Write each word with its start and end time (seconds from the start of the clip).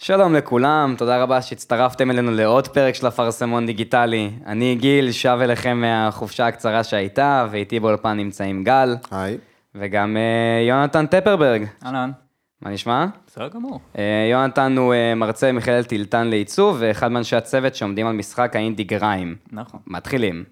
שלום 0.00 0.34
לכולם, 0.34 0.94
תודה 0.98 1.22
רבה 1.22 1.42
שהצטרפתם 1.42 2.10
אלינו 2.10 2.30
לעוד 2.30 2.68
פרק 2.68 2.94
של 2.94 3.08
אפרסמון 3.08 3.66
דיגיטלי. 3.66 4.30
אני 4.46 4.74
גיל, 4.74 5.12
שב 5.12 5.38
אליכם 5.42 5.80
מהחופשה 5.80 6.46
הקצרה 6.46 6.84
שהייתה, 6.84 7.46
ואיתי 7.50 7.80
באולפן 7.80 8.16
נמצאים 8.16 8.64
גל, 8.64 8.96
היי. 9.10 9.38
וגם 9.74 10.16
אה, 10.16 10.66
יונתן 10.68 11.06
טפרברג. 11.06 11.64
אהלן. 11.86 12.10
מה 12.62 12.70
נשמע? 12.70 13.06
בסדר 13.26 13.48
גמור. 13.48 13.80
אה, 13.98 14.28
יונתן 14.30 14.78
הוא 14.78 14.94
אה, 14.94 15.14
מרצה 15.14 15.48
במכללת 15.48 15.86
טילטן 15.86 16.26
לעיצוב, 16.26 16.76
ואחד 16.80 17.08
מאנשי 17.08 17.36
הצוות 17.36 17.74
שעומדים 17.74 18.06
על 18.06 18.16
משחק 18.16 18.56
האינדי 18.56 18.84
גריים. 18.84 19.36
נכון. 19.52 19.80
מתחילים. 19.86 20.44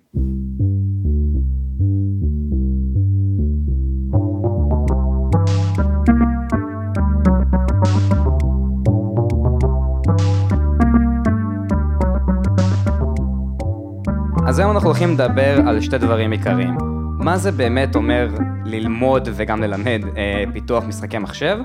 אז 14.57 14.61
היום 14.61 14.71
אנחנו 14.71 14.89
הולכים 14.89 15.15
לדבר 15.15 15.61
על 15.69 15.81
שתי 15.81 15.99
דברים 15.99 16.31
עיקריים. 16.31 16.77
מה 17.19 17.37
זה 17.37 17.53
באמת 17.53 17.95
אומר 17.95 18.29
ללמוד 18.65 19.29
וגם 19.33 19.63
ללמד 19.63 20.01
אה, 20.17 20.45
פיתוח 20.53 20.85
משחקי 20.85 21.19
מחשב, 21.19 21.59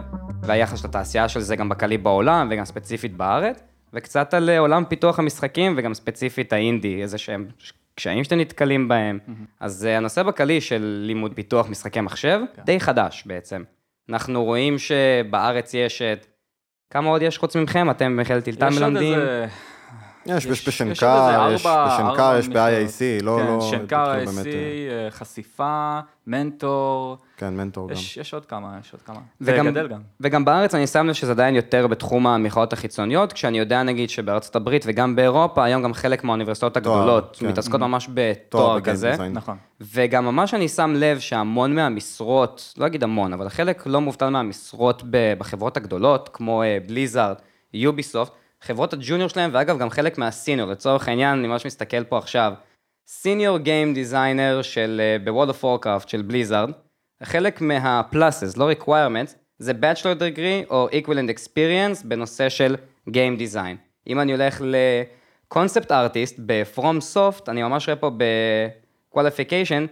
והיחס 0.43 0.79
של 0.79 0.87
התעשייה 0.87 1.29
של 1.29 1.39
זה 1.39 1.55
גם 1.55 1.69
בכללי 1.69 1.97
בעולם 1.97 2.47
וגם 2.51 2.65
ספציפית 2.65 3.17
בארץ, 3.17 3.63
וקצת 3.93 4.33
על 4.33 4.49
אה, 4.49 4.59
עולם 4.59 4.85
פיתוח 4.85 5.19
המשחקים 5.19 5.73
וגם 5.77 5.93
ספציפית 5.93 6.53
האינדי, 6.53 7.01
איזה 7.01 7.17
שהם 7.17 7.47
קשיים 7.95 8.23
שאתם 8.23 8.39
נתקלים 8.39 8.87
בהם. 8.87 9.19
אז 9.59 9.85
אה, 9.85 9.97
הנושא 9.97 10.23
בכללי 10.23 10.61
של 10.61 11.01
לימוד 11.05 11.33
פיתוח 11.33 11.69
משחקי 11.69 12.01
מחשב, 12.01 12.39
די 12.65 12.79
חדש 12.79 13.23
בעצם. 13.25 13.63
אנחנו 14.09 14.43
רואים 14.43 14.75
שבארץ 14.77 15.73
יש 15.73 16.01
את... 16.01 16.25
כמה 16.89 17.09
עוד 17.09 17.21
יש 17.21 17.37
חוץ 17.37 17.55
מכם? 17.55 17.89
אתם 17.89 18.17
במכללת 18.17 18.43
טילטן 18.43 18.67
יש 18.71 18.81
עוד 18.81 18.83
מלמדים? 18.83 19.13
איזה... 19.13 19.47
יש, 20.25 20.67
בשנקר, 20.67 21.49
יש 21.53 21.65
בשנקר, 21.65 22.35
יש. 22.39 22.47
ב-IAC, 22.47 23.23
לא, 23.23 23.37
כן, 23.39 23.47
לא, 23.47 23.61
שנקר, 23.61 24.13
באמת, 24.13 24.45
אה, 24.45 24.51
אה, 24.51 25.11
חשיפה, 25.11 25.99
מנטור, 26.27 27.17
כן, 27.37 27.53
מנטור 27.53 27.89
גם. 27.89 27.95
יש 28.17 28.33
עוד 28.33 28.45
כמה, 28.45 28.77
יש 28.79 28.93
עוד 28.93 29.01
כמה. 29.01 29.19
וגם, 29.41 29.65
זה 29.65 29.71
גדל 29.71 29.87
גם. 29.87 29.99
וגם 30.21 30.45
בארץ 30.45 30.75
אני 30.75 30.87
שם 30.87 31.07
לב 31.07 31.13
שזה 31.13 31.31
עדיין 31.31 31.55
יותר 31.55 31.87
בתחום 31.87 32.27
המכללות 32.27 32.73
החיצוניות, 32.73 33.33
כשאני 33.33 33.59
יודע 33.59 33.83
נגיד 33.83 34.09
שבארצות 34.09 34.55
הברית 34.55 34.83
וגם 34.87 35.15
באירופה, 35.15 35.63
היום 35.63 35.83
גם 35.83 35.93
חלק 35.93 36.23
מהאוניברסיטאות 36.23 36.77
הגדולות 36.77 37.37
כן. 37.39 37.47
מתעסקות 37.47 37.79
ממש 37.79 38.05
תואר 38.05 38.33
בתואר 38.47 38.81
כזה. 38.81 39.15
נכון. 39.29 39.57
וגם 39.81 40.25
ממש 40.25 40.53
אני 40.53 40.67
שם 40.67 40.93
לב 40.97 41.19
שהמון 41.19 41.75
מהמשרות, 41.75 42.73
לא 42.77 42.85
אגיד 42.87 43.03
המון, 43.03 43.33
אבל 43.33 43.49
חלק 43.49 43.83
לא 43.85 44.01
מובטל 44.01 44.29
מהמשרות 44.29 45.03
בחברות 45.37 45.77
הגדולות, 45.77 46.29
כמו 46.33 46.63
Blizzard, 46.87 47.35
Ubisoft, 47.73 48.31
חברות 48.61 48.93
ה 48.93 48.98
junior 48.98 49.29
שלהם, 49.29 49.49
ואגב, 49.53 49.79
גם 49.79 49.89
חלק 49.89 50.17
מה 50.17 50.29
senior, 50.29 50.71
לצורך 50.71 51.07
העניין, 51.07 51.39
אני 51.39 51.47
ממש 51.47 51.65
מסתכל 51.65 52.03
פה 52.03 52.17
עכשיו, 52.17 52.53
senior 53.07 53.57
game 53.57 53.93
designer 53.93 54.61
של, 54.61 55.01
ב 55.23 55.27
World 55.27 55.49
of 55.49 55.63
Warcraft 55.63 56.09
של 56.09 56.21
Blizzard, 56.21 56.71
חלק 57.23 57.61
מה 57.61 57.83
pluses, 57.83 58.57
לא 58.57 58.65
requirement, 58.65 59.31
זה 59.59 59.71
Bachelor 59.71 60.19
Degree 60.19 60.69
או 60.69 60.89
Equivalent 60.89 61.29
Experience 61.37 62.05
בנושא 62.05 62.49
של 62.49 62.75
Game 63.09 63.39
Design. 63.39 63.75
אם 64.07 64.19
אני 64.19 64.31
הולך 64.31 64.61
ל 64.65 64.81
concept 64.81 65.91
artist 65.91 66.29
ב 66.29 66.35
FromSoft, 66.39 67.49
אני 67.49 67.63
ממש 67.63 67.89
רואה 67.89 67.95
פה 67.95 68.11
ב 69.09 69.14
qualification, 69.14 69.85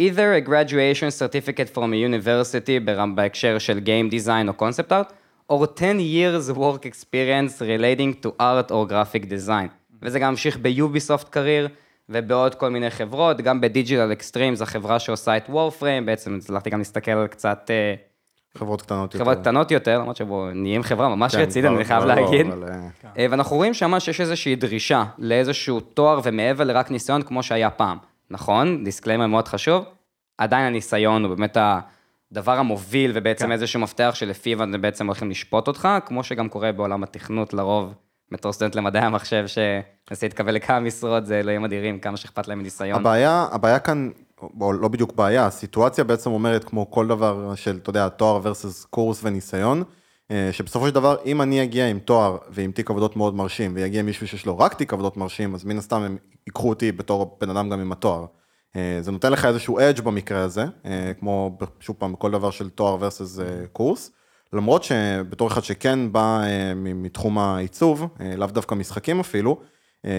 either 0.00 0.44
a 0.44 0.48
graduation 0.48 1.10
certificate 1.20 1.74
from 1.74 1.92
a 1.92 2.12
university 2.12 2.90
בהקשר 3.14 3.58
של 3.58 3.78
Game 3.78 4.12
Design 4.12 4.48
או 4.48 4.68
Concept 4.68 4.90
Art, 4.90 5.12
or 5.52 5.66
10 5.66 5.98
years 6.00 6.56
work 6.56 6.86
experience 6.86 7.60
relating 7.60 8.26
to 8.26 8.28
art 8.40 8.70
or 8.70 8.90
graphic 8.90 9.24
design. 9.24 9.68
וזה 10.02 10.18
גם 10.18 10.30
ממשיך 10.30 10.58
ב 10.58 10.67
Ubisoft 10.67 11.28
career 11.28 11.68
ובעוד 12.08 12.54
כל 12.54 12.68
מיני 12.70 12.90
חברות, 12.90 13.40
גם 13.40 13.60
ב 13.60 13.66
Digital 13.66 14.12
Extremes, 14.12 14.54
זו 14.54 14.64
החברה 14.64 14.98
שעושה 14.98 15.36
את 15.36 15.44
Warframe, 15.48 16.06
בעצם 16.06 16.36
הצלחתי 16.36 16.70
גם 16.70 16.78
להסתכל 16.78 17.10
על 17.10 17.26
קצת 17.26 17.70
אה, 17.70 17.94
חברות 18.58 18.82
קטנות 18.82 19.14
יותר. 19.14 19.24
חברות 19.24 19.38
קטנות 19.38 19.70
יותר, 19.70 19.98
למרות 19.98 20.16
שבו 20.16 20.48
נהיים 20.54 20.82
חברה 20.82 21.08
ממש 21.08 21.34
כן, 21.36 21.40
רצינית, 21.42 21.68
כבר- 21.70 21.76
אני 21.76 21.84
חייב 21.84 22.04
לא, 22.04 22.14
להגיד. 22.14 22.46
אבל, 22.46 22.68
אה, 22.68 22.88
אה, 23.18 23.26
ואנחנו 23.30 23.56
רואים 23.56 23.74
שממש 23.74 24.08
יש 24.08 24.20
איזושהי 24.20 24.56
דרישה 24.56 25.04
לאיזשהו 25.18 25.80
תואר 25.80 26.20
ומעבר 26.24 26.64
לרק 26.64 26.90
ניסיון 26.90 27.22
כמו 27.22 27.42
שהיה 27.42 27.70
פעם. 27.70 27.98
נכון, 28.30 28.84
disclaimer 28.84 29.26
מאוד 29.26 29.48
חשוב, 29.48 29.84
עדיין 30.38 30.66
הניסיון 30.66 31.24
הוא 31.24 31.34
באמת 31.34 31.56
הדבר 32.34 32.58
המוביל 32.58 33.12
ובעצם 33.14 33.46
כן. 33.46 33.52
איזשהו 33.52 33.80
מפתח 33.80 34.10
שלפיו 34.14 34.62
אתם 34.62 34.80
בעצם 34.80 35.06
הולכים 35.06 35.30
לשפוט 35.30 35.68
אותך, 35.68 35.88
כמו 36.06 36.24
שגם 36.24 36.48
קורה 36.48 36.72
בעולם 36.72 37.02
התכנות 37.02 37.54
לרוב, 37.54 37.94
בתור 38.32 38.52
סטודנט 38.52 38.74
למדעי 38.74 39.02
המחשב 39.02 39.44
שמנסה 39.46 40.26
להתקבל 40.26 40.54
לכמה 40.54 40.80
משרות, 40.80 41.26
זה 41.26 41.40
אלוהים 41.40 41.64
אדירים, 41.64 41.98
כמה 41.98 42.16
שאכפת 42.16 42.48
להם 42.48 42.58
מניסיון. 42.58 43.00
הבעיה, 43.00 43.46
הבעיה 43.52 43.78
כאן, 43.78 44.10
או 44.60 44.72
לא 44.72 44.88
בדיוק 44.88 45.12
בעיה, 45.12 45.46
הסיטואציה 45.46 46.04
בעצם 46.04 46.30
אומרת 46.30 46.64
כמו 46.64 46.90
כל 46.90 47.06
דבר 47.06 47.54
של, 47.54 47.78
אתה 47.82 47.90
יודע, 47.90 48.08
תואר 48.08 48.40
versus 48.44 48.86
קורס 48.90 49.20
וניסיון, 49.24 49.82
אה, 50.30 50.48
שבסופו 50.52 50.88
של 50.88 50.94
דבר, 50.94 51.16
אם 51.26 51.42
אני 51.42 51.62
אגיע 51.62 51.86
עם 51.86 51.98
תואר 51.98 52.36
ועם 52.50 52.72
תיק 52.72 52.90
עבודות 52.90 53.16
מאוד 53.16 53.34
מרשים, 53.34 53.72
ויגיע 53.74 54.02
מישהו 54.02 54.28
שיש 54.28 54.46
לו 54.46 54.58
רק 54.58 54.74
תיק 54.74 54.92
עבודות 54.92 55.16
מרשים, 55.16 55.54
אז 55.54 55.64
מן 55.64 55.78
הסתם 55.78 56.02
הם 56.02 56.16
ייקחו 56.46 56.68
אותי 56.68 56.92
בתור 56.92 57.38
בן 57.40 57.50
אדם 57.50 57.68
גם 57.70 57.80
עם 57.80 57.92
התואר. 57.92 58.26
אה, 58.76 58.98
זה 59.00 59.12
נותן 59.12 59.32
לך 59.32 59.44
איזשהו 59.44 59.78
אדג' 59.78 60.00
במקרה 60.00 60.40
הזה, 60.40 60.64
אה, 60.84 61.12
כמו, 61.20 61.58
שוב 61.80 61.96
פעם, 61.98 62.12
בכל 62.12 62.30
דבר 62.30 62.50
של 62.50 62.70
תואר 62.70 62.98
versus 63.00 63.40
אה, 63.42 63.66
קורס. 63.72 64.10
למרות 64.52 64.82
שבתור 64.82 65.48
אחד 65.48 65.64
שכן 65.64 66.12
בא 66.12 66.42
מתחום 66.76 67.38
העיצוב, 67.38 68.06
לאו 68.36 68.46
דווקא 68.46 68.74
משחקים 68.74 69.20
אפילו, 69.20 69.60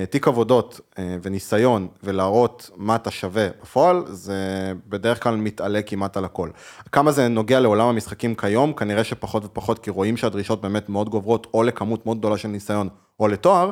תיק 0.10 0.28
עבודות 0.28 0.80
וניסיון 1.22 1.88
ולהראות 2.04 2.70
מה 2.76 2.96
אתה 2.96 3.12
שווה 3.12 3.48
בפועל, 3.62 4.04
זה 4.08 4.72
בדרך 4.88 5.24
כלל 5.24 5.36
מתעלה 5.36 5.82
כמעט 5.82 6.18
על 6.18 6.26
הכל. 6.26 6.50
כמה 6.92 7.12
זה 7.12 7.28
נוגע 7.28 7.60
לעולם 7.60 7.88
המשחקים 7.88 8.36
כיום, 8.36 8.74
כנראה 8.74 9.04
שפחות 9.04 9.46
ופחות, 9.46 9.80
כי 9.80 9.90
רואים 9.90 10.18
שהדרישות 10.18 10.62
באמת 10.62 10.90
מאוד 10.90 11.10
גוברות, 11.10 11.48
או 11.54 11.64
לכמות 11.64 12.06
מאוד 12.06 12.18
גדולה 12.18 12.38
של 12.38 12.48
ניסיון, 12.48 12.90
או 13.20 13.28
לתואר, 13.28 13.72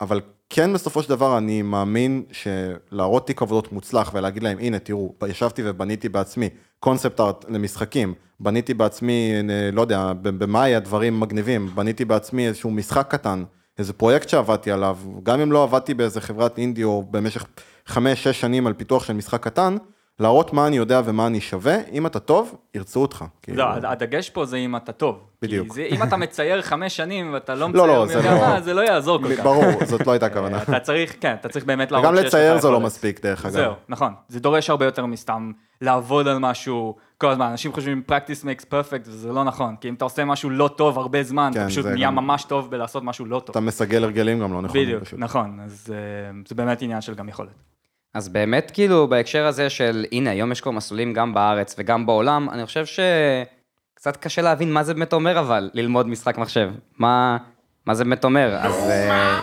אבל 0.00 0.20
כן 0.50 0.72
בסופו 0.72 1.02
של 1.02 1.08
דבר 1.08 1.38
אני 1.38 1.62
מאמין 1.62 2.22
שלהראות 2.32 3.26
תיק 3.26 3.42
עבודות 3.42 3.72
מוצלח 3.72 4.10
ולהגיד 4.14 4.42
להם, 4.42 4.58
הנה 4.58 4.78
תראו, 4.78 5.14
ישבתי 5.28 5.62
ובניתי 5.64 6.08
בעצמי 6.08 6.48
קונספט 6.80 7.20
ארט 7.20 7.44
למשחקים, 7.48 8.14
בניתי 8.40 8.74
בעצמי, 8.74 9.32
אה, 9.50 9.70
לא 9.72 9.80
יודע, 9.80 10.12
במאי 10.22 10.74
הדברים 10.74 11.20
מגניבים, 11.20 11.68
בניתי 11.74 12.04
בעצמי 12.04 12.46
איזשהו 12.46 12.70
משחק 12.70 13.06
קטן, 13.10 13.44
איזה 13.78 13.92
פרויקט 13.92 14.28
שעבדתי 14.28 14.70
עליו, 14.70 14.98
גם 15.22 15.40
אם 15.40 15.52
לא 15.52 15.62
עבדתי 15.62 15.94
באיזה 15.94 16.20
חברת 16.20 16.58
אינדי 16.58 16.84
או 16.84 17.02
במשך 17.10 17.46
חמש-שש 17.86 18.40
שנים 18.40 18.66
על 18.66 18.72
פיתוח 18.72 19.04
של 19.04 19.12
משחק 19.12 19.44
קטן, 19.44 19.76
להראות 20.20 20.52
מה 20.52 20.66
אני 20.66 20.76
יודע 20.76 21.00
ומה 21.04 21.26
אני 21.26 21.40
שווה, 21.40 21.76
אם 21.92 22.06
אתה 22.06 22.18
טוב, 22.20 22.54
ירצו 22.74 23.00
אותך. 23.02 23.24
כאילו. 23.42 23.58
לא, 23.58 23.64
הד- 23.64 23.84
הדגש 23.84 24.30
פה 24.30 24.44
זה 24.44 24.56
אם 24.56 24.76
אתה 24.76 24.92
טוב. 24.92 25.18
בדיוק. 25.42 25.74
זה- 25.74 25.86
אם 25.90 26.02
אתה 26.02 26.16
מצייר 26.16 26.62
חמש 26.62 26.96
שנים 26.96 27.32
ואתה 27.34 27.54
לא 27.54 27.60
לא, 27.66 27.68
מצייר 27.68 27.86
לא, 27.86 28.02
מי 28.06 28.12
זה 28.12 28.18
יודע 28.18 28.34
לא- 28.34 28.40
מה, 28.40 28.60
זה 28.60 28.74
לא 28.74 28.80
יעזור 28.80 29.18
כל 29.22 29.36
כך. 29.36 29.42
ברור, 29.44 29.64
זאת 29.90 30.06
לא 30.06 30.12
הייתה 30.12 30.26
הכוונה. 30.26 30.62
אתה 30.62 30.80
צריך, 30.80 31.16
כן, 31.20 31.34
אתה 31.40 31.48
צריך 31.48 31.64
באמת 31.64 31.92
להראות 31.92 32.08
שיש 32.16 32.20
לך 32.20 32.26
לצייר 32.26 32.58
זה 32.60 32.68
לא 32.68 32.72
יכולת. 32.72 32.86
מספיק, 32.86 33.20
דרך 33.22 33.44
אגב. 33.44 33.54
זהו, 33.54 33.72
נכון. 33.88 34.12
זה 34.28 34.40
דורש 34.40 34.70
הרבה 34.70 34.84
יותר 34.84 35.06
מסתם 35.06 35.52
לעבוד 35.80 36.28
על 36.28 36.38
משהו 36.38 36.96
כל 37.18 37.30
הזמן. 37.30 37.46
אנשים 37.46 37.72
חושבים 37.72 38.02
practice 38.10 38.44
makes 38.44 38.64
perfect 38.70 39.02
וזה 39.06 39.32
לא 39.32 39.44
נכון. 39.44 39.76
כי 39.80 39.88
אם 39.88 39.94
אתה 39.94 40.04
עושה 40.04 40.24
משהו 40.24 40.50
לא 40.50 40.68
טוב 40.76 40.98
הרבה 40.98 41.22
זמן, 41.22 41.50
כן, 41.54 41.60
אתה 41.60 41.68
פשוט 41.68 41.86
נהיה 41.86 42.06
גם- 42.06 42.14
ממש 42.14 42.44
טוב 42.44 42.70
בלעשות 42.70 43.02
משהו 43.02 43.24
לא 43.26 43.38
טוב. 43.40 43.50
אתה 43.50 43.60
מסגל 43.60 44.04
הרגלים 44.04 44.40
גם 44.40 44.52
לא 44.52 44.62
נכונים. 44.62 44.84
בדיוק, 44.86 45.02
פשוט. 45.04 45.18
נכון. 45.18 45.60
אז 45.64 45.92
אה, 45.94 45.96
זה 46.48 46.54
באמת 46.54 46.82
עניין 46.82 47.00
של 47.00 47.14
גם 47.14 47.28
יכולת. 47.28 47.48
אז 48.14 48.28
באמת, 48.28 48.70
כאילו, 48.70 49.08
בהקשר 49.08 49.46
הזה 49.46 49.70
של, 49.70 50.04
הנה, 50.12 50.30
היום 50.30 50.52
יש 50.52 50.60
כבר 50.60 50.72
מסלולים 50.72 51.12
גם 51.12 51.34
בארץ 51.34 51.74
וגם 51.78 52.06
בעולם, 52.06 52.50
אני 52.50 52.66
חושב 52.66 52.84
שקצת 52.86 54.16
קשה 54.16 54.42
להבין 54.42 54.72
מה 54.72 54.82
זה 54.82 54.94
באמת 54.94 55.12
אומר, 55.12 55.40
אבל, 55.40 55.70
ללמוד 55.74 56.08
משחק 56.08 56.38
מחשב. 56.38 56.70
מה, 56.98 57.36
מה 57.86 57.94
זה 57.94 58.04
באמת 58.04 58.24
אומר? 58.24 58.56
אז 58.60 58.90
אה, 58.90 59.40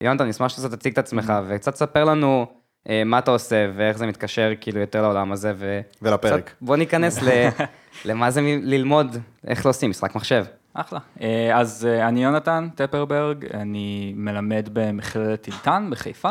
יונתן, 0.00 0.28
נשמח 0.28 0.48
שאתה 0.48 0.76
תציג 0.76 0.92
את 0.92 0.98
עצמך, 0.98 1.32
וקצת 1.46 1.72
תספר 1.72 2.04
לנו 2.04 2.46
אה, 2.88 3.04
מה 3.04 3.18
אתה 3.18 3.30
עושה, 3.30 3.70
ואיך 3.76 3.98
זה 3.98 4.06
מתקשר, 4.06 4.50
כאילו, 4.60 4.80
יותר 4.80 5.02
לעולם 5.02 5.32
הזה, 5.32 5.52
ו... 5.56 5.80
ולפרק. 6.02 6.44
קצת 6.44 6.56
בוא 6.60 6.76
ניכנס 6.76 7.22
ל... 7.22 7.28
למה 8.08 8.30
זה 8.30 8.40
ללמוד, 8.62 9.16
איך 9.46 9.66
לא 9.66 9.70
עושים 9.70 9.90
משחק 9.90 10.14
מחשב. 10.14 10.44
אחלה. 10.74 10.98
אה, 11.20 11.58
אז 11.60 11.88
אני 12.08 12.24
יונתן 12.24 12.68
טפרברג, 12.74 13.46
אני 13.54 14.12
מלמד 14.16 14.68
במכללת 14.72 15.42
טילטן 15.42 15.88
בחיפה. 15.90 16.30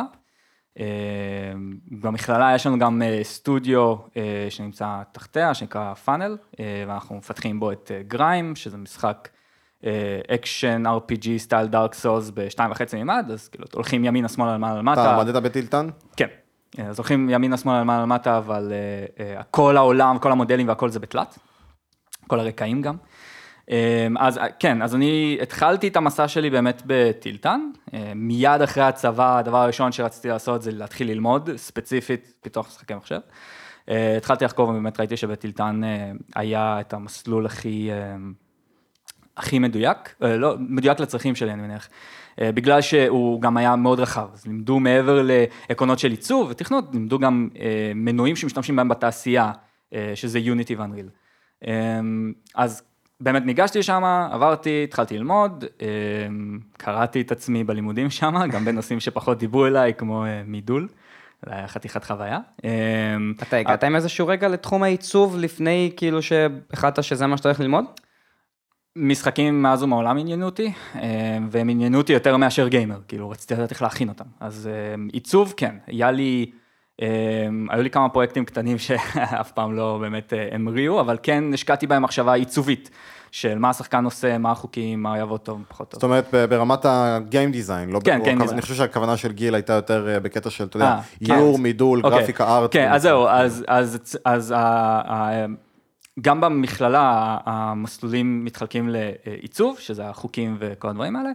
אה, 0.80 0.86
במכללה 1.92 2.56
יש 2.56 2.68
לנו 2.68 2.80
גם 2.80 3.02
אה, 3.02 3.20
סטודיו 3.24 3.96
אה, 4.18 4.48
שנמצא 4.50 5.02
תחתיה, 5.12 5.54
שנקרא 5.54 5.94
פאנל, 5.94 6.38
ואנחנו 6.88 7.16
מפתחים 7.16 7.60
בו 7.60 7.72
את 7.72 7.92
Grime, 8.08 8.56
שזה 8.56 8.78
משחק 8.78 9.30
action 10.28 10.84
RPG 10.86 11.28
style 11.38 11.68
Dark 11.68 11.94
Souls 11.94 12.32
בשתיים 12.34 12.72
וחצי 12.72 12.96
מימד, 12.98 13.26
אז 13.34 13.48
כאילו 13.48 13.66
הולכים 13.74 14.06
ימינה 14.06 14.28
שמאלה 14.28 14.54
למעלה 14.54 14.80
למטה. 14.80 15.02
אתה 15.02 15.24
למדת 15.24 15.44
בטילטן? 15.44 15.90
כן. 16.18 16.28
אז 16.78 17.00
הולכים 17.00 17.30
ימינה 17.30 17.58
שמאלה 17.58 17.82
למעלה 17.82 18.02
למטה, 18.02 18.38
אבל 18.38 18.72
כל 19.52 19.78
העולם, 19.78 20.20
כל 20.20 20.32
המודלים 20.32 20.68
והכל 20.68 20.90
זה 20.90 21.00
בתלת. 21.00 21.40
כל 22.28 22.40
הרקעים 22.40 22.82
גם. 22.82 22.96
אמ, 23.72 24.18
אז 24.18 24.40
כן, 24.60 24.82
אז 24.82 24.96
אני 24.96 25.38
התחלתי 25.42 25.88
את 25.88 25.98
המסע 25.98 26.28
שלי 26.28 26.50
באמת 26.50 26.82
בטילטן, 26.86 27.62
אמ, 27.94 28.00
מיד 28.16 28.62
אחרי 28.62 28.84
הצבא, 28.84 29.38
הדבר 29.38 29.58
הראשון 29.58 29.92
שרציתי 29.92 30.28
לעשות 30.28 30.62
זה 30.62 30.72
להתחיל 30.72 31.08
ללמוד, 31.08 31.50
ספציפית 31.56 32.34
פיתוח 32.42 32.68
משחקי 32.68 32.94
מחשב. 32.94 33.20
אמ, 33.88 33.96
התחלתי 34.18 34.46
לחקור 34.46 34.70
ובאמת 34.70 35.00
ראיתי 35.00 35.18
שבטילטן 35.18 35.82
היה 36.36 36.80
את 36.80 36.94
המסלול 36.94 37.46
הכי, 37.46 37.90
הכי 39.38 39.60
מדויק, 39.60 39.98
אה, 40.24 40.38
לא, 40.38 40.56
מדויק 40.60 41.00
לצרכים 41.00 41.36
שלי 41.36 41.54
אני 41.54 41.62
מניח, 41.62 41.90
אה, 42.42 42.52
בגלל 42.52 42.82
שהוא 42.82 43.42
גם 43.42 43.58
היה 43.58 43.76
מאוד 43.76 44.00
רחב, 44.00 44.28
אז 44.34 44.46
לימדו 44.46 44.80
מעבר 44.80 45.22
לעקרונות 45.24 46.00
של 46.00 46.12
עיצוב 46.12 46.48
ותכנות, 46.50 46.86
לימדו 46.94 47.20
גם 47.20 47.50
אה, 47.60 47.92
מנועים 47.96 48.36
שמשתמשים 48.36 48.76
בהם 48.76 48.90
בתעשייה, 48.90 49.52
שזה 50.16 50.40
יוניטי 50.40 50.76
ואנריל. 50.76 51.10
אז 52.56 52.84
באמת 53.22 53.46
ניגשתי 53.46 53.80
לשם, 53.80 54.04
עברתי, 54.32 54.84
התחלתי 54.84 55.18
ללמוד, 55.18 55.66
אמ, 55.82 56.60
קראתי 56.78 57.22
את 57.22 57.32
עצמי 57.32 57.64
בלימודים 57.64 58.10
שם, 58.10 58.36
גם 58.54 58.66
בנושאים 58.66 59.00
שפחות 59.00 59.38
דיברו 59.38 59.66
אליי, 59.66 59.94
כמו 59.94 60.26
אה, 60.26 60.42
מידול. 60.46 60.88
זה 61.46 61.56
היה 61.56 61.68
חתיכת 61.68 62.04
חוויה. 62.04 62.40
אמ, 62.64 63.34
אתה 63.42 63.58
הגעת 63.58 63.84
עם 63.84 63.96
איזשהו 63.96 64.28
רגע 64.28 64.48
לתחום 64.48 64.84
העיצוב 64.84 65.38
לפני 65.38 65.92
כאילו 65.98 66.22
שהחלטת 66.22 67.04
שזה 67.04 67.28
מה 67.28 67.38
שאתה 67.38 67.50
הולך 67.50 67.60
ללמוד? 67.60 67.86
משחקים 68.96 69.62
מאז 69.62 69.84
ומעולם 69.84 70.18
עניינו 70.18 70.46
אותי, 70.46 70.74
והם 71.50 71.70
עניינו 71.70 71.98
אותי 71.98 72.14
יותר 72.14 72.38
מאשר 72.38 72.68
גיימר, 72.68 73.00
כאילו 73.08 73.30
רציתי 73.30 73.54
לדעת 73.54 73.72
איך 73.72 73.82
להכין 73.82 74.10
אותם. 74.10 74.26
אז 74.40 74.70
עיצוב, 75.12 75.54
כן, 75.58 75.76
היה 75.88 76.12
לי, 76.12 76.52
היו 77.70 77.84
לי 77.84 77.90
כמה 77.90 78.10
פרויקטים 78.10 78.46
קטנים 78.46 78.78
שאף 78.78 79.52
פעם 79.52 79.76
לא 79.76 79.98
באמת 80.02 80.34
אה, 80.34 80.48
המריאו, 80.52 81.00
אבל 81.00 81.18
כן 81.24 81.44
השקעתי 81.54 81.88
בהם 81.88 82.02
מחשבה 82.02 82.34
עיצובית. 82.34 82.90
של 83.34 83.58
מה 83.58 83.70
השחקן 83.70 84.06
עושה, 84.06 84.38
מה 84.38 84.52
החוקים, 84.52 85.04
מה 85.04 85.18
יעבוד 85.18 85.40
טוב, 85.40 85.64
פחות 85.68 85.90
טוב. 85.90 86.00
זאת 86.00 86.04
אומרת, 86.04 86.34
ברמת 86.50 86.80
הגיים 86.86 87.52
דיזיין, 87.52 87.90
לא 87.90 88.00
כן, 88.04 88.20
כן, 88.26 88.42
אני 88.42 88.62
חושב 88.62 88.74
שהכוונה 88.74 89.18
של 89.18 89.32
גיל 89.32 89.56
הייתה 89.56 89.74
יותר 89.74 90.10
אה, 90.10 90.20
בקטע 90.20 90.50
של, 90.50 90.64
אתה 90.64 90.78
יודע, 90.78 90.88
אה, 90.88 91.36
איור, 91.36 91.58
כן. 91.58 91.64
מידול, 91.64 92.02
אוקיי. 92.04 92.20
גרפיקה, 92.20 92.58
ארט. 92.58 92.74
כן, 92.74 92.92
אז 92.92 93.02
זהו, 93.02 93.28
אז 94.26 94.54
גם 96.22 96.42
במכללה 96.42 97.38
המסלולים 97.46 98.46
מתחלקים 98.46 98.90
לעיצוב, 98.90 99.80
שזה 99.80 100.10
החוקים 100.10 100.58
וכל 100.60 100.88
הדברים 100.90 101.16
האלה, 101.16 101.30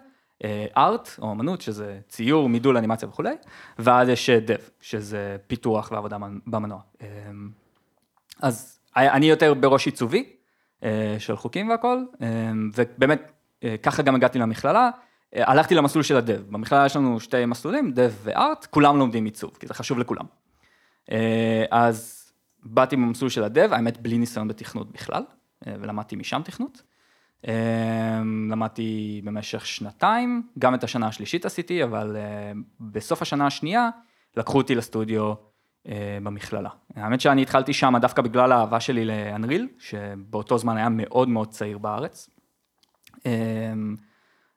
ארט 0.77 1.11
או 1.19 1.33
אמנות, 1.33 1.61
שזה 1.61 1.99
ציור, 2.09 2.49
מידול, 2.49 2.77
אנימציה 2.77 3.09
וכולי, 3.09 3.35
ואז 3.79 4.09
יש 4.09 4.31
דב, 4.31 4.57
שזה 4.81 5.37
פיתוח 5.47 5.93
ועבודה 5.93 6.17
במנוע. 6.47 6.81
אז 8.43 8.81
אני 8.97 9.27
יותר 9.27 9.55
בראש 9.55 9.87
עיצובי, 9.87 10.37
אה, 10.83 11.17
של 11.19 11.37
חוקים 11.37 11.69
והכל, 11.69 12.05
אה, 12.23 12.53
ובאמת 12.75 13.33
אה, 13.65 13.77
ככה 13.83 14.03
גם 14.03 14.15
הגעתי 14.15 14.39
למכללה, 14.39 14.91
הלכתי 15.33 15.75
למסלול 15.75 16.03
של 16.05 16.17
הדב, 16.17 16.43
במכללה 16.51 16.87
יש 16.87 16.97
לנו 16.97 17.21
שתי 17.21 17.45
מסלולים, 17.45 17.93
דב 17.93 18.13
וארט, 18.23 18.67
כולם 18.71 18.99
לומדים 18.99 19.25
עיצוב, 19.25 19.57
כי 19.61 19.67
זה 19.67 19.75
חשוב 19.75 19.99
לכולם. 19.99 20.25
אז 21.71 22.33
באתי 22.63 22.97
במסלול 22.97 23.31
של 23.31 23.45
הדב, 23.45 23.73
האמת 23.73 23.99
בלי 23.99 24.19
ניסיון 24.19 24.49
בתכנות 24.49 24.93
בכלל, 24.93 25.23
ולמדתי 25.67 26.17
משם 26.17 26.41
תכנות. 26.45 26.83
למדתי 28.51 29.21
במשך 29.25 29.67
שנתיים, 29.67 30.43
גם 30.59 30.75
את 30.75 30.85
השנה 30.85 31.07
השלישית 31.07 31.45
עשיתי, 31.45 31.85
אבל 31.85 32.17
בסוף 32.81 33.23
השנה 33.23 33.47
השנייה 33.47 33.89
לקחו 34.37 34.59
אותי 34.59 34.75
לסטודיו 34.75 35.35
אה, 35.89 36.19
במכללה. 36.23 36.71
האמת 36.97 37.21
שאני 37.21 37.43
התחלתי 37.43 37.73
שם 37.73 37.95
דווקא 38.01 38.23
בגלל 38.23 38.53
האהבה 38.53 38.81
שלי 38.81 39.05
לאנריל, 39.05 39.69
שבאותו 39.79 40.59
זמן 40.59 40.77
היה 40.77 40.89
מאוד 40.89 41.29
מאוד 41.29 41.51
צעיר 41.51 41.79
בארץ. 41.79 42.31
אה, 43.27 43.33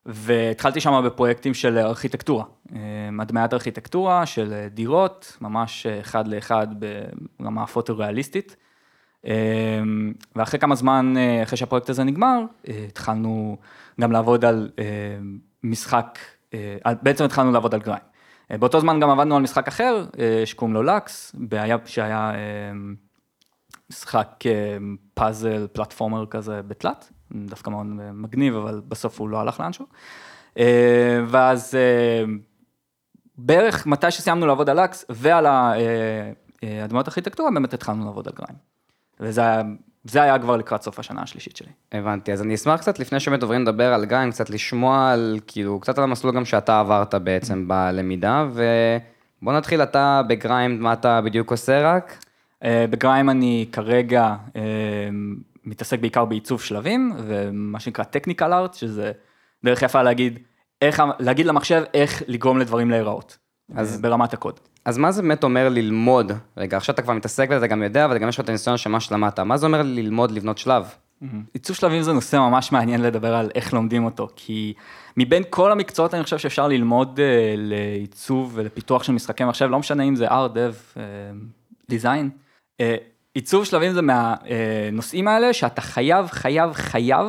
והתחלתי 0.05 0.79
שם 0.79 1.01
בפרויקטים 1.05 1.53
של 1.53 1.77
ארכיטקטורה, 1.77 2.45
אה, 2.75 2.79
הדמיית 3.19 3.53
ארכיטקטורה 3.53 4.25
של 4.25 4.67
דירות, 4.71 5.37
ממש 5.41 5.85
אחד 5.85 6.27
לאחד 6.27 6.67
ברמה 7.39 7.67
פוטו-ריאליסטית. 7.67 8.55
ואחרי 10.35 10.59
כמה 10.59 10.75
זמן, 10.75 11.13
אחרי 11.43 11.57
שהפרויקט 11.57 11.89
הזה 11.89 12.03
נגמר, 12.03 12.41
התחלנו 12.67 13.57
גם 14.01 14.11
לעבוד 14.11 14.45
על 14.45 14.69
משחק, 15.63 16.19
בעצם 16.83 17.23
התחלנו 17.23 17.51
לעבוד 17.51 17.73
על 17.73 17.79
גריים. 17.79 18.09
אה, 18.51 18.57
באותו 18.57 18.79
זמן 18.79 18.99
גם 18.99 19.09
עבדנו 19.09 19.35
על 19.35 19.41
משחק 19.41 19.67
אחר, 19.67 20.05
אה, 20.19 20.45
שקוראים 20.45 20.73
לו 20.73 20.83
לקס, 20.83 21.35
שהיה 21.85 22.31
אה, 22.31 22.71
משחק 23.89 24.43
פאזל 25.13 25.67
פלטפורמר 25.67 26.25
כזה 26.25 26.61
בתלת, 26.61 27.11
דווקא 27.31 27.69
מאוד 27.69 27.85
מגניב, 28.13 28.55
אבל 28.55 28.81
בסוף 28.87 29.19
הוא 29.19 29.29
לא 29.29 29.39
הלך 29.39 29.59
לאנשהו. 29.59 29.85
ואז 31.27 31.77
בערך 33.37 33.87
מתי 33.87 34.11
שסיימנו 34.11 34.47
לעבוד 34.47 34.69
על 34.69 34.83
לקס 34.83 35.05
ועל 35.09 35.45
הדמויות 36.63 37.07
ארכיטקטורה, 37.07 37.51
באמת 37.51 37.73
התחלנו 37.73 38.05
לעבוד 38.05 38.27
על 38.27 38.33
גריים. 38.33 38.55
וזה 39.19 39.41
היה 39.41 39.63
זה 40.03 40.23
היה 40.23 40.39
כבר 40.39 40.57
לקראת 40.57 40.81
סוף 40.81 40.99
השנה 40.99 41.21
השלישית 41.21 41.57
שלי. 41.57 41.71
הבנתי, 41.91 42.33
אז 42.33 42.41
אני 42.41 42.55
אשמח 42.55 42.79
קצת, 42.79 42.99
לפני 42.99 43.19
שבאמת 43.19 43.41
עוברים 43.41 43.61
לדבר 43.61 43.93
על 43.93 44.05
גריים, 44.05 44.31
קצת 44.31 44.49
לשמוע 44.49 45.11
על, 45.11 45.39
כאילו, 45.47 45.79
קצת 45.79 45.97
על 45.97 46.03
המסלול 46.03 46.35
גם 46.35 46.45
שאתה 46.45 46.79
עברת 46.79 47.15
בעצם 47.15 47.67
בלמידה, 47.67 48.45
ובוא 48.51 49.53
נתחיל, 49.53 49.83
אתה 49.83 50.21
בגריים, 50.27 50.81
מה 50.81 50.93
אתה 50.93 51.21
בדיוק 51.21 51.51
עושה 51.51 51.81
רק? 51.81 52.25
אה, 52.63 52.85
בגריים 52.89 53.29
אני 53.29 53.65
כרגע 53.71 54.35
אה, 54.55 54.61
מתעסק 55.65 55.99
בעיקר 55.99 56.25
בעיצוב 56.25 56.61
שלבים, 56.61 57.13
ומה 57.17 57.79
שנקרא 57.79 58.03
technical 58.03 58.51
art, 58.51 58.77
שזה 58.77 59.11
דרך 59.63 59.81
יפה 59.81 60.03
להגיד, 60.03 60.39
איך, 60.81 61.03
להגיד 61.19 61.45
למחשב 61.45 61.83
איך 61.93 62.23
לגרום 62.27 62.57
לדברים 62.57 62.89
להיראות, 62.89 63.37
אז 63.75 64.01
ברמת 64.01 64.33
הקוד. 64.33 64.59
אז 64.85 64.97
מה 64.97 65.11
זה 65.11 65.21
באמת 65.21 65.43
אומר 65.43 65.69
ללמוד? 65.69 66.31
רגע, 66.57 66.77
עכשיו 66.77 66.93
אתה 66.93 67.01
כבר 67.01 67.13
מתעסק 67.13 67.49
בזה, 67.49 67.57
אתה 67.57 67.67
גם 67.67 67.83
יודע, 67.83 68.05
אבל 68.05 68.17
גם 68.17 68.29
יש 68.29 68.35
לך 68.35 68.43
את 68.43 68.49
הניסיון 68.49 68.77
של 68.77 68.89
מה 68.89 68.99
שלמדת. 68.99 69.39
מה 69.39 69.57
זה 69.57 69.65
אומר 69.65 69.81
ללמוד 69.81 70.31
לבנות 70.31 70.57
שלב? 70.57 70.93
עיצוב 71.53 71.75
שלבים 71.75 72.01
זה 72.01 72.13
נושא 72.13 72.35
ממש 72.35 72.71
מעניין 72.71 73.01
לדבר 73.01 73.35
על 73.35 73.49
איך 73.55 73.73
לומדים 73.73 74.05
אותו, 74.05 74.27
כי 74.35 74.73
מבין 75.17 75.43
כל 75.49 75.71
המקצועות 75.71 76.13
אני 76.13 76.23
חושב 76.23 76.37
שאפשר 76.37 76.67
ללמוד 76.67 77.19
uh, 77.19 77.21
לעיצוב 77.57 78.51
ולפיתוח 78.55 79.03
של 79.03 79.13
משחקי 79.13 79.45
מחשב, 79.45 79.65
לא 79.69 79.79
משנה 79.79 80.03
אם 80.03 80.15
זה 80.15 80.27
art, 80.27 80.53
dev, 80.53 80.97
uh, 80.97 81.91
design. 81.91 82.29
עיצוב 83.33 83.65
שלבים 83.65 83.93
זה 83.93 84.01
מהנושאים 84.01 85.27
האלה 85.27 85.53
שאתה 85.53 85.81
חייב, 85.81 86.27
חייב, 86.27 86.73
חייב 86.73 87.27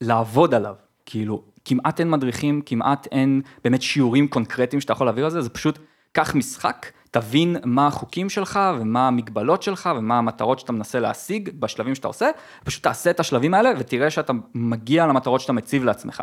לעבוד 0.00 0.54
עליו. 0.54 0.74
כאילו, 1.06 1.42
כמעט 1.64 2.00
אין 2.00 2.10
מדריכים, 2.10 2.62
כמעט 2.66 3.06
אין 3.12 3.42
באמת 3.64 3.82
שיעורים 3.82 4.28
קונקרטיים 4.28 4.80
שאתה 4.80 4.92
יכול 4.92 5.06
להעביר 5.06 5.24
על 5.24 5.30
זה, 5.30 5.42
זה 5.42 5.50
פשוט 5.50 5.78
קח 6.12 6.34
משחק, 6.34 6.86
תבין 7.10 7.56
מה 7.64 7.86
החוקים 7.86 8.30
שלך 8.30 8.60
ומה 8.80 9.08
המגבלות 9.08 9.62
שלך 9.62 9.90
ומה 9.98 10.18
המטרות 10.18 10.58
שאתה 10.58 10.72
מנסה 10.72 11.00
להשיג 11.00 11.50
בשלבים 11.58 11.94
שאתה 11.94 12.08
עושה, 12.08 12.26
פשוט 12.64 12.82
תעשה 12.82 13.10
את 13.10 13.20
השלבים 13.20 13.54
האלה 13.54 13.70
ותראה 13.78 14.10
שאתה 14.10 14.32
מגיע 14.54 15.06
למטרות 15.06 15.40
שאתה 15.40 15.52
מציב 15.52 15.84
לעצמך. 15.84 16.22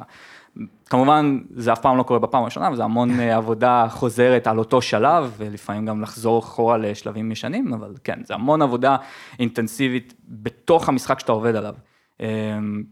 כמובן, 0.85 1.39
זה 1.55 1.73
אף 1.73 1.81
פעם 1.81 1.97
לא 1.97 2.03
קורה 2.03 2.19
בפעם 2.19 2.41
הראשונה, 2.41 2.71
וזה 2.71 2.83
המון 2.83 3.19
אה, 3.19 3.35
עבודה 3.37 3.85
חוזרת 3.89 4.47
על 4.47 4.59
אותו 4.59 4.81
שלב, 4.81 5.33
ולפעמים 5.37 5.85
גם 5.85 6.01
לחזור 6.01 6.39
אחורה 6.39 6.77
לשלבים 6.77 7.31
ישנים, 7.31 7.73
אבל 7.73 7.93
כן, 8.03 8.19
זה 8.23 8.33
המון 8.33 8.61
עבודה 8.61 8.95
אינטנסיבית 9.39 10.13
בתוך 10.27 10.89
המשחק 10.89 11.19
שאתה 11.19 11.31
עובד 11.31 11.55
עליו. 11.55 11.75
אמ, 12.19 12.83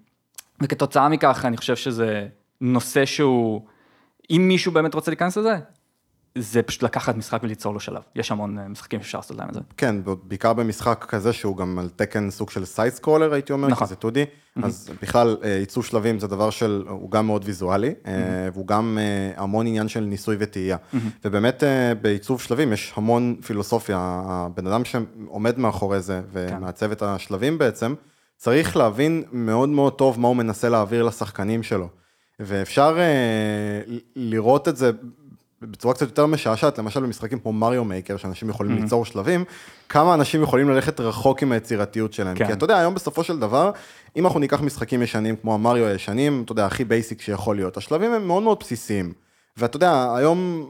וכתוצאה 0.62 1.10
מכך, 1.10 1.46
אני 1.46 1.58
חושב 1.58 1.75
שזה 1.75 2.27
נושא 2.62 3.06
שהוא, 3.06 3.62
אם 4.30 4.46
מישהו 4.48 4.72
באמת 4.72 4.94
רוצה 4.94 5.12
להיכנס 5.12 5.38
לזה, 5.38 5.56
זה 6.38 6.62
פשוט 6.62 6.84
לקחת 6.84 7.16
משחק 7.16 7.39
וליצור 7.44 7.74
לו 7.74 7.80
שלב. 7.80 8.01
יש 8.16 8.32
המון 8.32 8.60
אה, 8.60 8.68
משחקים 8.68 9.00
שאפשר 9.00 9.18
לעשות 9.18 9.38
להם 9.38 9.50
את 9.50 9.54
זה. 9.54 9.60
כן, 9.78 9.96
בעיקר 10.24 10.54
במשחק 10.54 11.06
כזה 11.10 11.34
שהוא 11.34 11.58
גם 11.58 11.80
על 11.80 11.89
תקן 11.96 12.30
סוג 12.30 12.50
של 12.50 12.66
סייד 12.66 12.94
סקרולר, 12.94 13.34
הייתי 13.34 13.54
אומר, 13.54 13.68
נכון. 13.68 13.88
כי 13.88 13.94
זה 13.94 13.96
2D, 14.01 14.16
mm-hmm. 14.16 14.66
אז 14.66 14.89
בכלל 15.01 15.38
אה, 15.44 15.58
עיצוב 15.58 15.86
שלבים 15.86 16.20
זה 16.20 16.28
דבר 16.28 16.50
של, 16.50 16.84
הוא 16.89 17.12
גם 17.12 17.28
מאוד 17.28 17.42
ויזואלי, 17.46 17.89
mm-hmm. 18.04 18.10
והוא 18.54 18.68
גם 18.68 18.98
המון 19.36 19.68
עניין 19.68 19.88
של 19.88 20.00
ניסוי 20.00 20.36
וטעייה. 20.39 20.78
Mm-hmm. 20.78 20.98
ובאמת 21.25 21.63
בעיצוב 22.01 22.42
שלבים 22.42 22.74
יש 22.74 22.94
המון 22.96 23.36
פילוסופיה, 23.46 24.22
הבן 24.25 24.68
אדם 24.68 24.86
שעומד 24.86 25.60
מאחורי 25.60 26.01
זה 26.01 26.22
ומעצב 26.32 26.86
כן. 26.86 26.92
את 26.92 27.01
השלבים 27.01 27.58
בעצם, 27.58 27.94
צריך 28.38 28.78
להבין 28.78 29.24
מאוד 29.32 29.70
מאוד 29.70 29.94
טוב 29.94 30.20
מה 30.20 30.28
הוא 30.28 30.36
מנסה 30.36 30.70
להעביר 30.70 31.04
לשחקנים 31.04 31.63
שלו. 31.63 31.89
ואפשר 32.39 32.98
לראות 34.15 34.67
את 34.67 34.77
זה 34.77 34.91
בצורה 35.62 35.93
קצת 35.93 36.08
יותר 36.08 36.25
משעשעת, 36.25 36.77
למשל 36.77 37.00
במשחקים 37.00 37.39
כמו 37.39 37.53
Mario 37.53 37.84
Maker, 37.84 38.17
שאנשים 38.17 38.50
יכולים 38.50 38.77
mm-hmm. 38.77 38.81
ליצור 38.81 39.05
שלבים, 39.05 39.43
כמה 39.89 40.13
אנשים 40.13 40.43
יכולים 40.43 40.69
ללכת 40.69 41.00
רחוק 41.00 41.43
עם 41.43 41.51
היצירתיות 41.51 42.13
שלהם. 42.13 42.36
כן. 42.36 42.48
כי 42.48 42.53
אתה 42.53 42.63
יודע, 42.63 42.77
היום 42.77 42.93
בסופו 42.93 43.24
של 43.24 43.39
דבר, 43.39 43.72
אם 44.15 44.25
אנחנו 44.25 44.39
ניקח 44.39 44.62
משחקים 44.62 45.01
ישנים 45.01 45.36
כמו 45.36 45.53
המריו 45.53 45.86
הישנים, 45.86 46.41
אתה 46.46 46.51
יודע, 46.51 46.65
הכי 46.65 46.86
basic 46.86 47.22
שיכול 47.22 47.55
להיות, 47.55 47.77
השלבים 47.77 48.13
הם 48.13 48.27
מאוד 48.27 48.43
מאוד 48.43 48.58
בסיסיים. 48.60 49.13
ואתה 49.58 49.75
יודע, 49.75 50.13
היום 50.15 50.69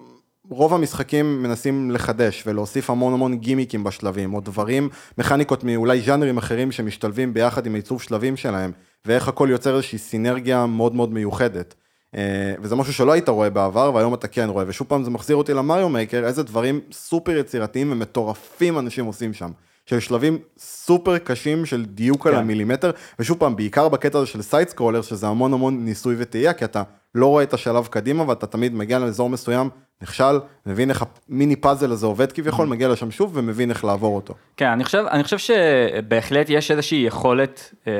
רוב 0.49 0.73
המשחקים 0.73 1.43
מנסים 1.43 1.91
לחדש 1.91 2.43
ולהוסיף 2.47 2.89
המון 2.89 3.13
המון 3.13 3.37
גימיקים 3.37 3.83
בשלבים, 3.83 4.33
או 4.33 4.41
דברים, 4.41 4.89
מכניקות 5.17 5.63
מאולי 5.63 6.01
ז'אנרים 6.01 6.37
אחרים 6.37 6.71
שמשתלבים 6.71 7.33
ביחד 7.33 7.65
עם 7.65 7.75
עיצוב 7.75 8.01
שלבים 8.01 8.37
שלהם. 8.37 8.71
ואיך 9.05 9.27
הכל 9.27 9.47
יוצר 9.51 9.75
איזושהי 9.75 9.97
סינרגיה 9.97 10.65
מאוד 10.65 10.95
מאוד 10.95 11.13
מיוחדת. 11.13 11.75
אה, 12.15 12.53
וזה 12.61 12.75
משהו 12.75 12.93
שלא 12.93 13.11
היית 13.11 13.29
רואה 13.29 13.49
בעבר, 13.49 13.91
והיום 13.93 14.13
אתה 14.13 14.27
כן 14.27 14.49
רואה, 14.49 14.65
ושוב 14.67 14.87
פעם 14.87 15.03
זה 15.03 15.09
מחזיר 15.09 15.35
אותי 15.35 15.53
ל 15.53 15.59
Mario 15.59 15.89
Maker, 15.89 16.25
איזה 16.25 16.43
דברים 16.43 16.79
סופר 16.91 17.37
יצירתיים 17.37 17.91
ומטורפים 17.91 18.79
אנשים 18.79 19.05
עושים 19.05 19.33
שם. 19.33 19.51
של 19.85 19.99
שלבים 19.99 20.37
סופר 20.57 21.17
קשים 21.17 21.65
של 21.65 21.85
דיוק 21.85 22.23
כן. 22.23 22.29
על 22.29 22.35
המילימטר, 22.35 22.91
ושוב 23.19 23.37
פעם, 23.37 23.55
בעיקר 23.55 23.89
בקטע 23.89 24.17
הזה 24.17 24.27
של 24.27 24.41
side 24.41 24.69
scroller, 24.69 25.01
שזה 25.01 25.27
המון 25.27 25.53
המון 25.53 25.85
ניסוי 25.85 26.15
וטעייה, 26.17 26.53
כי 26.53 26.65
אתה 26.65 26.83
לא 27.15 27.25
רואה 27.25 27.43
את 27.43 27.53
השלב 27.53 27.87
קדימה, 27.87 28.23
ואתה 28.27 28.47
תמיד 28.47 28.73
מגיע 28.73 28.99
לאזור 28.99 29.29
מסוים, 29.29 29.69
נכשל, 30.01 30.39
מבין 30.65 30.89
איך 30.89 31.03
המיני 31.29 31.55
פאזל 31.55 31.91
הזה 31.91 32.05
עובד 32.05 32.31
כביכול, 32.31 32.67
mm-hmm. 32.67 32.69
מגיע 32.69 32.87
לשם 32.87 33.11
שוב 33.11 33.31
ומבין 33.33 33.69
איך 33.69 33.85
לעבור 33.85 34.15
אותו. 34.15 34.33
כן, 34.57 34.67
אני 34.67 34.83
חושב, 34.83 35.05
אני 35.11 35.23
חושב 35.23 35.37
שבהחלט 35.37 36.49
יש 36.49 36.71
איזושהי 36.71 36.97
יכולת 36.97 37.73
אה, 37.87 37.93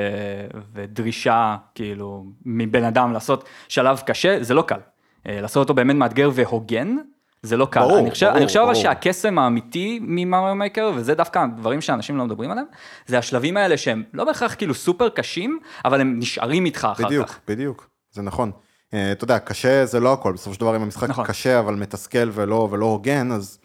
ודרישה, 0.74 1.56
כאילו, 1.74 2.24
מבן 2.46 2.84
אדם 2.84 3.12
לעשות 3.12 3.44
שלב 3.68 4.02
קשה, 4.06 4.38
זה 4.40 4.54
לא 4.54 4.62
קל. 4.62 4.80
אה, 5.26 5.40
לעשות 5.40 5.60
אותו 5.60 5.74
באמת 5.74 5.96
מאתגר 5.96 6.30
והוגן, 6.34 6.96
זה 7.42 7.56
לא 7.56 7.66
קל. 7.66 7.80
ברור, 7.80 7.98
אני 7.98 8.10
חושב, 8.10 8.26
ברור, 8.26 8.38
אני 8.38 8.46
חושב 8.46 8.58
ברור. 8.58 8.70
אבל 8.70 8.80
שהקסם 8.80 9.38
האמיתי 9.38 9.98
ממריו 10.02 10.54
מייקר, 10.54 10.92
וזה 10.96 11.14
דווקא 11.14 11.38
הדברים 11.38 11.80
שאנשים 11.80 12.16
לא 12.16 12.24
מדברים 12.24 12.50
עליהם, 12.50 12.66
זה 13.06 13.18
השלבים 13.18 13.56
האלה 13.56 13.76
שהם 13.76 14.02
לא 14.14 14.24
בהכרח 14.24 14.54
כאילו 14.54 14.74
סופר 14.74 15.08
קשים, 15.08 15.58
אבל 15.84 16.00
הם 16.00 16.18
נשארים 16.18 16.64
איתך 16.64 16.88
אחר 16.92 17.06
בדיוק, 17.06 17.28
כך. 17.28 17.40
בדיוק, 17.48 17.88
זה 18.12 18.22
נכון. 18.22 18.50
אה, 18.94 19.12
אתה 19.12 19.24
יודע, 19.24 19.38
קשה 19.38 19.86
זה 19.86 20.00
לא 20.00 20.12
הכל, 20.12 20.32
בסופו 20.32 20.54
של 20.54 20.60
דבר 20.60 20.76
אם 20.76 20.82
המשחק 20.82 21.08
נכון. 21.08 21.24
קשה 21.26 21.58
אבל 21.58 21.74
מתסכל 21.74 22.30
ולא, 22.32 22.68
ולא 22.70 22.86
הוגן, 22.86 23.32
אז 23.32 23.58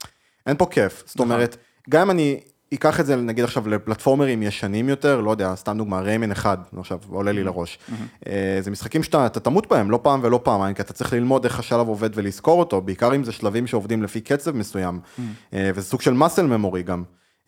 אין 0.48 0.58
פה 0.58 0.66
כיף. 0.66 1.04
זאת 1.06 1.16
נכון. 1.16 1.32
אומרת, 1.32 1.58
גם 1.90 2.02
אם 2.02 2.12
אני 2.12 2.40
אקח 2.74 3.00
את 3.00 3.06
זה 3.06 3.16
נגיד 3.16 3.44
עכשיו 3.44 3.68
לפלטפורמרים 3.68 4.44
ישנים 4.44 4.90
יותר, 4.90 5.22
לא 5.22 5.32
יודע, 5.32 5.56
סתם 5.56 5.78
דוגמה, 5.78 6.02
ריימן 6.02 6.32
אחד, 6.32 6.58
עכשיו 6.80 7.00
עולה 7.10 7.32
Mm-hmm. 7.32 7.34
לי 7.34 7.44
לראש. 7.44 7.80
אה, 8.28 8.58
זה 8.62 8.72
משחקים 8.72 9.04
שאתה 9.04 9.26
אתה 9.26 9.40
תמות 9.40 9.68
בהם, 9.70 9.92
לא 9.92 10.00
פעם 10.04 10.20
ולא 10.24 10.40
פעמיים, 10.44 10.76
כי 10.76 10.82
אתה 10.82 10.94
צריך 10.94 11.14
ללמוד 11.14 11.46
איך 11.46 11.60
השלב 11.60 11.88
עובד 11.88 12.10
ולזכור 12.14 12.60
אותו, 12.60 12.82
בעיקר 12.82 13.16
אם 13.16 13.24
זה 13.24 13.32
שלבים 13.32 13.68
שעובדים 13.68 14.04
לפי 14.04 14.22
קצב 14.22 14.52
מסוים, 14.56 15.00
Mm-hmm. 15.04 15.54
וזה 15.76 15.88
סוג 15.88 16.02
של 16.02 16.14
מסל 16.14 16.46
ממורי 16.46 16.84
גם. 16.84 17.04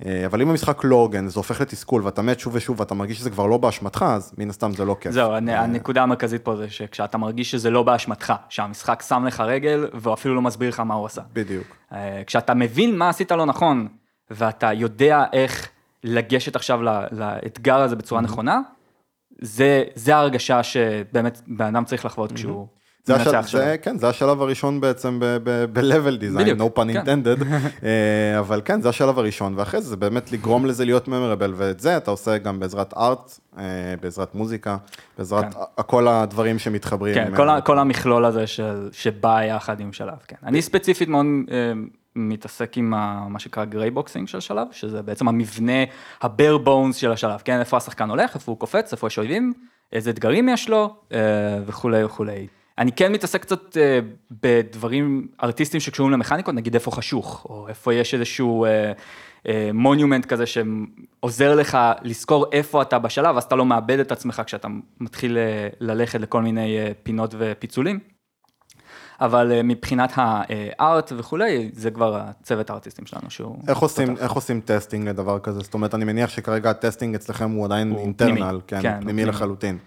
אה, 0.05 0.25
אבל 0.25 0.41
אם 0.41 0.49
המשחק 0.49 0.81
לא 0.83 0.95
הוגן, 0.95 1.27
זה 1.27 1.39
הופך 1.39 1.61
לתסכול, 1.61 2.01
ואתה 2.05 2.21
מת 2.21 2.39
שוב 2.39 2.55
ושוב, 2.55 2.79
ואתה 2.79 2.93
מרגיש 2.95 3.17
שזה 3.17 3.29
כבר 3.29 3.45
לא 3.45 3.57
באשמתך, 3.57 4.05
אז 4.09 4.33
מן 4.37 4.49
הסתם 4.49 4.71
זה 4.73 4.85
לא 4.85 4.95
כיף. 5.01 5.11
זהו, 5.11 5.31
הנ- 5.33 5.49
הנקודה 5.49 6.03
המרכזית 6.03 6.41
פה 6.43 6.55
זה 6.55 6.69
שכשאתה 6.69 7.17
מרגיש 7.17 7.51
שזה 7.51 7.69
לא 7.69 7.83
באשמתך, 7.83 8.33
שהמשחק 8.49 9.03
שם 9.07 9.25
לך 9.25 9.39
רגל, 9.39 9.87
והוא 9.93 10.13
אפילו 10.13 10.35
לא 10.35 10.41
מסביר 10.41 10.69
לך 10.69 10.79
מה 10.79 10.93
הוא 10.93 11.05
עשה. 11.05 11.21
בדיוק. 11.33 11.67
אה, 11.93 12.21
כשאתה 12.27 12.53
מבין 12.53 12.97
מה 12.97 13.09
עשית 13.09 13.31
לא 13.31 13.45
נכון, 13.45 13.87
ואתה 14.31 14.73
יודע 14.73 15.23
איך 15.33 15.69
לגשת 16.03 16.55
עכשיו 16.55 16.79
לאתגר 17.11 17.77
הזה 17.79 17.95
בצורה 17.95 18.21
נכונה, 18.21 18.59
זה, 19.41 19.83
זה 19.95 20.15
ההרגשה 20.15 20.63
שבאמת 20.63 21.41
בן 21.47 21.65
אדם 21.65 21.85
צריך 21.85 22.05
לחוות 22.05 22.31
כשהוא 22.31 22.67
זה, 23.07 23.15
השל... 23.15 23.57
זה, 23.57 23.75
כן, 23.81 23.97
זה 23.97 24.09
השלב 24.09 24.41
הראשון 24.41 24.81
בעצם 24.81 25.19
ב-level 25.73 26.21
design, 26.21 26.39
בדיוק, 26.39 26.59
no 26.59 26.79
pun 26.79 26.93
כן. 26.93 27.01
intended, 27.03 27.43
אה, 27.83 28.39
אבל 28.39 28.61
כן, 28.65 28.81
זה 28.81 28.89
השלב 28.89 29.19
הראשון, 29.19 29.53
ואחרי 29.57 29.81
זה 29.81 29.89
זה 29.89 29.95
באמת 29.95 30.31
לגרום 30.31 30.65
לזה 30.65 30.85
להיות 30.85 31.07
memorable, 31.07 31.51
ואת 31.55 31.79
זה 31.79 31.97
אתה 31.97 32.11
עושה 32.11 32.37
גם 32.37 32.59
בעזרת 32.59 32.93
art, 32.97 33.39
אה, 33.57 33.63
בעזרת 34.01 34.35
מוזיקה, 34.35 34.77
בעזרת 35.17 35.53
כן. 35.53 35.83
כל 35.85 36.07
הדברים 36.07 36.59
שמתחברים. 36.59 37.13
כן, 37.15 37.35
כל, 37.35 37.49
ה- 37.49 37.61
כל 37.61 37.79
המכלול 37.79 38.25
הזה 38.25 38.47
של, 38.47 38.89
שבא 38.91 39.43
יחד 39.43 39.79
עם 39.79 39.93
שלב, 39.93 40.17
כן. 40.27 40.35
אני 40.45 40.61
ספציפית 40.61 41.09
מאוד 41.09 41.25
אה, 41.51 41.71
מתעסק 42.15 42.77
עם 42.77 42.93
ה, 42.93 43.27
מה 43.29 43.39
שנקרא 43.39 43.65
gray 43.65 43.91
boxing 43.91 44.27
של 44.27 44.39
שלב, 44.39 44.67
שזה 44.71 45.01
בעצם 45.01 45.27
המבנה, 45.27 45.83
ה 46.21 46.29
bare 46.29 46.57
bones 46.57 46.95
של 46.95 47.11
השלב, 47.11 47.41
כן, 47.45 47.59
איפה 47.59 47.77
השחקן 47.77 48.09
הולך, 48.09 48.35
איפה 48.35 48.51
הוא 48.51 48.59
קופץ, 48.59 48.91
איפה 48.91 49.07
יש 49.07 49.17
אויבים, 49.17 49.53
איזה 49.93 50.09
אתגרים 50.09 50.49
יש 50.49 50.69
לו, 50.69 50.95
וכולי 51.65 52.03
וכולי. 52.03 52.47
אני 52.77 52.91
כן 52.91 53.11
מתעסק 53.11 53.41
קצת 53.41 53.77
אה, 53.77 53.99
בדברים 54.31 55.27
ארטיסטיים 55.43 55.81
שקשורים 55.81 56.13
למכניקות, 56.13 56.55
נגיד 56.55 56.73
איפה 56.73 56.91
חשוך, 56.91 57.45
או 57.49 57.67
איפה 57.67 57.93
יש 57.93 58.13
איזשהו 58.13 58.65
אה, 58.65 58.91
אה, 59.47 59.69
monument 59.73 60.25
כזה 60.25 60.43
שעוזר 60.45 61.55
לך 61.55 61.77
לזכור 62.01 62.45
איפה 62.51 62.81
אתה 62.81 62.99
בשלב, 62.99 63.37
אז 63.37 63.43
אתה 63.43 63.55
לא 63.55 63.65
מאבד 63.65 63.99
את 63.99 64.11
עצמך 64.11 64.41
כשאתה 64.45 64.67
מתחיל 64.99 65.37
ללכת 65.79 66.21
לכל 66.21 66.41
מיני 66.41 66.77
פינות 67.03 67.35
ופיצולים. 67.37 67.99
אבל 69.21 69.61
מבחינת 69.63 70.11
ה 70.15 70.39
art 70.39 71.11
וכולי, 71.17 71.69
זה 71.73 71.91
כבר 71.91 72.15
הצוות 72.15 72.69
הארטיסטים 72.69 73.05
שלנו 73.05 73.29
שהוא... 73.29 73.57
איך 73.67 73.77
עושים. 73.77 74.17
איך 74.17 74.31
עושים 74.31 74.61
testing 74.61 75.09
לדבר 75.09 75.39
כזה? 75.39 75.59
זאת 75.59 75.73
אומרת, 75.73 75.95
אני 75.95 76.05
מניח 76.05 76.29
שכרגע 76.29 76.69
ה 76.69 76.75
testing 76.75 77.15
אצלכם 77.15 77.51
הוא 77.51 77.65
עדיין 77.65 77.89
הוא 77.89 77.99
internal, 77.99 78.35
פנימי, 78.35 78.59
כן, 78.67 78.81
כן, 78.81 79.01
פנימי 79.01 79.11
פנימי. 79.13 79.25
לחלוטין. 79.25 79.77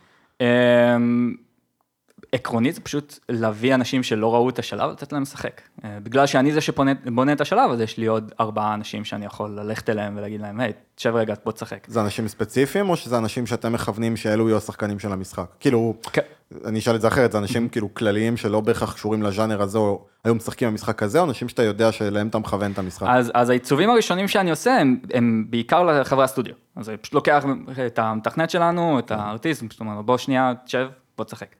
עקרונית 2.32 2.74
זה 2.74 2.80
פשוט 2.80 3.18
להביא 3.28 3.74
אנשים 3.74 4.02
שלא 4.02 4.34
ראו 4.34 4.48
את 4.48 4.58
השלב, 4.58 4.90
לתת 4.90 5.12
להם 5.12 5.22
לשחק. 5.22 5.60
אה, 5.84 5.98
בגלל 6.02 6.26
שאני 6.26 6.52
זה 6.52 6.60
שבונה 6.60 7.32
את 7.32 7.40
השלב, 7.40 7.70
אז 7.70 7.80
יש 7.80 7.98
לי 7.98 8.06
עוד 8.06 8.32
ארבעה 8.40 8.74
אנשים 8.74 9.04
שאני 9.04 9.26
יכול 9.26 9.50
ללכת 9.50 9.90
אליהם 9.90 10.16
ולהגיד 10.16 10.40
להם, 10.40 10.60
היי, 10.60 10.72
תשב 10.94 11.14
רגע, 11.14 11.34
בוא 11.44 11.52
תשחק. 11.52 11.86
זה 11.88 12.00
אנשים 12.00 12.28
ספציפיים, 12.28 12.90
או 12.90 12.96
שזה 12.96 13.18
אנשים 13.18 13.46
שאתם 13.46 13.72
מכוונים 13.72 14.16
שאלו 14.16 14.48
יהיו 14.48 14.56
השחקנים 14.56 14.98
של 14.98 15.12
המשחק? 15.12 15.46
כאילו, 15.60 15.94
כן. 16.12 16.22
אני 16.64 16.78
אשאל 16.78 16.94
את 16.94 17.00
זה 17.00 17.08
אחרת, 17.08 17.32
זה 17.32 17.38
אנשים 17.38 17.68
כאילו 17.68 17.94
כלליים 17.94 18.36
שלא 18.36 18.60
בהכרח 18.60 18.94
קשורים 18.94 19.22
לז'אנר 19.22 19.62
הזה, 19.62 19.78
או 19.78 20.04
היו 20.24 20.34
משחקים 20.34 20.68
במשחק 20.68 21.02
הזה, 21.02 21.20
או 21.20 21.24
אנשים 21.24 21.48
שאתה 21.48 21.62
יודע 21.62 21.92
שאליהם 21.92 22.28
אתה 22.28 22.38
מכוון 22.38 22.72
את 22.72 22.78
המשחק? 22.78 23.06
אז, 23.10 23.30
אז 23.34 23.50
העיצובים 23.50 23.90
הראשונים 23.90 24.28
שאני 24.28 24.50
עושה 24.50 24.76
הם, 24.76 25.00
הם 25.14 25.46
בעיקר 25.50 25.82
לחברי 25.82 26.24
הסטודיו. 26.24 26.54
אז 26.76 26.88
אני 26.88 26.96
פשוט 26.96 27.14
לוקח 27.14 27.44
את 27.86 27.98
המתכנת 27.98 28.50
שלנו, 28.50 28.98
את 28.98 29.10
הארטיסט, 29.10 29.64
פשוט 29.68 29.80
אומר 29.80 29.94
לו 29.94 30.02
בוא 30.02 30.16
שנייה, 30.16 30.52
תשב, 30.64 30.88
בוא 31.16 31.24
תשחק. 31.24 31.54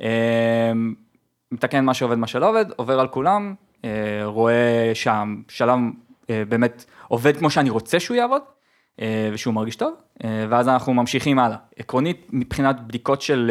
אמ, 0.00 0.94
מתקן 1.52 1.84
מה 1.84 1.94
שעובד, 1.94 2.16
מה 2.16 2.26
שלא 2.26 2.48
עובד, 2.48 2.66
עובר 2.76 3.00
על 3.00 3.08
כולם, 3.08 3.54
אה, 3.84 4.20
רואה 4.24 4.90
שהשלב 4.94 5.78
אה, 6.30 6.42
באמת 6.48 6.84
עובד 7.08 7.36
כמו 7.36 7.50
שאני 7.50 7.70
רוצה 7.70 8.00
שהוא 8.00 8.16
יעבוד, 8.16 8.42
אה, 9.00 9.30
ושהוא 9.32 9.54
מרגיש 9.54 9.76
טוב, 9.76 9.94
ואז 10.48 10.68
אנחנו 10.68 10.94
ממשיכים 10.94 11.38
הלאה. 11.38 11.56
עקרונית, 11.78 12.26
מבחינת 12.32 12.80
בדיקות 12.86 13.22
של 13.22 13.50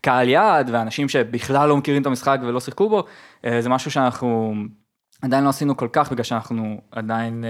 קהל 0.00 0.28
יעד, 0.28 0.70
ואנשים 0.72 1.08
שבכלל 1.08 1.68
לא 1.68 1.76
מכירים 1.76 2.02
את 2.02 2.06
המשחק 2.06 2.38
ולא 2.42 2.60
שיחקו 2.60 2.88
בו, 2.88 3.04
זה 3.60 3.68
משהו 3.68 3.90
שאנחנו 3.90 4.54
עדיין 5.22 5.44
לא 5.44 5.48
עשינו 5.48 5.76
כל 5.76 5.88
כך, 5.92 6.12
בגלל 6.12 6.24
שאנחנו 6.24 6.80
עדיין, 6.92 7.44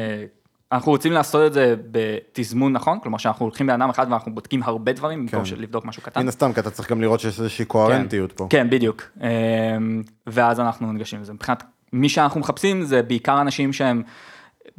אנחנו 0.72 0.92
רוצים 0.92 1.12
לעשות 1.12 1.46
את 1.46 1.52
זה 1.52 1.74
בתזמון 1.90 2.72
נכון, 2.72 2.98
כלומר 3.00 3.18
שאנחנו 3.18 3.46
הולכים 3.46 3.68
לאדם 3.68 3.90
אחד 3.90 4.06
ואנחנו 4.10 4.34
בודקים 4.34 4.62
הרבה 4.62 4.92
דברים, 4.92 5.26
במקום 5.26 5.44
כן. 5.44 5.56
לבדוק 5.56 5.84
משהו 5.84 6.02
קטן. 6.02 6.20
מן 6.20 6.28
הסתם, 6.28 6.52
כי 6.52 6.60
אתה 6.60 6.70
צריך 6.70 6.90
גם 6.90 7.00
לראות 7.00 7.20
שיש 7.20 7.38
איזושהי 7.38 7.64
קוהרנטיות 7.64 8.32
פה. 8.32 8.46
כן, 8.50 8.70
בדיוק. 8.70 9.02
אמ, 9.20 10.02
ואז 10.26 10.60
אנחנו 10.60 10.92
ניגשים 10.92 11.20
לזה. 11.20 11.32
מבחינת 11.32 11.62
מי 11.92 12.08
שאנחנו 12.08 12.40
מחפשים 12.40 12.82
זה 12.82 13.02
בעיקר 13.02 13.40
אנשים 13.40 13.72
שהם, 13.72 14.02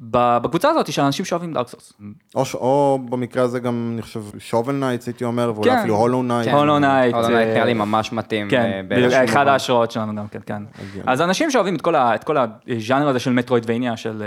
בקבוצה 0.03 0.69
הזאת 0.69 0.91
של 0.91 1.01
אנשים 1.01 1.25
שאוהבים 1.25 1.53
Dark 1.53 1.67
Souls. 1.67 1.93
או, 2.35 2.43
או 2.53 2.99
במקרה 3.09 3.43
הזה 3.43 3.59
גם, 3.59 3.89
אני 3.93 4.01
חושב, 4.01 4.21
Shovel 4.39 4.75
Knights 4.75 5.07
הייתי 5.07 5.23
אומר, 5.23 5.51
ואולי 5.55 5.69
כן. 5.71 5.77
אפילו 5.77 5.95
Hollow 5.95 6.23
Knight. 6.23 6.49
כן. 6.49 6.55
Hollow 6.55 6.79
Knight. 6.79 7.13
Hollow 7.15 7.27
אה, 7.27 7.33
Knight 7.33 7.47
נראה 7.47 7.65
לי 7.65 7.73
ממש 7.73 8.11
מתאים. 8.11 8.49
כן, 8.49 8.85
אה, 8.91 9.23
אחד. 9.25 9.47
ההשראות 9.47 9.91
שלנו 9.91 10.15
גם 10.15 10.27
כן, 10.27 10.39
כן. 10.45 10.63
אז 11.05 11.21
אנשים 11.21 11.51
שאוהבים 11.51 11.75
את 11.75 11.81
כל 11.81 11.95
ה- 11.95 12.15
את 12.15 12.23
כל 12.23 12.37
הז'אנר 12.37 13.07
הזה 13.07 13.19
של 13.19 13.31
Metroidvania, 13.31 13.97
של 13.97 14.23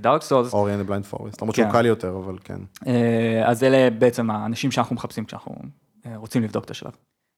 Dark 0.00 0.22
Souls, 0.22 0.52
Ori 0.52 0.74
and 0.74 0.80
the 0.80 0.86
Blind 0.86 1.04
Forest, 1.06 1.42
למרות 1.42 1.56
כן. 1.56 1.62
שהוא 1.62 1.72
קל 1.72 1.86
יותר, 1.86 2.16
אבל 2.24 2.34
כן. 2.44 2.58
אז 3.46 3.64
אלה 3.64 3.90
בעצם 3.90 4.30
האנשים 4.30 4.70
שאנחנו 4.70 4.96
מחפשים 4.96 5.24
כשאנחנו 5.24 5.54
אה, 6.06 6.16
רוצים 6.16 6.42
לבדוק 6.42 6.64
את 6.64 6.70
השלב. 6.70 6.92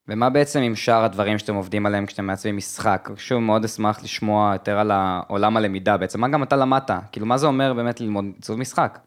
ומה 0.08 0.30
בעצם 0.30 0.60
עם 0.60 0.76
שאר 0.76 1.04
הדברים 1.04 1.38
שאתם 1.38 1.54
עובדים 1.54 1.86
עליהם 1.86 2.06
כשאתם 2.06 2.26
מעצבים 2.26 2.56
משחק? 2.56 3.08
שוב, 3.16 3.38
מאוד 3.38 3.64
אשמח 3.64 4.02
לשמוע 4.02 4.52
יותר 4.52 4.78
על 4.78 4.92
עולם 5.28 5.56
הלמידה 5.56 5.96
בעצם. 5.96 6.20
מה 6.20 6.28
גם 6.28 6.42
אתה 6.42 6.56
למדת? 6.56 6.90
כאילו, 7.12 7.26
מה 7.26 7.38
זה 7.38 7.46
אומר 7.46 7.72
באמת 7.74 8.00
ללמוד 8.00 8.24
עיצוב 8.36 8.58
משחק? 8.58 8.98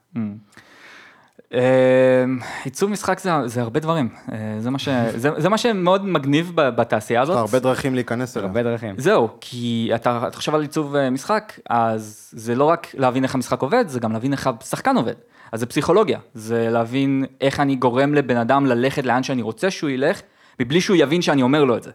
אה, 1.53 2.25
עיצוב 2.63 2.91
משחק 2.91 3.19
זה, 3.19 3.31
זה 3.45 3.61
הרבה 3.61 3.79
דברים, 3.79 4.09
אה, 4.31 4.55
זה 4.59 4.69
מה, 4.69 4.79
ש, 4.79 4.89
זה, 5.15 5.29
זה 5.37 5.49
מה 5.49 5.57
שמאוד 5.57 6.05
מגניב 6.05 6.51
ב- 6.55 6.69
בתעשייה 6.69 7.21
הזאת. 7.21 7.35
יש 7.35 7.39
הרבה 7.39 7.59
דרכים 7.59 7.95
להיכנס 7.95 8.37
אליה. 8.37 8.47
הרבה 8.47 8.63
דרכים. 8.63 8.95
זהו, 8.97 9.29
כי 9.41 9.91
אתה, 9.95 10.23
אתה 10.27 10.37
חושב 10.37 10.55
על 10.55 10.61
עיצוב 10.61 10.95
אה, 10.95 11.09
משחק, 11.09 11.59
אז 11.69 12.31
זה 12.33 12.55
לא 12.55 12.63
רק 12.63 12.87
להבין 12.97 13.23
איך 13.23 13.35
המשחק 13.35 13.61
עובד, 13.61 13.87
זה 13.87 13.99
גם 13.99 14.11
להבין 14.11 14.31
איך 14.31 14.49
השחקן 14.61 14.95
עובד. 14.97 15.13
אז 15.51 15.59
זה 15.59 15.65
פסיכולוגיה, 15.65 16.19
זה 16.33 16.69
להבין 16.69 17.25
איך 17.41 17.59
אני 17.59 17.75
גורם 17.75 18.13
לבן 18.13 18.37
אדם 18.37 18.65
ללכת 18.65 19.05
לאן 19.05 19.23
שאני 19.23 19.41
רוצה 19.41 19.71
שהוא 19.71 19.89
ילך, 19.89 20.21
מבלי 20.59 20.81
שהוא 20.81 20.97
יבין 20.99 21.21
שאני 21.21 21.41
אומר 21.41 21.63
לו 21.63 21.77
את 21.77 21.83
זה. 21.83 21.91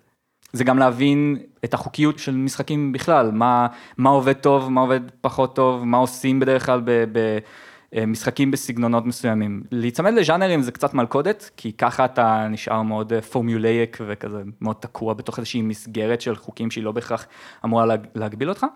זה 0.52 0.64
גם 0.64 0.78
להבין 0.78 1.36
את 1.64 1.74
החוקיות 1.74 2.18
של 2.18 2.36
משחקים 2.36 2.92
בכלל, 2.92 3.30
מה, 3.30 3.66
מה 3.98 4.10
עובד 4.10 4.32
טוב, 4.32 4.68
מה 4.70 4.80
עובד 4.80 5.00
פחות 5.20 5.56
טוב, 5.56 5.84
מה 5.84 5.96
עושים 5.96 6.40
בדרך 6.40 6.66
כלל 6.66 6.82
במשחקים 7.94 8.50
בסגנונות 8.50 9.06
מסוימים. 9.06 9.62
להיצמד 9.70 10.12
לז'אנרים 10.12 10.62
זה 10.62 10.72
קצת 10.72 10.94
מלכודת, 10.94 11.50
כי 11.56 11.72
ככה 11.72 12.04
אתה 12.04 12.46
נשאר 12.50 12.82
מאוד 12.82 13.12
פורמיולייק 13.32 13.98
וכזה 14.06 14.42
מאוד 14.60 14.76
תקוע 14.76 15.14
בתוך 15.14 15.38
איזושהי 15.38 15.62
מסגרת 15.62 16.20
של 16.20 16.36
חוקים 16.36 16.70
שהיא 16.70 16.84
לא 16.84 16.92
בהכרח 16.92 17.26
אמורה 17.64 17.86
להג- 17.86 18.06
להגביל 18.14 18.48
אותך. 18.48 18.66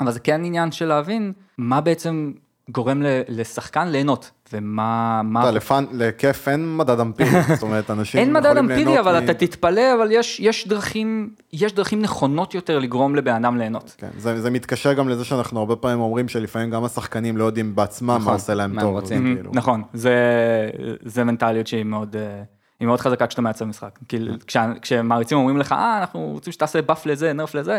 אבל 0.00 0.12
זה 0.12 0.20
כן 0.20 0.44
עניין 0.44 0.72
של 0.72 0.86
להבין 0.86 1.32
מה 1.58 1.80
בעצם 1.80 2.32
גורם 2.70 3.02
לשחקן 3.28 3.88
ליהנות, 3.88 4.30
ומה... 4.52 5.20
מה... 5.24 5.40
אתה 5.42 5.50
לפן- 5.50 5.84
לכיף 5.92 6.48
אין 6.48 6.76
מדד 6.76 7.00
אמפירי, 7.00 7.30
זאת 7.54 7.62
אומרת, 7.62 7.90
אנשים 7.90 8.20
אין 8.20 8.32
מדד 8.32 8.44
יכולים 8.44 8.64
אמפירי, 8.64 8.84
ליהנות 8.84 9.06
אבל 9.06 9.20
מ- 9.20 9.24
אתה 9.24 9.34
תתפלא, 9.34 9.94
אבל 9.98 10.08
יש, 10.12 10.40
יש 10.40 10.68
דרכים, 10.68 11.30
יש 11.52 11.72
דרכים 11.72 12.02
נכונות 12.02 12.54
יותר 12.54 12.78
לגרום 12.78 13.14
לבן 13.16 13.34
אדם 13.34 13.58
ליהנות. 13.58 13.94
כן, 13.98 14.08
זה, 14.18 14.40
זה 14.40 14.50
מתקשר 14.50 14.92
גם 14.92 15.08
לזה 15.08 15.24
שאנחנו 15.24 15.60
הרבה 15.60 15.76
פעמים 15.76 16.00
אומרים 16.00 16.28
שלפעמים 16.28 16.70
גם 16.70 16.84
השחקנים 16.84 17.36
לא 17.36 17.44
יודעים 17.44 17.74
בעצמם 17.74 18.06
מה 18.08 18.16
נכון, 18.18 18.32
עושה 18.34 18.54
להם 18.54 18.74
מה 18.74 18.80
הם 18.82 18.86
טוב. 18.86 18.94
רוצים. 18.96 19.32
אז 19.32 19.36
כאילו- 19.38 19.50
נכון, 19.54 19.82
זה, 19.94 20.14
זה 21.04 21.24
מנטליות 21.24 21.66
שהיא 21.66 21.84
מאוד, 21.84 22.16
אה, 22.16 22.42
היא 22.80 22.86
מאוד 22.88 23.00
חזקה 23.00 23.26
כשאתה 23.26 23.42
מעצב 23.42 23.64
משחק. 23.64 23.98
כאילו, 24.08 24.34
כשמעריצים 24.82 25.38
אומרים 25.38 25.58
לך, 25.58 25.72
אה, 25.72 25.98
אנחנו 25.98 26.20
רוצים 26.20 26.52
שתעשה 26.52 26.82
באף 26.82 27.06
לזה, 27.06 27.32
נרף 27.32 27.54
לזה, 27.54 27.78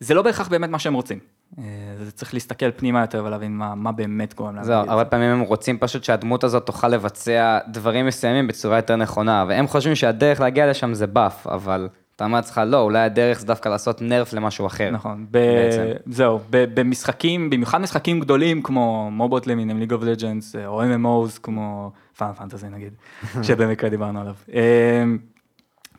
זה 0.00 0.14
לא 0.14 0.22
בהכרח 0.22 0.48
באמת 0.48 0.70
מה 0.70 0.78
שהם 0.78 0.94
רוצים. 0.94 1.18
אה, 1.58 1.64
זה 1.98 2.12
צריך 2.12 2.34
להסתכל 2.34 2.70
פנימה 2.70 3.00
יותר 3.00 3.24
ולהבין 3.26 3.56
מה, 3.56 3.74
מה 3.74 3.92
באמת 3.92 4.34
גורם 4.34 4.54
להם. 4.54 4.64
זהו, 4.64 4.78
הרבה. 4.88 5.04
פעמים 5.04 5.30
הם 5.30 5.40
רוצים 5.40 5.78
פשוט 5.78 6.04
שהדמות 6.04 6.44
הזאת 6.44 6.66
תוכל 6.66 6.88
לבצע 6.88 7.58
דברים 7.68 8.06
מסוימים 8.06 8.46
בצורה 8.46 8.76
יותר 8.76 8.96
נכונה, 8.96 9.44
והם 9.48 9.66
חושבים 9.66 9.94
שהדרך 9.94 10.40
להגיע 10.40 10.70
לשם 10.70 10.94
זה 10.94 11.06
באף, 11.06 11.46
אבל 11.46 11.88
אתה 12.16 12.24
אומר 12.24 12.36
לעצמך, 12.36 12.60
לא, 12.66 12.80
אולי 12.80 12.98
הדרך 12.98 13.40
זה 13.40 13.46
דווקא 13.46 13.68
לעשות 13.68 14.02
נרף 14.02 14.32
למשהו 14.32 14.66
אחר. 14.66 14.90
נכון, 14.90 15.26
ב- 15.30 15.38
בעצם. 15.38 15.84
זהו, 16.06 16.38
ב- 16.50 16.80
במשחקים, 16.80 17.50
במיוחד 17.50 17.78
משחקים 17.80 18.20
גדולים 18.20 18.62
כמו 18.62 19.08
מובוט 19.12 19.46
למיניהם, 19.46 19.78
ליג 19.78 19.92
אוף 19.92 20.02
לג'אנס, 20.02 20.56
או 20.66 20.82
MMOs 20.82 21.38
כמו 21.42 21.90
פאנל 22.16 22.32
פנטזי 22.32 22.66
נגיד, 22.68 22.92
שבמקרה 23.46 23.90
דיברנו 23.90 24.20
עליו. 24.20 24.34
אמ, 24.52 25.18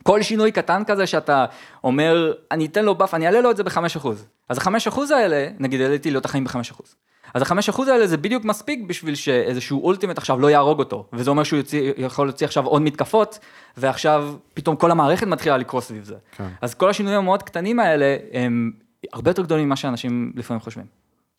כל 0.02 0.22
שינוי 0.22 0.52
קטן 0.52 0.82
כזה 0.86 1.06
שאתה 1.06 1.44
אומר, 1.84 2.32
אני 2.50 2.66
אתן 2.66 2.84
לו 2.84 2.94
באף, 2.94 3.14
אני 3.14 3.26
אעלה 3.26 3.40
לו 3.40 3.50
את 3.50 3.56
זה 3.56 3.64
ב-5%. 3.64 4.06
אז 4.48 4.58
ה-5% 4.58 5.00
האלה, 5.14 5.48
נגיד 5.58 5.80
העליתי 5.80 6.10
לו 6.10 6.18
את 6.18 6.24
החיים 6.24 6.44
ב-5%. 6.44 6.82
אז 7.34 7.42
ה-5% 7.42 7.82
האלה 7.82 8.06
זה 8.06 8.16
בדיוק 8.16 8.44
מספיק 8.44 8.80
בשביל 8.86 9.14
שאיזשהו 9.14 9.84
אולטימט 9.84 10.18
עכשיו 10.18 10.40
לא 10.40 10.50
יהרוג 10.50 10.78
אותו, 10.78 11.06
וזה 11.12 11.30
אומר 11.30 11.42
שהוא 11.44 11.56
יוציא, 11.56 11.92
יכול 11.96 12.26
להוציא 12.26 12.46
עכשיו 12.46 12.66
עוד 12.66 12.82
מתקפות, 12.82 13.38
ועכשיו 13.76 14.34
פתאום 14.54 14.76
כל 14.76 14.90
המערכת 14.90 15.26
מתחילה 15.26 15.56
לקרוס 15.56 15.88
סביב 15.88 16.04
זה. 16.04 16.14
כן. 16.36 16.48
אז 16.60 16.74
כל 16.74 16.90
השינויים 16.90 17.18
המאוד 17.18 17.42
קטנים 17.42 17.80
האלה, 17.80 18.16
הם 18.32 18.72
הרבה 19.12 19.30
יותר 19.30 19.42
גדולים 19.42 19.66
ממה 19.66 19.76
שאנשים 19.76 20.32
לפעמים 20.36 20.60
חושבים. 20.60 20.86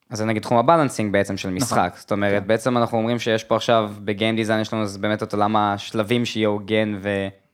אז 0.10 0.18
זה 0.18 0.26
נגיד 0.26 0.42
תחום 0.42 0.58
ה 0.58 0.63
balancing 0.63 1.14
בעצם 1.14 1.38
של 1.38 1.50
משחק. 1.50 1.94
זאת 1.98 2.12
אומרת, 2.12 2.42
כן. 2.42 2.48
בעצם 2.48 2.78
אנחנו 2.78 2.98
אומרים 2.98 3.20
שיש 3.20 3.44
פה 3.44 3.56
עכשיו, 3.56 3.92
ב 4.00 4.07
game 4.07 4.36
design 4.36 4.62
יש 4.62 4.74
לנו 4.74 4.86
באמת 5.00 5.24
את 5.24 5.34
עולם 5.34 5.56
השלבים 5.56 6.26
שיהיה 6.26 6.48
הוגן 6.48 7.00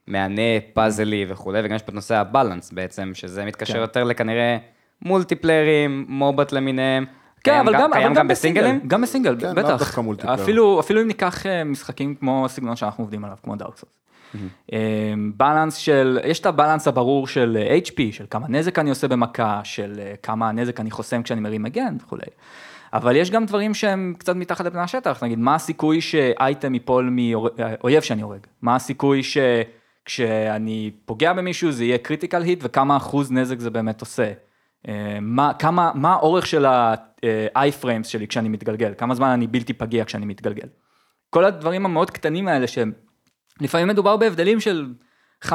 ומהנה, 0.07 0.41
puzzly 0.73 1.25
וכולי, 1.29 1.59
וגם 1.63 1.75
יש 1.75 1.81
פה 1.81 1.89
את 1.89 1.93
נושא 1.93 2.15
ה 2.15 2.22
balance 2.22 2.71
בעצם, 2.71 3.11
שזה 3.13 3.45
מתקשר 3.45 3.73
כן. 3.73 3.79
יותר 3.79 4.03
לכנראה 4.03 4.57
מולטיפליירים, 5.01 6.05
מובט 6.07 6.51
למיניהם. 6.51 7.05
כן, 7.43 7.59
אבל 7.59 7.73
גם, 7.73 7.93
אבל 7.93 8.13
גם 8.13 8.27
בסינגלים, 8.27 8.79
גם 8.87 9.01
בסינגל, 9.01 9.35
כן, 9.39 9.55
בטח. 9.55 9.69
דווקא 9.69 10.01
multiplayer. 10.01 10.43
אפילו, 10.43 10.79
אפילו 10.79 11.01
אם 11.01 11.07
ניקח 11.07 11.45
אה, 11.45 11.63
משחקים 11.63 12.15
כמו 12.15 12.45
הסגנון 12.45 12.75
שאנחנו 12.75 13.03
עובדים 13.03 13.25
עליו, 13.25 13.37
כמו 13.43 13.55
Dark 13.55 13.77
Souls. 13.77 14.01
balance 15.37 15.75
של, 15.75 16.19
יש 16.25 16.39
את 16.39 16.45
ה 16.45 16.50
balance 16.51 16.87
הברור 16.87 17.27
של 17.27 17.57
אה, 17.61 17.79
HP, 17.85 18.01
של 18.11 18.25
כמה 18.29 18.47
נזק 18.49 18.79
אני 18.79 18.89
עושה 18.89 19.07
במכה, 19.07 19.61
של 19.63 19.99
אה, 19.99 20.13
כמה 20.23 20.51
נזק 20.51 20.79
אני 20.79 20.91
חוסם 20.91 21.23
כשאני 21.23 21.41
מרים 21.41 21.63
מגן 21.63 21.95
וכולי. 22.01 22.25
אבל 22.93 23.15
יש 23.15 23.31
גם 23.31 23.45
דברים 23.45 23.73
שהם 23.73 24.13
קצת 24.17 24.35
מתחת 24.35 24.65
לפני 24.65 24.81
השטח, 24.81 25.23
נגיד, 25.23 25.39
מה 25.39 25.55
הסיכוי 25.55 26.01
שאייטם 26.01 26.73
ייפול 26.73 27.09
מאויב 27.11 28.01
שאני 28.01 28.21
הורג? 28.21 28.39
מה 28.61 28.75
הסיכוי 28.75 29.21
שכשאני 29.23 30.91
פוגע 31.05 31.33
במישהו 31.33 31.71
זה 31.71 31.83
יהיה 31.83 31.97
critical 31.97 32.43
hit 32.43 32.59
וכמה 32.61 32.97
אחוז 32.97 33.31
נזק 33.31 33.59
זה 33.59 33.69
באמת 33.69 34.01
עושה? 34.01 34.31
אה, 34.87 35.17
מה, 35.21 35.51
כמה, 35.59 35.91
מה 35.95 36.13
האורך 36.13 36.47
של 36.47 36.65
ה-i-frames 36.65 38.03
שלי 38.03 38.27
כשאני 38.27 38.49
מתגלגל? 38.49 38.93
כמה 38.97 39.15
זמן 39.15 39.27
אני 39.27 39.47
בלתי 39.47 39.73
פגיע 39.73 40.05
כשאני 40.05 40.25
מתגלגל? 40.25 40.67
כל 41.29 41.45
הדברים 41.45 41.85
המאוד 41.85 42.11
קטנים 42.11 42.47
האלה 42.47 42.67
שהם, 42.67 42.91
לפעמים 43.61 43.87
מדובר 43.87 44.17
בהבדלים 44.17 44.59
של 44.59 44.93
5%, 45.45 45.47
10% 45.47 45.49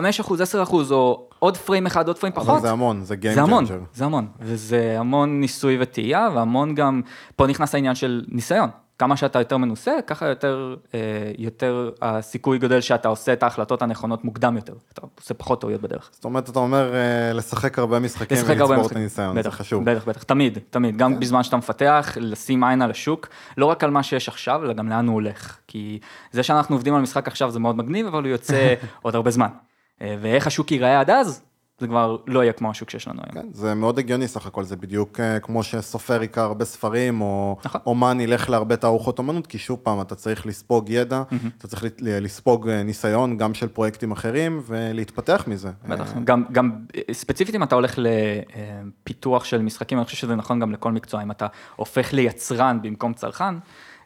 או 0.90 1.28
עוד 1.38 1.56
frame 1.56 1.86
אחד, 1.86 2.08
עוד 2.08 2.18
frame 2.18 2.34
פחות. 2.34 2.48
אבל 2.48 2.60
זה 2.60 2.70
המון, 2.70 3.02
זה 3.02 3.14
game 3.14 3.34
זה 3.34 3.42
המון, 3.42 3.64
changer. 3.64 3.70
זה 3.92 4.04
המון, 4.04 4.28
וזה 4.40 4.96
המון 4.98 5.40
ניסוי 5.40 5.76
וטעייה, 5.80 6.28
והמון 6.34 6.74
גם, 6.74 7.02
פה 7.36 7.46
נכנס 7.46 7.74
העניין 7.74 7.94
של 7.94 8.24
ניסיון. 8.28 8.70
כמה 8.98 9.16
שאתה 9.16 9.38
יותר 9.38 9.56
מנוסה, 9.56 9.92
ככה 10.06 10.26
יותר, 10.26 10.76
אה, 10.94 11.00
יותר 11.38 11.90
הסיכוי 12.02 12.58
גדל 12.58 12.80
שאתה 12.80 13.08
עושה 13.08 13.32
את 13.32 13.42
ההחלטות 13.42 13.82
הנכונות 13.82 14.24
מוקדם 14.24 14.56
יותר. 14.56 14.74
אתה 14.92 15.02
עושה 15.20 15.34
פחות 15.34 15.60
טעויות 15.60 15.80
בדרך. 15.80 16.10
זאת 16.12 16.24
אומרת, 16.24 16.48
אתה 16.48 16.58
אומר 16.58 16.94
אה, 16.94 17.32
לשחק 17.32 17.78
הרבה 17.78 17.98
משחקים 17.98 18.38
ולצבור 18.46 18.86
את. 18.86 18.96
הניסיון, 18.96 19.42
זה 19.42 19.50
חשוב. 19.50 19.90
בטח, 19.90 20.04
בטח, 20.04 20.22
תמיד, 20.22 20.58
תמיד, 20.70 20.96
גם 20.96 21.20
בזמן 21.20 21.42
שאתה 21.42 21.56
מפתח, 21.56 22.16
לשים 22.20 22.64
עין 22.64 22.82
על 22.82 22.90
השוק, 22.90 23.28
לא 23.56 23.66
רק 23.66 23.84
על 23.84 23.90
מה 23.90 24.02
שיש 24.02 24.28
עכשיו, 24.28 24.64
אלא 24.64 24.72
גם 24.72 24.88
לאן 24.88 25.06
הוא 25.06 25.14
הולך. 25.14 25.58
כי 25.66 25.98
זה 26.32 26.42
שאנחנו 26.42 26.74
עובדים 26.74 26.94
על 26.94 27.02
משחק 27.02 27.28
עכשיו 27.28 27.50
זה 27.50 27.58
מאוד 27.58 27.76
מגניב, 27.76 28.06
אבל 28.06 28.22
הוא 28.22 28.30
יוצא 28.30 28.74
עוד 29.02 29.14
הרבה 29.14 29.30
זמן. 29.30 29.48
אה, 30.02 30.16
ואיך 30.20 30.46
השוק 30.46 30.72
ייראה 30.72 31.00
עד 31.00 31.10
אז, 31.10 31.42
זה 31.78 31.86
כבר 31.86 32.16
לא 32.26 32.42
יהיה 32.42 32.52
כמו 32.52 32.70
השוק 32.70 32.90
שיש 32.90 33.08
לנו 33.08 33.20
היום. 33.22 33.42
כן, 33.42 33.52
זה 33.52 33.74
מאוד 33.74 33.98
הגיוני 33.98 34.28
סך 34.28 34.46
הכל, 34.46 34.64
זה 34.64 34.76
בדיוק 34.76 35.20
אה, 35.20 35.40
כמו 35.40 35.62
שסופר 35.62 36.22
יקרא 36.22 36.42
הרבה 36.42 36.64
ספרים, 36.64 37.20
או 37.20 37.56
נכון. 37.64 37.80
אומן 37.86 38.20
ילך 38.20 38.50
להרבה 38.50 38.76
תערוכות 38.76 39.18
אומנות, 39.18 39.46
כי 39.46 39.58
שוב 39.58 39.78
פעם, 39.82 40.00
אתה 40.00 40.14
צריך 40.14 40.46
לספוג 40.46 40.90
ידע, 40.90 41.22
אתה 41.58 41.68
צריך 41.68 41.84
לספוג 42.00 42.68
אה, 42.68 42.82
ניסיון 42.82 43.36
גם 43.36 43.54
של 43.54 43.68
פרויקטים 43.68 44.12
אחרים, 44.12 44.62
ולהתפתח 44.66 45.44
מזה. 45.46 45.70
בטח, 45.88 46.16
אה, 46.16 46.20
גם, 46.24 46.44
גם 46.52 46.72
ספציפית 47.12 47.54
אם 47.54 47.62
אתה 47.62 47.74
הולך 47.74 47.98
לפיתוח 47.98 49.44
של 49.44 49.62
משחקים, 49.62 49.98
אני 49.98 50.04
חושב 50.04 50.16
שזה 50.16 50.34
נכון 50.34 50.60
גם 50.60 50.72
לכל 50.72 50.92
מקצוע, 50.92 51.22
אם 51.22 51.30
אתה 51.30 51.46
הופך 51.76 52.12
ליצרן 52.12 52.82
במקום 52.82 53.12
צרכן, 53.12 53.54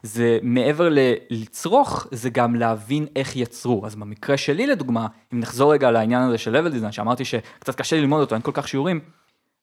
זה 0.02 0.38
מעבר 0.42 0.88
ללצרוך, 0.90 2.06
זה 2.10 2.30
גם 2.30 2.54
להבין 2.54 3.06
איך 3.16 3.36
יצרו. 3.36 3.86
אז 3.86 3.94
במקרה 3.94 4.36
שלי 4.36 4.66
לדוגמה, 4.66 5.06
אם 5.32 5.40
נחזור 5.40 5.72
רגע 5.72 5.90
לעניין 5.90 6.22
הזה 6.22 6.38
של 6.38 6.56
level 6.56 6.70
design, 6.70 6.92
שאמרתי 6.92 7.24
שקצת 7.24 7.74
קשה 7.74 7.96
לי 7.96 8.02
ללמוד 8.02 8.20
אותו, 8.20 8.34
אין 8.34 8.42
כל 8.42 8.52
כך 8.54 8.68
שיעורים, 8.68 9.00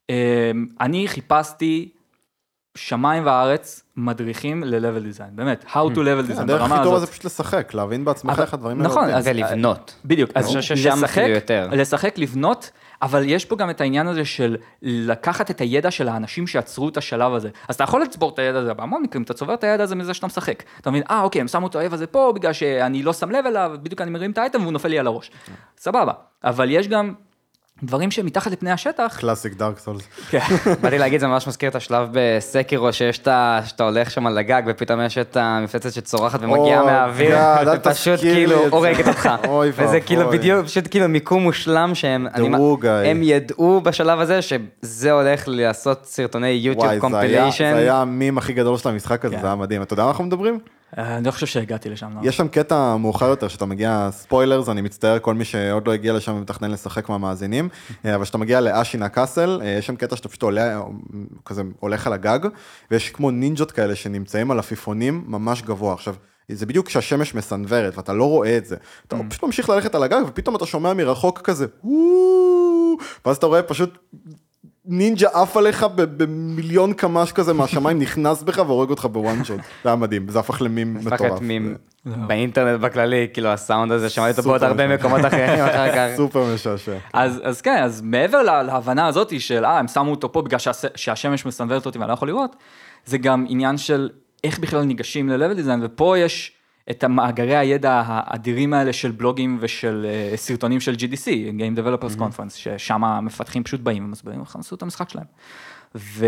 אה, 0.10 0.52
אני 0.82 1.08
חיפשתי 1.08 1.90
שמיים 2.78 3.26
וארץ 3.26 3.84
מדריכים 3.98 4.64
ל-level 4.64 5.18
design, 5.18 5.32
באמת, 5.36 5.66
how 5.68 5.94
to 5.94 5.98
level 5.98 6.32
design, 6.32 6.42
הדרך 6.42 6.72
הכי 6.72 6.84
טובה. 6.84 7.00
זה 7.00 7.08
פשוט 7.08 7.26
לשחק, 7.26 7.74
להבין 7.74 8.06
בעצמך 8.06 8.40
איך 8.40 8.54
הדברים 8.54 8.82
האלה 8.82 8.90
נכון, 8.90 9.10
ולבנות. 9.24 9.96
בדיוק, 10.06 10.32
אז 10.36 10.56
לשחק. 10.56 11.28
לשחק, 11.72 12.18
לבנות, 12.18 12.72
אבל 13.02 13.24
יש 13.26 13.46
פה 13.46 13.56
גם 13.56 13.70
את 13.70 13.82
העניין 13.82 14.08
הזה 14.08 14.26
של 14.26 14.58
לקחת 14.82 15.52
את 15.52 15.62
הידע 15.62 15.92
של 15.92 16.08
האנשים 16.08 16.48
שעצרו 16.48 16.90
את 16.90 16.98
השלב 16.98 17.34
הזה. 17.34 17.50
אז 17.68 17.76
אתה 17.76 17.84
יכול 17.84 18.02
לצבור 18.02 18.30
את 18.30 18.40
הידע 18.40 18.60
הזה, 18.60 18.74
בהמון 18.74 19.04
מקרים 19.04 19.24
אתה 19.24 19.34
צובר 19.34 19.54
את 19.54 19.64
הידע 19.64 19.84
הזה 19.84 19.96
מזה 19.96 20.14
שאתה 20.14 20.28
משחק. 20.28 20.64
אתה 20.82 20.90
מבין, 20.90 21.04
אה 21.10 21.22
אוקיי, 21.22 21.42
הם 21.42 21.48
שמו 21.48 21.68
את 21.68 21.76
האויב 21.76 21.94
הזה 21.94 22.08
פה 22.08 22.32
בגלל 22.36 22.54
שאני 22.54 23.04
לא 23.04 23.14
שם 23.14 23.32
לב 23.32 23.46
אליו, 23.46 23.72
בדיוק 23.84 24.02
אני 24.02 24.12
מרים 24.12 24.32
את 24.32 24.38
האייטם 24.38 24.62
והוא 24.62 24.74
נופל 24.74 24.90
לי 24.90 25.00
על 25.00 25.08
הראש. 25.08 25.32
סבבה, 25.78 26.14
אבל 26.44 26.70
יש 26.72 26.88
גם 26.88 27.14
דברים 27.84 28.12
שמתחת 28.12 28.52
לפני 28.52 28.72
השטח, 28.72 29.18
קלאסיק 29.20 29.54
דארק 29.54 29.80
סולס. 29.80 30.02
כן. 30.30 30.40
באתי 30.82 30.98
להגיד, 30.98 31.20
זה 31.20 31.28
ממש 31.28 31.48
מזכיר 31.48 31.70
את 31.70 31.76
השלב 31.76 32.10
בסקירו, 32.12 32.94
שיש 32.94 33.18
את 33.20 33.28
ה... 33.28 33.60
שאתה 33.66 33.84
הולך 33.84 34.12
שם 34.12 34.28
על 34.28 34.38
הגג, 34.38 34.62
ופתאום 34.68 35.02
יש 35.02 35.18
את 35.18 35.38
המפלצת 35.38 35.94
שצורחת 35.94 36.40
ומגיעה 36.42 36.82
או, 36.82 36.86
מהאוויר, 36.86 37.38
ופשוט 37.76 38.20
כאילו. 38.20 38.68
הורגת 38.70 39.08
אותך. 39.08 39.30
אוי 39.48 39.72
וזה. 39.76 40.02
כאילו 40.02 40.30
בדיוק, 40.30 40.66
פשוט 40.66 40.88
כאילו 40.90 41.08
מיקום 41.08 41.44
מושלם 41.44 41.96
שהם... 41.96 42.28
הם 43.06 43.24
ידעו 43.24 43.82
בשלב 43.84 44.20
הזה 44.20 44.40
שזה 44.42 45.12
הולך 45.12 45.44
לעשות 45.48 46.06
סרטוני 46.06 46.48
יוטיוב 46.48 46.78
וואי, 46.78 46.88
זה 46.88 46.92
היה- 46.92 47.02
compilation. 47.02 47.72
זה 47.74 47.80
היה 47.80 47.96
המים 47.96 48.38
הכי 48.38 48.54
גדול 48.54 48.78
של 48.78 48.90
המשחק 48.90 49.26
הזה, 49.26 49.36
כן. 49.36 49.42
זה 49.42 49.48
היה 49.48 49.56
מדהים. 49.56 49.82
אתה 49.82 49.94
יודע 49.94 50.04
מה 50.04 50.10
אנחנו 50.10 50.24
מדברים? 50.24 50.60
אה, 50.98 51.18
אני 51.18 51.26
לא 51.26 51.32
חושב 51.32 51.46
שהגעתי 51.46 51.90
לשם. 51.90 52.10
לא. 52.16 52.30
יש 52.30 52.38
שם 52.38 52.48
קטע 52.48 52.96
מאוחר 52.96 53.26
יותר, 53.26 53.48
שאתה 53.48 53.66
מגיע, 53.66 54.10
spoilers, 54.12 54.70
אני 54.70 54.82
מצטער, 54.82 55.20
כל 55.20 55.34
מי 55.34 55.46
שעוד 55.46 55.88
לא 55.88 55.94
הגיע 55.94 56.14
לשם 56.14 56.34
ומתכנן 56.36 56.72
לשחק 56.72 57.10
מהמאזינים, 57.10 57.70
אה, 58.06 58.16
אבל 58.16 58.24
כשאתה 58.24 58.38
מגיע 58.38 58.62
לאשינה 58.62 59.10
castle, 59.10 59.60
אה, 59.64 59.68
יש 59.68 59.88
שם 59.88 59.96
קטע 59.96 60.16
שאתה 60.16 60.30
פשוט 60.30 60.44
עולה, 60.44 60.82
כזה 61.46 61.62
הולך 61.80 62.08
על 62.08 62.14
הגג, 62.14 62.40
ויש 62.92 63.10
כמו 63.10 63.32
נינג'ות 63.32 63.72
כאלה 63.72 63.96
שנמצאים 63.96 64.52
על 64.52 64.60
עפיפונים 64.60 65.24
ממש 65.28 65.62
גבוה. 65.62 65.94
עכשיו, 65.94 66.16
זה 66.52 66.66
בדיוק 66.66 66.88
כשהשמש 66.88 67.36
מסנוורת, 67.36 67.98
ואתה 67.98 68.14
לא 68.14 68.30
רואה 68.30 68.58
את 68.58 68.66
זה. 68.66 68.76
אתה 69.08 69.16
פשוט 69.30 69.44
ממשיך 69.44 69.70
ללכת 69.70 69.96
על 69.96 70.04
הגג, 70.04 70.22
ופתאום 70.28 70.56
אתה 70.56 70.66
שומע 70.66 70.94
מרחוק 70.94 71.42
כזה, 71.42 71.66
ואז 73.26 73.38
אתה 73.38 73.46
רואה 73.46 73.64
פשוט 73.64 73.98
נינג'ה 74.88 75.28
עף 75.34 75.58
עליך 75.58 75.86
במיליון 75.96 76.94
קמ"ש 76.94 77.32
כזה 77.32 77.54
מהשמיים, 77.54 78.00
נכנס 78.06 78.44
בך 78.44 78.58
והורג 78.68 78.90
אותך 78.90 79.06
בוואן 79.06 79.44
שוט. 79.46 79.60
זה 79.84 79.90
היה 79.90 79.96
מדהים, 79.96 80.30
זה 80.30 80.40
הפך 80.40 80.62
למים 80.62 80.98
מטורף. 81.04 81.42
מים 81.42 81.76
באינטרנט 82.06 82.82
בכללי, 82.82 83.28
כאילו 83.34 83.50
הסאונד 83.50 83.92
הזה, 83.92 84.10
שמעתי 84.10 84.38
אותו 84.38 84.50
בעוד 84.50 84.64
הרבה. 84.64 84.88
מקומות 84.88 85.26
אחרים 85.26 85.60
אחר 85.66 85.96
כך. 85.96 86.08
סופר 86.18 86.54
משעשע. 86.54 86.98
אז, 87.14 87.62
כן, 87.62 87.84
אז 87.84 88.02
מעבר 88.02 88.42
לה, 88.42 88.64
להבנה 88.64 89.08
הזאת 89.08 89.42
של, 89.42 89.66
אה, 89.66 89.80
הם 89.80 89.88
שמו 89.88 90.12
אותו 90.12 90.32
פה 90.32 90.42
בגלל 90.42 90.60
שהש, 90.60 90.86
שהשמש 90.96 91.46
מסנוורת 91.46 91.86
אותי 91.86 91.98
ואני 91.98 92.08
לא 92.08 92.14
יכול 92.14 92.28
לראות, 92.28 92.56
זה 93.06 93.18
גם 93.18 93.46
עניין 93.48 93.78
של 93.78 94.10
איך 94.44 94.60
בכלל 94.60 94.84
ניגשים 94.84 95.30
ל-level 95.30 95.58
design, 95.58 95.80
ופה 95.82 96.18
יש 96.18 96.57
את 96.90 97.04
המאגרי 97.04 97.56
הידע 97.56 98.04
האדירים 98.06 98.74
האלה 98.74 98.94
של 98.94 99.12
בלוגים 99.12 99.58
ושל 99.62 100.06
uh, 100.34 100.38
סרטונים 100.38 100.80
של 100.80 100.94
GDC, 100.94 101.26
Game 101.60 101.80
Developers 101.80 102.20
Conference, 102.20 102.56
ששם 102.56 103.04
המפתחים 103.04 103.64
פשוט 103.64 103.82
באים 103.82 104.06
ומסבירים 104.06 104.42
איך 104.42 104.56
עשו 104.56 104.76
את 104.76 104.82
המשחק 104.82 105.10
שלהם. 105.10 105.26
ו... 105.96 106.26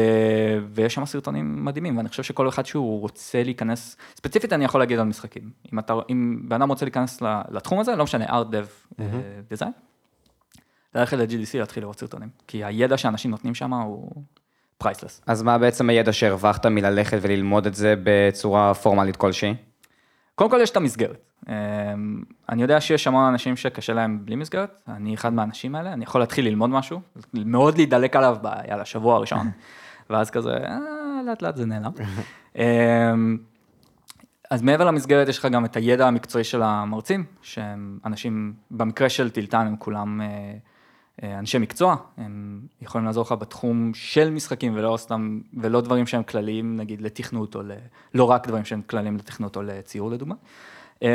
ויש 0.73 0.93
שם 0.93 1.05
סרטונים 1.05 1.65
מדהימים, 1.65 1.97
ואני 1.97 2.09
חושב 2.09 2.23
שכל 2.23 2.49
אחד 2.49 2.65
שהוא 2.65 2.99
רוצה 2.99 3.43
להיכנס, 3.43 3.97
ספציפית 4.15 4.53
אני 4.53 4.65
יכול 4.65 4.81
להגיד 4.81 4.99
על 4.99 5.05
משחקים, 5.05 5.51
אם, 5.73 5.79
אתה, 5.79 5.93
אם 6.09 6.39
בן 6.47 6.61
אדם 6.61 6.69
רוצה 6.69 6.85
להיכנס 6.85 7.21
לתחום 7.51 7.79
הזה, 7.79 7.95
לא 7.95 8.03
משנה, 8.03 8.25
art 8.25 8.45
dev 8.51 9.01
design, 9.53 9.71
ללכת 10.95 11.17
ל-GDC 11.17 11.57
להתחיל 11.57 11.83
לראות 11.83 11.99
סרטונים, 11.99 12.29
כי 12.47 12.63
הידע 12.63 12.97
שאנשים 12.97 13.31
נותנים 13.31 13.55
שם 13.55 13.73
הוא 13.73 14.23
פרייסלס. 14.77 15.21
אז 15.27 15.41
מה 15.41 15.57
בעצם 15.57 15.89
הידע 15.89 16.13
שהרווחת 16.13 16.65
מללכת 16.65 17.17
וללמוד 17.21 17.65
את 17.65 17.75
זה 17.75 17.95
בצורה 18.03 18.73
פורמלית 18.73 19.15
כלשהי? 19.15 19.55
קודם 20.39 20.51
כל 20.51 20.59
יש 20.61 20.69
את 20.69 20.77
המסגרת. 20.77 21.17
אמ, 21.49 21.53
אני 22.49 22.61
יודע 22.61 22.81
שיש 22.81 23.07
המון 23.07 23.25
אנשים 23.25 23.55
שקשה 23.55 23.93
להם 23.93 24.19
בלי 24.25 24.35
מסגרת, 24.35 24.83
אני 24.87 25.13
אחד 25.13 25.33
מהאנשים 25.33 25.75
האלה, 25.75 25.93
אני 25.93 26.03
יכול 26.03 26.21
להתחיל 26.21 26.45
ללמוד 26.45 26.69
משהו, 26.69 27.01
מאוד 27.33 27.77
להידלק 27.77 28.15
עליו 28.15 28.37
ב... 28.41 28.47
יאללה, 28.69 28.85
שבוע 28.85 29.15
הראשון, 29.15 29.51
ואז 30.09 30.29
כזה, 30.29 30.53
אה, 30.53 30.77
לאט 31.25 31.41
לאט 31.41 31.55
זה 31.55 31.65
נעלם. 31.65 31.91
אמ, 32.55 33.37
אז 34.51 34.61
מעבר 34.61 34.85
למסגרת 34.85 35.27
יש 35.27 35.39
לך 35.39 35.45
גם 35.45 35.65
את 35.65 35.75
הידע 35.75 36.07
המקצועי 36.07 36.43
של 36.43 36.61
המרצים, 36.61 37.23
שהם 37.41 37.99
אנשים, 38.05 38.53
במקרה 38.71 39.09
של 39.09 39.29
טילטן 39.29 39.67
הם 39.67 39.75
כולם 39.79 40.21
אה, 40.21 40.27
אנשי 41.23 41.57
מקצוע, 41.57 41.95
הם 42.17 42.61
יכולים 42.81 43.07
לעזור 43.07 43.23
לך 43.23 43.31
בתחום 43.31 43.91
של 43.93 44.29
משחקים 44.29 44.73
ולא 44.75 44.97
סתם, 44.97 45.39
ולא 45.53 45.81
דברים 45.81 46.07
שהם 46.07 46.23
כלליים 46.23 46.77
נגיד 46.77 47.01
לתכנות 47.01 47.55
או 47.55 47.61
ל... 47.61 47.71
לא 48.13 48.23
רק 48.23 48.47
דברים 48.47 48.65
שהם 48.65 48.81
כלליים 48.87 49.17
לתכנות 49.17 49.55
או 49.55 49.61
לציור 49.61 50.11
לדוגמה. 50.11 50.35
אמ, 51.01 51.07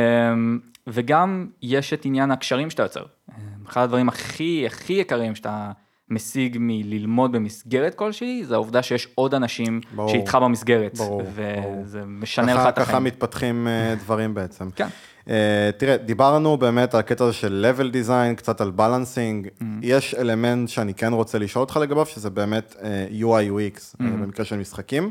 וגם 0.87 1.47
יש 1.63 1.93
את 1.93 2.05
עניין 2.05 2.31
הקשרים 2.31 2.71
שאתה 2.71 2.83
יוצר. 2.83 3.03
אמ, 3.29 3.35
אחד 3.67 3.83
הדברים 3.83 4.09
הכי 4.09 4.67
הכי 4.67 4.93
יקרים 4.93 5.35
שאתה 5.35 5.73
משיג 6.11 6.57
מללמוד 6.61 7.33
במסגרת 7.33 7.95
כלשהי, 7.95 8.45
זה 8.45 8.55
העובדה 8.55 8.83
שיש 8.83 9.09
עוד 9.15 9.35
אנשים 9.35 9.81
ברור. 9.95 10.09
שאיתך 10.09 10.39
במסגרת. 10.43 10.97
ברור, 10.97 11.23
וזה 11.35 12.03
משנה 12.07 12.53
ככה, 12.53 12.63
לך 12.63 12.69
את 12.69 12.75
ככה 12.75 12.83
החיים. 12.83 13.05
מתפתחים 13.05 13.69
אה, 13.69 13.95
דברים 13.95 14.35
בעצם. 14.35 14.71
כן. 14.71 14.89
Uh, 15.25 15.29
תראה, 15.77 15.97
דיברנו 15.97 16.57
באמת 16.57 16.95
על 16.95 17.01
הקטע 17.01 17.25
הזה 17.25 17.33
של 17.33 17.67
level 17.79 17.95
design, 17.95 18.35
קצת 18.37 18.61
על 18.61 18.71
בלנסינג. 18.71 19.47
Mm-hmm. 19.47 19.65
יש 19.83 20.15
אלמנט 20.15 20.69
שאני 20.69 20.95
כן 20.95 21.13
רוצה 21.13 21.39
לשאול 21.39 21.61
אותך 21.61 21.77
לגביו, 21.77 22.07
שזה 22.07 22.31
באמת 22.31 22.77
uh, 22.79 22.83
UI 23.23 23.25
UX, 23.25 23.79
Mm-hmm. 23.79 24.03
uh, 24.03 24.05
במקרה 24.23 24.45
של 24.45 24.57
משחקים, 24.57 25.11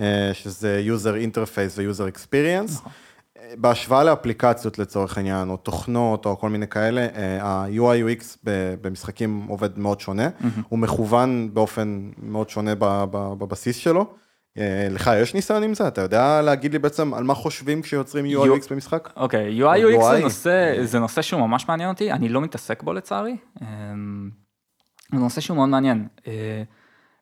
uh, 0.00 0.02
שזה 0.32 0.82
user 0.86 1.32
interface 1.32 1.76
ו-user 1.76 2.16
experience. 2.16 2.72
נכון. 2.72 2.92
אה, 3.38 3.54
בהשוואה 3.58 4.04
לאפליקציות 4.04 4.78
לצורך 4.78 5.16
העניין, 5.16 5.48
או 5.48 5.56
תוכנות, 5.56 6.26
או 6.26 6.38
כל 6.38 6.48
מיני 6.48 6.68
כאלה, 6.68 7.00
אה, 7.14 7.38
ה-UI 7.42 8.20
UX 8.20 8.24
ב- 8.44 8.74
במשחקים 8.80 9.46
עובד 9.48 9.78
מאוד 9.78 10.00
שונה. 10.00 10.28
הוא 10.68 10.78
מכוון 10.78 11.50
באופן 11.52 12.10
מאוד 12.22 12.50
שונה 12.50 12.72
בבסיס 13.10 13.76
שלו. 13.76 14.14
אה, 14.58 14.88
לך 14.90 15.10
יש 15.22 15.34
ניסיון 15.34 15.62
עם 15.62 15.74
זה? 15.74 15.88
אתה 15.88 16.00
יודע 16.00 16.42
להגיד 16.42 16.72
לי 16.72 16.78
בעצם 16.78 17.14
על 17.14 17.24
מה 17.24 17.34
חושבים 17.34 17.82
כשיוצרים 17.82 18.24
UI 18.24 18.46
UX 18.46 18.66
במשחק? 18.70 19.08
אוקיי, 19.16 19.62
UI 19.64 19.76
UX. 19.78 20.02
זה 20.82 20.98
נושא, 20.98 21.22
שהוא 21.22 21.40
ממש 21.40 21.68
מעניין 21.68 21.88
אותי, 21.88 22.12
אני 22.12 22.28
לא 22.28 22.40
מתעסק 22.40 22.82
בו 22.82 22.92
לצערי. 22.92 23.36
אמ, 23.62 24.30
זה 25.12 25.18
נושא 25.18 25.40
שהוא 25.40 25.56
מאוד 25.56 25.68
מעניין. 25.68 26.06
אה, 26.26 26.62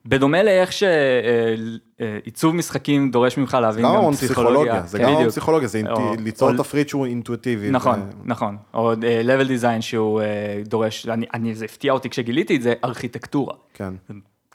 בדומה 0.07 0.42
לאיך 0.42 0.71
שעיצוב 0.73 2.55
משחקים 2.55 3.11
דורש 3.11 3.38
ממך 3.38 3.59
להבין 3.61 3.85
גם 3.85 4.12
פסיכולוגיה. 4.12 4.83
זה 4.87 4.99
כן, 4.99 5.05
גם 5.05 5.14
בדיוק. 5.14 5.29
פסיכולוגיה, 5.31 5.68
זה 5.68 5.83
או- 5.90 6.14
ליצור 6.25 6.51
או- 6.53 6.57
תפריט 6.57 6.88
שהוא 6.88 7.07
אינטואיטיבי. 7.07 7.71
נכון, 7.71 8.01
ו- 8.01 8.05
נכון. 8.25 8.57
או 8.75 8.92
אה, 8.92 9.23
level 9.25 9.47
design 9.49 9.81
שהוא 9.81 10.21
אה, 10.21 10.27
דורש, 10.66 11.09
אני- 11.09 11.27
אני- 11.35 11.55
זה 11.55 11.64
הפתיע 11.64 11.92
אותי 11.92 12.11
כשגיליתי 12.11 12.57
את 12.57 12.62
זה, 12.62 12.75
ארכיטקטורה. 12.85 13.55
כן, 13.75 13.95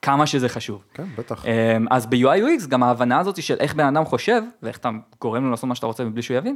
כמה 0.02 0.28
שזה 0.28 0.50
חשוב. 0.50 0.84
כן, 0.94 1.06
בטח. 1.18 1.46
אמ, 1.46 1.86
אז 1.92 2.06
ב-UI 2.06 2.62
UX 2.64 2.68
גם 2.68 2.84
ההבנה 2.84 3.20
הזאת 3.20 3.44
של 3.44 3.56
איך 3.60 3.76
בן 3.76 3.86
אדם 3.86 4.06
חושב 4.06 4.42
ואיך 4.64 4.78
אתה 4.78 4.90
גורם 5.22 5.44
לו 5.44 5.52
לעשות 5.52 5.70
מה 5.70 5.76
שאתה 5.76 5.88
רוצה 5.88 6.04
מבלי 6.04 6.22
שהוא 6.22 6.38
יבין, 6.38 6.56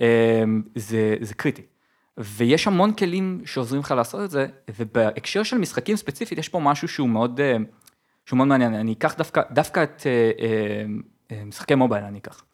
אמ, 0.00 0.62
זה, 0.74 1.16
זה 1.20 1.34
קריטי. 1.34 1.62
ויש 2.18 2.66
המון 2.66 2.92
כלים 2.92 3.40
שעוזרים 3.44 3.80
לך 3.80 3.90
לעשות 3.90 4.24
את 4.24 4.30
זה, 4.30 4.46
ובהקשר 4.78 5.42
של 5.42 5.58
משחקים 5.58 5.96
ספציפית 5.96 6.38
יש 6.38 6.48
פה 6.48 6.60
משהו 6.60 6.88
שהוא 6.88 7.08
מאוד, 7.08 7.40
אה, 7.40 7.56
שהוא 8.26 8.36
מאוד 8.36 8.48
מעניין. 8.48 8.74
אני 8.74 8.92
אקח 8.92 9.14
דווקא, 9.14 9.42
דווקא 9.50 9.82
את 9.82 10.06
אה, 11.30 11.36
משחקי 11.46 11.74
מובייל 11.74 12.04
אני 12.04 12.18
אקח. 12.18 12.44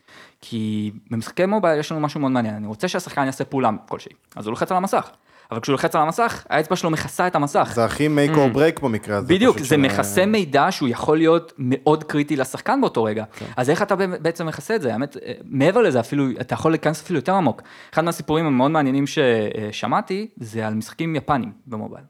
כי 0.40 0.92
במשחקי 1.10 1.46
מובייל 1.46 1.80
יש 1.80 1.92
לנו 1.92 2.00
משהו 2.00 2.20
מאוד 2.20 2.32
מעניין, 2.32 2.54
אני 2.54 2.66
רוצה 2.66 2.88
שהשחקן 2.88 3.24
יעשה 3.24 3.44
פעולה 3.44 3.70
כלשהי, 3.88 4.12
אז 4.36 4.46
הוא 4.46 4.52
לוחץ 4.52 4.70
על 4.70 4.76
המסך. 4.76 5.10
אבל 5.52 5.60
כשהוא 5.60 5.72
לוחץ 5.72 5.94
על 5.94 6.02
המסך, 6.02 6.44
האצבע 6.50 6.76
שלו 6.76 6.90
מכסה 6.90 7.26
את 7.26 7.34
המסך. 7.34 7.72
זה 7.74 7.84
הכי 7.84 8.06
make 8.06 8.34
or 8.34 8.56
break 8.56 8.82
במקרה 8.82 9.16
הזה. 9.16 9.26
Mm. 9.26 9.30
בדיוק, 9.30 9.58
זה 9.58 9.76
מכסה 9.76 10.26
מידע 10.26 10.66
שהוא 10.70 10.88
יכול 10.88 11.16
להיות 11.16 11.52
מאוד 11.58 12.04
קריטי 12.04 12.36
לשחקן 12.36 12.80
באותו 12.80 13.04
רגע. 13.04 13.24
אז 13.56 13.70
איך 13.70 13.82
אתה 13.82 13.96
בעצם 13.96 14.46
מכסה 14.46 14.74
את 14.74 14.82
זה? 14.82 14.92
האמת, 14.92 15.16
אה, 15.16 15.32
מעבר 15.44 15.82
לזה 15.82 16.00
אפילו, 16.00 16.24
אתה 16.40 16.54
יכול 16.54 16.72
להיכנס 16.72 17.02
אפילו 17.02 17.18
יותר 17.18 17.34
עמוק. 17.34 17.62
אחד 17.94 18.04
מהסיפורים 18.04 18.46
המאוד 18.46 18.70
מעניינים 18.70 19.04
ששמעתי, 19.06 20.28
זה 20.36 20.66
על 20.66 20.74
משחקים 20.74 21.16
יפנים 21.16 21.52
במובייל. 21.66 22.04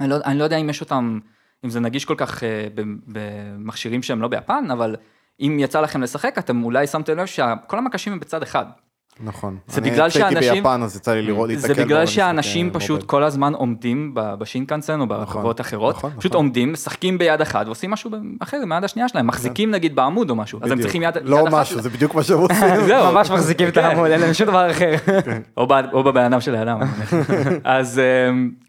אני 0.00 0.08
לא, 0.08 0.16
אני 0.24 0.38
לא 0.38 0.44
יודע 0.44 0.56
אם 0.56 0.70
יש 0.70 0.80
אותם, 0.80 1.18
אם 1.64 1.70
זה 1.70 1.80
נגיש 1.80 2.04
כל 2.04 2.14
כך 2.16 2.44
אה, 2.44 2.66
במכשירים 3.06 4.02
שהם 4.02 4.22
לא 4.22 4.28
ביפן, 4.28 4.64
אבל 4.72 4.96
אם 5.40 5.56
יצא 5.60 5.80
לכם 5.80 6.02
לשחק, 6.02 6.38
אתם 6.38 6.64
אולי 6.64 6.86
שמתם 6.86 7.16
לב 7.18 7.26
שכל 7.26 7.78
המקשים 7.78 8.12
הם 8.12 8.20
בצד 8.20 8.42
אחד. 8.42 8.64
נכון. 9.22 9.56
זה 9.66 9.80
אני 9.80 9.90
בגלל 9.90 10.10
שאנשים- 10.10 10.54
ביפן, 10.54 10.80
אז 10.82 10.96
יצא 10.96 11.12
לי 11.14 11.22
לראות, 11.22 11.50
זה 11.56 11.68
להתקל 11.68 11.84
בגלל 11.84 11.98
במשחקי 12.00 12.16
שאנשים. 12.16 12.70
פשוט 12.72 13.02
כל 13.02 13.22
הזמן 13.24 13.54
עומדים 13.54 14.14
ב- 14.14 14.34
בשינקנסן 14.34 15.00
או 15.00 15.06
בחברות 15.06 15.60
אחרות, 15.60 15.96
נכון, 15.96 16.10
פשוט 16.18 16.32
נכון. 16.32 16.44
עומדים, 16.44 16.72
משחקים 16.72 17.18
ביד 17.18 17.40
אחת 17.40 17.66
ועושים 17.66 17.90
משהו 17.90 18.10
אחר 18.40 18.56
עם 18.62 18.72
היד 18.72 18.84
השנייה 18.84 19.08
שלהם, 19.08 19.26
מחזיקים 19.26 19.70
נגיד 19.70 19.96
בעמוד 19.96 20.30
או 20.30 20.34
משהו, 20.34 20.58
אז 20.62 20.70
הם. 20.70 20.80
צריכים 20.80 21.02
יד 21.02 21.16
יד 21.16 21.22
לא 21.24 21.42
אחת. 21.42 21.52
משהו, 21.52 21.80
זה 21.80 21.90
בדיוק 21.90 22.14
מה 22.14 22.22
שהם 22.22 22.38
עושים. 22.38 22.58
זהו, 22.88 23.12
ממש 23.12 23.30
מחזיקים 23.30 23.68
את 23.68 23.74
כן. 23.74 23.84
העמוד, 23.84 24.10
אין 24.10 24.20
להם 24.20 24.34
שום 24.34 24.46
דבר 24.46 24.70
אחר. 24.70 24.94
או 25.56 25.66
ב- 25.66 25.72
או 25.92 26.04
בבן 26.04 26.24
אדם 26.24 26.40
של 26.40 26.54
האדם. 26.54 26.80
אני 26.82 26.90
מניח. 27.12 27.28
אז 27.64 28.00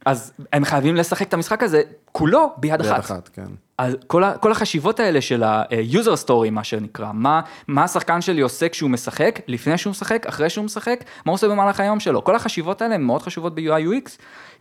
אז 0.05 0.31
הם 0.53 0.65
חייבים 0.65 0.95
לשחק 0.95 1.27
את 1.27 1.33
המשחק 1.33 1.63
הזה 1.63 1.81
כולו 2.11 2.51
ביד 2.57 2.81
ביד 2.81 2.91
אחת. 2.91 3.29
אז 3.81 3.95
כל, 4.07 4.23
ה- 4.23 4.37
כל 4.37 4.51
החשיבות 4.51 4.99
האלה 4.99 5.21
של 5.21 5.43
ה-user 5.43 6.25
story, 6.27 6.49
מה 6.51 6.63
שנקרא, 6.63 7.11
מה, 7.13 7.41
מה 7.67 7.83
השחקן 7.83 8.21
שלי 8.21 8.41
עושה 8.41 8.69
כשהוא 8.69 8.89
משחק, 8.89 9.39
לפני 9.47 9.77
שהוא 9.77 9.91
משחק, 9.91 10.25
אחרי 10.27 10.49
שהוא 10.49 10.65
משחק, 10.65 11.03
מה 11.25 11.31
הוא 11.31 11.33
עושה 11.33 11.47
במהלך 11.47 11.79
היום 11.79 11.99
שלו. 11.99 12.23
כל 12.23 12.35
החשיבות 12.35 12.81
האלה 12.81 12.95
הן 12.95 13.01
מאוד 13.01 13.21
חשובות 13.21 13.55
ב-UI 13.55 13.61
UX, 13.61 14.09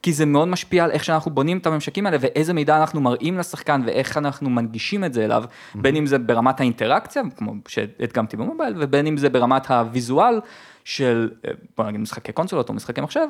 כי 0.02 0.12
זה 0.12 0.26
מאוד 0.26 0.48
משפיע 0.48 0.84
על 0.84 0.90
איך 0.90 1.04
שאנחנו 1.04 1.30
בונים 1.30 1.58
את 1.58 1.66
הממשקים 1.66 2.06
האלה, 2.06 2.16
ואיזה 2.20 2.52
מידע 2.52 2.76
אנחנו 2.76 3.00
מראים 3.00 3.38
לשחקן, 3.38 3.82
ואיך 3.86 4.16
אנחנו 4.16 4.50
מנגישים 4.50 5.04
את 5.04 5.14
זה 5.14 5.24
אליו, 5.24 5.44
בין 5.74 5.96
אם 5.96 6.06
זה 6.06 6.18
ברמת 6.18 6.60
האינטראקציה, 6.60 7.22
כמו 7.36 7.52
שהדגמתי 7.68 8.36
במובייל, 8.36 8.74
ובין 8.78 9.06
אם 9.06 9.16
זה 9.16 9.28
ברמת 9.28 9.70
הוויזואל 9.70 10.40
של, 10.84 11.30
אה, 11.46 11.52
בוא 11.76 11.84
נגיד 11.84 12.00
משחקי 12.00 12.32
קונסולות 12.32 12.68
או 12.68 12.74
משחקי 12.74 13.00
מחשב, 13.00 13.26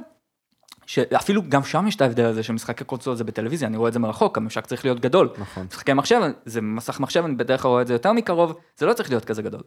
שאפילו 0.91 1.43
גם 1.49 1.65
שם 1.65 1.87
יש 1.87 1.97
את 1.97 2.01
ההבדל 2.01 2.25
הזה 2.25 2.43
שמשחקי 2.43 2.85
קונסול 2.85 3.15
זה 3.15 3.25
בטלוויזיה, 3.25 3.69
אני 3.69 3.77
רואה 3.77 3.89
את 3.89 3.93
זה 3.93 3.99
מרחוק, 3.99 4.39
הממשק 4.39 4.67
צריך 4.67 4.85
להיות 4.85 5.01
גדול. 5.01 5.29
נכון. 5.39 5.67
משחקי 5.71 5.93
מחשב, 5.93 6.21
זה 6.45 6.61
מסך 6.61 7.01
מחשב, 7.01 7.25
אני 7.25 7.35
בדרך 7.35 7.63
כלל 7.63 7.69
רואה 7.69 7.83
את 7.83 7.87
זה 7.87 7.93
יותר 7.93 8.13
מקרוב, 8.13 8.55
זה 8.77 8.87
לא 8.87 8.93
צריך 8.93 9.11
להיות 9.11 9.25
כזה 9.25 9.43
גדול. 9.43 9.61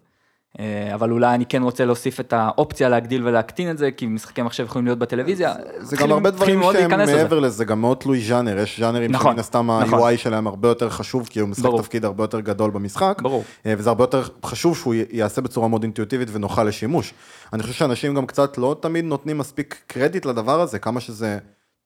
אה, 0.60 0.92
אבל 0.94 1.12
אולי 1.12 1.36
אני 1.36 1.46
כן 1.46 1.64
רוצה 1.64 1.86
להוסיף 1.86 2.20
את 2.20 2.34
האופציה 2.34 2.90
להגדיל 2.90 3.28
ולהקטין 3.28 3.72
את 3.72 3.78
זה, 3.78 3.92
כי 3.92 4.06
משחקי 4.06 4.42
מחשב 4.42 4.64
יכולים 4.66 4.86
להיות 4.86 5.00
בטלוויזיה. 5.00 5.54
זה 5.80 5.98
גם 5.98 6.12
הרבה 6.12 6.32
דברים 6.32 6.62
שהם. 6.74 6.92
מעבר 6.92 7.40
לזה, 7.40 7.66
גם 7.66 7.82
מאוד 7.82 7.98
תלוי 7.98 8.22
ז'אנר, 8.22 8.60
יש 8.60 8.80
ז'אנרים 8.80 9.12
נכון, 9.12 9.32
שמן 9.32 9.40
הסתם 9.40 9.72
נכון. 9.82 10.00
ה-UI 10.00 10.18
שלהם 10.18 10.48
הרבה 10.48 10.68
יותר 10.68 10.90
חשוב, 10.90 11.28
כי 11.28 11.40
הוא 11.40 11.50
משחק. 11.50 11.70
תפקיד 11.78 12.06
הרבה 12.06 12.24
יותר 12.24 12.40
גדול 12.40 12.72
במשחק. 12.72 13.22
אה, 13.66 13.74
וזה 13.78 13.90
הרבה 13.90 14.04
יותר 14.04 14.24
חשוב 14.46 14.78
שהוא 14.78 14.94
י- 14.94 15.04
ייעשה 15.12 15.42
בצורה 15.42 15.68
מאוד 15.68 15.84
אינטואיטיבית 15.84 16.28
ונוחה 16.32 16.64
לשימוש. 16.64 17.14
אני 17.54 17.62
חושב 17.62 17.74
שאנשים 17.74 18.16
גם 18.16 18.26
קצת 18.26 18.58
לא 18.58 18.76
תמיד 18.80 19.06
נותנים 19.06 19.38
מספיק 19.38 19.82
קרדיט 19.88 20.26
לדבר 20.26 20.62
הזה, 20.62 20.80
כמה 20.80 21.00
שזה, 21.00 21.38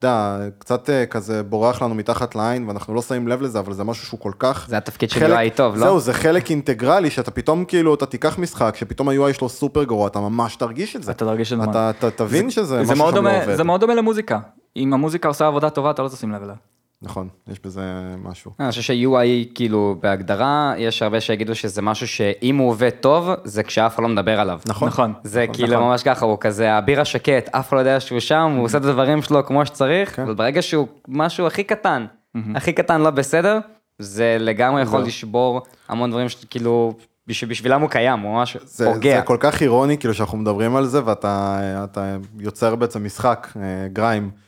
יודע, 0.03 0.37
קצת 0.59 0.89
אה, 0.89 1.05
כזה 1.05 1.43
בורח 1.43 1.81
לנו 1.81 1.95
מתחת 1.95 2.35
לעין, 2.35 2.67
ואנחנו 2.67 2.93
לא 2.93 3.01
שמים 3.01 3.27
לב 3.27 3.41
לזה, 3.41 3.59
אבל 3.59 3.73
זה 3.73 3.83
משהו 3.83 4.05
שהוא 4.05 4.19
כל 4.19 4.31
כך... 4.39 4.65
זה 4.69 4.77
התפקיד 4.77 5.09
של 5.09 5.33
UI 5.33 5.49
טוב, 5.55 5.75
לא? 5.75 5.79
זהו, 5.79 5.99
זה 5.99 6.13
חלק 6.13 6.49
אינטגרלי, 6.49 7.09
שאתה 7.09 7.31
פתאום 7.31 7.65
כאילו, 7.65 7.93
אתה 7.93 8.05
תיקח 8.05 8.39
משחק, 8.39 8.75
שפתאום 8.75 9.09
ה-UI 9.09 9.33
שלו 9.33 9.49
סופר 9.49 9.83
גרוע, 9.83 10.07
אתה 10.07 10.19
ממש 10.19 10.55
תרגיש 10.55 10.95
את 10.95 11.03
זה. 11.03 11.11
אתה 11.11 11.25
תרגיש 11.25 11.53
את 11.53 11.57
זה. 11.61 11.69
אתה 11.89 12.11
תבין 12.15 12.49
שזה 12.49 12.85
זה 12.85 12.93
משהו 12.93 13.11
שם 13.11 13.25
לא 13.25 13.43
עובד. 13.43 13.55
זה 13.55 13.63
מאוד 13.63 13.81
דומה 13.81 13.95
למוזיקה. 13.95 14.39
אם 14.75 14.93
המוזיקה 14.93 15.27
עושה 15.27 15.47
עבודה 15.47 15.69
טובה, 15.69 15.91
אתה 15.91 16.01
לא 16.01 16.07
תשים 16.07 16.31
לב 16.31 16.43
אליה. 16.43 16.55
נכון, 17.01 17.27
יש 17.47 17.59
בזה 17.59 17.81
משהו. 18.23 18.51
אני 18.59 18.69
חושב 18.69 18.81
ש-UI, 18.81 19.55
כאילו, 19.55 19.95
בהגדרה, 20.01 20.73
יש 20.77 21.01
הרבה 21.01 21.21
שיגידו 21.21 21.55
שזה 21.55 21.81
משהו 21.81 22.07
שאם 22.07 22.57
הוא 22.57 22.69
עובד 22.69 22.89
טוב, 22.89 23.29
זה 23.43 23.63
כשאף 23.63 23.95
אחד 23.95 24.03
לא 24.03 24.09
מדבר 24.09 24.39
עליו. 24.39 24.59
נכון. 24.67 24.87
נכון. 24.87 25.13
זה 25.23 25.45
כאילו 25.53 25.73
נכון. 25.73 25.83
ממש 25.83 26.03
ככה, 26.03 26.25
הוא 26.25 26.37
כזה 26.39 26.73
האביר 26.73 27.01
השקט, 27.01 27.49
אף 27.51 27.67
אחד 27.69 27.75
לא 27.75 27.81
יודע 27.81 27.99
שהוא 27.99 28.19
שם, 28.19 28.53
הוא 28.57 28.65
עושה 28.65 28.77
את 28.77 28.85
הדברים 28.85 29.21
שלו 29.21 29.45
כמו 29.45 29.65
שצריך, 29.65 30.15
כן. 30.15 30.21
אבל 30.21 30.33
ברגע 30.33 30.61
שהוא 30.61 30.87
משהו 31.07 31.47
הכי 31.47 31.63
קטן, 31.63 32.05
הכי 32.55 32.73
קטן 32.73 33.01
לא 33.01 33.09
בסדר, 33.09 33.59
זה 33.99 34.37
לגמרי 34.39 34.81
יכול 34.81 34.99
זהו. 34.99 35.07
לשבור 35.07 35.61
המון 35.89 36.09
דברים 36.09 36.29
שכאילו, 36.29 36.93
שבשבילם 37.29 37.81
הוא 37.81 37.89
קיים, 37.89 38.19
הוא 38.19 38.33
ממש 38.33 38.57
זה, 38.63 38.93
פוגע. 38.93 39.15
זה 39.19 39.21
כל 39.25 39.37
כך 39.39 39.61
אירוני, 39.61 39.97
כאילו 39.97 40.13
שאנחנו 40.13 40.37
מדברים 40.37 40.75
על 40.75 40.85
זה, 40.85 41.05
ואתה 41.05 41.59
אתה 41.83 42.17
יוצר 42.39 42.75
בעצם 42.75 43.05
משחק, 43.05 43.47
אה, 43.55 43.87
גריים, 43.93 44.23
אה, 44.23 44.46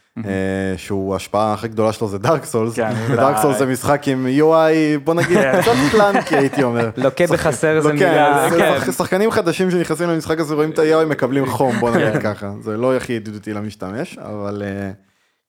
שהוא 0.77 1.13
ההשפעה 1.13 1.53
הכי 1.53 1.67
גדולה 1.67 1.93
שלו 1.93 2.07
זה 2.07 2.17
דארק 2.17 2.45
סולס, 2.45 2.75
כן, 2.75 2.93
ודארק 3.09 3.37
סולס 3.41 3.57
זה 3.57 3.65
משחק 3.65 4.07
עם 4.07 4.27
UI, 4.39 4.99
בוא 5.03 5.13
נגיד, 5.13 5.37
קצת 5.61 5.71
קלנקי 5.91 6.35
הייתי 6.35 6.63
אומר. 6.63 6.89
לוקה 6.97 7.27
בחסר 7.27 7.77
איזה 7.77 7.93
לא, 7.93 7.99
כן, 7.99 8.09
מילה. 8.09 8.49
זה 8.49 8.57
כן. 8.57 8.91
שחקנים 8.91 9.31
חדשים 9.31 9.71
שנכנסים 9.71 10.09
למשחק 10.09 10.39
הזה 10.39 10.55
רואים 10.55 10.69
את 10.69 10.79
ה-UI 10.79 11.05
מקבלים 11.05 11.45
חום, 11.45 11.79
בוא 11.79 11.91
נגיד 11.91 12.21
ככה. 12.21 12.51
זה 12.61 12.77
לא 12.77 12.95
הכי 12.95 13.13
ידידותי 13.13 13.53
למשתמש, 13.53 14.17
אבל 14.17 14.63
אה, 14.65 14.91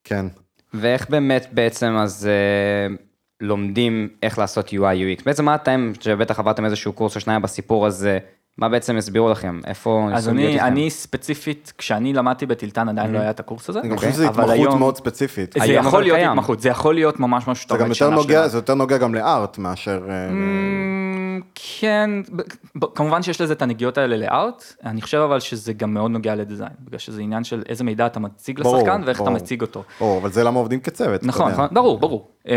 כן. 0.03 0.25
ואיך 0.73 1.09
באמת 1.09 1.47
בעצם 1.51 1.95
אז 1.97 2.27
אה, 2.27 2.95
לומדים 3.41 4.09
איך 4.23 4.39
לעשות 4.39 4.69
UI 4.69 5.19
UX? 5.19 5.23
בעצם 5.25 5.45
מה 5.45 5.55
אתם, 5.55 5.91
שבטח 5.99 6.39
עברתם 6.39 6.65
איזשהו 6.65 6.93
קורס 6.93 7.15
או 7.15 7.19
שניים 7.19 7.41
בסיפור 7.41 7.85
הזה, 7.87 8.19
מה 8.57 8.69
בעצם 8.69 8.97
הסבירו 8.97 9.29
לכם? 9.29 9.59
איפה 9.67 10.09
אז 10.13 10.29
אני? 10.29 10.61
אני 10.61 10.89
ספציפית, 10.89 11.73
כשאני 11.77 12.13
למדתי 12.13 12.45
בטילטן 12.45 12.89
עדיין 12.89 13.11
לא 13.11 13.19
היה 13.19 13.29
את 13.29 13.39
הקורס 13.39 13.69
הזה. 13.69 13.79
אני 13.79 13.87
גם 13.89 13.95
אוקיי. 13.95 14.09
חושב 14.11 14.21
שזו 14.21 14.29
אבל 14.29 14.43
התמחות 14.43 14.59
היום- 14.67 14.79
מאוד 14.79 14.97
ספציפית. 14.97 15.55
זה 15.65 15.73
יכול 15.73 16.03
להיות 16.03 16.17
קיים. 16.17 16.29
התמחות, 16.29 16.59
זה 16.59 16.69
יכול 16.69 16.93
להיות 16.95 17.19
ממש 17.19 17.47
משהו 17.47 17.61
שאתה 17.63 17.73
עובד 17.73 17.83
יותר 17.85 17.93
שנה 17.95 18.09
נוגע, 18.09 18.33
שלמה. 18.33 18.47
זה 18.47 18.57
יותר 18.57 18.75
נוגע 18.75 18.97
גם 18.97 19.15
לארט 19.15 19.57
מאשר... 19.57 20.01
אה, 20.09 20.29
אמ, 20.29 21.41
כן, 21.79 22.09
ב- 22.35 22.41
ב- 22.79 22.85
כמובן 22.95 23.23
שיש 23.23 23.41
לזה 23.41 23.53
את 23.53 23.61
הנגיעות 23.61 23.97
האלה 23.97 24.17
לארט, 24.17 24.63
אני 24.85 25.01
חושב 25.01 25.17
אבל 25.17 25.39
שזה 25.39 25.73
גם 25.73 25.93
מאוד 25.93 26.11
נוגע 26.11 26.35
לדיזיין, 26.35 26.71
בגלל 26.79 26.99
שזה 26.99 27.21
עניין 27.21 27.43
של 27.43 27.63
איזה 27.69 27.83
מידע 27.83 28.05
אתה 28.05 28.19
מציג 28.19 28.59
ברור, 28.61 28.75
לשחקן 28.77 29.01
ואיך 29.05 29.17
אתה 29.17 29.25
ברור. 29.25 29.35
מציג 29.37 29.61
אותו. 29.61 29.83
או, 30.01 30.17
אבל 30.21 30.31
זה 30.31 30.43
למה 30.43 30.59
עובדים 30.59 30.79
כצוות. 30.79 31.23
נכון. 31.23 31.51
נכון, 31.51 31.67
ברור, 31.71 31.99
ברור. 31.99 32.27
אמ, 32.47 32.53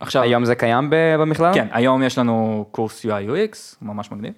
עכשיו, 0.00 0.22
היום 0.22 0.44
זה 0.44 0.54
קיים 0.54 0.90
ב- 0.90 1.16
במכללה? 1.20 1.54
כן, 1.54 1.66
היום 1.72 2.02
יש 2.02 2.18
לנו 2.18 2.64
קורס 2.70 3.06
UI 3.06 3.08
UX, 3.28 3.56
ממש 3.82 4.12
מגניב. 4.12 4.32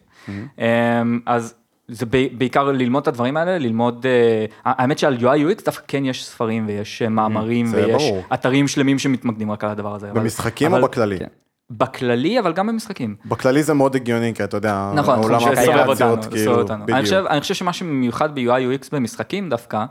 אמ, 0.58 1.20
אז 1.26 1.54
זה 1.88 2.06
בעיקר 2.38 2.64
ללמוד 2.72 3.02
את 3.02 3.08
הדברים 3.08 3.36
האלה, 3.36 3.58
ללמוד, 3.58 4.06
אה, 4.06 4.44
האמת 4.64 4.98
שעל 4.98 5.16
UI 5.16 5.22
UX 5.58 5.64
דווקא 5.64 5.84
כן 5.88 6.04
יש 6.04 6.24
ספרים 6.26 6.64
ויש 6.68 7.02
אה, 7.02 7.08
מאמרים 7.08 7.66
זה 7.66 7.86
ויש 7.86 8.02
ברור. 8.02 8.22
אתרים 8.34 8.68
שלמים 8.68 8.98
שמתמקדים 8.98 9.50
רק 9.50 9.64
על 9.64 9.70
הדבר 9.70 9.94
הזה. 9.94 10.10
במשחקים 10.12 10.72
אבל- 10.74 10.82
או 10.82 10.88
בכללי? 10.88 11.18
כן. 11.18 11.26
בכללי, 11.70 12.40
אבל 12.40 12.52
גם 12.52 12.66
במשחקים. 12.66 13.14
בכללי 13.26 13.62
זה 13.62 13.74
מאוד 13.74 13.96
הגיוני, 13.96 14.34
כי 14.34 14.44
אתה 14.44 14.56
יודע, 14.56 14.92
נכון, 14.94 15.14
העולם 15.18 15.36
נכון, 15.36 15.48
האפליקציות, 15.58 16.24
כאילו, 16.24 16.58
אותנו. 16.60 16.74
אני 16.76 16.84
בדיוק. 16.92 17.00
חושב, 17.00 17.24
אני 17.30 17.40
חושב 17.40 17.54
שמה 17.54 17.72
שמיוחד 17.72 18.34
ב-UI 18.34 18.48
UX 18.82 18.88
במשחקים 18.92 19.48
דווקא, 19.48 19.84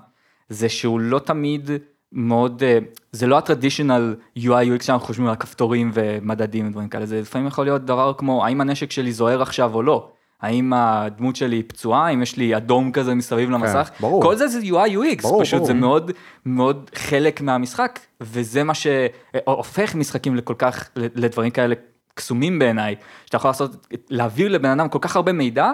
זה 0.50 0.70
שהוא 0.70 1.00
לא 1.00 1.20
תמיד 1.20 1.70
מאוד, 2.12 2.64
אה, 2.64 2.78
זה 3.12 3.28
לא 3.28 3.38
הטרדישיונל 3.38 4.16
UI 4.38 4.42
UX 4.80 4.84
שאנחנו 4.84 5.06
חושבים 5.08 5.28
על 5.28 5.36
כפתורים 5.36 5.92
ומדדים 5.94 6.68
ודברים 6.68 6.90
כאלה, 6.90 7.06
זה 7.06 7.22
לפעמים 7.22 7.48
יכול 7.48 7.66
להיות 7.66 7.86
דבר 7.86 8.14
כמו, 8.18 8.46
האם 8.46 8.62
הנשק 8.62 8.92
שלי 8.92 9.12
זוהר 9.12 9.42
עכשיו 9.42 9.74
או 9.74 9.84
לא? 9.84 10.10
האם 10.42 10.74
הדמות 10.74 11.36
שלי 11.36 11.64
פצועה, 11.64 12.10
אם 12.10 12.22
יש 12.22 12.38
לי 12.38 12.58
אדום 12.58 12.92
כזה 12.92 13.16
מסביב 13.16 13.50
למסך, 13.50 13.90
כן, 13.94 14.02
ברור. 14.02 14.22
כל 14.22 14.36
זה 14.36 14.48
זה 14.48 14.60
UI 14.60 14.90
UX, 14.90 15.22
ברור, 15.22 15.44
פשוט 15.44 15.58
ברור. 15.58 15.68
זה 15.68 15.74
מאוד 15.74 16.12
מאוד 16.46 16.90
חלק 16.96 17.42
מהמשחק, 17.42 18.00
וזה 18.22 18.64
מה 18.64 18.74
שהופך 18.74 19.96
משחקים 19.96 20.36
לכל 20.36 20.54
כך, 20.58 20.90
לדברים 20.96 21.52
כאלה 21.52 21.76
קסומים 22.14 22.60
בעיניי, 22.60 22.96
שאתה 23.26 23.38
יכול 23.38 23.50
לעשות, 23.50 23.88
להעביר 24.10 24.50
לבן 24.50 24.80
אדם 24.80 24.90
כל 24.90 25.00
כך 25.02 25.16
הרבה 25.16 25.32
מידע, 25.32 25.72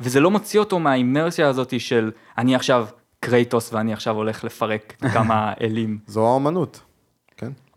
וזה 0.00 0.20
לא 0.20 0.30
מוציא 0.30 0.60
אותו 0.60 0.78
מהאימרסיה 0.78 1.48
הזאת 1.48 1.80
של 1.80 2.10
אני 2.38 2.54
עכשיו 2.54 2.86
קרייטוס 3.20 3.72
ואני 3.72 3.92
עכשיו 3.92 4.16
הולך 4.16 4.44
לפרק 4.44 4.94
כמה 5.14 5.52
אלים. 5.60 5.98
זו 6.06 6.26
האומנות. 6.26 6.80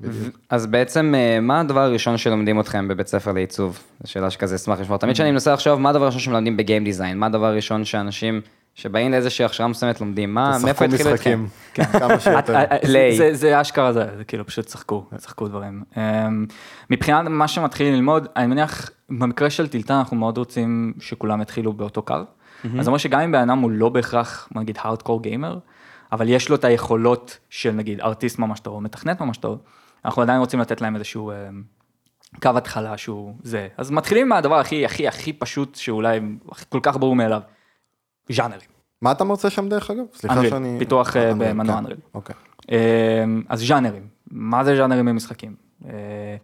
כן, 0.04 0.10
בדיוק. 0.10 0.38
אז 0.50 0.66
בעצם, 0.66 1.14
אה, 1.16 1.40
מה 1.40 1.60
הדבר 1.60 1.80
הראשון 1.80 2.18
שלומדים 2.18 2.60
אתכם 2.60 2.88
בבית 2.88 3.08
ספר 3.08 3.32
לעיצוב? 3.32 3.80
זו 4.04 4.12
שאלה 4.12 4.30
שכזה 4.30 4.56
אשמח 4.56 4.80
לשמוע. 4.80 4.98
תמיד 4.98 5.14
כשאני 5.14 5.32
מנסה 5.32 5.54
לחשוב, 5.54 5.80
מה 5.80 5.90
הדבר 5.90 6.04
הראשון 6.04 6.20
שמלמדים 6.22 6.58
בגיים 6.58 6.84
דיזיין? 6.84 7.18
מה 7.20 7.26
הדבר 7.26 7.46
הראשון 7.46 7.86
שאנשים 7.86 8.42
שבאים 8.76 9.12
לאיזושהי 9.12 9.46
הכשרה 9.46 9.68
מסוימת 9.68 10.02
לומדים? 10.02 10.34
מה, 10.34 10.58
מאיפה 10.64 10.86
התחילו 10.86 11.14
אתכם? 11.14 11.46
משחקים, 11.74 11.92
כמה 12.00 12.20
שיותר. 12.24 12.56
אה, 12.56 12.64
אה. 12.72 12.78
זה- 13.18 13.34
זה 13.34 13.62
אשכרה 13.62 13.94
זה, 13.94 14.06
כאילו 14.28 14.46
פשוט 14.46 14.66
צחקו, 14.66 15.06
צחקו 15.18 15.48
דברים. 15.48 15.84
אמ, 15.98 16.46
מבחינת 16.90 17.26
מה 17.30 17.48
שמתחילים 17.48 17.94
ללמוד, 17.94 18.28
אני 18.36 18.48
מניח, 18.48 18.90
במקרה 19.10 19.50
של 19.50 19.68
טילטן 19.68 19.94
אנחנו 19.94 20.18
מאוד 20.18 20.38
רוצים 20.38 20.94
שכולם 21.00 21.42
יתחילו 21.42 21.74
באותו 21.74 22.02
קו. 22.02 22.16
אז 22.64 22.86
זה 22.86 22.88
אומר 22.90 22.98
שגם 22.98 23.20
אם 23.20 23.32
בן 23.32 23.50
אדם 23.50 23.60
הוא 23.60 23.72
לא 23.72 23.90
בהכרח, 23.90 24.50
נגיד, 24.56 24.78
הארדקור 24.82 25.22
גיימר, 25.24 25.58
אבל 26.12 26.30
יש 26.30 26.50
לו 26.50 26.56
את 26.56 26.64
היכולות 26.64 27.38
של 27.50 27.72
נגיד 27.72 28.00
ארטיסט 28.02 28.40
ממש 28.40 28.60
טוב, 28.60 28.74
או 28.74 28.82
מתכנת 28.82 29.22
ממש 29.22 29.38
טוב, 29.38 29.58
אנחנו 30.06 30.22
עדיין 30.22 30.40
רוצים 30.40 30.60
לתת 30.60 30.82
להם 30.82 30.96
איזשהו 30.96 31.32
אמ, 31.32 31.64
קו 32.42 32.50
התחלה 32.56 32.98
שהוא 32.98 33.34
זה. 33.44 33.68
אז 33.78 33.92
מתחילים 33.92 34.30
מהדבר 34.30 34.60
הכי 34.60 34.86
הכי 34.86 35.08
הכי 35.08 35.34
פשוט 35.34 35.76
שאולי 35.76 36.20
כל 36.70 36.80
כך 36.84 36.98
ברור 36.98 37.16
מאליו, 37.16 37.42
ז'אנרים. 38.32 38.70
מה 39.02 39.12
אתה 39.12 39.24
מרצה 39.24 39.50
שם 39.50 39.70
דרך 39.70 39.92
אגב? 39.92 40.04
סליחה 40.14 40.36
אנריל, 40.36 40.50
שאני... 40.50 40.76
פיתוח, 40.80 41.18
אה, 41.18 41.32
אנריל, 41.32 41.52
במנוע 41.52 41.74
כן. 41.74 41.80
אנריל. 41.80 41.98
אוקיי. 42.14 42.36
אמ, 42.72 43.44
אז 43.50 43.64
ז'אנרים, 43.64 44.08
מה 44.32 44.64
זה 44.64 44.76
ז'אנרים 44.76 45.06
במשחקים? 45.06 45.56
אה, 45.86 46.36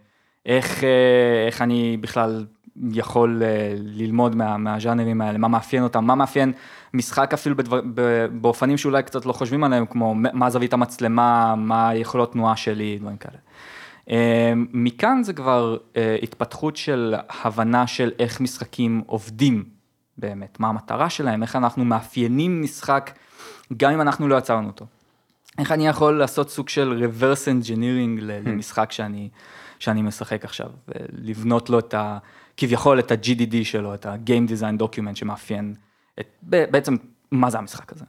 איך, 0.46 0.84
אה, 0.84 1.46
איך 1.48 1.62
אני 1.62 1.98
בכלל 2.02 2.46
יכול 2.92 3.42
אה, 3.46 3.74
ללמוד 3.78 4.36
מה, 4.36 4.58
מהז'אנרים 4.58 5.22
האלה, 5.22 5.38
מה 5.38 5.48
מאפיין 5.48 5.84
אותם, 5.84 6.06
מה 6.06 6.16
מאפיין 6.16 6.54
משחק 6.94 7.34
אפילו 7.34 7.58
בדבר, 7.58 7.82
ב- 7.94 8.26
באופנים 8.32 8.78
שאולי 8.78 9.04
קצת 9.04 9.26
לא 9.26 9.34
חושבים 9.34 9.64
עליהם, 9.64 9.86
כמו 9.86 10.16
מה 10.16 10.50
זווית 10.50 10.74
המצלמה, 10.74 11.56
מה 11.56 11.96
יכולות 11.96 12.32
תנועה 12.32 12.56
שלי, 12.56 12.98
דברים 13.00 13.18
כאלה. 13.18 13.38
אה, 14.10 14.54
מכאן 14.74 15.24
זה 15.24 15.34
כבר 15.34 15.78
אה, 15.98 16.18
התפתחות 16.24 16.76
של 16.76 17.16
הבנה 17.44 17.88
של 17.88 18.12
איך 18.20 18.42
משחקים 18.42 19.04
עובדים 19.06 19.64
באמת, 20.18 20.60
מה 20.60 20.68
המטרה 20.68 21.10
שלהם, 21.10 21.44
איך 21.44 21.56
אנחנו 21.56 21.86
מאפיינים 21.86 22.62
משחק, 22.62 23.12
גם 23.78 23.92
אם 23.92 24.02
אנחנו 24.02 24.28
לא 24.28 24.36
יצרנו 24.36 24.68
אותו. 24.68 24.86
איך 25.60 25.72
אני 25.72 25.88
יכול 25.88 26.18
לעשות 26.18 26.50
סוג 26.50 26.70
של 26.70 27.04
reverse 27.06 27.46
engineering 27.48 28.22
ל- 28.22 28.50
למשחק 28.50 28.92
שאני, 28.92 29.30
שאני 29.80 30.02
משחק 30.02 30.46
עכשיו, 30.46 30.70
ולבנות 30.88 31.70
לו 31.70 31.80
את 31.80 31.94
ה... 31.94 32.18
כביכול 32.58 33.00
את 33.00 33.12
ה-GDD 33.12 33.56
שלו, 33.64 33.94
את 33.94 34.06
ה-Game 34.06 34.50
Design 34.50 34.82
Document 34.82 35.16
שמאפיין 35.16 35.76
את, 36.22 36.26
בעצם 36.72 36.96
מה 37.32 37.50
זה 37.50 37.58
המשחק 37.58 37.92
הזה. 37.92 38.06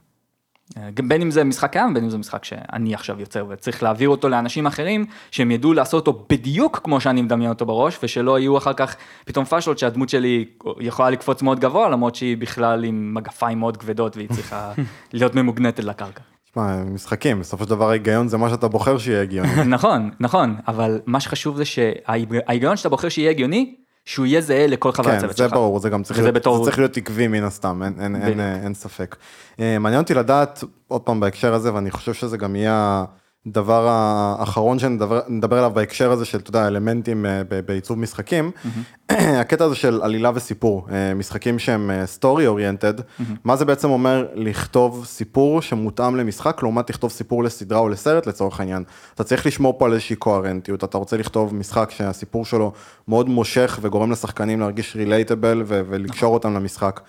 אה, 0.77 0.89
בין 1.07 1.21
אם 1.21 1.31
זה 1.31 1.43
משחק 1.43 1.71
קיים, 1.71 1.93
בין 1.93 2.03
אם 2.03 2.09
זה 2.09 2.17
משחק 2.17 2.45
שאני 2.45 2.93
עכשיו 2.93 3.19
יוצר 3.19 3.45
וצריך 3.49 3.83
להעביר 3.83 4.09
אותו 4.09 4.29
לאנשים 4.29 4.65
אחרים, 4.65 5.05
שהם 5.31 5.51
ידעו 5.51 5.73
לעשות 5.73 6.07
אותו 6.07 6.25
בדיוק 6.29 6.79
כמו 6.83 7.01
שאני 7.01 7.21
מדמיין 7.21 7.49
אותו 7.49 7.65
בראש, 7.65 7.99
ושלא 8.03 8.39
יהיו 8.39 8.57
אחר 8.57 8.73
כך 8.73 8.95
פתאום 9.25 9.45
פאשלות 9.45 9.79
שהדמות 9.79 10.09
שלי 10.09 10.45
יכולה 10.79 11.09
לקפוץ 11.09 11.41
מאוד 11.41 11.59
גבוה, 11.59 11.89
למרות 11.89 12.15
שהיא 12.15 12.37
בכלל 12.37 12.83
עם 12.83 13.13
מגפיים 13.13 13.59
מאוד 13.59 13.77
כבדות 13.77 14.17
והיא 14.17 14.29
צריכה 14.29 14.73
להיות 15.13 15.35
ממוגנטת 15.35 15.83
לקרקע. 15.83 16.21
תשמע, 16.51 16.83
משחקים, 16.83 17.39
בסופו 17.39 17.63
של 17.63 17.69
דבר 17.69 17.89
ההיגיון 17.89 18.27
זה 18.27 18.37
מה 18.37 18.49
שאתה 18.49 18.67
בוחר 18.67 18.97
שיהיה 18.97 19.21
הגיוני. 19.21 19.63
נכון, 19.65 20.09
נכון, 20.19 20.55
אבל 20.67 21.01
מה 21.05 21.19
שחשוב 21.19 21.57
זה 21.57 21.65
שההיגיון 21.65 22.77
שאתה 22.77 22.89
בוחר 22.89 23.09
שיהיה 23.09 23.29
הגיוני, 23.29 23.75
שהוא 24.05 24.25
יהיה 24.25 24.41
זהה 24.41 24.67
לכל 24.67 24.91
חברי 24.91 25.11
כן, 25.11 25.17
הצוות 25.17 25.37
זה 25.37 25.43
שלך. 25.43 25.53
ברור, 25.53 25.79
זה 25.79 25.89
גם 25.89 26.03
צריך 26.03 26.19
להיות, 26.19 26.33
בתור- 26.35 26.57
זה 26.57 26.63
צריך 26.63 26.77
להיות 26.77 26.97
עקבי 26.97 27.27
מן 27.27 27.43
הסתם, 27.43 27.81
אין, 27.83 27.93
אין, 27.99 28.15
אין. 28.15 28.39
אין 28.39 28.73
ספק. 28.73 29.15
אה, 29.59 29.79
מעניין 29.79 30.01
אותי 30.01 30.13
לדעת, 30.13 30.63
עוד 30.87 31.01
פעם 31.01 31.19
בהקשר 31.19 31.53
הזה, 31.53 31.73
ואני 31.73 31.91
חושב 31.91 32.13
שזה 32.13 32.37
גם 32.37 32.55
יהיה 32.55 33.05
הדבר 33.47 33.87
האחרון 33.87 34.79
שנדבר 34.79 35.21
נדבר 35.27 35.57
עליו 35.57 35.71
בהקשר 35.73 36.11
הזה 36.11 36.25
של, 36.25 36.37
אתה 36.37 36.49
יודע, 36.49 36.67
אלמנטים 36.67 37.25
אה, 37.25 37.41
בעיצוב 37.65 37.99
משחקים, 37.99 38.51
הקטע 39.09 39.65
הזה 39.65 39.75
של 39.75 40.01
עלילה 40.03 40.31
וסיפור, 40.35 40.87
אה, 40.91 41.13
משחקים 41.13 41.59
שהם 41.59 41.91
אה, 41.91 42.03
story 42.19 42.57
oriented, 42.57 43.01
מה 43.43 43.55
זה 43.55 43.65
בעצם 43.65 43.89
אומר 43.89 44.27
לכתוב 44.33 45.05
סיפור 45.05 45.61
שמותאם 45.61 46.15
למשחק, 46.15 46.63
לעומת 46.63 46.89
לכתוב 46.89 47.11
סיפור 47.11 47.43
לסדרה 47.43 47.79
או 47.79 47.89
לסרט 47.89 48.27
לצורך 48.27 48.59
העניין. 48.59 48.83
אתה 49.15 49.23
צריך 49.23 49.45
לשמור 49.45 49.79
פה 49.79 49.85
על 49.85 49.93
איזושהי 49.93 50.15
קוהרנטיות, 50.15 50.83
אתה 50.83 50.97
רוצה 50.97 51.17
לכתוב 51.17 51.55
משחק 51.55 51.91
שהסיפור 51.91 52.45
שלו 52.45 52.71
מאוד 53.07 53.29
מושך 53.29 53.79
וגורם 53.81 54.11
לשחקנים 54.11 54.59
להרגיש 54.59 54.95
רילייטבל 54.95 55.63
ולקשור 55.67 56.33
אותם 56.33 56.53
למשחק. 56.53 57.01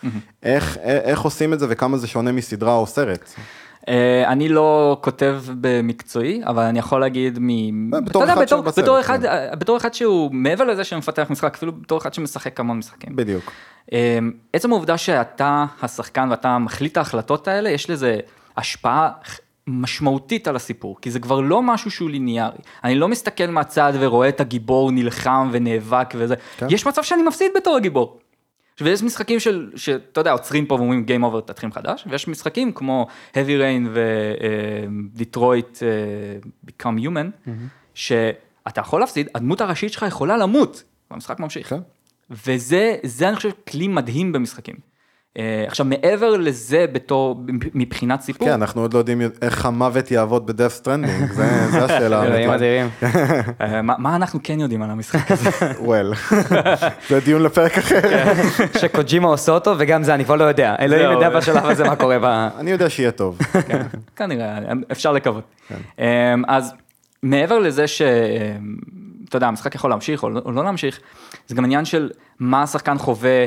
אה, 0.44 0.58
איך 0.84 1.20
עושים 1.20 1.52
את 1.52 1.58
זה 1.58 1.66
וכמה 1.68 1.98
זה 1.98 2.06
שונה 2.06 2.32
מסדרה 2.32 2.74
או 2.74 2.86
סרט? 2.86 3.34
אה, 3.88 4.32
אני 4.32 4.48
לא 4.48 4.98
כותב 5.00 5.42
במקצועי, 5.60 6.40
אבל 6.46 6.62
אני 6.62 6.78
יכול 6.78 7.00
להגיד 7.00 7.38
מ... 7.40 7.90
בתור 7.90 8.24
אחד 8.24 8.38
בתור- 8.42 8.58
שבסרט, 8.62 8.78
בתור 8.84 9.00
אחד- 9.00 9.20
כן. 9.22 9.26
אה, 9.28 9.56
בתור 9.56 9.76
אחד 9.76 9.94
שהוא 9.94 10.30
מעבר 10.32 10.64
לזה 10.64 10.84
שמפתח 10.84 11.26
משחק, 11.30 11.54
אפילו 11.54 11.72
בתור 11.72 11.98
אחד 11.98 12.14
שמשחק 12.14 12.60
המון 12.60 12.78
משחקים. 12.78 13.16
בדיוק. 13.16 13.52
אה, 13.92 14.18
עצם 14.52 14.72
העובדה 14.72 14.98
שאתה 14.98 15.64
השחקן 15.82 16.28
ואתה 16.30 16.58
מחליט 16.58 16.92
את 16.92 16.96
ההחלטות 16.96 17.48
האלה, 17.48 17.70
יש 17.70 17.90
לזה 17.90 18.18
השפעה 18.56 19.10
משמעותית 19.66 20.48
על 20.48 20.56
הסיפור, 20.56 20.96
כי 21.00 21.10
זה 21.10 21.18
כבר 21.20 21.40
לא 21.40 21.62
משהו 21.62 21.90
שהוא 21.90 22.10
ליניארי. 22.10 22.58
אני 22.84 22.94
לא 22.94 23.08
מסתכל 23.08 23.46
מהצד 23.46 23.92
ורואה 24.00 24.28
את 24.28 24.40
הגיבור 24.40 24.90
נלחם 24.90 25.48
ונאבק 25.52 26.14
וזה. 26.16 26.34
כן. 26.56 26.66
יש 26.70 26.84
יש 26.84 26.86
מצב 26.88 27.02
שאני 27.02 27.22
מפסיד 27.22 27.50
בתור 27.56 27.76
הגיבור. 27.76 28.18
ויש 28.80 29.02
משחקים 29.02 29.40
של, 29.40 29.70
שאתה 29.76 30.20
יודע, 30.20 30.32
עוצרים 30.32 30.66
פה 30.66 30.74
ואומרים 30.74 31.06
Game 31.08 31.22
Over, 31.22 31.40
תתחיל 31.46 31.68
מחדש, 31.68 32.04
ויש 32.10 32.28
משחקים 32.28 32.72
כמו 32.72 33.06
Heavy 33.32 33.60
Rain 33.60 33.88
ו-Detroit 33.92 35.82
Become 36.66 36.98
Human, 37.06 37.50
שאתה 37.94 38.80
יכול 38.80 39.00
להפסיד, 39.00 39.28
הדמות 39.34 39.60
הראשית 39.60 39.92
שלך 39.92 40.04
יכולה 40.08 40.36
למות, 40.36 40.82
והמשחק 41.10 41.40
ממשיך. 41.40 41.68
כן. 41.68 41.80
וזה, 42.30 42.96
זה 43.02 43.28
אני 43.28 43.36
חושב 43.36 43.50
כלי 43.70 43.88
מדהים 43.88 44.32
במשחקים. 44.32 44.76
אה, 45.38 45.64
עכשיו, 45.66 45.86
מעבר 45.86 46.36
לזה, 46.36 46.86
בתור, 46.92 47.40
מבחינת 47.74 48.20
סיפור, 48.20 48.48
כן, 48.48 48.52
אנחנו 48.52 48.80
עוד 48.80 48.94
לא 48.94 48.98
יודעים 48.98 49.22
איך 49.42 49.66
המוות 49.66 50.10
יעבוד 50.10 50.46
ב-Death 50.46 50.74
Stranding, 50.74 51.32
זה 51.32 51.66
זה 51.70 51.84
השאלה. 51.84 52.22
אלוהים 52.26 52.50
אדירים. 52.50 52.88
אה, 53.60 53.82
מה 53.82 54.16
אנחנו 54.16 54.40
כן 54.42 54.60
יודעים 54.60 54.82
על 54.82 54.90
המשחק 54.90 55.30
הזה? 55.30 55.50
well, 55.88 56.34
זה 57.08 57.20
דיון 57.20 57.42
לפרק 57.42 57.78
אחר. 57.78 58.00
שקוג'ימה 58.78 59.28
עושה 59.28 59.52
אותו, 59.52 59.74
וגם 59.78 60.02
זה 60.02 60.14
אני 60.14 60.24
כבר 60.24 60.36
לא 60.36 60.44
יודע. 60.44 60.74
אלוהים. 60.78 61.10
יודע 61.10 61.30
בשלב 61.30 61.66
הזה 61.66 61.84
מה 61.84 61.96
קורה. 61.96 62.48
אני 62.58 62.70
יודע 62.70 62.90
שיהיה 62.90 63.10
טוב. 63.10 63.38
כנראה, 64.16 64.58
אפשר 64.92 65.12
לקוות. 65.12 65.44
אמ, 65.98 66.04
אז 66.48 66.74
מעבר 67.22 67.58
לזה 67.58 67.86
ש... 67.86 68.02
אתה 69.28 69.36
יודע, 69.36 69.46
המשחק 69.48 69.74
יכול 69.74 69.90
להמשיך 69.90 70.22
או 70.22 70.30
לא, 70.30 70.40
או 70.44 70.52
לא 70.52 70.64
להמשיך, 70.64 71.00
זה 71.46 71.54
גם 71.54 71.64
עניין 71.64 71.84
של 71.84 72.10
מה 72.40 72.62
השחקן 72.62 72.98
חווה 72.98 73.46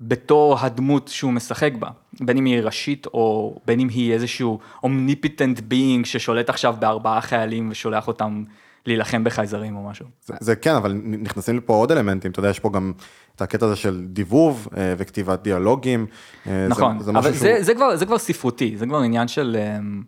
בתור 0.00 0.56
הדמות 0.60 1.08
שהוא 1.08 1.32
משחק 1.32 1.72
בה, 1.78 1.88
בין 2.20 2.36
אם 2.36 2.44
היא 2.44 2.60
ראשית 2.60 3.06
או 3.06 3.56
בין 3.66 3.80
אם 3.80 3.88
היא 3.88 4.12
איזשהו 4.12 4.58
omnipotent 4.82 5.60
being 5.60 6.04
ששולט 6.06 6.48
עכשיו 6.48 6.74
בארבעה 6.78 7.20
חיילים 7.20 7.68
ושולח 7.70 8.08
אותם 8.08 8.42
להילחם 8.86 9.24
בחייזרים 9.24 9.76
או 9.76 9.82
משהו. 9.88 10.06
זה- 10.26 10.34
זה 10.40 10.56
כן, 10.56 10.74
אבל 10.74 10.92
נכנסים 11.04 11.56
לפה 11.56 11.74
עוד 11.74 11.92
אלמנטים, 11.92 12.30
אתה 12.30 12.40
יודע, 12.40 12.50
יש 12.50 12.58
פה 12.60 12.70
גם 12.70 12.92
את 13.36 13.42
הקטע 13.42 13.66
הזה 13.66 13.76
של 13.76 14.04
דיבוב 14.08 14.68
אה, 14.76 14.94
וכתיבת 14.98 15.42
דיאלוגים. 15.42 16.06
אה, 16.46 16.52
זה- 16.52 16.68
נכון, 16.68 17.00
זה 17.00 17.10
אבל 17.10 17.18
משהו 17.20 17.32
זה, 17.32 17.38
שהוא... 17.54 17.62
זה, 17.64 17.74
כבר, 17.74 17.96
זה 17.96 18.06
כבר 18.06 18.18
ספרותי, 18.18 18.76
זה 18.76 18.86
כבר 18.86 18.98
עניין 18.98 19.28
של, 19.28 19.56
אמ, 19.78 20.02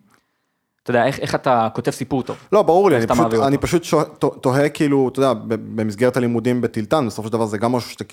אתה 0.83 0.91
יודע, 0.91 1.05
איך, 1.05 1.19
איך 1.19 1.35
אתה 1.35 1.67
כותב 1.73 1.91
סיפור 1.91 2.23
טוב. 2.23 2.37
לא, 2.51 2.61
ברור 2.61 2.89
לי, 2.89 2.97
אני 2.97 3.07
פשוט, 3.07 3.33
אני? 3.33 3.57
פשוט 3.57 3.83
שו- 3.83 4.03
תוהה 4.41 4.69
כאילו, 4.69 5.07
אתה 5.07 5.19
יודע, 5.19 5.33
במסגרת 5.47 6.17
הלימודים 6.17 6.61
בטילטן, 6.61 7.07
בסופו 7.07 7.27
של 7.27 7.33
דבר 7.33 7.45
זה 7.45 7.57
גם 7.57 7.71
משהו 7.71 7.89
שאתה- 7.89 8.05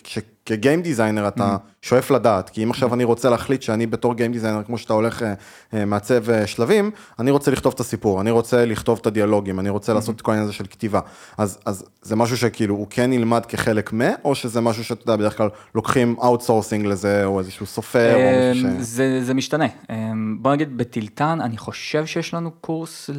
שכ 0.48 0.65
game 0.65 0.82
designer 0.82 1.28
אתה 1.28 1.56
Mm-hmm. 1.56 1.74
שואף 1.82 2.10
לדעת, 2.10 2.50
כי 2.50 2.64
אם 2.64 2.70
עכשיו 2.70 2.94
אני 2.94 3.04
רוצה 3.04 3.30
להחליט 3.30 3.62
שאני 3.62 3.86
בתור 3.86 4.14
game 4.14 4.32
designer, 4.32 4.62
כמו 4.62 4.78
שאתה 4.78 4.92
הולך 4.92 5.22
אה, 5.22 5.34
אה, 5.74 5.84
מעצב 5.84 6.30
אה, 6.30 6.46
שלבים, 6.46 6.90
אני 7.18 7.30
רוצה 7.30 7.50
לכתוב 7.50 7.72
את 7.74 7.80
הסיפור, 7.80 8.20
אני 8.20 8.30
רוצה 8.30 8.64
לכתוב 8.66 8.98
את 9.00 9.06
הדיאלוגים, 9.06 9.60
אני 9.60 9.68
רוצה 9.68 9.92
Mm-hmm. 9.92 9.94
לעשות 9.94 10.16
את 10.16 10.20
כל 10.20 10.30
העניין 10.30 10.44
הזה 10.44 10.52
של 10.52 10.66
כתיבה. 10.66 11.00
אז 11.38 11.58
אז 11.66 11.84
זה 12.02 12.16
משהו 12.16 12.36
שכאילו 12.36 12.74
הוא 12.74 12.86
כן 12.90 13.12
ילמד 13.12 13.46
כחלק 13.46 13.92
מה, 13.92 14.08
או 14.24 14.34
שזה 14.34 14.60
משהו 14.60 14.84
שאתה 14.84 15.02
יודע, 15.02 15.16
בדרך 15.16 15.36
כלל 15.36 15.48
לוקחים 15.74 16.16
outsourcing 16.22 16.86
לזה, 16.86 17.24
או 17.24 17.38
איזשהו 17.38 17.66
סופר, 17.66 18.14
או 18.14 18.20
אמ, 18.20 18.52
מישהו 18.52 18.68
ש... 18.70 18.86
זה, 18.86 19.20
זה 19.24 19.34
משתנה. 19.34 19.66
אמ, 19.90 20.36
בוא 20.40 20.52
נגיד 20.52 20.76
בטילטן, 20.76 21.38
אני 21.40 21.56
חושב 21.58 22.06
שיש 22.06 22.34
לנו 22.34 22.50
קורס 22.50 23.10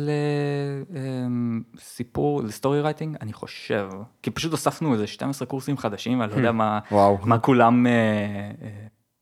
לסיפור, 1.78 2.44
ל 2.44 2.50
story 2.50 2.82
writing, 2.82 3.16
אני 3.22 3.34
חושב. 3.34 3.90
כי 4.24 4.32
פשוט 4.32 4.52
הוספנו 4.52 4.94
איזה 4.94 5.08
12 5.08 5.48
קורסים 5.48 5.78
חדשים, 5.78 6.22
אני 6.22 6.32
לא 6.32 6.36
יודע 6.36 6.52
מה, 6.52 6.80
וואו. 6.92 7.15
מה 7.24 7.40
כולם, 7.40 7.88
אה, 7.88 7.92
אה, 7.92 8.70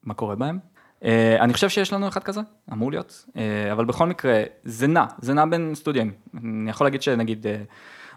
מה 0.04 0.14
קורה 0.14 0.36
בהם. 0.36 0.60
אה, 1.04 1.38
אני 1.40 1.54
חושב 1.54 1.70
שיש 1.70 1.94
לנו 1.94 2.08
אחד 2.08 2.24
כזה, 2.24 2.42
אמור 2.74 2.92
להיות, 2.92 3.26
אבל 3.72 3.86
בכל 3.86 4.08
מקרה, 4.08 4.44
זה 4.64 4.88
נע, 4.88 5.06
זה 5.22 5.34
נע 5.34 5.46
בין 5.46 5.72
סטודיו. 5.76 6.04
אני 6.44 6.70
יכול 6.70 6.88
להגיד 6.88 7.02
שנגיד, 7.02 7.46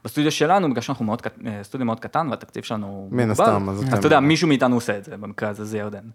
בסטודיו 0.05 0.31
שלנו, 0.31 0.71
בגלל 0.71 0.81
שאנחנו 0.81 1.05
מאוד, 1.05 1.23
סטודיו 1.63 1.87
מאוד 1.87 2.01
קטן 2.01 2.29
והתקציב 2.31 2.65
שלנו 2.65 3.09
מן 3.11 3.31
הסתם, 3.31 3.69
אז 3.69 3.95
אתה 3.95 4.07
יודע, 4.07 4.21
מישהו 4.21 4.49
מאיתנו 4.49 4.75
עושה 4.75 4.99
את 4.99 5.05
זה, 5.05 5.17
במקרה 5.17 5.49
הזה 5.49 5.65
זה 5.65 5.79
ירדן. 5.79 6.09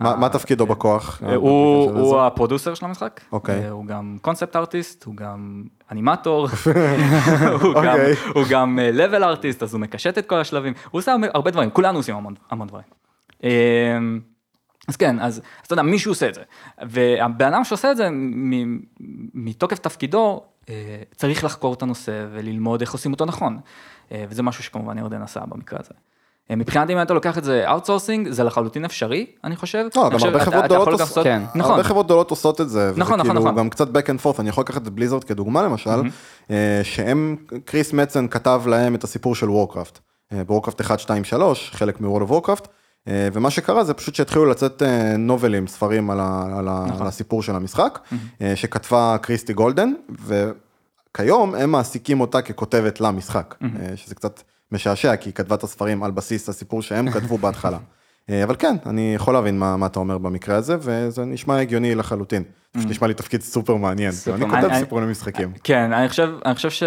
מה 0.00 0.28
תפקידו 0.28 0.66
בכוח? 0.66 1.22
אה, 1.26 1.34
הוא, 1.34 1.88
בקשר 1.90 2.00
הוא? 2.00 2.20
ה 2.20 2.26
producer 2.26 2.74
של 2.74 2.84
המשחק, 2.84 3.20
אוקיי. 3.32 3.64
אה, 3.64 3.70
הוא 3.70 3.86
גם 3.86 4.16
concept 4.22 4.56
artist, 4.56 5.04
הוא 5.04 5.14
גם 5.16 5.62
אנימטור, 5.92 6.48
הוא 7.62 7.74
גם- 7.84 7.96
אוקיי. 8.78 8.92
level 8.92 9.24
artist, 9.24 9.62
אז 9.62 9.74
הוא 9.74 9.80
מקשט 9.80 10.18
את 10.18 10.26
כל 10.26 10.40
השלבים, 10.40 10.72
הוא 10.90 10.98
עושה 10.98 11.14
הרבה- 11.34 11.50
דברים, 11.50 11.70
כולנו 11.70 11.98
עושים 11.98 12.14
המון, 12.50 12.66
דברים. 12.68 12.84
אה, 13.44 13.50
אז 14.88 14.96
כן, 14.96 15.20
אז, 15.20 15.36
אז 15.38 15.42
אתה 15.66 15.72
יודע, 15.72 15.82
מישהו 15.82 16.10
עושה 16.12 16.28
את 16.28 16.34
זה, 16.34 16.42
והבן 16.82 17.46
אדם 17.54 17.64
שעושה 17.64 17.90
את 17.90 17.96
זה, 17.96 18.08
מ- 18.10 18.78
מתוקף 19.34 19.78
תפקידו, 19.78 20.40
אה, 20.68 20.74
צריך 21.16 21.44
לחקור 21.44 21.74
את 21.74 21.82
הנושא 21.82 22.26
וללמוד 22.32 22.80
איך 22.80 22.92
עושים 22.92 23.12
אותו 23.12 23.24
נכון, 23.24 23.58
אה, 24.12 24.24
וזה 24.28 24.42
משהו 24.42 24.62
שכמובן 24.64 24.98
ירדן 24.98 25.22
עשה 25.22 25.40
במקרה 25.48 25.78
הזה. 25.82 25.90
אה, 26.50 26.56
מבחינת 26.56 26.90
אם 26.90 27.02
אתה 27.02 27.14
לוקח 27.14 27.38
את 27.38 27.44
זה 27.44 27.64
outsourcing, 27.68 28.30
זה 28.30 28.44
לחלוטין 28.44 28.84
אפשרי, 28.84 29.26
אני 29.44 29.56
חושב. 29.56 29.84
לא, 29.96 30.08
גם 30.10 30.18
הרבה 30.24 30.36
אתה- 30.36 30.44
חברות 30.44 30.64
אתה 30.64 30.74
יכול 30.74 30.84
גדולות 30.84 31.00
עושות, 31.00 31.16
לעשות- 31.16 31.24
כן. 31.24 31.42
נכון, 31.54 31.70
הרבה 31.72 31.84
חברות 31.84 32.06
גדולות 32.06 32.30
עושות 32.30 32.60
את 32.60 32.68
זה, 32.70 32.90
נכון, 32.96 33.20
נכון, 33.20 33.20
כאילו 33.32 33.40
נכון. 33.40 33.56
גם 33.56 33.70
קצת 33.70 33.88
back 33.88 34.06
and 34.08 34.24
forth, 34.24 34.40
אני 34.40 34.48
יכול 34.48 34.62
לקחת 34.62 34.82
את 34.82 34.92
בליזרד 34.92 35.24
כדוגמה 35.24 35.62
למשל, 35.62 35.90
אה, 36.50 36.80
שהם, 36.82 37.36
קריס 37.64 37.92
מצן 37.92 38.28
כתב 38.28 38.62
להם 38.66 38.94
את 38.94 39.04
הסיפור 39.04 39.34
של 39.34 39.50
וורקראפט, 39.50 39.98
בוורקראפט 40.46 40.80
1, 40.80 41.00
2, 41.00 41.24
3, 41.24 41.70
חלק 41.74 41.96
of 41.98 42.00
Warcraft, 42.30 42.66
אה, 43.08 43.28
ומה 43.32 43.50
שקרה 43.50 43.84
זה 43.84 43.94
פשוט 43.94 44.14
שהתחילו 44.14 44.44
לצאת 44.46 44.82
novelים, 45.18 45.66
ספרים 45.66 46.10
על 46.10 46.20
ה- 46.20 46.44
על 46.58 46.68
ה- 46.68 46.84
נכון. 46.88 47.02
על 47.02 47.08
הסיפור 47.08 47.42
של 47.42 47.54
המשחק, 47.56 47.98
שכתבה 48.54 49.16
קריסטי 49.22 49.52
גולדן, 49.52 49.92
וכיום 50.26 51.54
הם 51.54 51.70
מעסיקים 51.72 52.20
אותה 52.20 52.42
ככותבת 52.42 53.00
למשחק, 53.00 53.54
שזה 53.96 54.14
קצת 54.14 54.42
משעשע, 54.72 55.16
כי 55.16 55.28
היא 55.28 55.34
כתבה 55.34 55.54
את 55.54 55.62
הספרים 55.62 56.02
על 56.02 56.10
בסיס 56.10 56.48
הסיפור 56.48 56.82
שהם 56.82 57.10
כתבו 57.10 57.38
בהתחלה. 57.38 57.78
אה, 58.30 58.44
אבל 58.44 58.56
כן, 58.58 58.76
אני 58.86 59.12
יכול 59.14 59.34
להבין 59.34 59.58
מה, 59.58 59.76
מה 59.76 59.86
אתה 59.86 59.98
אומר 59.98 60.18
במקרה 60.18 60.56
הזה, 60.56 60.76
וזה 60.80 61.24
נשמע 61.24 61.60
הגיוני 61.60 61.94
לחלוטין. 61.94 62.42
פשוט 62.76 62.90
נשמע 62.90 63.08
לי 63.08 63.14
תפקיד 63.14 63.42
סופר 63.42 63.76
מעניין. 63.76 64.12
סופר 64.12 64.34
אני 64.34 64.50
כותב. 64.50 64.74
סיפורים 64.78 65.04
למשחקים. 65.04 65.52
כן, 65.64 65.92
אני 65.92 66.08
חושב, 66.08 66.30
אני 66.44 66.54
חושב 66.54 66.86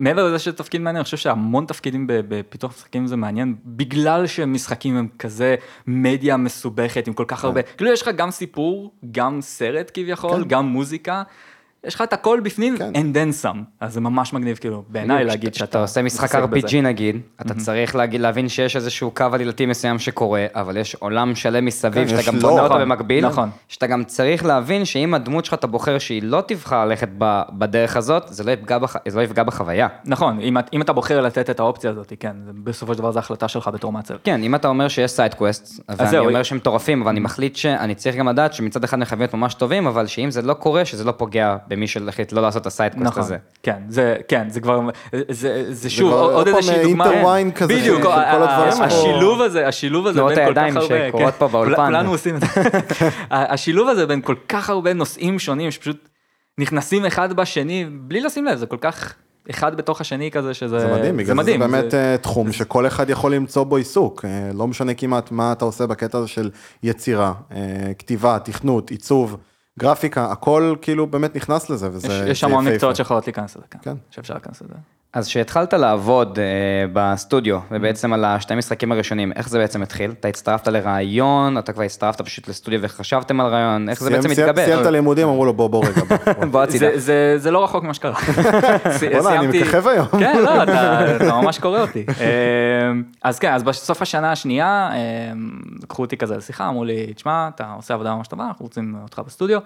שמעבר 0.00 0.28
לזה 0.28 0.38
שזה 0.38 0.56
תפקיד 0.56 0.80
מעניין, 0.80 0.96
אני 0.96 1.04
חושב 1.04 1.16
שהמון 1.16 1.66
תפקידים 1.66 2.04
בפיתוח 2.08 2.72
משחקים 2.72 3.06
זה 3.06 3.16
מעניין, 3.16 3.54
בגלל 3.64 4.26
שמשחקים 4.26 4.96
הם 4.96 5.08
כזה 5.18 5.54
מדיה 5.86 6.36
מסובכת 6.36 7.06
עם 7.06 7.12
כל 7.12 7.24
כך 7.28 7.44
הרבה, 7.44 7.62
כאילו 7.62 7.92
יש 7.92 8.02
לך 8.02 8.10
גם 8.16 8.30
סיפור, 8.30 8.92
גם 9.10 9.40
סרט 9.40 9.90
כביכול, 9.94 10.44
גם 10.44 10.66
מוזיקה. 10.66 11.22
יש 11.86 11.94
לך 11.94 12.02
את 12.02 12.12
הכל 12.12 12.40
בפנים, 12.42 12.76
כן. 12.78 12.92
and 12.94 13.14
then 13.14 13.44
some, 13.44 13.56
אז 13.80 13.94
זה 13.94 14.00
ממש 14.00 14.32
מגניב 14.32 14.56
כאילו 14.56 14.84
בעיניי 14.88 15.24
להגיד 15.24 15.54
שאתה 15.54 15.66
כשאתה 15.66 15.80
עושה 15.82 16.02
משחק. 16.02 16.34
RPG 16.34 16.76
נגיד, 16.82 17.16
אתה 17.40 17.54
צריך 17.54 17.96
להגיד, 17.96 18.20
להבין 18.20 18.48
שיש 18.48 18.76
איזשהו 18.76 19.10
קו 19.10 19.24
עלילתי 19.32 19.66
מסוים 19.66 19.98
שקורה, 19.98 20.46
אבל 20.54 20.76
יש 20.76 20.94
עולם 20.94 21.34
שלם 21.34 21.64
מסביב 21.64 22.08
כן, 22.08 22.20
שאתה 22.20 22.30
גם 22.30 22.38
lore. 22.38 22.40
בונה 22.42 22.62
אותו 22.62 22.74
נכון, 22.74 22.80
במקביל, 22.80 23.26
נכון. 23.26 23.50
שאתה 23.68 23.86
גם 23.86 24.04
צריך 24.04 24.44
להבין 24.44 24.84
שאם 24.84 25.14
הדמות 25.14 25.44
שלך 25.44 25.54
אתה 25.54 25.66
בוחר 25.66 25.98
שהיא 25.98 26.22
לא 26.22 26.42
תבחר 26.46 26.84
ללכת 26.84 27.08
ב- 27.18 27.42
בדרך 27.52 27.96
הזאת, 27.96 28.22
זה 28.26 28.44
לא 28.44 28.50
יפגע 28.50 28.78
בח- 28.78 28.96
זה 29.08 29.16
לא 29.18 29.22
יפגע 29.22 29.42
בחוויה. 29.42 29.88
נכון, 30.04 30.40
אם, 30.40 30.56
אם 30.72 30.82
אתה 30.82 30.92
בוחר 30.92 31.20
לתת 31.20 31.50
את 31.50 31.60
האופציה 31.60 31.90
הזאת, 31.90 32.12
כן, 32.20 32.36
בסופו 32.64 32.92
של 32.94 32.98
דבר 32.98 33.12
זו 33.12 33.18
החלטה 33.18 33.48
שלך 33.48 33.68
בתור 33.68 33.92
מעצב. 33.92 34.14
כן, 34.24 34.42
אם 34.42 34.54
אתה 34.54 34.68
אומר 34.68 34.88
שיש 34.88 35.10
side 35.10 35.34
quest, 35.34 35.80
ואני. 35.88 36.18
אומר 36.18 36.42
שהם 36.42 36.58
מטורפים, 36.58 37.02
אבל 37.02 37.10
אני 37.10 37.20
מחליט 37.20 37.56
שאני 37.56 37.94
צריך 37.94 38.16
גם 38.16 38.28
לדעת 38.28 38.52
שמצד 38.54 38.84
אחד 38.84 38.98
הם 38.98 39.04
חייבים 39.04 39.22
להיות 39.22 39.34
ממש 39.34 39.54
טובים, 39.54 39.86
אבל 39.86 40.06
שאם 40.06 40.30
זה 40.30 40.42
לא 40.42 40.54
קורה, 40.54 40.84
שזה 40.84 41.04
לא 41.04 41.12
פוגע 41.12 41.56
במי 41.68 41.86
שהחליט 41.86 42.32
לא 42.32 42.42
לעשות 42.42 42.62
את 42.62 42.66
ה 42.66 42.71
side 42.71 42.92
quest 42.92 43.06
נכון, 43.06 43.22
הזה. 43.22 43.36
כן, 43.62 43.82
זה, 43.88 44.16
כן, 44.28 44.50
זה 44.50 44.60
כבר, 44.60 44.80
זה, 45.30 45.74
זה 45.74 45.90
שוב, 45.90 46.10
כבר 46.10 46.34
עוד 46.34 46.48
איזושהי 46.48 46.82
דוגמה, 46.82 47.04
intertwine 47.04 47.52
כזה 47.52 47.72
של- 47.74 47.80
בדיוק, 47.80 47.98
של 47.98 48.04
כל 48.04 48.12
ה- 48.12 48.32
הדברים, 48.32 48.72
ה- 48.72 48.78
או- 48.78 48.84
השילוב 48.84 49.42
הזה, 49.42 49.68
השילוב 49.68 50.06
הזה 50.06 50.18
בין 50.24 50.28
כל 50.34 50.40
כך 50.40 50.46
הידיים 50.46 50.76
הרבה, 50.76 51.08
שקורות 51.08 51.32
כן, 51.34 51.38
פה 51.38 51.48
באולפן. 51.48 51.74
כול- 51.76 51.84
כולנו 51.86 52.10
עושים 52.10 52.36
את 52.36 52.40
זה, 52.40 52.46
השילוב 53.30 53.88
הזה 53.88 54.06
בין 54.06 54.20
כל 54.20 54.34
כך 54.48 54.70
הרבה 54.70 54.92
נושאים 54.92 55.38
שונים, 55.38 55.70
שפשוט 55.70 56.08
נכנסים 56.58 57.04
אחד 57.04 57.32
בשני, 57.32 57.86
בלי 57.90 58.20
לשים 58.20 58.44
לב, 58.44 58.56
זה 58.58 58.66
כל 58.66 58.76
כך 58.80 59.14
אחד 59.50 59.76
בתוך 59.76 60.00
השני 60.00 60.30
כזה, 60.30 60.54
שזה, 60.54 60.78
זה 60.78 60.92
מדהים, 60.92 61.14
בגלל 61.16 61.26
זה 61.26 61.32
זה 61.32 61.34
מדהים, 61.34 61.60
באמת 61.60 61.90
זה- 61.90 62.12
אה, 62.12 62.16
תחום 62.18 62.52
שכל 62.52 62.86
אחד 62.86 63.10
יכול 63.10 63.34
למצוא 63.34 63.64
בו 63.64 63.76
עיסוק, 63.76 64.24
אה, 64.24 64.30
לא 64.54 64.66
משנה 64.66 64.94
כמעט 64.94 65.30
מה 65.30 65.52
אתה 65.52 65.64
עושה 65.64 65.86
בקטע 65.86 66.18
הזה 66.18 66.28
של 66.28 66.50
יצירה, 66.82 67.32
אה, 67.52 67.56
כתיבה, 67.98 68.38
תכנות, 68.44 68.90
עיצוב, 68.90 69.36
גרפיקה, 69.78 70.32
הכל 70.32 70.74
כאילו 70.82 71.06
באמת 71.06 71.36
נכנס 71.36 71.70
לזה, 71.70 71.88
וזה 71.92 72.24
יש- 72.28 72.44
המון. 72.44 72.68
מקצועות 72.68 72.96
שיכולות 72.96 73.26
להיכנס 73.26 73.56
לזה, 73.56 73.64
כן, 73.70 73.78
כן. 73.82 73.94
שאפשר 74.10 74.34
להיכנס 74.34 74.62
לזה. 74.62 74.74
אז 75.12 75.26
כשהתחלת 75.26 75.74
לעבוד 75.74 76.38
אה, 76.38 76.44
בסטודיו, 76.92 77.58
ובעצם 77.70 78.12
על 78.12 78.24
השתי 78.24 78.54
משחקים 78.54 78.92
הראשונים, 78.92 79.32
איך 79.32 79.48
זה 79.48 79.58
בעצם 79.58 79.82
התחיל? 79.82 80.10
אתה 80.10 80.28
הצטרפת 80.28 80.68
לרעיון, 80.68 81.58
אתה 81.58 81.72
כבר 81.72 81.82
הצטרפת 81.82 82.20
פשוט 82.20 82.48
לסטודיו 82.48 82.80
וחשבתם 82.82 83.40
על 83.40 83.46
רעיון, 83.46 83.88
איך 83.88 84.00
זה 84.00 84.10
בעצם? 84.10 84.34
סיים 84.34 84.80
את 84.80 84.86
הלימודים, 84.86 85.28
אמרו 85.28 85.44
לו 85.44 85.52
בוא 85.52 85.68
בוא 85.68 85.84
רגע, 85.86 86.02
בוא, 86.52 86.62
הצידה. 86.62 86.86
זה, 86.90 86.98
זה, 86.98 87.34
זה 87.36 87.50
לא 87.50 87.64
רחוק 87.64 87.84
ממה 87.84 87.94
שקרה. 87.94 88.14
בוא'נה, 89.12 89.40
אני 89.40 89.46
מככב 89.46 89.88
היום. 89.88 90.06
כן, 90.06 90.38
לא, 90.42 90.62
אתה, 90.62 91.00
אתה 91.16 91.40
ממש 91.42 91.58
קורא 91.58 91.80
אותי. 91.80 92.06
אמ, 92.08 93.02
אז 93.22 93.38
כן, 93.38 93.52
אז 93.52 93.62
בסוף 93.62 94.02
השנה 94.02 94.32
השנייה, 94.32 94.90
אמ, 94.92 95.50
לקחו 95.82 96.02
אותי 96.02 96.16
כזה 96.16 96.36
לשיחה, 96.36 96.68
אמרו 96.68 96.84
לי, 96.84 97.14
תשמע, 97.14 97.48
אתה 97.54 97.72
עושה 97.76 97.94
עבודה 97.94 98.14
ממש 98.14 98.28
טובה, 98.28 98.44
אנחנו 98.44 98.64
רוצים 98.64 98.96
אותך 99.02 99.22
בסטודיו. 99.26 99.58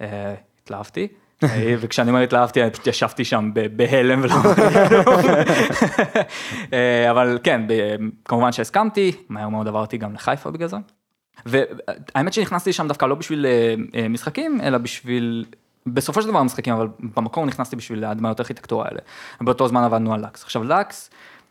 אה, 0.00 0.34
התלהבתי. 0.62 1.08
אה, 1.44 1.74
וכשאני 1.80 2.10
אומר 2.10 2.20
התלהבתי, 2.20 2.62
אני 2.62 2.70
פשוט 2.70 2.86
ישבתי 2.86 3.24
שם 3.24 3.50
בהלם 3.76 4.20
ולא. 4.22 4.34
אה, 6.72 7.10
אבל 7.10 7.38
כן, 7.42 7.62
כמובן 8.24 8.52
שהסכמתי, 8.52 9.12
מהר 9.28 9.48
מאוד 9.48 9.68
עברתי 9.68 9.98
גם 9.98 10.14
לחיפה 10.14 10.50
בגלל 10.50 10.68
זה. 10.68 10.76
והאמת 11.46 12.32
שנכנסתי 12.32 12.70
לשם 12.70 12.88
דווקא 12.88 13.06
לא 13.06 13.14
בשביל 13.14 13.46
אה, 13.94 14.08
משחקים, 14.08 14.60
אלא 14.60 14.78
בשביל, 14.78 15.44
בסופו 15.86 16.22
של 16.22 16.28
דבר 16.28 16.42
משחקים, 16.42 16.74
אבל 16.74 16.88
במקור 17.16 17.46
נכנסתי 17.46 17.76
בשביל 17.76 18.04
הדמיות 18.04 18.40
הארכיטקטורה 18.40 18.86
האלה. 18.88 19.00
באותו 19.40 19.68
זמן 19.68 19.84
עבדנו 19.84 20.14
על 20.14 20.24
לקס. 20.24 20.42
עכשיו 20.42 20.64
לקס, 20.64 21.10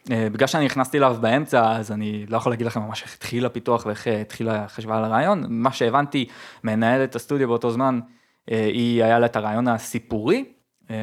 בגלל 0.09 0.47
שאני 0.47 0.65
נכנסתי 0.65 0.97
אליו 0.97 1.17
באמצע, 1.21 1.71
אז 1.71 1.91
אני 1.91 2.25
לא 2.29 2.37
יכול 2.37 2.51
להגיד 2.51 2.67
לכם 2.67 2.81
ממש 2.81 3.03
איך 3.03 3.15
התחיל 3.15 3.45
הפיתוח 3.45 3.85
ואיך 3.85 4.07
התחילה 4.07 4.63
החשבה 4.63 4.97
על 4.97 5.03
הרעיון. 5.03 5.45
מה 5.49 5.71
שהבנתי, 5.71 6.25
מנהלת 6.63 7.15
הסטודיו 7.15 7.47
באותו 7.47 7.71
זמן, 7.71 7.99
היא, 8.47 9.03
היה 9.03 9.19
לה 9.19 9.25
את 9.25 9.35
הרעיון 9.35 9.67
הסיפורי, 9.67 10.45
אה, 10.89 10.95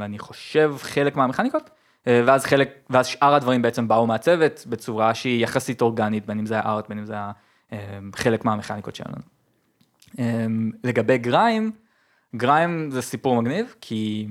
ואני 0.00 0.18
חושב 0.18 0.74
חלק 0.78 1.16
מהמכניקות, 1.16 1.70
אה, 2.06 2.22
ואז 2.26 2.44
חלק, 2.44 2.68
ואז 2.90 3.06
שאר 3.06 3.34
הדברים 3.34 3.62
בעצם 3.62 3.88
באו 3.88 4.06
מהצוות 4.06 4.66
בצורה 4.68 5.14
שהיא 5.14 5.42
יחסית 5.42 5.82
אורגנית, 5.82 6.26
בין 6.26 6.38
אם 6.38 6.46
זה 6.46 6.58
הארט, 6.58 6.88
בין 6.88 6.98
אם 6.98 7.04
זה 7.04 7.12
היה, 7.12 7.32
אה, 7.72 7.98
חלק 8.14 8.44
מהמכניקות 8.44 8.94
שלנו. 8.94 9.16
אה, 10.18 10.46
לגבי 10.84 11.18
גריים, 11.18 11.72
גריים 12.36 12.90
זה 12.90 13.02
סיפור 13.02 13.42
מגניב, 13.42 13.74
כי 13.80 14.28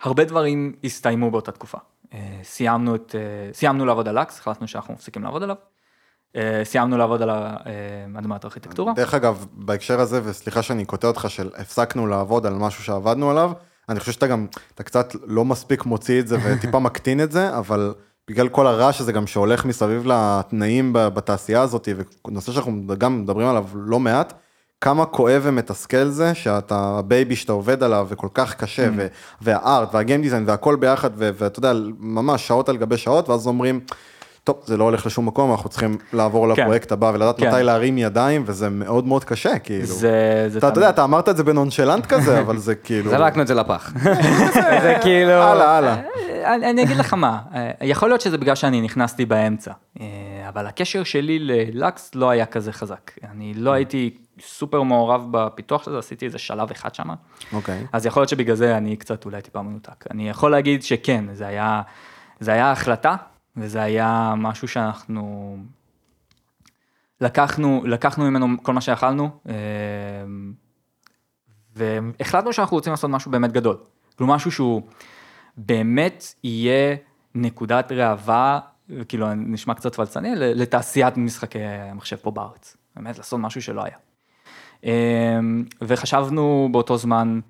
הרבה 0.00 0.24
דברים 0.24 0.72
הסתיימו 0.84 1.30
באותה 1.30 1.52
תקופה. 1.52 1.78
אה, 2.14 2.40
סיימנו, 2.42 2.94
את, 2.94 3.14
אה, 3.14 3.52
סיימנו 3.52 3.86
לעבוד 3.86 4.08
על 4.08 4.20
לקס, 4.20 4.38
החלטנו 4.38 4.68
שאנחנו 4.68 4.94
מפסיקים 4.94 5.22
לעבוד 5.22 5.42
עליו. 5.42 5.56
אה, 6.36 6.60
סיימנו 6.64 6.98
לעבוד 6.98 7.22
על 7.22 7.30
אה, 7.30 7.46
אדמת 8.18 8.44
ארכיטקטורה. 8.44 8.92
דרך 8.92 9.14
אגב, 9.14 9.46
בהקשר 9.52 10.00
הזה, 10.00 10.20
וסליחה 10.24 10.62
שאני 10.62 10.84
קוטע 10.84 11.08
אותך, 11.08 11.26
של 11.28 11.50
הפסקנו 11.56 12.06
לעבוד 12.06 12.46
על 12.46 12.54
משהו 12.54 12.84
שעבדנו 12.84 13.30
עליו, 13.30 13.52
אני 13.88 14.00
חושב 14.00 14.12
שאתה 14.12 14.26
גם, 14.26 14.46
אתה 14.74 14.82
קצת 14.82 15.14
לא 15.26 15.44
מספיק 15.44 15.84
מוציא 15.84 16.20
את 16.20 16.28
זה 16.28 16.36
וטיפה 16.44 16.78
מקטין 16.88 17.20
את 17.20 17.32
זה, 17.32 17.58
אבל 17.58 17.94
בגלל 18.28 18.48
כל 18.48 18.66
הרעש 18.66 19.00
הזה 19.00 19.12
גם 19.12 19.26
שהולך 19.26 19.64
מסביב 19.64 20.06
לתנאים 20.06 20.90
בתעשייה 20.92 21.62
הזאת, 21.62 21.88
ונושא 22.26 22.52
שאנחנו 22.52 22.82
גם 22.98 23.22
מדברים 23.22 23.48
עליו 23.48 23.64
לא 23.74 24.00
מעט, 24.00 24.32
כמה 24.80 25.06
כואב 25.06 25.42
ומתסכל 25.44 26.04
זה 26.04 26.34
שאתה 26.34 26.76
ה 26.98 27.06
baby 27.06 27.36
שאתה 27.36 27.52
עובד 27.52 27.82
עליו 27.82 28.06
וכל 28.10 28.28
כך 28.34 28.54
קשה 28.54 28.88
ו- 28.96 29.06
וה 29.40 29.62
art 29.62 29.94
וה 29.94 30.03
game 30.03 30.22
design 30.22 30.44
והכל 30.46 30.76
ביחד 30.76 31.10
ואתה 31.16 31.58
יודע 31.58 31.72
ממש 31.98 32.46
שעות 32.46 32.68
על 32.68 32.76
גבי 32.76 32.96
שעות 32.96 33.28
ואז 33.28 33.46
אומרים. 33.46 33.80
טוב, 34.52 34.62
זה 34.66 34.76
לא 34.76 34.84
הולך 34.84 35.06
לשום 35.06 35.26
מקום, 35.26 35.50
אנחנו 35.50 35.70
צריכים 35.70 35.98
לעבור 36.12 36.54
כן. 36.54 36.62
לפרויקט 36.62 36.92
הבא 36.92 37.10
ולדעת 37.14 37.40
כן. 37.40 37.48
מתי 37.48 37.62
להרים 37.62 37.98
ידיים, 37.98 38.42
וזה 38.46 38.68
מאוד 38.68 39.06
מאוד 39.06 39.24
קשה, 39.24 39.58
כאילו. 39.58 39.86
זה, 39.86 40.46
זה 40.48 40.58
אתה, 40.58 40.68
אתה 40.68 40.78
יודע, 40.78 40.90
אתה 40.90 41.04
אמרת 41.04 41.28
את 41.28 41.36
זה 41.36 41.44
בנונשלנט 41.44 42.06
כזה, 42.06 42.40
אבל 42.40 42.58
זה 42.58 42.74
כאילו... 42.84 43.10
זרקנו 43.10 43.42
את 43.42 43.46
זה 43.46 43.54
לפח. 43.54 43.92
זה 44.82 44.98
כאילו... 45.02 45.32
הלאה, 45.32 45.78
הלאה. 45.78 45.94
אה, 45.94 46.54
אני, 46.54 46.70
אני 46.70 46.82
אגיד 46.82 46.96
לך 46.96 47.14
מה, 47.14 47.38
אה, 47.54 47.70
יכול 47.80 48.08
להיות 48.08 48.20
שזה 48.20 48.38
בגלל 48.38 48.54
שאני 48.54 48.80
נכנסתי 48.80 49.26
באמצע, 49.26 49.72
אה, 50.00 50.06
אבל 50.48 50.66
הקשר 50.66 51.04
שלי 51.04 51.38
ללקס 51.38 52.14
לא 52.14 52.30
היה 52.30 52.46
כזה 52.46 52.72
חזק. 52.72 53.10
אני 53.32 53.54
לא 53.54 53.72
הייתי 53.72 54.16
סופר 54.40 54.82
מעורב 54.82 55.26
בפיתוח 55.30 55.84
של 55.84 55.90
זה, 55.90 55.98
עשיתי 55.98 56.26
איזה 56.26 56.38
שלב 56.38 56.70
אחד 56.70 56.94
שם. 56.94 57.08
אוקיי. 57.52 57.86
אז 57.92 58.06
יכול 58.06 58.20
להיות 58.20 58.28
שבגלל 58.28 58.56
זה 58.56 58.76
אני 58.76 58.96
קצת 58.96 59.24
אולי 59.24 59.42
טיפה 59.42 59.62
מנותק. 59.62 60.04
אני 60.10 60.28
יכול 60.28 60.50
להגיד 60.50 60.82
שכן, 60.82 61.24
זה 61.32 61.46
היה, 61.46 61.82
זה 62.40 62.52
היה 62.52 62.72
החלטה, 62.72 63.16
וזה 63.56 63.82
היה 63.82 64.34
משהו 64.36 64.68
שאנחנו 64.68 65.56
לקחנו, 67.20 67.82
לקחנו 67.86 68.24
ממנו 68.24 68.46
כל 68.62 68.72
מה 68.72 68.80
שיכלנו, 68.80 69.30
אה, 69.48 69.54
והחלטנו 71.76 72.52
שאנחנו 72.52 72.76
רוצים 72.76 72.90
לעשות 72.90 73.10
משהו 73.10 73.30
באמת 73.30 73.52
גדול. 73.52 73.76
כלומר, 74.16 74.34
משהו 74.34 74.52
שהוא 74.52 74.82
באמת 75.56 76.34
יהיה 76.44 76.96
נקודת 77.34 77.92
ראווה, 77.92 78.60
כאילו 79.08 79.34
נשמע 79.34 79.74
קצת 79.74 79.94
פלצני, 79.94 80.32
לתעשיית 80.36 81.16
משחקי 81.16 81.62
המחשב 81.62 82.16
פה 82.16 82.30
בארץ. 82.30 82.76
באמת 82.96 83.18
לעשות 83.18 83.40
משהו 83.40 83.62
שלא 83.62 83.84
היה. 83.84 83.96
אמ, 84.84 85.64
וחשבנו 85.82 86.68
באותו 86.72 86.96
זמן, 86.96 87.40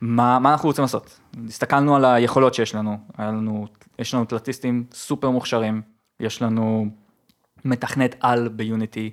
מה, 0.00 0.38
מה 0.38 0.52
אנחנו 0.52 0.68
רוצים 0.68 0.82
לעשות? 0.82 1.20
הסתכלנו 1.48 1.96
על 1.96 2.04
היכולות 2.04 2.54
שיש 2.54 2.74
לנו, 2.74 2.98
היה 3.18 3.28
לנו, 3.28 3.66
יש 3.98 4.14
לנו 4.14 4.24
תלתיסטים 4.24 4.86
סופר 4.92 5.30
מוכשרים, 5.30 5.82
יש 6.20 6.42
לנו 6.42 6.86
מתכנת 7.64 8.16
על 8.20 8.48
ביוניטי, 8.48 9.10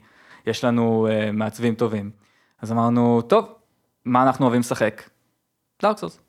יש 0.48 0.64
לנו 0.64 1.08
uh, 1.08 1.32
מעצבים 1.32 1.76
טובים. 1.76 2.12
אז 2.62 2.72
אמרנו, 2.72 3.22
טוב, 3.22 3.56
מה 4.06 4.24
אנחנו 4.24 4.46
אוהבים 4.46 4.60
לשחק? 4.60 5.10
דארקסוס, 5.82 6.20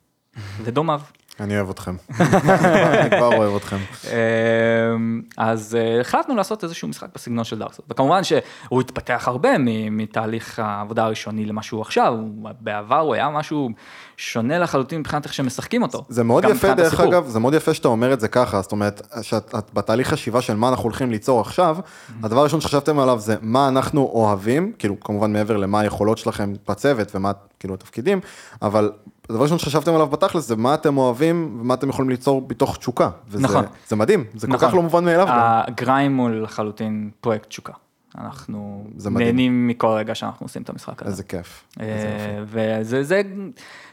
ודומיו. 0.63 1.01
אני 1.39 1.55
אוהב 1.55 1.69
אתכם. 1.69 1.95
אני 2.19 3.09
כבר 3.09 3.37
אוהב 3.37 3.55
אתכם. 3.55 3.77
אמ, 4.05 5.21
אז 5.37 5.75
אה, 5.75 6.01
החלטנו 6.01 6.35
לעשות 6.35 6.63
איזשהו 6.63 6.87
משחק 6.87 7.07
בסגנון 7.15 7.43
של 7.43 7.59
דארקסוס. 7.59 7.85
וכמובן 7.89 8.23
שהוא 8.23 8.81
התפתח 8.81 9.23
הרבה 9.27 9.49
מתהליך 9.91 10.59
העבודה 10.59 11.03
הראשוני 11.03 11.45
למה 11.45 11.63
שהוא 11.63 11.81
עכשיו, 11.81 12.13
בעבר 12.59 12.99
הוא 12.99 13.13
היה 13.13 13.29
משהו 13.29 13.69
שונה 14.17 14.59
לחלוטין 14.59 14.99
מבחינת 14.99 15.25
איך 15.25 15.33
שמשחקים 15.33 15.81
אותו. 15.81 16.05
זה 16.09 16.23
מאוד 16.23 16.43
יפה, 16.43 16.73
דרך 16.73 16.93
הסיפור. 16.93 17.05
אגב, 17.05 17.27
זה 17.27 17.39
מאוד 17.39 17.53
יפה 17.53 17.73
שאתה 17.73 17.87
אומר 17.87 18.13
את 18.13 18.19
זה 18.19 18.27
ככה, 18.27 18.61
זאת 18.61 18.71
אומרת, 18.71 19.01
שאת 19.21 19.55
את 19.57 19.73
בתהליך 19.73 20.07
חשיבה 20.07 20.41
של 20.41 20.55
מה 20.55 20.69
אנחנו 20.69 20.83
הולכים 20.83 21.11
ליצור 21.11 21.41
עכשיו, 21.41 21.77
Mm-hmm. 21.77 22.25
הדבר 22.25 22.39
הראשון 22.39 22.61
שחשבתם 22.61 22.99
עליו 22.99 23.19
זה 23.19 23.35
מה 23.41 23.67
אנחנו 23.67 24.01
אוהבים, 24.13 24.71
כאילו, 24.79 24.99
כמובן 24.99 25.33
מעבר 25.33 25.57
למה 25.57 25.79
היכולות 25.79 26.17
שלכם 26.17 26.53
בצוות 26.69 27.15
ומה, 27.15 27.31
כאילו, 27.59 27.73
התפקידים, 27.73 28.19
אבל 28.61 28.91
הדבר 29.29 29.41
הראשון 29.41 29.59
שחשבתם 29.59 29.93
עליו 29.93 30.07
בתכלס 30.07 30.47
זה 30.47 30.55
מה 30.55 30.73
אתם 30.73 30.97
אוהבים 30.97 31.57
ומה 31.61 31.73
אתם 31.73 31.89
יכולים 31.89 32.09
ליצור 32.09 32.47
מתוך 32.49 32.77
תשוקה. 32.77 33.09
וזה, 33.27 33.43
נכון. 33.43 33.65
זה 33.87 33.95
מדהים, 33.95 34.23
זה 34.35 34.47
כל 34.47 34.53
נכון. 34.53 34.67
כך 34.69 34.75
לא 34.75 34.81
מובן 34.81 35.05
מאליו. 35.05 35.27
הגריים 35.29 36.17
הוא 36.17 36.29
לחלוטין 36.29 37.09
פרויקט 37.21 37.49
תשוקה. 37.49 37.73
אנחנו. 38.17 38.87
נהנים 39.11 39.67
מכל 39.67 39.87
רגע 39.87 40.15
שאנחנו 40.15 40.45
עושים 40.45 40.61
את 40.61 40.69
המשחק 40.69 41.01
הזה. 41.01 41.11
איזה 41.11 41.23
כיף. 41.23 41.63
אה, 41.79 42.43
וזה, 42.45 43.03
זה, 43.03 43.21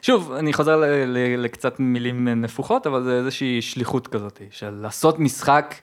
שוב, 0.03 0.32
אני 0.32 0.53
חוזר 0.53 0.82
לקצת 1.39 1.80
מילים 1.80 2.28
נפוחות, 2.28 2.87
אבל 2.87 3.03
זה 3.03 3.18
איזושהי 3.18 3.62
שליחות 3.62 4.09
כזאת, 4.09 4.41
של 4.51 4.70
לעשות 4.70 5.18
משחק 5.18 5.74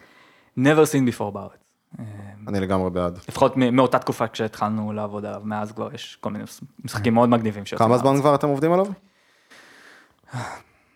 never 0.60 0.62
seen 0.62 1.18
before 1.18 1.32
בארץ. 1.32 1.52
אה, 2.00 2.06
אני 2.48 2.60
לגמרי 2.60 2.90
בעד. 2.90 3.20
לפחות 3.30 3.58
מאותה 3.58 4.00
תקופה 4.00 4.28
כשהתחלנו 4.28 4.94
לעבוד 4.94 5.26
עליו, 5.26 5.42
מאז 5.46 5.72
כבר 5.72 5.90
יש 5.94 6.18
כל 6.22 6.30
מיני 6.30 6.44
משחקים 6.86 7.14
מאוד 7.14 7.30
מגניבים 7.30 7.64
כמה 7.78 7.98
זמן. 7.98 8.20
כבר 8.20 8.36
אתם 8.36 8.48
עובדים 8.48 8.74
עליו? 8.74 8.86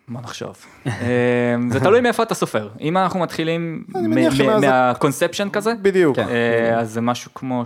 בוא 0.08 0.22
נחשוב. 0.22 0.66
אה, 0.88 1.56
זה 1.70 1.80
תלוי 1.80 2.02
מאיפה 2.02 2.24
אתה 2.24 2.36
סופר. 2.36 2.70
אם 2.82 2.98
אנחנו 2.98 3.20
מתחילים 3.20 3.84
מה 4.62 4.77
conception 4.77 5.50
כזה, 5.50 5.74
בדיוק. 5.82 6.20
אה, 6.20 6.80
אז 6.80 6.92
זה 6.92 7.02
משהו 7.02 7.32
כמו 7.34 7.64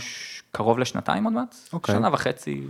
קרוב 0.52 0.80
לשנתיים 0.80 1.24
עוד 1.24 1.34
מעט, 1.34 1.56
אוקיי. 1.74 1.96
שנה 1.96 2.10
וחצי, 2.14 2.62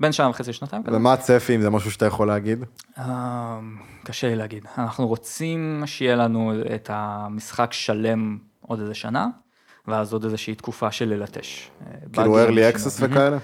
בין 0.00 0.12
שנה 0.12 0.28
וחצי 0.28 0.50
לשנתיים. 0.50 0.82
ומה 0.86 1.12
הצפי, 1.12 1.54
אם 1.54 1.60
זה 1.60 1.70
משהו 1.70 1.90
שאתה 1.90 2.06
יכול 2.06 2.28
להגיד? 2.28 2.64
אה, 2.98 3.58
קשה 4.04 4.28
לי 4.28 4.36
להגיד. 4.36 4.66
אנחנו 4.78 5.06
רוצים 5.06 5.82
שיהיה 5.86 6.16
לנו 6.16 6.52
את 6.74 6.90
המשחק 6.92 7.72
שלם 7.72 8.38
עוד 8.60 8.80
איזה 8.80 8.94
שנה, 8.94 9.26
ואז 9.88 10.12
עוד 10.12 10.24
איזושהי 10.24 10.54
תקופה 10.54 10.90
של 10.90 11.08
ללטש. 11.08 11.70
אה, 11.86 11.92
כאילו 12.12 12.46
early 12.46 12.76
access 12.76 12.96
וכאלה? 13.00 13.38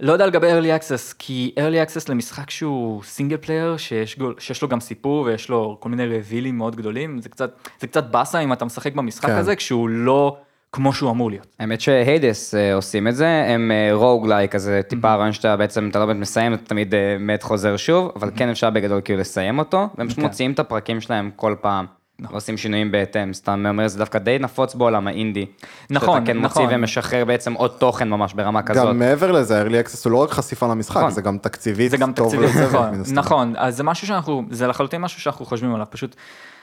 לא 0.00 0.12
יודע 0.12 0.26
לגבי 0.26 0.46
early 0.52 0.80
access, 0.80 1.14
כי 1.18 1.54
early 1.56 1.88
access 1.88 2.04
למשחק 2.08 2.50
שהוא 2.50 3.02
single 3.02 3.36
player, 3.36 3.76
שיש, 3.76 4.18
שיש 4.38 4.62
לו 4.62 4.68
גם 4.68 4.80
סיפור 4.80 5.24
ויש 5.24 5.48
לו 5.48 5.76
כל 5.80 5.88
מיני 5.88 6.18
revealים 6.18 6.58
מאוד 6.58 6.76
גדולים, 6.76 7.20
זה 7.20 7.28
קצת, 7.28 7.56
זה 7.80 7.86
קצת 7.86 8.04
באסה 8.04 8.38
אם 8.38 8.52
אתה 8.52 8.64
משחק 8.64 8.94
במשחק 8.94 9.28
כן. 9.28 9.34
הזה, 9.34 9.56
כשהוא 9.56 9.88
לא 9.88 10.36
כמו 10.72 10.92
שהוא 10.92 11.10
אמור 11.10 11.30
להיות. 11.30 11.46
האמת 11.58 11.80
ש-Hades 11.80 12.54
אה, 12.54 12.74
עושים 12.74 13.08
את 13.08 13.16
זה, 13.16 13.44
הם 13.48 13.72
roguelike, 13.92 14.52
כזה 14.52 14.80
טיפה 14.88 15.12
הרעיון 15.12 15.32
שאתה 15.32 15.56
בעצם, 15.56 15.88
אתה 15.90 15.98
לא 15.98 16.06
באמת 16.06 16.20
מסיים, 16.20 16.54
אתה 16.54 16.64
תמיד 16.64 16.94
אה, 16.94 17.16
מת 17.18 17.42
חוזר 17.42 17.76
שוב, 17.76 18.12
אבל 18.16 18.30
כן 18.36 18.48
אפשר 18.48 18.70
בגדול 18.70 19.00
כאילו 19.04 19.20
לסיים 19.20 19.58
אותו, 19.58 19.88
והם 19.98 20.06
פשוט 20.06 20.18
כן. 20.18 20.26
מוציאים 20.26 20.52
את 20.52 20.58
הפרקים 20.58 21.00
שלהם 21.00 21.30
כל 21.36 21.54
פעם, 21.60 21.86
ועושים 22.20 22.56
שינויים 22.56 22.92
בהתאם, 22.92 23.32
סתם 23.32 23.66
אומר, 23.68 23.88
זה 23.88 23.98
דווקא 23.98 24.18
די 24.18 24.38
נפוץ 24.38 24.74
בעולם 24.74 25.06
האינדי. 25.06 25.46
נכון, 25.90 26.18
שאתה 26.20 26.32
כן 26.32 26.38
נכון. 26.38 26.62
מוציא 26.62 26.76
ומשחרר 26.76 27.24
בעצם 27.24 27.52
עוד 27.52 27.70
תוכן 27.78 28.08
ממש 28.08 28.34
ברמה 28.34 28.62
כזאת. 28.62 28.88
גם 28.88 28.98
מעבר 28.98 29.32
לזה, 29.32 29.62
early 29.62 29.86
access 29.86 30.00
הוא 30.04 30.12
לא 30.12 30.22
רק 30.22 30.30
חשיפה 30.30 30.66
למשחק, 30.66 30.96
נכון. 30.96 31.10
זה 31.10 31.22
גם 31.22 31.38
תקציבית 31.38 31.90
זה 31.90 31.96
גם 31.96 32.12
טוב 32.12 32.26
תקציבי, 32.26 32.46
לצוות, 32.46 32.74
נכון, 32.74 32.90
מן 32.90 33.00
הסתם. 33.00 33.14
נכון, 33.14 33.54
אז 33.56 33.76
זה 33.76 33.82
משהו 33.82 34.06
שאנחנו, 34.06 34.44
זה 34.50 34.66
לחלוטין 34.66 35.00
משהו 35.00 35.20
שאנחנו 35.20 35.46
חושבים 35.46 35.74
עליו, 35.74 35.86
פשוט 35.90 36.16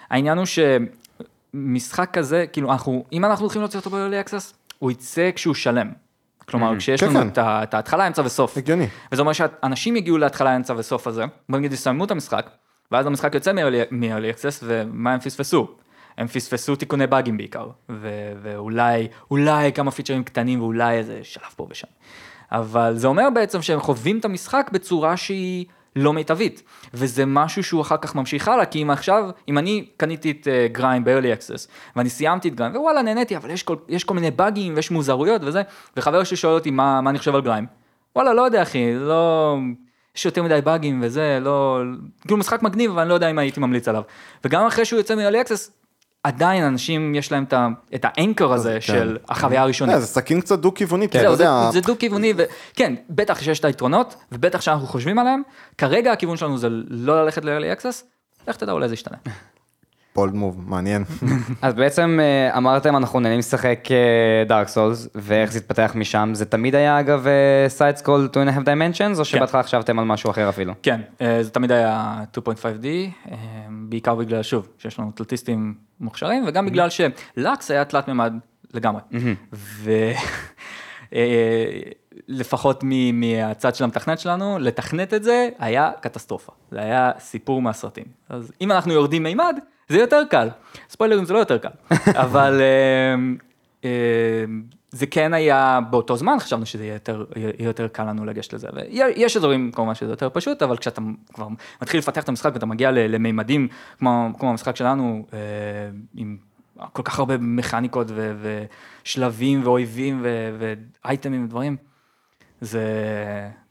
העניין 0.10 0.38
הוא 0.38 0.45
שמשחק 1.54 2.10
כזה, 2.14 2.45
כאילו 2.54 2.72
אנחנו, 2.72 3.06
אם 3.12 3.26
אנחנו 3.26 3.43
הולכים 3.45 3.62
להוציא 3.62 3.80
אותו 3.80 3.89
ב-early 3.89 4.28
access, 4.28 4.54
הוא 4.80 4.91
יצא 4.91 5.30
כשהוא 5.36 5.56
שלם. 5.56 5.91
כלומר, 6.45 6.78
כשיש 6.78 7.04
כן, 7.04 7.10
לנו 7.10 7.20
כן. 7.20 7.41
את 7.43 7.74
ההתחלה, 7.74 8.08
אמצע 8.08 8.22
וסוף. 8.26 8.58
הגיוני. 8.58 8.88
וזה 9.12 9.22
אומר 9.22 9.34
שאנשים 9.34 9.95
יגיעו 9.95 10.18
להתחלה, 10.18 10.56
אמצע 10.56 10.74
וסוף 10.78 11.08
הזה, 11.08 11.26
בוא 11.49 11.60
נגיד 11.60 11.74
יסיימו 11.74 12.06
את 12.06 12.12
המשחק, 12.12 12.49
ואז 12.93 13.05
המשחק 13.05 13.35
יוצא 13.35 13.53
מ-early 13.53 14.35
access, 14.35 14.63
ומה 14.63 15.13
הם 15.13 15.19
פספסו? 15.19 15.67
הם 16.17 16.27
פספסו 16.27 16.75
תיקוני 16.75 17.07
באגים 17.07 17.37
בעיקר, 17.37 17.67
ו- 17.89 18.33
ואולי, 18.41 19.07
אולי 19.31 19.73
כמה 19.73 19.91
פיצ'רים 19.91 20.23
קטנים 20.23 20.61
ואולי 20.61 20.97
איזה 20.97 21.19
שלב 21.23 21.49
פה 21.55 21.67
ושם. 21.69 21.87
אבל 22.51 22.93
זה 22.95 23.07
אומר 23.07 23.29
בעצם 23.33 23.61
שהם 23.61 23.79
חווים 23.79 24.19
את 24.19 24.25
המשחק 24.25 24.69
בצורה 24.73 25.17
שהיא 25.17 25.65
לא 25.95 26.13
מיטבית, 26.13 26.63
וזה 26.93 27.25
משהו 27.25 27.63
שהוא 27.63 27.81
אחר 27.81 27.97
כך 27.97 28.15
ממשיך 28.15 28.47
הלאה, 28.47 28.65
כי 28.65 28.83
אם 28.83 28.91
עכשיו, 28.91 29.29
אם 29.49 29.57
אני 29.57 29.85
קניתי 29.97 30.31
את 30.31 30.47
גריים 30.71 31.03
ב-early 31.03 31.39
access, 31.39 31.67
ואני 31.95 32.09
סיימתי 32.09 32.47
את 32.49 32.55
גריים, 32.55 32.75
ווואלה 32.75 33.01
נהניתי, 33.01 33.37
אבל 33.37 33.49
יש 33.49 33.63
כל, 33.63 33.75
יש 33.89 34.03
כל 34.03 34.13
מיני 34.13 34.31
באגים 34.31 34.73
ויש 34.75 34.91
מוזרויות 34.91 35.41
וזה, 35.43 35.61
וחבר 35.97 36.23
שלי 36.23 36.37
שואל 36.37 36.53
אותי 36.53 36.71
מה, 36.71 37.01
מה 37.01 37.09
אני 37.09 37.19
חושב 37.19 37.35
על 37.35 37.41
גריים, 37.41 37.65
וואלה 38.15 38.33
לא 38.33 38.41
יודע 38.41 38.61
אחי, 38.61 38.93
לא... 38.95 39.57
יש 40.16 40.26
יותר 40.26 40.43
מדי 40.43 40.59
באגים 40.64 40.99
וזה, 41.03 41.39
לא... 41.41 41.82
כאילו 42.22 42.38
משחק 42.38 42.64
מגניב, 42.64 42.91
אבל 42.91 43.01
אני 43.01 43.09
לא 43.09 43.14
יודע 43.14 43.30
אם 43.30 43.39
הייתי 43.39 43.59
ממליץ 43.59 43.88
עליו. 43.88 44.03
וגם 44.45 44.66
אחרי 44.66 44.86
שהוא 44.86 44.97
יוצא 44.97 45.16
מ-early 45.16 45.47
access, 45.47 45.72
עדיין 46.24 46.64
אנשים 46.64 47.16
יש 47.16 47.32
להם 47.32 47.45
את 47.95 48.05
האנקר 48.05 48.53
הזה 48.53 48.74
כן. 48.74 48.82
של 48.82 49.18
החוויה 49.30 49.61
הראשונית. 49.61 49.95
אה, 49.95 49.99
זה 49.99 50.07
סכין 50.07 50.41
קצת 50.41 50.59
דו-כיווני, 50.59 51.09
כי 51.09 51.20
אתה 51.20 51.36
זה, 51.36 51.43
יודע, 51.43 51.70
זה 51.72 51.82
דו-כיווני, 51.82 52.34
וכן, 52.38 52.93
בטח 53.09 53.41
שיש 53.41 53.59
את 53.59 53.66
היתרונות, 53.66 54.16
ובטח 54.32 54.61
שאנחנו 54.61 54.88
חושבים 54.88 55.20
עליהם, 55.20 55.41
כרגע 55.78 56.11
הכיוון 56.11 56.38
שלנו 56.38 56.57
זה 56.57 56.68
לא 56.89 57.24
ללכת 57.24 57.45
ל-early 57.45 57.80
access, 57.80 58.03
לך 58.47 58.57
תדע, 58.57 58.72
אולי 58.72 58.88
זה 58.88 58.93
ישתנה. 58.93 59.18
בולד 60.16 60.34
מוב, 60.34 60.61
מעניין. 60.68 61.03
אז 61.61 61.74
בעצם 61.74 62.20
אה, 62.22 62.57
אמרתם, 62.57 62.95
אנחנו 62.95 63.20
נהנים 63.20 63.39
לשחק 63.39 63.88
Dark 64.47 64.67
Souls, 64.67 65.07
ואיך 65.16 65.51
זה 65.51 65.59
התפתח 65.59 65.91
משם? 65.95 66.30
זה 66.34 66.45
תמיד 66.45 66.76
היה 66.76 66.99
אגב 66.99 67.28
side 67.67 67.95
scroll 67.95 68.28
2 68.32 68.47
and 68.47 68.51
a 68.51 68.55
half 68.55 68.66
dimensions, 68.66 69.20
או 69.20 69.26
שבהתחלה 69.26 69.64
חשבתם 69.64 69.99
על 69.99 70.05
משהו 70.05 70.32
אחר 70.32 70.49
אפילו? 70.49 70.74
כן, 70.84 71.01
אה, 71.22 71.43
זה 71.43 71.49
תמיד 71.49 71.72
היה 71.72 72.16
2.5D, 72.38 72.86
אה, 73.32 73.38
בעיקר 73.70 74.16
בגלל, 74.16 74.43
שוב, 74.43 74.68
שיש 74.78 74.99
לנו 74.99 75.11
תלתיסטים 75.11 75.74
מוכשרים, 75.99 76.43
וגם 76.47 76.66
בגלל 76.66 76.89
שלקס 76.89 77.72
היה 77.72 77.86
תלת 77.86 78.07
מימד 78.07 78.34
לגמרי. 78.74 79.01
ולפחות 82.30 82.84
מהצד 83.14 83.76
של 83.76 83.84
המתכנת 83.84 84.20
שלנו, 84.20 84.59
לתכנת 84.59 85.14
את 85.14 85.24
זה 85.24 85.49
היה 85.59 85.91
קטסטרופה. 86.01 86.51
זה 86.72 86.82
היה 86.82 87.11
סיפור 87.20 87.61
מהסרטים. 87.61 88.05
אז 88.30 88.51
אם 88.61 88.72
אנחנו 88.72 88.93
יורדים 88.93 89.24
מימד, 89.24 89.59
זה 89.93 89.99
יותר 89.99 90.21
קל. 90.29 90.49
ספוילרים 90.89 91.25
זה 91.25 91.33
לא 91.33 91.39
יותר 91.39 91.57
קל, 91.57 91.69
אבל 92.25 92.61
אה, 92.61 93.15
אה, 93.85 94.45
זה 94.91 95.05
כן 95.05 95.33
היה 95.33 95.79
באותו 95.89 96.17
זמן, 96.17 96.37
חשבנו 96.39 96.65
שזה 96.65 96.83
יהיה 96.83 96.93
יותר, 96.93 97.25
יהיה 97.35 97.51
יותר 97.59 97.87
קל 97.87 98.03
לנו 98.03 98.25
לגשת 98.25 98.53
לזה. 98.53 98.67
ויש 98.73 99.37
אזורים 99.37 99.71
כמובן 99.71 99.95
שזה 99.95 100.11
יותר 100.11 100.29
פשוט, 100.29 100.61
אבל 100.61 100.77
כשאתה 100.77 101.01
כבר 101.33 101.47
מתחיל 101.81 101.99
לפתח 101.99 102.23
את 102.23 102.29
המשחק 102.29 102.51
ואתה 102.53 102.65
מגיע 102.65 102.91
למימדים 102.91 103.67
כמו, 103.99 104.29
כמו 104.39 104.49
המשחק 104.49 104.75
שלנו, 104.75 105.25
אה, 105.33 105.39
עם 106.15 106.37
כל 106.93 107.01
כך 107.03 107.19
הרבה 107.19 107.37
מכניקות 107.37 108.07
ו- 108.09 108.61
ושלבים 109.03 109.61
ואויבים 109.63 110.19
ו- 110.23 110.57
ואייטמים 111.05 111.45
ודברים, 111.45 111.77
זה, 112.64 112.84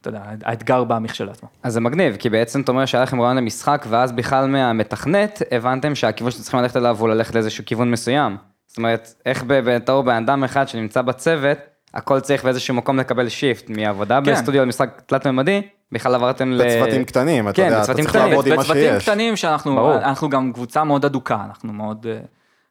אתה 0.01 0.09
יודע, 0.09 0.21
האתגר 0.43 0.83
בא 0.83 0.99
מכשלעצמו. 0.99 1.49
אז 1.63 1.73
זה 1.73 1.81
מגניב, 1.81 2.15
כי 2.15 2.29
בעצם 2.29 2.61
אתה 2.61 2.71
אומר 2.71 2.85
שהיה 2.85 3.03
לכם 3.03 3.21
רעיון 3.21 3.37
למשחק, 3.37 3.85
ואז 3.89 4.11
בכלל 4.11 4.47
מהמתכנת 4.47 5.41
הבנתם 5.51 5.95
שהכיוון 5.95 6.31
שאתם 6.31 6.43
צריכים 6.43 6.59
ללכת 6.59 6.77
אליו 6.77 6.97
הוא 6.99 7.09
ללכת 7.09 7.35
לאיזשהו 7.35 7.63
כיוון 7.65 7.91
מסוים. 7.91 8.37
זאת 8.67 8.77
אומרת, 8.77 9.13
איך 9.25 9.43
בתור 9.47 10.01
בן 10.01 10.15
אדם 10.15 10.43
אחד 10.43 10.67
שנמצא 10.67 11.01
בצוות, 11.01 11.57
הכל 11.93 12.19
צריך 12.19 12.43
באיזשהו 12.43 12.75
מקום 12.75 12.97
לקבל 12.97 13.29
שיפט, 13.29 13.69
מעבודה 13.69 14.19
כן. 14.25 14.31
בסטודיו 14.31 14.61
למשחק 14.61 15.01
תלת-ממדי, 15.05 15.61
בכלל 15.91 16.15
עברתם 16.15 16.51
ל... 16.51 16.61
בצוותים 16.65 17.05
קטנים, 17.05 17.49
אתה 17.49 17.55
כן, 17.55 17.63
יודע, 17.63 17.75
אתה 17.75 17.81
בצוותים 17.83 18.03
צריך 18.05 18.15
קטנים. 18.15 18.29
לעבוד 18.29 18.47
עם 18.47 18.55
מה 18.55 18.61
בצוותים 18.61 18.93
שיש. 18.93 19.09
קטנים 19.09 19.35
שאנחנו, 19.35 19.75
ברור. 19.75 19.95
אנחנו 19.95 20.29
גם 20.29 20.53
קבוצה 20.53 20.83
מאוד 20.83 21.05
אדוקה, 21.05 21.37
אנחנו 21.45 21.73
מאוד, 21.73 22.05
אה, 22.09 22.19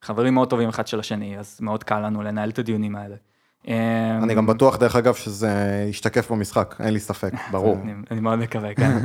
חברים 0.03 0.35
מאוד 0.35 0.51
טובים 0.51 0.69
אחד 0.69 0.87
של 0.87 1.01
השני, 1.01 1.39
אז 1.39 1.59
מאוד 1.61 1.85
קל 1.85 1.99
לנו 1.99 2.23
לנהל 2.23 2.51
את 2.51 2.59
הדיונים 2.59 2.97
האלה. 2.97 3.15
אה, 3.69 4.19
אני 4.23 4.35
גם 4.35 4.47
בטוח, 4.47 4.77
דרך 4.77 4.97
אגב, 4.97 5.15
שזה 5.15 5.85
ישתקף 5.91 6.31
במשחק, 6.31 6.75
אין 6.81 6.95
לי 6.95 7.01
ספק. 7.01 7.33
ברור. 7.53 7.79
אני, 8.11 8.21
מאוד 8.21 8.39
מקווה, 8.39 8.75
כן. 8.75 8.99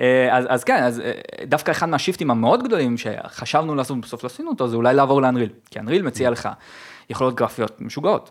אה, 0.00 0.38
אז, 0.48 0.64
כן, 0.64 0.82
אז 0.82 1.00
אה, 1.00 1.12
דווקא 1.46 1.70
אחד 1.70 1.88
מהשיפטים 1.88 2.30
המאוד 2.30 2.64
גדולים 2.64 2.96
שחשבנו 2.96 3.74
לעשות 3.74 4.00
בסוף 4.00 4.24
לא 4.24 4.26
עשינו 4.26 4.50
אותו, 4.50 4.68
זה 4.68 4.76
אולי 4.76 4.94
לעבור 4.94 5.22
לאנריל. 5.22 5.50
כי 5.70 5.80
אנריל 5.80 6.02
מציע 6.02 6.30
לך 6.30 6.48
יכולות 7.10 7.34
גרפיות 7.34 7.80
משוגעות. 7.80 8.30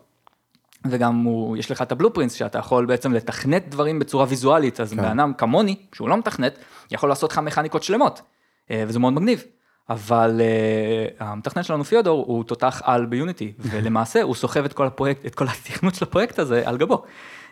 וגם 0.86 1.24
הוא, 1.24 1.58
יש 1.58 1.72
לך 1.72 1.82
את 1.82 1.92
הבלופרינטס 1.92 2.34
שאתה 2.34 2.60
יכול 2.60 2.86
בעצם 2.86 3.14
לתכנת 3.14 3.70
דברים 3.70 4.00
בצורה 4.00 4.26
ויזואלית, 4.30 4.80
אז 4.80 4.94
בן 4.94 5.20
אדם 5.20 5.34
כמוני, 5.34 5.76
שהוא 5.94 6.10
לא 6.10 6.18
מתכנת, 6.18 6.60
יכול 6.92 7.10
לעשות 7.10 7.32
לך 7.32 7.38
מכניקות 7.38 7.84
שלמות, 7.84 8.22
אה, 8.72 8.84
וזה 8.88 9.00
מאוד 9.00 9.14
מגניב. 9.14 9.44
אבל 9.92 10.42
uh, 10.42 11.24
המתכנת 11.24 11.66
שלנו 11.66 11.84
פיודור 11.84 12.26
הוא 12.28 12.44
תותח 12.44 12.82
על 12.86 13.06
ביוניטי, 13.06 13.54
ולמעשה 13.72 14.22
הוא 14.22 14.36
סוחב 14.36 14.66
את 14.66 14.74
כל 14.74 14.88
הפרויקט, 14.88 15.26
את 15.26 15.36
כל 15.36 15.46
התכנות 15.48 15.96
של 15.96 16.06
הפרויקט 16.06 16.39
הזה 16.39 16.62
על 16.66 16.78
גבו. 16.78 17.04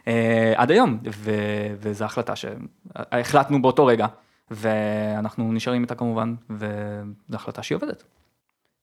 Uh, 0.05 0.07
עד 0.55 0.71
היום, 0.71 0.97
ו, 1.15 1.31
וזו 1.79 2.05
החלטה 2.05 2.33
שהחלטנו 2.35 3.61
באותו 3.61 3.85
רגע, 3.85 4.07
ואנחנו 4.51 5.53
נשארים 5.53 5.81
איתה 5.81 5.95
כמובן, 5.95 6.35
וזו 6.49 7.35
החלטה 7.35 7.63
שהיא 7.63 7.75
עובדת. 7.75 8.03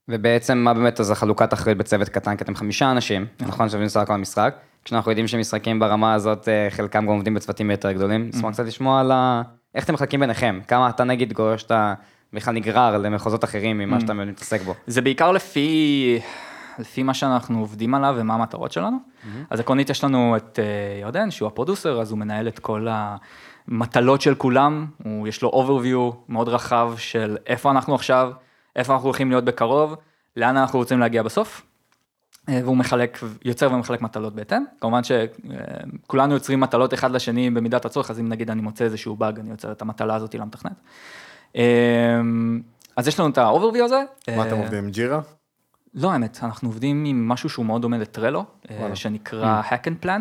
ובעצם 0.08 0.58
מה 0.58 0.74
באמת 0.74 1.00
אז 1.00 1.10
החלוקת 1.10 1.52
אחריות 1.52 1.78
בצוות 1.78 2.08
קטן, 2.08 2.36
כי 2.36 2.44
אתם 2.44 2.54
חמישה 2.54 2.90
אנשים, 2.90 3.26
נכון 3.40 3.68
שעובדים 3.68 3.86
בסך 3.86 4.00
הכל 4.00 4.12
המשחק, 4.12 4.56
כשאנחנו 4.84 5.10
יודעים 5.10 5.28
שמשחקים 5.28 5.78
ברמה 5.78 6.14
הזאת, 6.14 6.48
אה, 6.48 6.66
חלקם 6.70 7.06
גם 7.06 7.12
עובדים 7.12 7.34
בצוותים 7.34 7.70
יותר 7.70 7.92
גדולים, 7.92 8.28
נשמח 8.28 8.52
קצת 8.52 8.64
לשמוע 8.64 9.00
על 9.00 9.12
ה... 9.12 9.42
איך 9.74 9.84
אתם 9.84 9.94
מחלקים 9.94 10.20
ביניכם, 10.20 10.60
כמה 10.68 10.88
אתה 10.88 11.04
נגיד 11.04 11.32
גורר 11.32 11.56
שאתה 11.56 11.94
בכלל 12.36 12.54
נגרר 12.54 12.98
למחוזות 12.98 13.44
אחרים 13.44 13.78
ממה 13.78 14.00
שאתה 14.00 14.14
מתעסק 14.14 14.62
בו. 14.62 14.74
זה 14.86 15.00
בעיקר 15.00 15.32
לפי, 15.32 16.18
לפי 16.78 17.02
מה 17.02 17.14
שאנחנו 17.14 17.58
עובדים 17.58 17.94
עליו 17.94 18.14
ומה 18.18 18.34
המטרות 18.34 18.72
שלנו. 18.72 18.96
אז 19.50 19.60
עקרונית 19.60 19.90
יש 19.90 20.04
לנו 20.04 20.36
את 20.36 20.58
אה, 20.58 21.00
ירדן, 21.00 21.30
שהוא 21.30 21.46
הפרודוסר, 21.46 22.00
אז 22.00 22.10
הוא 22.10 22.18
מנהל 22.18 22.48
את 22.48 22.58
כל 22.58 22.86
המטלות 22.90 24.20
של 24.20 24.34
כולם, 24.34 24.86
הוא, 25.04 25.28
יש 25.28 25.42
לו 25.42 25.50
overview 25.50 26.14
מאוד 26.28 26.48
רחב 26.48 26.94
של 26.96 27.36
איפה 27.46 27.70
אנחנו 27.70 27.94
עכשיו, 27.94 28.32
איפה 28.76 28.92
אנחנו 28.92 29.06
הולכים 29.06 29.30
להיות 29.30 29.44
בקרוב, 29.44 29.94
לאן 30.36 30.56
אנחנו 30.56 30.78
רוצים 30.78 31.00
להגיע 31.00 31.22
בסוף. 31.22 31.62
אה, 32.48 32.60
והוא 32.64 32.76
מחלק, 32.76 33.18
יוצר 33.44 33.72
ומחלק 33.72 34.02
מטלות 34.02 34.34
בהתאם. 34.34 34.62
כמובן 34.80 35.00
שכולנו 35.04 36.34
יוצרים 36.34 36.60
מטלות 36.60 36.94
אחד 36.94 37.10
לשני 37.10 37.50
במידת 37.50 37.84
הצורך, 37.84 38.10
אז 38.10 38.20
אם 38.20 38.28
נגיד 38.28 38.50
אני 38.50 38.62
מוצא 38.62 38.84
איזשהו 38.84 39.16
באג, 39.16 39.38
אני 39.38 39.50
יוצר 39.50 39.72
את 39.72 39.82
המטלה 39.82 40.14
הזאת 40.14 40.34
למתכנת. 40.34 40.72
אה, 41.56 42.20
אז 42.96 43.08
יש 43.08 43.20
לנו 43.20 43.28
את 43.28 43.38
ה-overview 43.38 43.82
הזה. 43.84 44.02
מה 44.36 44.46
אתם 44.46 44.54
אה, 44.54 44.60
עובדים 44.60 44.84
עם 44.84 44.90
ג'ירה? 44.90 45.20
לא 45.94 46.12
האמת, 46.12 46.38
אנחנו 46.42 46.68
עובדים 46.68 47.04
עם 47.04 47.28
משהו 47.28 47.48
שהוא 47.48 47.66
מאוד 47.66 47.82
דומה 47.82 47.98
לטרלו, 47.98 48.44
אה. 48.70 48.96
שנקרא 48.96 49.62
hack 49.70 49.86
and 49.86 50.04
plan. 50.04 50.20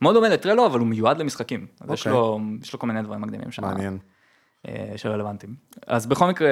מאוד 0.00 0.14
דומה 0.14 0.28
לטרלו, 0.28 0.66
אבל 0.66 0.78
הוא 0.78 0.88
מיועד 0.88 1.18
למשחקים. 1.18 1.66
אז 1.80 1.90
יש 1.90 2.06
אוקיי. 2.06 2.12
לו, 2.12 2.40
כל 2.78 2.86
מיני 2.86 3.02
דברים 3.02 3.20
מקדימים 3.20 3.50
שם. 3.50 3.62
מעניין. 3.62 3.98
אה, 4.68 4.92
שרלוונטיים. 4.96 5.54
אז 5.86 6.06
בכל 6.06 6.28
מקרה, 6.28 6.48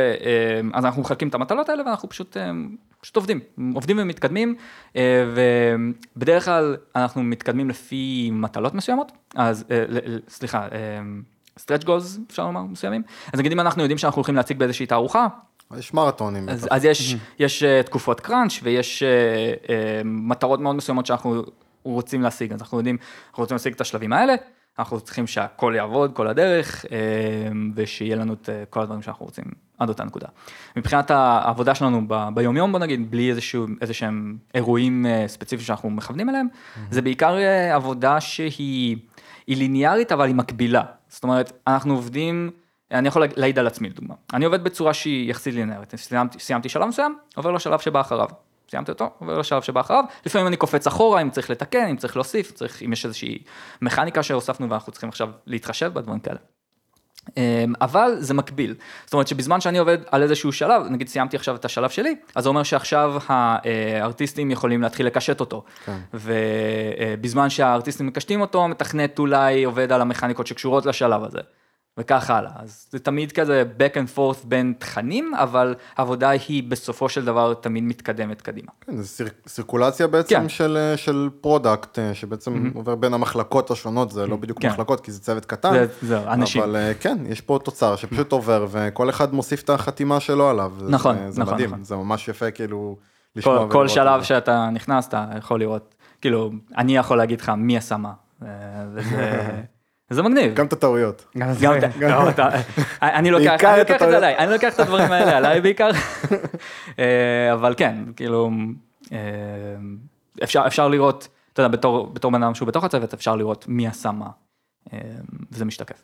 אז 0.73 0.85
אנחנו 0.85 1.03
מחלקים 1.03 1.29
את 1.29 1.35
המטלות 1.35 1.69
האלה 1.69 1.83
ואנחנו 1.87 2.09
פשוט, 2.09 2.37
פשוט 3.01 3.17
עובדים, 3.17 3.41
עובדים 3.75 3.97
ומתקדמים, 4.01 4.55
ובדרך 6.15 6.45
כלל 6.45 6.77
אנחנו 6.97 7.23
מתקדמים 7.23 7.71
לפי 7.71 8.31
מטלות 8.33 8.75
מסוימות, 8.75 9.13
אז 9.35 9.65
סליחה, 10.29 10.69
stretch 11.61 11.85
goals 11.85 12.21
אפשר 12.31 12.45
לומר 12.45 12.63
מסוימים, 12.63 13.03
אז 13.33 13.39
נגיד 13.39 13.53
אם 13.53 13.61
אנחנו 13.61 13.83
יודעים 13.83 13.99
שאנחנו 13.99 14.19
הולכים 14.19 14.35
להציג 14.35 14.59
באיזושהי 14.59 14.87
תערוכה, 14.87 15.27
יש 15.79 15.95
מרתונים. 15.95 16.49
אז. 16.49 16.69
אז 16.71 16.85
יש, 16.85 17.17
יש 17.39 17.63
אה, 17.63 17.83
תקופות 17.83 18.21
קראנץ' 18.21 18.61
ויש 18.63 19.03
אה, 19.03 19.09
אה, 19.69 20.03
מטרות 20.05 20.61
מאוד 20.61 20.77
מסוימות 20.77 21.07
שאנחנו 21.07 21.43
רוצים 21.83 22.23
להשיג, 22.23 22.53
אז 22.53 22.61
אנחנו 22.61 22.79
יודעים, 22.79 22.97
אנחנו 23.31 23.43
רוצים 23.43 23.55
להשיג 23.55 23.73
את 23.73 23.81
השלבים 23.81 24.13
האלה, 24.13 24.35
אנחנו 24.79 25.01
צריכים 25.01 25.27
שהכל 25.27 25.73
יעבוד 25.77 26.13
כל 26.13 26.27
הדרך, 26.27 26.85
אה, 26.93 26.99
ושיהיה 27.75 28.17
לנו 28.17 28.33
את 28.33 28.49
אה, 28.49 28.65
כל 28.71 28.81
הדברים 28.81 29.03
שאנחנו 29.03 29.27
רוצים 29.27 29.45
עד 29.79 29.89
אותה 29.89 30.05
נקודה. 30.05 30.27
מבחינת 30.77 31.11
העבודה 31.11 31.75
שלנו 31.75 32.03
ב- 32.09 32.29
ביומיום, 32.35 32.73
בוא 32.73 32.79
נגיד, 32.79 33.11
בלי 33.11 33.31
איזשהו, 33.31 33.67
איזה 33.81 33.95
שהם 33.95 34.37
אירועים 34.55 35.07
ספציפיים 35.27 35.67
שאנחנו 35.67 35.91
מכוונים 35.91 36.29
אליהם, 36.29 36.47
זה 36.91 37.03
בעיקר 37.03 37.37
אה, 37.37 37.75
עבודה 37.75 38.21
שהיא 38.21 38.97
היא 39.47 39.57
ליניארית, 39.57 40.13
אבל 40.13 40.27
היא 40.27 40.35
מקבילה. 40.35 40.83
זאת 41.15 41.25
אומרת, 41.25 41.53
אנחנו 41.67 41.95
עובדים... 41.95 42.51
אני 42.91 43.09
יכול 43.09 43.27
להעיד 43.37 43.59
על 43.59 43.67
עצמי 43.67 43.89
לדוגמה, 43.89 44.15
אני 44.33 44.45
עובד 44.45 44.65
בצורה 44.65 44.95
שהיא 44.95 45.31
יחסית 45.31 45.55
ליניארית, 45.55 45.97
סיימתי, 45.97 46.39
סיימתי 46.39 46.69
שלב 46.69 46.85
מסוים, 46.85 47.19
עובר 47.37 47.51
לשלב 47.51 47.81
שבא 47.81 48.01
אחריו, 48.01 48.29
סיימתי 48.71 48.91
אותו, 48.91 49.11
עובר 49.19 49.39
לשלב 49.39 49.63
שבא 49.63 49.81
אחריו, 49.81 50.05
לפעמים 50.27 50.47
אני 50.47 50.57
קופץ 50.57 50.87
אחורה 50.87 51.23
אם 51.23 51.31
צריך 51.31 51.51
לתקן, 51.51 51.87
אם 51.87 51.97
צריך 51.97 52.17
להוסיף, 52.17 52.53
צריך, 52.53 52.83
אם 52.83 52.93
יש 52.93 53.05
איזושהי 53.05 53.39
מכניקה 53.83 54.23
שהוספנו 54.23 54.71
ואנחנו 54.71 54.93
צריכים 54.93 55.09
עכשיו 55.09 55.31
להתחשב 55.47 55.91
בדברים 55.95 56.21
כאלה. 56.21 56.39
אמ, 57.37 57.73
אבל 57.81 58.17
זה 58.19 58.35
מקביל, 58.35 58.75
זאת 59.05 59.13
אומרת 59.13 59.29
שבזמן 59.29 59.61
שאני 59.61 59.79
עובד 59.79 59.99
על 60.11 60.23
איזשהו 60.23 60.53
שלב, 60.53 60.83
נגיד 60.91 61.09
סיימתי 61.09 61.37
עכשיו 61.37 61.55
את 61.55 61.65
השלב 61.65 61.91
שלי, 61.91 62.17
אז 62.35 62.43
זה 62.43 62.49
אומר 62.49 62.63
שעכשיו 62.63 63.15
הארטיסטים 63.29 64.51
יכולים 64.51 64.83
להתחיל 64.83 65.07
לקשט 65.07 65.41
אותו, 65.41 65.65
כן. 65.85 65.99
ובזמן 66.15 67.51
שהארטיסטים 67.51 68.07
מקשטים 68.07 68.41
אותו, 68.41 68.65
המתכנת 68.65 69.19
אולי 69.19 69.65
עובד 69.65 69.93
על 69.93 70.01
המכניקות 70.01 70.47
שקשורות 70.47 70.87
לשלב 70.87 71.25
הזה. 71.25 71.41
וכך 71.99 72.31
הלאה, 72.31 72.51
אז 72.57 72.87
זה 72.91 72.99
תמיד 72.99 73.33
כזה 73.33 73.65
back 73.79 73.95
and 73.95 74.19
forth 74.19 74.47
בין 74.47 74.75
תכנים, 74.79 75.35
אבל 75.35 75.75
העבודה 75.97 76.29
היא 76.31 76.63
בסופו 76.69 77.09
של 77.09 77.25
דבר 77.25 77.55
תמיד 77.55 77.85
מתקדמת 77.85 78.43
קדימה. 78.43 78.69
כן, 78.81 78.97
זה 78.97 79.07
סיר, 79.09 79.29
סירקולציה 79.47 80.07
בעצם 80.07 80.35
כן. 80.41 80.49
של, 80.49 80.77
אה, 80.81 80.97
של 80.97 81.29
product, 81.41 81.99
אה, 81.99 82.15
שבעצם 82.15 82.71
עובר 82.75 82.95
בין 82.95 83.15
המחלקות 83.15 83.71
השונות, 83.71 84.11
זה 84.11 84.27
לא 84.27 84.37
בדיוק 84.37 84.61
כן. 84.63 84.69
מחלקות, 84.69 85.01
כי 85.01 85.13
זה 85.13 85.21
צוות 85.21 85.45
קטן. 85.45 85.73
זה- 85.73 85.87
זהו, 86.03 86.25
אנשים. 86.27 86.63
אבל 86.63 86.77
אה, 86.77 86.93
כן, 87.01 87.19
יש 87.29 87.41
פה 87.41 87.59
תוצר 87.65 87.97
שפשוט 87.97 88.33
עובר, 88.33 88.67
וכל 88.71 89.11
אחד 89.11 89.35
מוסיף 89.35 89.63
את 89.63 89.71
החתימה 89.71 90.21
שלו 90.21 90.49
עליו. 90.49 90.73
נכון, 90.89 91.17
זה, 91.19 91.31
זה 91.31 91.41
נכון, 91.41 91.55
מדהים, 91.55 91.71
נכון. 91.71 91.85
זה 91.85 91.97
ממש 91.97 92.29
יפה 92.29 92.51
כאילו 92.51 92.97
לשמוע 93.37 93.59
כל, 93.59 93.73
כל 93.73 93.89
שלב 93.89 94.21
זה. 94.21 94.27
שאתה 94.27 94.69
נכנס, 94.73 95.09
אתה 95.09 95.27
יכול 95.39 95.61
לראות, 95.61 95.95
כאילו, 96.21 96.51
אני 96.79 96.97
יכול 96.97 97.19
להגיד 97.19 97.41
לך 97.41 97.53
מי 97.57 97.77
עשה 97.77 97.97
מה, 97.97 98.13
וזה 98.95 99.51
וזה 100.15 100.23
מגניב. 100.23 100.55
גם 100.55 100.67
את 100.67 100.73
הטעויות. 100.73 101.25
גם 101.39 101.49
לא, 102.01 102.29
אתה- 102.29 102.49
אני 103.03 103.31
לוקח 103.31 103.55
את 103.55 103.65
את 103.81 103.87
זה 103.89 103.95
הטעויות. 103.95 104.15
עליי, 104.17 104.37
אני 104.39 104.53
לוקח 104.53 104.75
את 104.75 104.81
הדברים 104.81 105.13
האלה 105.13 105.37
עליי 105.39 105.61
בעיקר, 105.61 105.91
אה, 106.99 107.53
אבל 107.53 107.75
כן, 107.77 107.95
כאילו, 108.17 108.51
אה, 109.13 109.19
אפשר 110.43 110.63
אפשר 110.67 110.89
לראות, 110.89 111.29
אתה 111.53 111.63
יודע, 111.63 111.77
בתור 112.13 112.31
בן 112.33 112.43
אדם 112.43 112.55
שהוא 112.55 112.69
בתוך 112.69 112.85
הצוות, 112.85 113.15
אפשר 113.15 113.37
לראות 113.37 113.65
מי 113.69 113.87
עשה 113.87 114.11
מה, 114.13 114.27
אה, 114.93 114.99
וזה 115.53 115.65
משתקף. 115.65 116.03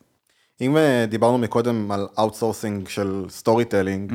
אם 0.61 0.77
דיברנו 1.09 1.39
מקודם 1.39 1.91
על 1.93 2.09
outsourcing 2.19 2.89
של 2.89 3.25
storytelling, 3.29 4.13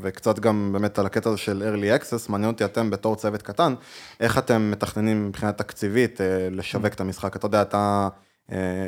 וקצת 0.00 0.38
גם 0.38 0.70
באמת 0.72 0.98
על 0.98 1.06
הקטע 1.06 1.28
הזה 1.30 1.38
של 1.38 1.62
early 1.74 2.02
access, 2.02 2.30
מעניין 2.32 2.50
אותי 2.52 2.64
אתם 2.64 2.90
בתור 2.90 3.16
צוות 3.16 3.42
קטן, 3.42 3.74
איך 4.20 4.38
אתם 4.38 4.70
מתכננים 4.70 5.28
מבחינה 5.28 5.52
תקציבית 5.52 6.20
לשווק 6.50 6.86
את 6.94 7.00
המשחק? 7.00 7.36
אתה 7.36 7.46
יודע, 7.46 7.62
אתה, 7.62 8.08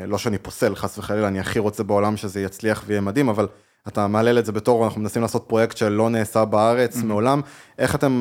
לא 0.07 0.17
שאני 0.17 0.37
פוסל, 0.37 0.75
חס 0.75 0.97
וחלילה, 0.97 1.27
אני 1.27 1.39
הכי 1.39 1.59
רוצה 1.59 1.83
בעולם 1.83 2.17
שזה 2.17 2.41
יצליח 2.41 2.83
ויהיה 2.87 3.01
מדהים, 3.01 3.29
אבל 3.29 3.47
אתה 3.87 4.07
מהלל 4.07 4.39
את 4.39 4.45
זה 4.45 4.51
בתור, 4.51 4.85
אנחנו 4.85 5.01
מנסים 5.01 5.21
לעשות 5.21 5.45
פרויקט 5.47 5.77
שלא 5.77 6.09
נעשה 6.09 6.45
בארץ 6.45 7.03
מעולם, 7.03 7.41
איך 7.79 7.95
אתם 7.95 8.11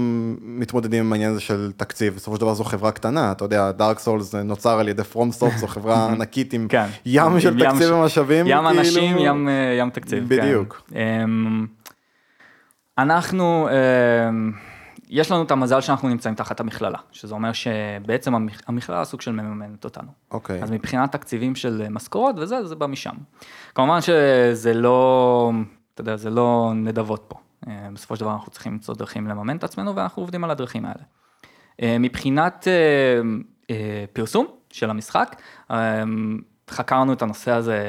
מתמודדים 0.40 1.04
עם 1.04 1.12
העניין 1.12 1.30
הזה 1.30 1.40
של 1.40 1.72
תקציב? 1.76 2.14
בסופו 2.14 2.36
של 2.36 2.40
דבר 2.40 2.54
זו 2.54 2.64
חברה 2.64 2.90
קטנה, 2.92 3.32
אתה 3.32 3.44
יודע, 3.44 3.70
דארק 3.70 3.98
סולס 3.98 4.34
נוצר 4.34 4.78
על 4.80 4.88
ידי 4.88 5.04
פרום 5.04 5.32
סופט, 5.32 5.56
זו 5.56 5.66
חברה 5.66 6.06
ענקית 6.12 6.52
עם 6.52 6.68
כן. 6.68 6.86
ים 7.06 7.40
של 7.40 7.60
ים 7.60 7.70
תקציב 7.70 7.88
ש- 7.88 7.90
ומשאבים. 7.90 8.46
ים 8.46 8.56
כאילו- 8.66 8.70
אנשים, 8.80 9.18
ים, 9.18 9.48
אה, 9.48 9.76
ים 9.78 9.90
תקציב. 9.90 10.28
כן. 10.28 10.36
בדיוק. 10.42 10.82
אמ, 10.94 11.66
אנחנו, 12.98 13.68
אמ, 14.28 14.52
יש 15.10 15.30
לנו 15.30 15.42
את 15.42 15.50
המזל 15.50 15.80
שאנחנו 15.80 16.08
נמצאים 16.08 16.34
תחת 16.34 16.60
המכללה, 16.60 16.98
שזה 17.12 17.34
אומר 17.34 17.52
שבעצם 17.52 18.34
המכ- 18.34 18.62
המכללה 18.66 19.04
סוג 19.04 19.20
של 19.20 19.32
מממנת 19.32 19.84
אותנו. 19.84 20.08
אוקיי. 20.30 20.62
אז 20.62 20.70
מבחינת 20.70 21.12
תקציבים 21.12 21.54
של 21.54 21.86
משכורות 21.90 22.36
וזה, 22.38 22.66
זה 22.66 22.76
בא 22.76 22.86
משם. 22.86 23.14
כמובן 23.74 23.98
שזה 24.00 24.74
לא, 24.74 25.50
אתה 25.94 26.00
יודע, 26.00 26.16
זה 26.16 26.30
לא 26.30 26.72
נדבות 26.74 27.24
פה. 27.28 27.38
אה, 27.68 27.88
בסופו 27.94 28.16
של 28.16 28.20
דבר 28.20 28.32
אנחנו 28.32 28.50
צריכים 28.52 28.72
למצוא 28.72 28.94
דרכים 28.94 29.26
לממן 29.26 29.56
את 29.56 29.64
עצמנו 29.64 29.96
ואנחנו 29.96 30.22
עובדים 30.22 30.44
על 30.44 30.50
הדרכים 30.50 30.84
האלה. 30.84 31.02
אה, 31.82 31.96
מבחינת 32.00 32.68
אה, 33.70 33.74
פרסום 34.12 34.46
של 34.70 34.90
המשחק, 34.90 35.42
חקרנו 36.70 37.12
את 37.12 37.22
הנושא 37.22 37.50
הזה 37.50 37.82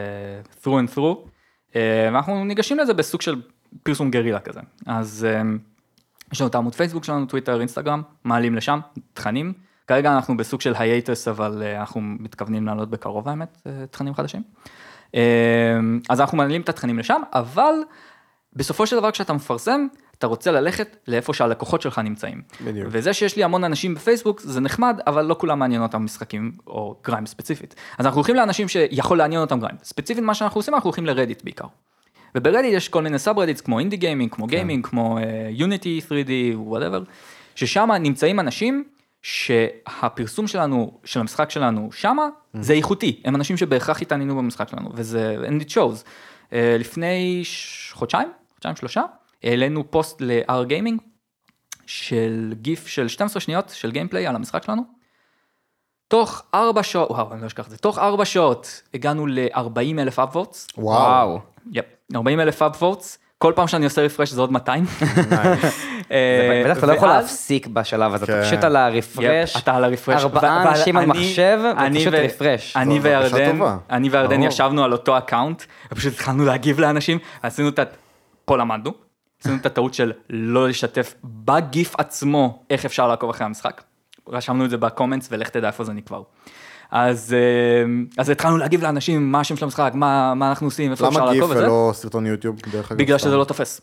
through 0.63 0.67
and 0.67 0.95
through, 0.95 1.29
ואנחנו 1.75 2.45
ניגשים 2.45 2.79
לזה 2.79 2.93
בסוג 2.93 3.21
של 3.21 3.41
פרסום 3.83 4.11
גרילה 4.11 4.39
כזה. 4.39 4.59
אז 4.85 5.27
יש 6.31 6.41
לנו 6.41 6.49
את 6.49 6.55
העמוד 6.55 6.75
פייסבוק 6.75 7.03
שלנו, 7.03 7.25
טוויטר, 7.25 7.59
אינסטגרם, 7.59 8.01
מעלים 8.23 8.55
לשם 8.55 8.79
תכנים. 9.13 9.53
כרגע 9.87 10.15
אנחנו 10.15 10.37
בסוג 10.37 10.61
של 10.61 10.73
hiatus, 10.77 11.27
אבל 11.27 11.63
אה, 11.65 11.79
אנחנו 11.79 12.01
מתכוונים 12.01 12.65
לעלות 12.65 12.89
בקרוב 12.89 13.29
האמת, 13.29 13.57
אה, 13.67 13.85
תכנים 13.91 14.13
חדשים. 14.13 14.43
אה, 15.15 15.21
אז 16.09 16.21
אנחנו 16.21 16.37
מעלים 16.37 16.61
את 16.61 16.69
התכנים 16.69 16.99
לשם, 16.99 17.21
אבל 17.33 17.73
בסופו 18.53 18.87
של 18.87 18.95
דבר 18.95 19.11
כשאתה 19.11 19.33
מפרסם, 19.33 19.87
אתה 20.17 20.27
רוצה 20.27 20.51
ללכת 20.51 20.97
לאיפה 21.07 21.33
שהלקוחות 21.33 21.81
שלך 21.81 21.99
נמצאים. 21.99 22.41
בדיוק. 22.65 22.87
וזה 22.91 23.13
שיש 23.13 23.35
לי 23.35 23.43
המון 23.43 23.63
אנשים 23.63 23.95
בפייסבוק 23.95 24.41
זה 24.41 24.59
נחמד, 24.59 24.99
אבל 25.07 25.25
לא 25.25 25.35
כולם 25.39 25.59
מעניין 25.59 25.81
אותם 25.81 26.05
משחקים 26.05 26.51
או 26.67 26.95
Grime 27.03 27.25
ספציפית. 27.25 27.75
אז 27.97 28.05
אנחנו 28.05 28.17
הולכים 28.17 28.35
לאנשים 28.35 28.67
שיכול 28.67 29.17
לעניין 29.17 29.41
אותם 29.41 29.59
Grime. 29.59 29.77
ספציפית 29.83 30.23
מה 30.23 30.33
שאנחנו 30.33 30.59
עושים, 30.59 30.73
אנחנו 30.73 30.87
הולכים 30.87 31.05
לרדיט 31.05 31.43
בעיקר. 31.43 31.65
וברדיט 32.35 32.73
יש 32.73 32.89
כל 32.89 33.01
מיני 33.01 33.19
subreddits 33.19 33.61
כמו 33.61 33.79
indie 33.79 33.97
gaming, 33.97 34.31
כמו 34.31 34.47
gaming, 34.47 34.87
כמו 34.87 35.17
Unity 35.49 36.01
3D, 36.09 36.29
whatever, 36.55 37.03
ששם 37.55 37.89
נמצאים 37.99 38.39
אנשים 38.39 38.83
שהפרסום 39.21 40.47
שלנו, 40.47 40.99
של 41.05 41.19
המשחק 41.19 41.49
שלנו 41.49 41.89
שמה, 41.91 42.27
זה 42.53 42.73
איכותי, 42.73 43.21
הם 43.25 43.35
אנשים 43.35 43.57
שבהכרח 43.57 44.01
התעניינו 44.01 44.35
במשחק 44.37 44.69
שלנו, 44.69 44.89
וזה, 44.93 45.37
and 45.47 45.63
it 45.63 45.69
shows. 45.69 46.05
אה, 46.53 46.75
לפני 46.79 47.41
ש- 47.43 47.91
חודשיים, 47.93 48.31
חודשיים 48.53 48.75
שלושה, 48.75 49.01
העלינו 49.43 49.91
פוסט 49.91 50.21
ל-R 50.21 50.63
gaming, 50.67 51.01
של 51.85 52.53
גיף 52.61 52.87
של 52.87 53.07
12 53.07 53.41
שניות 53.41 53.69
של 53.69 53.91
gameplay 53.91 54.27
על 54.27 54.35
המשחק 54.35 54.63
שלנו. 54.63 54.81
תוך 56.07 56.43
4 56.53 56.83
שעות, 56.83 57.11
וואו, 57.11 57.33
אני 57.33 57.41
לא 57.41 57.47
אשכח 57.47 57.65
את 57.65 57.71
זה, 57.71 57.77
תוך 57.77 57.99
4 57.99 58.25
שעות 58.25 58.81
הגענו 58.93 59.27
ל-40 59.27 59.99
אלף 59.99 60.19
upvotes. 60.19 60.67
וואו. 60.77 61.39
Yep, 61.71 61.85
40 62.15 62.39
אלף 62.39 62.61
upvotes, 62.61 63.17
כל 63.37 63.53
פעם 63.55 63.67
שאני 63.67 63.85
עושה 63.85 64.01
refresh 64.01 64.29
זה 64.31 64.41
עוד 64.41 64.51
200. 64.51 64.85
אה, 66.11 66.63
בטח 66.65 66.77
אתה 66.77 66.85
לא 66.87 66.93
יכול 66.93 67.09
להפסיק 67.09 67.67
בשלב 67.67 68.13
הזה, 68.13 68.25
כן. 68.25 68.33
אתה 68.33 68.43
פשוט 68.47 68.63
על 68.63 68.75
ה 68.75 68.84
refresh. 68.84 69.57
אתה 69.57 69.75
על 69.75 69.83
ה 69.83 69.87
refresh. 69.87 70.21
ארבעה 70.23 70.69
אנשים 70.71 70.97
על 70.97 71.03
אני- 71.03 71.11
מחשב, 71.11 71.59
אני 71.77 71.97
ופשוט 71.97 72.13
refresh. 72.13 72.77
אני 72.77 72.99
וירדן. 72.99 73.59
אני 73.89 74.09
וירדן. 74.09 74.43
ישבנו 74.43 74.83
על 74.83 74.91
אותו 74.91 75.17
account, 75.17 75.63
ופשוט 75.91 76.13
התחלנו 76.13 76.45
להגיב 76.45 76.79
לאנשים, 76.79 77.17
עשינו 77.43 77.69
את 77.69 77.79
ה... 77.79 77.83
פה 78.45 78.57
למדנו, 78.57 78.91
עשינו 79.41 79.55
את 79.55 79.65
הטעות 79.65 79.93
של 79.93 80.11
לא 80.29 80.69
לשתף 80.69 81.13
בגיף 81.23 81.95
עצמו 81.97 82.63
איך 82.69 82.85
אפשר 82.85 83.07
לעקוב 83.07 83.29
אחרי 83.29 83.45
המשחק. 83.45 83.81
רשמנו 84.29 84.65
את 84.65 84.69
זה 84.69 84.77
ב 84.77 84.83
comments 84.83 85.27
ולך 85.31 85.49
תדע 85.49 85.67
איפה 85.67 85.83
זה 85.83 85.93
נקבר. 85.93 86.21
אז, 86.91 87.33
אה, 87.33 87.93
אז 88.17 88.29
התחלנו 88.29 88.57
להגיב 88.57 88.83
לאנשים 88.83 89.31
מה 89.31 89.39
השם 89.39 89.55
של 89.55 89.65
המשחק, 89.65 89.91
מה, 89.95 90.33
מה 90.33 90.49
אנחנו 90.49 90.67
עושים, 90.67 90.91
איפה 90.91 91.07
אפשר 91.07 91.19
למה 91.19 91.31
גיף 91.31 91.41
לעקוב 91.41 91.57
וזה. 91.57 91.63
ולא 91.63 91.91
סרטון 91.93 92.25
יוטיוב, 92.25 92.55
דרך 92.71 92.91
אגב? 92.91 92.99
בגלל 92.99 93.17
סתם? 93.17 93.27
שזה 93.27 93.37
לא 93.37 93.43
תופס. 93.43 93.81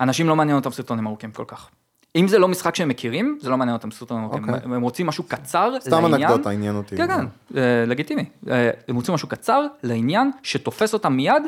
אנשים 0.00 0.28
לא 0.28 0.36
מעניין 0.36 0.56
אותם 0.56 0.70
סרטונים 0.70 1.06
ארוכים 1.06 1.32
כל 1.32 1.44
כך. 1.46 1.70
אם 2.16 2.28
זה 2.28 2.38
לא 2.38 2.48
משחק 2.48 2.76
שהם 2.76 2.88
מכירים, 2.88 3.38
זה 3.40 3.50
לא 3.50 3.56
מעניין 3.56 3.76
אותם 3.76 3.90
סרטונים 3.90 4.24
ארוכים. 4.24 4.50
אוקיי. 4.50 4.64
הם 4.64 4.82
רוצים 4.82 5.06
משהו 5.06 5.24
קצר 5.24 5.72
סתם 5.80 6.02
לעניין. 6.02 6.30
אנקדוטה, 6.30 6.50
עניין 6.50 6.76
אותי. 6.76 6.96
כן, 6.96 7.06
כן, 7.06 7.26
אה, 7.56 7.84
לגיטימי. 7.86 8.24
אה, 8.50 8.70
הם 8.88 8.96
רוצים 8.96 9.14
משהו 9.14 9.28
קצר 9.28 9.66
לעניין, 9.82 10.30
שתופס 10.42 10.94
אותם 10.94 11.12
מיד 11.12 11.42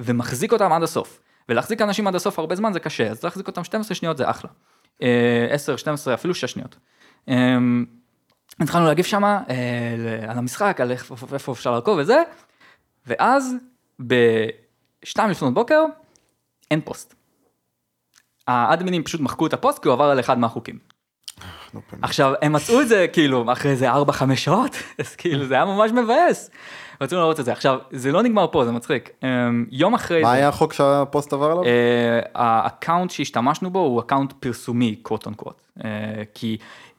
ומחזיק 0.00 0.52
אותם 0.52 0.72
עד 0.72 0.82
הסוף. 0.82 1.18
ולהחזיק 1.48 1.82
אנשים 1.82 2.06
עד 2.06 2.14
הסוף 2.14 2.38
הרבה 2.38 2.56
זמן 2.56 2.72
זה 2.72 2.80
קשה, 2.80 3.10
אז 3.10 3.24
להחזיק 3.24 3.46
אותם 3.46 3.64
12 3.64 3.94
שניות 3.94 4.16
זה 4.16 4.30
אחלה. 4.30 4.50
אה, 5.02 5.46
10, 5.50 5.76
12, 5.76 6.14
אפילו 6.14 6.34
6 6.34 6.44
שניות. 6.44 6.76
אה, 8.60 8.64
התחלנו 8.64 8.86
להגיב 8.86 9.04
שמה 9.04 9.42
אה, 9.50 10.30
על 10.30 10.38
המשחק, 10.38 10.80
על 10.80 10.92
איפה 11.32 11.52
אפשר 11.52 11.70
לעקוב 11.70 11.98
וזה, 11.98 12.22
ואז 13.06 13.54
בשתיים 14.00 15.30
לפנות 15.30 15.54
בוקר, 15.54 15.84
אין 16.70 16.80
פוסט. 16.80 17.14
האדמינים 18.48 19.04
פשוט 19.04 19.20
מחקו 19.20 19.46
את 19.46 19.52
הפוסט 19.52 19.82
כי 19.82 19.88
הוא 19.88 19.92
עבר 19.92 20.04
על 20.04 20.20
אחד 20.20 20.38
מהחוקים. 20.38 20.78
באמת. 21.74 22.04
עכשיו, 22.04 22.32
הם 22.42 22.52
מצאו 22.52 22.80
את 22.80 22.88
זה 22.88 23.06
כאילו 23.12 23.52
אחרי 23.52 23.70
איזה 23.70 23.92
4-5 23.92 23.96
שעות, 24.34 24.76
אז 25.00 25.16
כאילו 25.16 25.46
זה 25.46 25.54
היה 25.54 25.64
ממש 25.64 25.90
מבאס. 25.90 26.50
רצינו 27.00 27.20
לראות 27.20 27.40
את 27.40 27.44
זה. 27.44 27.52
עכשיו, 27.52 27.78
זה 27.90 28.12
לא 28.12 28.22
נגמר 28.22 28.46
פה, 28.52 28.64
זה 28.64 28.72
מצחיק. 28.72 29.10
אמ, 29.22 29.66
יום 29.70 29.94
אחרי 29.94 30.22
מה 30.22 30.28
זה, 30.28 30.34
היה 30.34 30.48
החוק 30.48 30.72
שהפוסט 30.72 31.32
עבר 31.32 31.50
עליו? 31.50 31.64
אה, 31.64 32.20
ה 32.34 32.43
account 32.43 33.10
שהשתמשנו 33.10 33.70
בו 33.70 33.78
הוא 33.78 34.00
account 34.00 34.32
פרסומי, 34.32 34.96
quote 35.02 35.26
unquote. 35.26 35.66
כי 36.34 36.56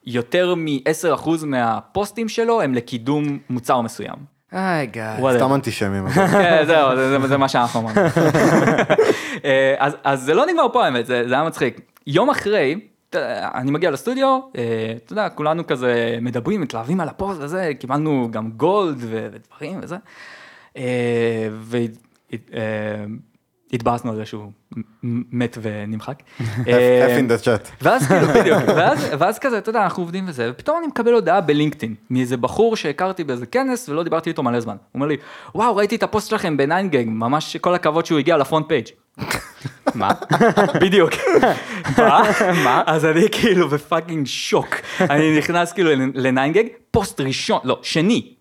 יותר 0.10 0.56
מ-10% 0.56 1.30
מהפוסטים 1.46 2.30
שלו 2.30 2.62
הם 2.62 2.74
לקידום 2.74 3.38
מוצר 3.50 3.82
מסוים. 3.82 4.16
היי. 4.52 4.88
Whatever. 5.20 5.36
סתם 5.38 5.54
אנטישמים. 5.54 6.10
כן, 6.32 6.64
זהו, 6.68 6.96
זה- 6.96 7.20
זה- 7.20 7.28
זה 7.28 7.38
מה 7.38 7.50
שאנחנו 7.50 7.80
אמרנו. 7.80 8.02
אה, 9.46 9.76
אז- 9.80 9.96
אז 10.04 10.22
זה 10.24 10.34
לא 10.34 10.46
נגמר 10.46 10.68
פה 10.74 10.86
האמת, 10.86 11.06
זה 11.06 11.24
זה 11.28 11.34
היה 11.34 11.44
מצחיק. 11.44 11.82
יום 12.08 12.30
אחרי, 12.30 12.80
אני 13.56 13.72
מגיע 13.72 13.92
לסטודיו, 13.92 14.40
אה, 14.58 14.64
אתה 15.06 15.14
יודע, 15.14 15.30
כולנו 15.30 15.68
כזה 15.68 16.18
מדברים, 16.22 16.62
מתלהבים 16.62 17.00
על 17.00 17.10
הפוסט 17.10 17.40
וזה, 17.42 17.72
קיבלנו 17.80 18.28
גם 18.32 18.52
גולד 18.52 18.98
ודברים 19.00 19.80
וזה. 19.84 19.96
והתבאסנו 23.72 24.12
על 24.12 24.16
זה 24.16 24.26
שהוא 24.26 24.52
מת 25.04 25.58
ונמחק. 25.62 26.24
אה, 26.68 27.18
F 27.18 27.20
in 27.20 27.30
the 27.30 27.44
chat. 27.44 27.72
ואז 27.82 28.08
כאילו, 28.08 28.28
בדיוק, 28.40 28.60
ואז, 28.68 29.08
ואז 29.20 29.40
כזה, 29.40 29.58
אתה 29.58 29.70
יודע, 29.70 29.84
אנחנו 29.84 30.04
עובדים 30.04 30.26
וזה, 30.28 30.52
ופתאום 30.54 30.78
אני 30.78 30.88
מקבל 30.88 31.14
הודעה 31.14 31.42
בלינקדאין, 31.42 31.96
מאיזה 32.10 32.38
בחור 32.38 32.76
שהכרתי 32.76 33.24
באיזה 33.24 33.46
כנס 33.46 33.90
ולא 33.90 34.04
דיברתי 34.04 34.30
איתו 34.30 34.44
מלא 34.44 34.60
זמן. 34.60 34.74
הוא 34.74 34.90
אומר 34.94 35.08
לי, 35.08 35.18
וואו, 35.56 35.76
ראיתי 35.76 35.96
את 35.96 36.04
הפוסט 36.04 36.30
שלכם 36.30 36.58
ב 36.58 36.65
9GAG, 36.65 37.04
ממש 37.08 37.58
כל 37.58 37.74
הכבוד 37.74 38.06
שהוא 38.06 38.20
הגיע 38.20 38.38
ל 38.38 38.43
front 38.43 38.68
page. 38.68 38.88
מה? 39.96 40.10
בדיוק. 40.82 41.12
מה? 41.98 42.22
מה? 42.64 42.84
אז 42.86 43.06
אני 43.06 43.22
כאילו 43.32 43.70
ב 43.70 43.77
fucking 43.77 44.28
שוק. 44.28 44.76
אני 45.00 45.38
נכנס 45.38 45.74
כאילו 45.74 45.90
ל 46.14 46.22
9GAG, 46.22 46.64
פוסט 46.92 47.22
ראשון, 47.22 47.60
לא, 47.64 47.80
שני. 47.82 48.34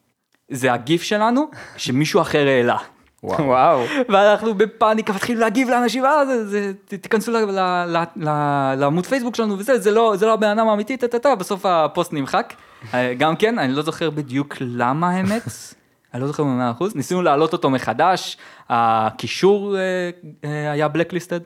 זה 0.51 0.73
הגיף 0.73 1.03
שלנו, 1.03 1.51
שמישהו 1.77 2.21
אחר 2.21 2.47
העלה. 2.47 2.77
וואו. 3.23 3.81
ואנחנו 4.09 4.55
בפאניקה 4.55 5.13
מתחילים 5.13 5.41
להגיב 5.41 5.69
לאנשים, 5.69 6.05
אה, 6.05 6.27
זה, 6.27 6.47
זה, 6.47 6.73
תיכנסו 6.97 7.33
ל- 7.33 7.37
ל- 7.37 7.87
ל- 7.97 8.25
ל- 8.29 8.75
לעמוד 8.79 9.07
פייסבוק 9.07 9.35
שלנו 9.35 9.59
וזה, 9.59 9.79
זה 9.79 9.91
לא, 9.91 10.13
זה 10.17 10.27
לא 10.27 10.33
הבן 10.33 10.59
אדם 10.59 10.69
האמיתי, 10.69 10.97
טה-טה-טה, 10.97 11.35
בסוף 11.35 11.67
הפוסט 11.67 12.13
נמחק. 12.13 12.55
אה, 12.95 13.15
גם 13.15 13.37
כן, 13.37 13.59
אני 13.59 13.73
לא 13.73 13.83
זוכר 13.83 14.11
בדיוק 14.11 14.57
למה 14.61 15.11
האמת, 15.11 15.43
אני 16.15 16.23
לא 16.23 16.27
זוכר 16.29 16.43
במאה 16.43 16.71
אחוז, 16.71 16.95
ניסינו 16.97 17.23
להעלות 17.23 17.53
אותו 17.53 17.71
מחדש, 17.71 18.37
הקישור 18.69 19.77
אה, 19.77 20.11
אה, 20.45 20.71
היה 20.73 20.87
blacklisted. 20.87 21.43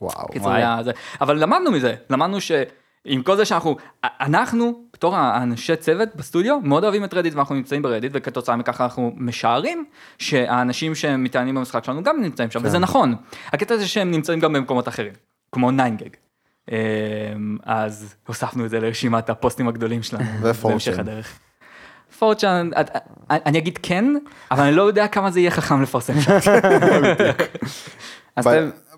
וואו. 0.00 0.26
וואי. 0.36 0.56
היה 0.56 0.78
זה. 0.84 0.90
אבל 1.20 1.36
למדנו 1.42 1.70
מזה, 1.70 1.94
למדנו 2.10 2.40
ש... 2.40 2.52
עם 3.04 3.22
כל 3.22 3.36
זה 3.36 3.44
שאנחנו, 3.44 3.76
אנחנו 4.04 4.84
בתור 4.92 5.16
האנשי 5.16 5.76
צוות 5.76 6.08
בסטודיו 6.16 6.60
מאוד 6.60 6.84
אוהבים 6.84 7.04
את 7.04 7.14
רדיט 7.14 7.34
ואנחנו 7.34 7.54
נמצאים 7.54 7.82
ברדיט 7.82 8.12
וכתוצאה 8.14 8.56
מכך 8.56 8.80
אנחנו 8.80 9.12
משערים 9.16 9.84
שהאנשים 10.18 10.94
שמתעניינים 10.94 11.54
במשחק 11.54 11.84
שלנו 11.84 12.02
גם 12.02 12.20
נמצאים 12.20 12.50
שם 12.50 12.60
כן. 12.60 12.66
וזה 12.66 12.78
נכון. 12.78 13.14
הקטע 13.46 13.76
זה 13.76 13.88
שהם 13.88 14.10
נמצאים 14.10 14.40
גם 14.40 14.52
במקומות 14.52 14.88
אחרים, 14.88 15.12
כמו 15.52 15.70
9gag. 15.70 16.16
אמ, 16.70 16.76
אז 17.64 18.14
הוספנו 18.26 18.64
את 18.64 18.70
זה 18.70 18.80
לרשימת 18.80 19.30
הפוסטים 19.30 19.68
הגדולים 19.68 20.02
שלנו. 20.02 20.24
בהמשך 20.62 20.98
הדרך. 20.98 21.38
פורצ'אן, 22.18 22.70
אני 23.30 23.58
אגיד 23.58 23.78
כן, 23.82 24.04
אבל 24.50 24.62
אני 24.62 24.76
לא 24.76 24.82
יודע 24.82 25.08
כמה 25.08 25.30
זה 25.30 25.40
יהיה 25.40 25.50
חכם 25.50 25.82
לפרסם 25.82 26.20
שם. 26.20 26.38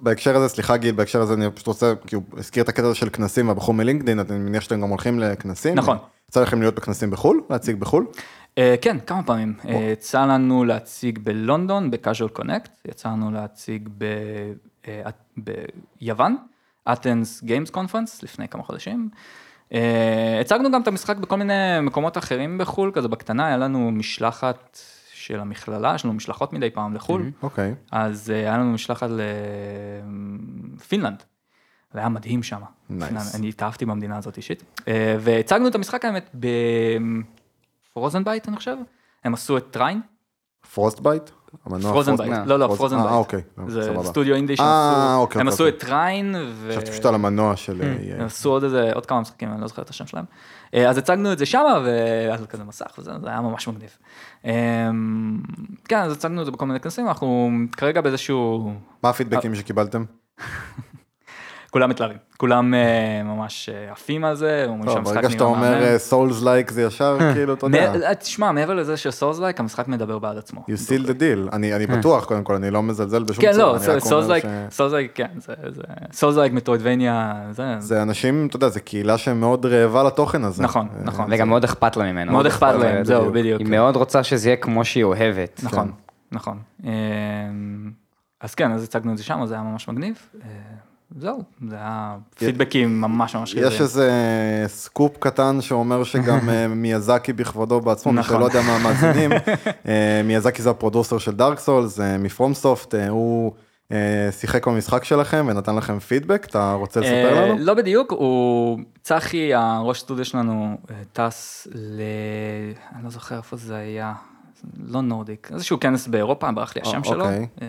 בהקשר 0.04 0.36
הזה, 0.36 0.48
סליחה 0.48 0.76
גיל, 0.76 0.94
בהקשר 0.94 1.20
הזה 1.22 1.34
אני 1.34 1.50
פשוט 1.50 1.66
רוצה, 1.66 1.92
כי 2.06 2.16
הוא 2.16 2.24
הזכיר 2.36 2.62
את 2.62 2.68
הקטע 2.68 2.86
הזה 2.86 2.94
של 2.94 3.08
כנסים 3.10 3.48
והבחור 3.48 3.74
מלינקדאין, 3.74 4.18
אני 4.18 4.38
מניח 4.38 4.62
שאתם 4.62 4.80
גם 4.80 4.88
הולכים 4.88 5.18
לכנסים. 5.18 5.74
נכון. 5.74 5.96
יצא 6.28 6.42
לכם 6.42 6.60
להיות 6.60 6.74
בכנסים 6.74 7.10
בחו"ל? 7.10 7.42
להציג 7.50 7.76
בחו"ל? 7.76 8.06
אה, 8.58 8.74
כן, 8.80 8.96
כמה 9.06 9.22
פעמים. 9.22 9.54
אה, 9.68 9.74
יצא 9.92 10.24
לנו 10.24 10.64
להציג 10.64 11.18
בלונדון, 11.18 11.90
ב-Casual 11.90 12.38
Connect, 12.38 12.68
יצא 12.88 13.08
לנו 13.08 13.30
להציג 13.30 13.88
ב- 13.98 14.04
אה, 14.88 15.10
ביוון, 15.36 16.36
אתנס 16.92 17.42
גיימס 17.42 17.70
קונפרנס, 17.70 18.22
לפני 18.22 18.48
כמה 18.48 18.62
חודשים. 18.62 19.08
אה, 19.72 20.38
הצגנו 20.40 20.70
גם 20.70 20.82
את 20.82 20.88
המשחק 20.88 21.16
בכל 21.16 21.36
מיני 21.36 21.80
מקומות 21.82 22.18
אחרים 22.18 22.58
בחו"ל, 22.58 22.90
כזה 22.94 23.08
בקטנה, 23.08 23.46
היה 23.46 23.56
לנו 23.56 23.90
משלחת 23.90 24.78
של 25.26 25.40
המכללה, 25.40 25.92
יש 25.94 26.04
לנו 26.04 26.14
משלחות 26.14 26.52
מדי 26.52 26.70
פעם 26.70 26.94
לחו"ל, 26.94 27.30
אוקיי. 27.42 27.74
אז 27.90 28.30
אה, 28.30 28.36
היה 28.36 28.58
לנו 28.58 28.72
משלחת 28.72 29.08
לפינלנד. 30.76 31.22
זה 31.92 31.98
היה 31.98 32.08
מדהים 32.08 32.42
שם. 32.42 32.60
Nice. 32.90 32.94
אני 33.34 33.48
התאהבתי 33.48 33.84
במדינה 33.86 34.16
הזאת 34.16 34.36
אישית. 34.36 34.62
אה, 34.88 35.16
והצגנו 35.20 35.68
את 35.68 35.74
המשחק 35.74 36.04
האמת 36.04 36.30
ב 37.92 38.24
Frozenbyte 38.24 38.48
אני 38.48 38.56
חושב. 38.56 38.76
הם 39.24 39.34
עשו 39.34 39.56
את 39.56 39.64
Trine. 39.70 40.00
Frostbite? 40.74 41.30
Frozenbyte. 41.82 42.32
לא 42.46 42.58
לא 42.58 42.66
Froz- 42.66 42.76
Frozen 42.78 42.98
אה. 42.98 43.14
אוקיי. 43.14 43.42
זה. 43.66 43.94
סטודיו 44.04 44.34
אינדי 44.34 44.52
אה, 44.52 44.56
שעשו. 44.56 45.20
אוקיי, 45.20 45.40
הם 45.40 45.46
אוקיי, 45.46 45.54
עשו 45.54 45.64
אוקיי. 45.66 45.78
את 45.78 45.84
Trine. 45.84 46.34
חשבתי 46.70 46.90
פשוט 46.90 47.04
על 47.06 47.14
המנוע 47.14 47.56
של... 47.56 47.82
הם 48.18 48.26
עשו 48.26 48.50
עוד 48.50 48.64
איזה 48.64 48.92
עוד 48.92 49.06
כמה 49.06 49.20
משחקים 49.20 49.52
אני 49.52 49.60
לא 49.60 49.66
זוכר 49.66 49.82
את 49.82 49.90
השם 49.90 50.06
שלהם. 50.06 50.24
אה, 50.74 50.90
אז 50.90 50.98
הצגנו 50.98 51.32
את 51.32 51.38
זה 51.38 51.46
שמה 51.46 51.80
והיה 51.84 52.36
לו 52.40 52.48
כזה 52.48 52.64
מסך 52.64 52.98
וזה 52.98 53.12
זה 53.22 53.28
היה 53.28 53.40
ממש 53.40 53.68
מגניב. 53.68 53.96
אה, 54.44 54.90
כן 55.88 55.98
אז 55.98 56.12
הצגנו 56.12 56.40
את 56.40 56.46
זה 56.46 56.52
בכל 56.52 56.66
מיני 56.66 56.80
כנסים 56.80 57.08
אנחנו 57.08 57.50
כרגע 57.72 58.00
באיזשהו 58.00 58.72
מה 59.02 59.10
הפידבקים 59.10 59.54
שקיבלתם? 59.54 60.04
כולם 61.70 61.90
מתלהבים, 61.90 62.18
כולם 62.36 62.74
אה, 62.74 63.22
ממש 63.24 63.68
אה, 63.68 63.92
עפים 63.92 64.24
על 64.24 64.34
זה, 64.36 64.64
אומרים 64.68 64.84
טוב, 64.84 64.94
שהמשחק 64.94 65.14
ברגע 65.14 65.30
שאתה 65.30 65.44
נראה 65.44 65.56
אומר 65.56 65.80
מהמם. 65.80 65.98
soulslike 65.98 66.70
זה 66.70 66.82
ישר 66.82 67.18
כאילו, 67.34 67.54
אתה 67.54 67.66
יודע. 67.66 67.94
אה, 68.08 68.14
תשמע, 68.14 68.52
מעבר 68.52 68.74
לזה 68.74 68.96
ש 68.96 69.38
soulslike, 69.38 69.60
המשחק 69.60 69.88
מדבר 69.88 70.18
בעד 70.18 70.36
עצמו. 70.36 70.60
You 70.60 70.88
seal 70.88 71.06
the 71.06 71.12
deal. 71.12 71.52
אני 71.52 71.74
אני 71.74 71.86
בטוח, 71.86 72.24
קודם 72.24 72.44
כל, 72.44 72.54
אני 72.54 72.70
לא 72.70 72.82
מזלזל 72.82 73.22
בשום 73.22 73.44
כן, 73.44 73.52
צורה. 73.52 73.64
לא, 73.64 73.76
אני 73.76 73.86
רק 73.86 73.98
soulslike, 73.98 74.44
soulslike, 74.70 75.12
כן, 75.14 75.28
זה, 75.36 75.54
soulslike 76.12 76.52
metroidvania, 76.52 77.34
זה, 77.50 77.74
זה 77.78 78.02
אנשים, 78.02 78.46
אתה 78.46 78.56
יודע, 78.56 78.68
זה 78.68 78.80
קהילה 78.80 79.18
שמאוד 79.18 79.66
רעבה 79.66 80.02
לתוכן 80.02 80.44
הזה. 80.44 80.62
נכון, 80.62 80.88
אה, 80.96 81.04
נכון. 81.04 81.26
וגם 81.30 81.48
מאוד 81.48 81.64
אכפת 81.64 81.96
לה 81.96 82.12
ממנו. 82.12 82.32
מאוד 82.32 82.46
אכפת 82.46 82.74
להם, 82.74 83.04
זהו, 83.04 83.32
בדיוק. 83.32 83.60
היא 83.60 83.68
מאוד 83.68 83.96
רוצה 83.96 84.22
שזה 84.22 84.48
יהיה 84.48 84.56
כמו 84.56 84.84
שהיא 84.84 85.04
אוהבת. 85.04 85.60
נכון, 85.64 85.92
נכון. 86.32 86.58
אה, 86.86 86.90
אז 88.40 88.54
כן, 88.54 88.72
אז 88.72 88.84
הצגנו 88.84 89.12
את 89.12 89.18
זה 89.18 89.24
שם, 89.24 89.46
זה 89.46 89.54
היה 89.54 89.62
ממש 89.62 89.88
מגניב. 89.88 90.18
אה, 91.16 91.20
זהו, 91.20 91.42
זה 91.68 91.76
היה 91.76 92.16
פידבקים 92.38 93.00
ממש 93.00 93.36
ממש 93.36 93.54
יש 93.54 93.58
חיוביים. 93.58 93.82
איזה 93.82 94.10
סקופ 94.66 95.16
קטן 95.18 95.60
שאומר 95.60 96.04
שגם 96.04 96.48
אה, 96.50 96.68
מיאזקי 96.68 97.32
בכבודו 97.32 97.80
בעצמו, 97.80 98.12
מי 98.12 98.20
נכון. 98.20 98.36
שלא 98.36 98.44
יודע 98.44 98.62
מה 98.62 98.76
המאזינים, 98.76 99.32
אה, 99.88 100.20
מיאזקי 100.24 100.62
זה 100.62 100.70
ה 100.70 100.75
producer 100.75 101.18
של 101.18 101.32
Dark 101.32 101.58
Souls, 101.58 102.00
מ 102.18 102.54
FromSoft, 102.54 102.94
הוא 103.08 103.52
אה, 103.92 104.32
שיחק 104.32 104.68
במשחק 104.68 105.04
שלכם 105.04 105.46
ונתן 105.48 105.76
לכם 105.76 105.98
פידבק, 105.98 106.46
אתה 106.50 106.72
רוצה 106.72 107.00
לספר 107.00 107.36
אה, 107.36 107.46
לנו? 107.46 107.58
לא 107.58 107.74
בדיוק, 107.74 108.12
הוא, 108.12 108.78
צחי, 109.02 109.54
הראש 109.54 110.00
סטודיו 110.00 110.24
שלנו, 110.24 110.76
אה, 110.90 110.96
טס 111.12 111.68
ל... 111.74 112.00
אני 112.94 113.04
לא 113.04 113.10
זוכר 113.10 113.36
איפה 113.36 113.56
זה 113.56 113.76
היה, 113.76 114.12
לא 114.86 115.00
נורדיק, 115.02 115.48
איזשהו 115.54 115.80
כנס 115.80 116.06
באירופה, 116.08 116.52
ברח 116.52 116.76
לי 116.76 116.82
השם 116.82 116.98
אה, 116.98 117.04
שלו, 117.04 117.24
אוקיי. 117.24 117.46
אה, 117.62 117.66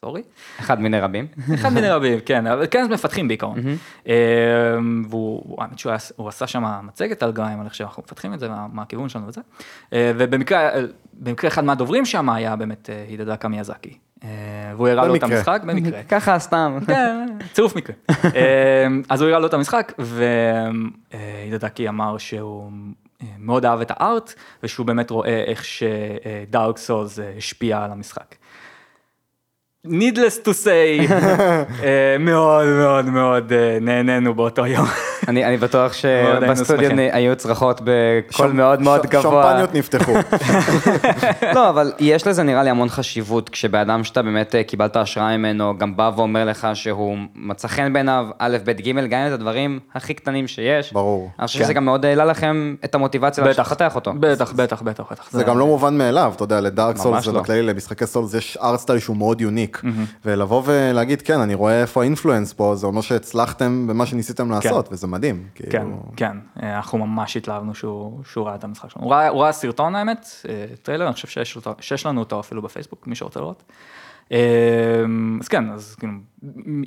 סורי. 0.00 0.22
אחד 0.60 0.80
מיני 0.80 1.00
רבים. 1.00 1.26
אחד 1.54 1.72
מיני 1.72 1.88
רבים, 1.90 2.18
כן, 2.26 2.46
אבל 2.46 2.66
כנס 2.70 2.88
מפתחים 2.90 3.28
בעיקרון. 3.28 3.56
אה, 4.08 4.14
והוא, 5.08 5.56
האמת 5.62 5.78
שהוא 5.78 5.90
היה- 5.90 5.98
הוא 6.16 6.28
עשה 6.28 6.46
שם 6.46 6.64
מצגת 6.82 7.22
על 7.22 7.32
גריים, 7.32 7.60
על 7.60 7.66
איך 7.66 7.74
שאנחנו 7.74 8.02
מפתחים 8.06 8.34
את 8.34 8.40
זה, 8.40 8.48
מה 8.48 8.66
מה 8.72 8.82
הכיוון 8.82 9.08
שלנו 9.08 9.26
וזה. 9.28 9.40
אה, 9.92 10.12
ובמקרה 10.18 10.70
במקרה 11.12 11.48
אחד 11.48 11.64
מהדוברים 11.64 12.04
שם 12.04 12.30
היה 12.30 12.56
באמת 12.56 12.90
אה, 12.90 13.04
הידדקה 13.08 13.48
מיאזקי. 13.48 13.98
והוא 14.76 14.88
הראה 14.88 15.06
לו 15.06 15.14
את. 15.14 15.22
המשחק, 15.22 15.62
במקרה. 15.66 16.02
ככה 16.08 16.38
סתם. 16.38 16.78
כן, 16.86 17.26
צירוף 17.52 17.76
מקרה. 17.76 17.96
אז 19.08 19.20
הוא 19.20 19.28
הראה 19.28 19.38
לו 19.40 19.46
את 19.46 19.54
המשחק, 19.54 19.92
וידדקי 21.48 21.88
אמר 21.88 22.18
שהוא 22.18 22.70
מאוד 23.38 23.64
אהב 23.64 23.80
את 23.80 23.90
הארט, 23.90 24.34
ושהוא 24.62 24.86
באמת 24.86 25.10
רואה 25.10 25.44
איך 25.46 25.64
שדארק 25.64 26.78
סולס 26.78 27.18
השפיע 27.36 27.84
על 27.84 27.90
המשחק. 27.90 28.34
Needless 29.86 30.38
to 30.44 30.50
say, 30.64 31.12
אה, 31.84 32.16
מאוד 32.20 32.66
מאוד 32.66 33.04
מאוד 33.04 33.52
אה, 33.52 33.78
נהנינו 33.80 34.34
באותו 34.34 34.66
יום. 34.66 34.86
אני 35.28 35.44
אני 35.44 35.56
בטוח 35.56 35.92
שבסטודיו. 36.00 36.90
היו 37.12 37.36
צרחות 37.36 37.80
בקול 37.84 38.52
מאוד 38.52 38.80
מאוד 38.80 39.06
גבוה. 39.06 39.42
שמפניות 39.42 39.74
נפתחו. 39.74 40.12
לא, 41.54 41.68
אבל 41.68 41.92
יש 41.98 42.26
לזה 42.26 42.42
נראה 42.42 42.62
לי 42.62 42.70
המון 42.70 42.88
חשיבות, 42.88 43.48
כשבן 43.48 43.78
אדם 43.78 44.04
שאתה 44.04 44.22
באמת 44.22 44.54
אה, 44.54 44.64
קיבלת 44.64 44.96
השראה 44.96 45.36
ממנו, 45.36 45.78
גם 45.78 45.96
בא 45.96 46.10
ואומר 46.16 46.44
לך 46.44 46.68
שהוא 46.74 47.18
מצא 47.34 47.68
חן 47.68 47.92
בעיניו, 47.92 48.26
א', 48.38 48.56
ב', 48.64 48.70
ג', 48.70 49.08
גם 49.08 49.20
אם 49.20 49.28
זה 49.28 49.34
הדברים 49.34 49.80
הכי 49.94 50.14
קטנים 50.14 50.48
שיש. 50.48 50.92
ברור. 50.92 51.30
אני 51.38 51.46
חושב 51.46 51.58
כן. 51.58 51.64
שזה 51.64 51.74
גם 51.74 51.84
מאוד 51.84 52.04
העלה 52.04 52.24
לכם 52.24 52.74
את 52.84 52.94
המוטיבציה 52.94 53.44
לפתח 53.44 53.94
אותו. 53.94 54.12
בטח, 54.20 54.52
בטח, 54.52 54.82
בטח, 54.82 55.04
בטח. 55.12 55.30
זה 55.30 55.44
גם 55.44 55.58
לא 55.58 55.66
מובן 55.66 55.98
מאליו, 55.98 56.32
אתה 56.36 56.44
יודע, 56.44 56.60
ל 56.60 56.67
Dark 56.67 56.96
Souls. 56.96 57.26
ובכללי 57.26 57.62
למשחקי 57.62 58.06
Souls 58.06 58.34
יש 58.34 58.58
art 58.62 58.80
style 58.80 58.98
שהוא 58.98 59.16
מאוד 59.16 59.40
unique. 59.40 59.73
ולבוא 60.24 60.62
ולהגיד, 60.66 61.22
כן, 61.22 61.40
אני 61.40 61.54
רואה 61.54 61.80
איפה 61.80 62.00
ה 62.02 62.07
influence 62.07 62.52
פה, 62.52 62.76
זה 62.76 62.86
אומר 62.86 63.00
שהצלחתם 63.00 63.86
במה 63.86 64.06
שניסיתם 64.06 64.50
לעשות, 64.50 64.88
וזה 64.92 65.06
מדהים. 65.06 65.46
כן, 65.54 65.70
כאילו, 65.70 66.02
כן, 66.16 66.36
אה, 66.62 66.76
אנחנו 66.76 66.98
ממש 66.98 67.36
התלהבנו 67.36 67.74
שהוא, 67.74 68.20
שהוא 68.24 68.46
ראה 68.46 68.54
את 68.54 68.64
המשחק 68.64 68.90
שלנו. 68.90 69.04
הוא 69.04 69.12
ראה, 69.14 69.28
הוא 69.28 69.42
ראה 69.42 69.52
סרטון 69.52 69.94
האמת, 69.94 70.26
אה, 70.48 70.64
טריילר, 70.82 71.06
אני 71.06 71.14
חושב 71.14 71.28
שיש, 71.28 71.56
אותו, 71.56 71.74
שיש 71.80 72.06
לנו 72.06 72.20
אותו 72.20 72.40
אפילו 72.40 72.62
בפייסבוק, 72.62 73.06
מי 73.06 73.14
שרוצה 73.14 73.40
לראות. 73.40 73.62
אה, 74.32 74.38
אז 75.40 75.48
כן, 75.48 75.70
אז 75.70 75.94
כאילו, 75.98 76.12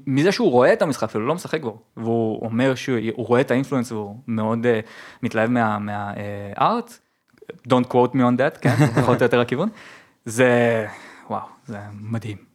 מזה 0.07 0.31
שהוא 0.31 0.51
רואה 0.51 0.73
את 0.73 0.81
המשחק, 0.81 1.03
אפילו 1.03 1.27
לא 1.27 1.35
משחק 1.35 1.61
בו, 1.61 1.77
והוא 1.97 2.41
אומר 2.45 2.75
שהוא 2.75 2.97
הוא 3.15 3.27
רואה 3.27 3.41
את 3.41 3.51
ה 3.51 3.55
influence 3.55 3.91
והוא 3.91 4.15
מאוד 4.27 4.65
אה, 4.65 4.79
מתלהב 5.23 5.49
מה- 5.49 5.79
מהארט, 5.79 6.97
Don't 7.69 7.87
quote 7.91 8.13
me 8.13 8.19
on 8.19 8.37
that, 8.39 8.59
כן, 8.61 8.75
פחות 9.01 9.17
או 9.19 9.25
יותר 9.25 9.39
הכיוון, 9.41 9.69
זה, 10.25 10.85
וואו, 11.29 11.41
זה 11.65 11.77
מדהים. 12.01 12.46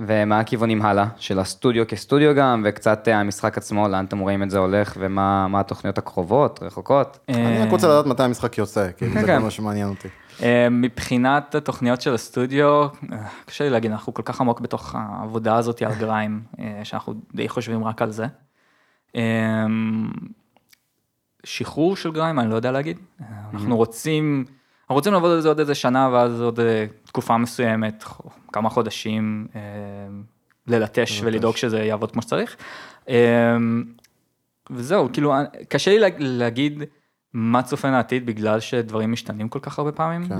ומה 0.00 0.40
הכיוונים 0.40 0.82
הלאה? 0.82 1.06
של 1.16 1.38
הסטודיו 1.38 1.84
כסטודיו 1.88 2.34
גם, 2.34 2.62
וקצת 2.64 3.08
אה, 3.08 3.20
המשחק 3.20 3.58
עצמו, 3.58 3.88
לאן 3.88 4.04
אתם 4.04 4.18
רואים 4.18 4.42
את 4.42 4.50
זה 4.50 4.58
הולך, 4.58 4.96
ומה 5.00 5.48
מה 5.48 5.60
התוכניות 5.60 5.98
הקרובות, 5.98 6.62
רחוקות? 6.62 7.18
אני 7.28 7.58
רק 7.58 7.70
רוצה 7.70 7.88
לדעת 7.88 8.06
מתי 8.06 8.22
המשחק 8.22 8.58
יוצא, 8.58 8.88
כן, 8.96 9.08
זה 9.08 9.26
כן. 9.26 9.38
כל 9.38 9.44
מה 9.44 9.50
שמעניין 9.50 9.88
אותי. 9.88 10.08
אה, 10.42 10.68
מבחינת 10.70 11.54
התוכניות 11.54 12.00
של 12.00 12.14
הסטודיו, 12.14 12.86
אה, 13.12 13.18
קשה 13.46 13.64
לי 13.64 13.70
להגיד, 13.70 13.90
אנחנו 13.90 14.14
כל 14.14 14.22
כך 14.24 14.40
עמוק 14.40 14.60
בתוך 14.60 14.94
העבודה 14.98 15.56
הזאת 15.56 15.82
על 15.82 15.94
גריים, 15.94 16.42
אה, 16.58 16.80
שאנחנו 16.84 17.14
די 17.34 17.48
חושבים 17.48 17.84
רק 17.84 18.02
על 18.02 18.10
זה. 18.10 18.26
אה, 19.16 19.66
שחרור 21.44 21.96
של 21.96 22.12
גריים, 22.12 22.38
אני 22.38 22.50
לא 22.50 22.54
יודע 22.54 22.72
להגיד. 22.72 22.98
אה, 23.20 23.26
אנחנו 23.52 23.76
רוצים, 23.76 24.44
אנחנו 24.86 24.94
רוצים 24.94 25.12
לעבוד 25.12 25.30
על 25.30 25.40
זה 25.40 25.48
עוד 25.48 25.58
איזה 25.60 25.74
שנה, 25.74 26.08
ואז 26.12 26.40
עוד 26.40 26.60
אה, 26.60 26.86
תקופה 27.04 27.36
מסוימת, 27.38 28.04
כמה 28.52 28.70
חודשים, 28.70 29.46
אה, 29.56 29.60
ללטש 30.66 31.20
ולדאוג 31.24 31.56
שזה 31.56 31.78
יעבוד 31.84 32.12
כמו 32.12 32.22
שצריך. 32.22 32.56
אה, 33.08 33.56
וזהו, 34.70 35.08
כאילו, 35.12 35.32
קשה 35.68 35.90
לי 35.90 35.98
לה- 35.98 36.08
להגיד 36.18 36.82
מה 37.32 37.62
צופן 37.62 37.88
העתיד 37.92 38.26
בגלל 38.26 38.60
שדברים 38.60 39.12
משתנים 39.12 39.48
כל 39.48 39.58
כך 39.62 39.78
הרבה 39.78 39.92
פעמים. 39.92 40.28
כן. 40.28 40.34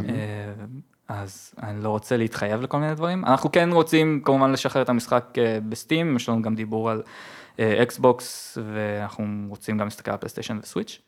אז 1.08 1.54
אני 1.62 1.82
לא 1.84 1.88
רוצה 1.88 2.16
להתחייב 2.16 2.60
לכל 2.60 2.78
מיני 2.78 2.94
דברים. 2.94 3.24
אנחנו 3.24 3.52
כן 3.52 3.68
רוצים 3.72 4.20
כמובן 4.24 4.52
לשחרר 4.52 4.82
את 4.82 4.88
המשחק 4.88 5.24
ב 5.68 5.75
Steam, 5.75 6.16
יש 6.16 6.28
לנו 6.28 6.42
גם 6.42 6.54
דיבור 6.54 6.90
על 6.90 7.02
אקסבוקס, 7.58 8.58
ואנחנו 8.74 9.24
רוצים 9.48 9.78
גם 9.78 9.86
להסתכל 9.86 10.10
על 10.10 10.16
פלייסטיישן 10.16 10.58
וסוויץ'. 10.62 10.98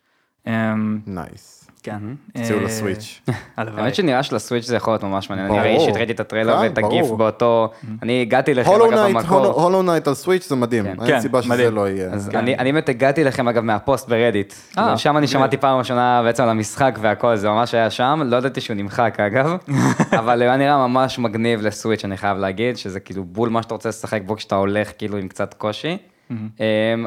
אמ, 0.47 1.01
nice. 1.07 1.58
כן. 1.83 1.99
הציעו 2.35 2.59
אה, 2.59 2.65
לסוויץ'. 2.65 3.21
הלוואי. 3.57 3.83
האמת 3.83 3.95
שנראה 3.95 4.23
שלסוויץ' 4.23 4.65
זה 4.67 4.77
יכול 4.77 4.93
להיות 4.93 5.05
ממש 5.05 5.31
מעניין. 5.31 5.47
אני 5.51 5.59
ברור. 5.59 5.69
ראיתי 5.69 5.85
שהתראיתי 5.85 6.13
את 6.13 6.21
הטריילר 6.21 6.57
כן, 6.57 6.63
ואת 6.63 6.79
הגיף. 6.79 7.11
באותו... 7.11 7.73
אני 8.03 8.23
הגעתי 8.23 8.55
לכם 8.55 8.71
אגב 8.71 9.09
במקור. 9.09 9.47
Hollow 9.47 9.83
Knight 9.83 10.09
על 10.09 10.15
סוויץ' 10.15 10.49
זה 10.49 10.57
מדהים, 10.57 10.85
כן. 10.85 10.91
אין 10.91 11.07
כן, 11.07 11.21
סיבה 11.21 11.43
שזה 11.43 11.55
מדהים. 11.55 11.75
לא 11.75 11.89
יהיה. 11.89 12.11
כן. 12.31 12.39
אני 12.39 12.59
אני 12.59 12.73
באמת 12.73 12.89
הגעתי 12.89 13.25
לכם 13.25 13.49
אגב 13.49 13.63
מהפוסט 13.63 14.09
ברדיט. 14.09 14.55
אה, 14.79 14.99
שם 14.99 15.17
אני 15.17 15.27
שמעתי 15.27 15.57
פעם 15.57 15.79
ראשונה 15.79 16.23
בעצם 16.23 16.43
על 16.43 16.49
המשחק 16.49 16.99
והכל, 17.01 17.37
זה 17.37 17.49
ממש 17.49 17.75
היה 17.75 17.91
שם, 17.91 18.21
לא 18.25 18.37
ידעתי 18.37 18.61
שהוא 18.61 18.77
נמחק 18.77 19.21
אגב, 19.21 19.57
אבל 20.19 20.43
היה 20.43 20.57
נראה 20.57 20.89
ממש 20.89 21.19
מגניב 21.19 21.61
לסוויץ' 21.63 22.05
אני 22.05 22.17
חייב 22.17 22.39
להגיד, 22.39 22.77
שזה 22.77 23.01
כאילו 23.01 23.25
בול 23.25 23.49
מה 23.49 23.63
שאתה 23.63 23.75
רוצה 23.75 23.89
לשחק 23.89 24.21
בו 24.27 24.37
כשאתה 24.37 24.55
הולך 24.55 24.91
כאילו 24.99 25.19
עם 25.19 25.29
קצת 25.29 25.55
קושי. 25.55 25.97
אמ, 26.31 26.37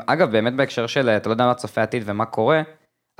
אגב 0.05 0.31
באמת 0.31 0.55
בהקשר 0.55 0.87
של 0.87 1.09
אתה 1.09 1.29
לא 1.29 1.33
יודע 1.33 1.45
מה 1.45 1.53
צופה 1.53 1.81
עתיד 1.81 2.03
ומה 2.05 2.25
קורה, 2.25 2.61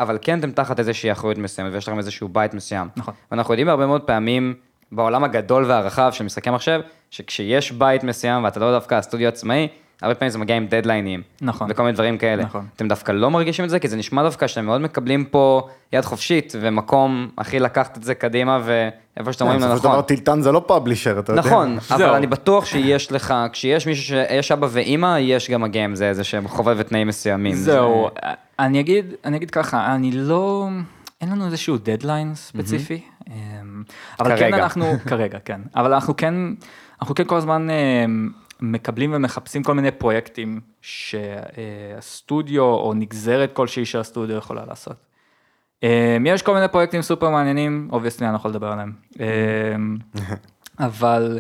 אבל 0.02 0.18
כן 0.22 0.40
אתם 0.40 0.52
תחת 0.52 0.80
איזושהי 0.80 1.12
אחריות 1.12 1.38
מסוימת 1.38 1.74
ויש 1.74 1.88
לכם 1.88 1.98
איזשהו 1.98 2.30
בית 2.30 2.54
מסוים. 2.54 2.88
נכון. 2.96 3.14
ואנחנו 3.32 3.54
יודעים 3.54 3.70
הרבה 3.70 3.86
מאוד 3.86 4.02
פעמים 4.02 4.54
בעולם 4.92 5.24
הגדול 5.24 5.66
והרחב 5.66 6.12
של 6.14 6.24
משחקי 6.24 6.50
מחשב, 6.50 6.82
שכשיש 7.10 7.72
בית 7.72 8.04
מסוים 8.04 8.44
ואתה 8.44 8.60
לא 8.60 8.72
דווקא 8.72 8.96
הסטודיו 8.96 9.28
עצמאי, 9.28 9.68
הרבה 10.02 10.16
פעמים 10.16 10.32
זה 10.32 10.38
מגיע 10.38 10.56
עם 10.56 10.68
דדליינים. 10.68 11.22
נכון. 11.42 11.68
וכל 11.72 11.84
מיני 11.84 11.94
דברים 11.94 12.18
כאלה. 12.18 12.44
נכון. 12.44 12.66
אתם 12.76 12.88
דווקא 12.88 13.12
לא 13.12 13.32
מרגישים 13.32 13.66
את 13.66 13.70
זה, 13.70 13.80
כי 13.80 13.88
זה 13.88 13.98
נשמע 13.98 14.24
דווקא 14.24 14.48
שאתם 14.48 14.66
מאוד 14.66 14.82
מקבלים 14.82 15.26
פה 15.26 15.68
יד 15.94 16.06
חופשית 16.06 16.54
ומקום 16.62 17.30
הכי 17.38 17.60
לקחת 17.60 17.98
את 17.98 18.04
זה 18.04 18.16
קדימה 18.16 18.60
ואיפה 18.64 19.34
שאתם 19.34 19.46
אומרים 19.46 19.60
בסופו 19.62 19.78
של 19.78 19.88
לנכון. 19.88 19.92
דבר 19.92 20.02
טילטן 20.02 20.42
זה 20.42 20.52
לא 20.52 20.64
פאבלישר, 20.68 21.20
אתה 21.20 21.32
יודע. 21.32 21.42
נכון, 21.42 21.78
אבל. 21.92 22.10
אני 22.10 22.28
בטוח 22.28 22.66
שיש 22.66 23.12
לך, 23.12 23.34
כשיש 23.54 23.88
מישהו 23.88 24.04
שיש 24.06 24.52
אבא 24.52 24.68
ואימא, 24.72 25.20
יש 25.20 25.50
גם 25.50 25.64
הגיים 25.64 25.96
זה 25.96 26.10
איזה 26.10 26.24
שהם 26.24 26.48
חובה 26.48 26.74
ותנאים 26.78 27.08
מסוימים. 27.08 27.56
זהו, 27.56 28.10
אני 28.60 28.80
אגיד, 28.80 29.14
אני 29.26 29.38
אגיד 29.38 29.52
ככה, 29.52 29.96
אני 29.96 30.12
לא, 30.12 30.68
אין 31.22 31.30
לנו 31.32 31.46
איזשהו 31.46 31.78
דדליין 31.78 32.36
ספציפי, 32.36 33.02
אמ, 33.28 33.34
אבל 34.20 34.38
כן. 34.40 34.54
אנחנו, 34.54 34.86
כרגע, 35.08 35.40
כן, 35.46 35.62
אבל 35.76 35.94
אנחנו 35.94 36.18
כן, 36.18 36.34
אנחנו 37.02 37.16
כן 37.16 37.24
כל 37.24 37.38
הזמן 37.38 37.68
אמ, 37.70 38.30
מקבלים 38.62 39.14
ומחפשים 39.14 39.64
כל 39.64 39.74
מיני 39.74 39.92
פרויקטים 39.92 40.60
שהסטודיו 40.82 42.64
או 42.64 42.94
נגזרת 42.96 43.54
כלשהי 43.54 43.86
של 43.86 44.00
הסטודיו 44.00 44.38
יכולה 44.38 44.66
לעשות. 44.66 44.96
אמ, 45.84 45.90
יש 46.26 46.42
כל 46.42 46.54
מיני 46.54 46.68
פרויקטים 46.68 47.02
סופר 47.02 47.30
מעניינים, 47.30 47.90
obviously 47.92 48.28
אני 48.28 48.34
לא 48.34 48.38
יכול 48.38 48.52
לדבר 48.52 48.68
עליהם, 48.72 48.92
אמ, 49.20 49.98
אבל 50.80 51.40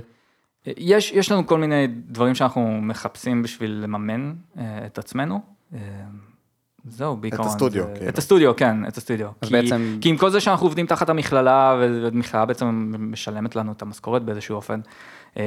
יש, 0.67 1.11
יש 1.11 1.31
לנו 1.31 1.47
כל 1.47 1.57
מיני 1.57 1.87
דברים 1.87 2.35
שאנחנו 2.35 2.79
מחפשים 2.81 3.43
בשביל 3.43 3.71
לממן 3.83 4.33
אה, 4.57 4.85
את 4.85 4.97
עצמנו. 4.97 5.39
אה, 5.73 5.79
זהו, 6.85 7.17
בעיקרון. 7.17 7.47
הסטודיו, 7.47 7.83
זה- 7.83 7.93
כאילו. 7.95 8.09
את 8.09 8.17
הסטודיו, 8.17 8.55
כן, 8.55 8.85
את 8.87 8.97
הסטודיו. 8.97 9.27
אז 9.41 9.47
כי, 9.47 9.53
בעצם- 9.53 9.97
כי 10.01 10.09
עם 10.09 10.17
כל 10.17 10.29
זה 10.29 10.39
שאנחנו 10.39 10.65
עובדים 10.65 10.85
תחת 10.85 11.09
המכללה, 11.09 11.75
והמכללה 11.79 12.45
בעצם 12.45 12.65
משלמת 12.99 13.55
לנו 13.55 13.71
את 13.71 13.81
המשכורת 13.81 14.23
באיזשהו 14.23 14.55
אופן. 14.55 14.79
אה, 15.37 15.43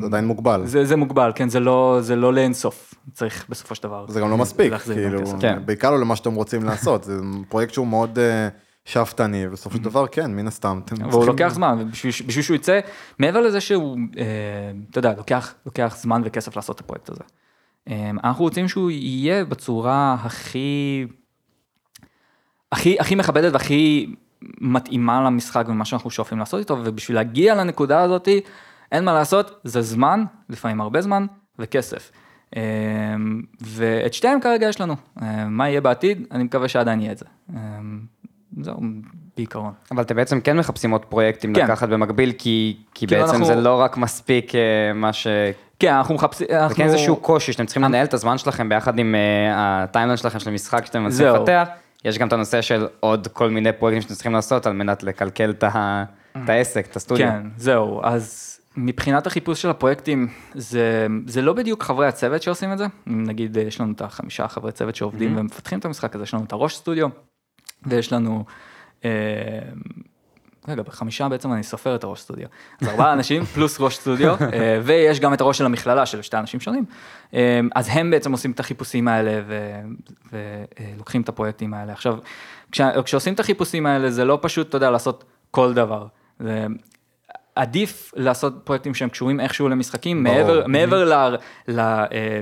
זה 0.00 0.06
עדיין 0.06 0.26
מוגבל. 0.26 0.66
זה, 0.66 0.84
זה 0.84 0.96
מוגבל, 0.96 1.32
כן, 1.34 1.48
זה 1.48 1.60
לא, 1.60 1.98
זה 2.00 2.16
לא 2.16 2.34
לאינסוף, 2.34 2.94
צריך 3.12 3.46
בסופו 3.48 3.74
של 3.74 3.82
דבר. 3.82 4.06
זה 4.08 4.20
גם 4.20 4.30
לא 4.30 4.36
מספיק, 4.36 4.72
כאילו. 4.74 5.20
כן. 5.40 5.58
בעיקר 5.64 5.90
לא 5.90 6.00
למה 6.00 6.16
שאתם 6.16 6.34
רוצים 6.34 6.64
לעשות, 6.64 7.04
זה 7.04 7.20
פרויקט 7.48 7.72
שהוא 7.72 7.86
מאוד 7.86 8.18
אה, 8.18 8.48
שאפתני, 8.84 9.46
ובסופו 9.46 9.76
של 9.76 9.82
דבר, 9.82 10.06
כן, 10.06 10.34
מן 10.34 10.46
הסתם, 10.46 10.80
והוא 11.10 11.26
לוקח 11.26 11.48
זמן, 11.48 11.76
ובשביל 11.80 12.12
בשביל 12.26 12.44
שהוא 12.44 12.54
יצא, 12.54 12.80
מעבר 13.18 13.40
לזה 13.40 13.60
שהוא, 13.60 13.98
אה, 14.18 14.24
אתה 14.90 14.98
יודע, 14.98 15.14
לוקח, 15.16 15.54
לוקח 15.66 15.96
זמן 16.00 16.22
וכסף 16.24 16.56
לעשות 16.56 16.76
את 16.76 16.80
הפרויקט 16.80 17.10
הזה. 17.10 17.22
אה, 17.88 18.10
אנחנו 18.24 18.44
רוצים 18.44 18.68
שהוא 18.68 18.90
יהיה 18.90 19.44
בצורה 19.44 20.16
הכי, 20.20 21.06
הכי, 22.72 23.00
הכי 23.00 23.14
מכבדת 23.14 23.52
והכי 23.52 24.14
מתאימה 24.60 25.22
למשחק 25.22 25.64
ומה 25.68 25.84
שאנחנו 25.84 26.10
שואפים 26.10 26.38
לעשות 26.38 26.60
איתו, 26.60 26.76
ובשביל 26.84 27.16
להגיע 27.16 27.54
לנקודה 27.54 28.02
הזאתי, 28.02 28.40
אין 28.92 29.04
מה 29.04 29.12
לעשות, 29.12 29.60
זה 29.64 29.82
זמן, 29.82 30.24
לפעמים 30.48 30.80
הרבה 30.80 31.00
זמן, 31.00 31.26
וכסף. 31.58 32.10
אה, 32.56 32.62
ואת 33.60 34.14
שתיהם 34.14 34.40
כרגע 34.40 34.68
יש 34.68 34.80
לנו. 34.80 34.94
אה, 35.22 35.44
מה 35.48 35.68
יהיה 35.68 35.80
בעתיד? 35.80 36.26
אני 36.32 36.44
מקווה 36.44 36.68
שעדיין 36.68 37.00
יהיה 37.00 37.12
את 37.12 37.18
זה. 37.18 37.24
אה, 37.56 37.60
זהו, 38.60 38.80
בעיקרון. 39.36 39.72
אבל 39.90 40.02
אתם 40.02 40.16
בעצם 40.16 40.40
כן 40.40 40.56
מחפשים 40.58 40.90
עוד 40.90 41.04
פרויקטים 41.04 41.54
כן. 41.54 41.64
לקחת 41.64 41.88
במקביל, 41.88 42.32
כי 42.32 42.38
כי 42.38 42.76
כאילו 43.06 43.22
בעצם 43.22 43.30
אנחנו- 43.34 43.46
זה 43.46 43.54
לא 43.54 43.80
רק 43.80 43.96
מספיק 43.96 44.54
אה, 44.54 44.60
מה 44.94 45.12
ש... 45.12 45.26
כן, 45.78 45.92
אנחנו 45.94 46.14
מחפשים, 46.14 46.46
זה 46.50 46.62
אנחנו... 46.62 46.76
כן 46.76 46.84
איזשהו 46.84 47.16
קושי 47.16 47.52
שאתם 47.52 47.66
צריכים 47.66 47.82
לנהל 47.82 48.04
את 48.06 48.14
הזמן 48.14 48.38
שלכם 48.38 48.68
ביחד 48.68 48.98
עם 48.98 49.14
אה, 49.14 49.20
הטיימליין 49.82 50.16
שלכם 50.16 50.38
של 50.38 50.50
משחק 50.50 50.86
שאתם 50.86 51.02
מנסים. 51.02 51.26
לפתח. 51.26 51.68
יש 52.04 52.18
גם 52.18 52.28
את 52.28 52.32
הנושא 52.32 52.62
של 52.62 52.86
עוד 53.00 53.28
כל 53.32 53.50
מיני 53.50 53.72
פרויקטים 53.72 54.02
שאתם 54.02 54.14
צריכים 54.14 54.32
לעשות 54.32 54.66
על 54.66 54.72
מנת 54.72 55.02
לקלקל 55.02 55.50
את 55.50 55.64
ה- 55.64 56.04
את 56.44 56.48
העסק, 56.48 56.86
את 56.90 56.96
הסטודיו. 56.96 57.26
כן, 57.28 57.46
זהו, 57.56 58.00
אז 58.04 58.53
מבחינת 58.76 59.26
החיפוש 59.26 59.62
של 59.62 59.70
הפרויקטים, 59.70 60.28
זה, 60.54 61.06
זה 61.26 61.42
לא 61.42 61.52
בדיוק 61.52 61.82
חברי 61.82 62.06
הצוות 62.06 62.42
שעושים 62.42 62.72
את 62.72 62.78
זה, 62.78 62.86
נגיד 63.06 63.56
יש 63.56 63.80
לנו 63.80 63.92
את 63.92 64.00
החמישה 64.00 64.48
חברי 64.48 64.72
צוות 64.72 64.96
שעובדים 64.96 65.36
ומפתחים 65.36 65.78
את 65.78 65.84
המשחק 65.84 66.14
הזה, 66.14 66.24
יש 66.24 66.34
לנו 66.34 66.44
את 66.44 66.52
הראש 66.52 66.76
סטודיו, 66.76 67.08
ויש 67.86 68.12
לנו, 68.12 68.44
אה, 69.04 69.10
רגע, 70.68 70.82
בחמישה 70.82 71.28
בעצם 71.28 71.52
אני 71.52 71.62
סופר 71.62 71.94
את 71.94 72.04
הראש 72.04 72.20
סטודיו, 72.20 72.46
אז 72.80 72.88
ארבעה 72.88 73.12
אנשים 73.16 73.44
פלוס 73.44 73.80
ראש 73.80 73.96
סטודיו, 73.96 74.34
אה, 74.52 74.80
ויש 74.82 75.20
גם 75.20 75.34
את 75.34 75.40
הראש 75.40 75.58
של 75.58 75.66
המכללה 75.66 76.06
של 76.06 76.22
שתי 76.22 76.36
אנשים 76.36 76.60
שונים, 76.60 76.84
אה, 77.34 77.60
אז 77.74 77.88
הם 77.92 78.10
בעצם 78.10 78.32
עושים 78.32 78.50
את 78.50 78.60
החיפושים 78.60 79.08
האלה 79.08 79.42
ולוקחים 80.32 81.22
את 81.22 81.28
הפרויקטים 81.28 81.74
האלה. 81.74 81.92
עכשיו, 81.92 82.18
כשה, 82.72 83.02
כשעושים 83.02 83.34
את 83.34 83.40
החיפושים 83.40 83.86
האלה 83.86 84.10
זה 84.10 84.24
לא 84.24 84.38
פשוט, 84.42 84.68
אתה 84.68 84.76
יודע, 84.76 84.90
לעשות 84.90 85.24
כל 85.50 85.74
דבר. 85.74 86.06
זה, 86.40 86.66
עדיף 87.56 88.12
לעשות 88.16 88.54
פרויקטים 88.64 88.94
שהם 88.94 89.08
קשורים 89.08 89.40
איכשהו 89.40 89.68
למשחקים, 89.68 90.24
ברור. 90.24 90.36
מעבר, 90.36 90.66
מעבר 90.66 91.04
ל, 91.04 91.36
ל, 91.68 91.80
אה, 91.80 92.40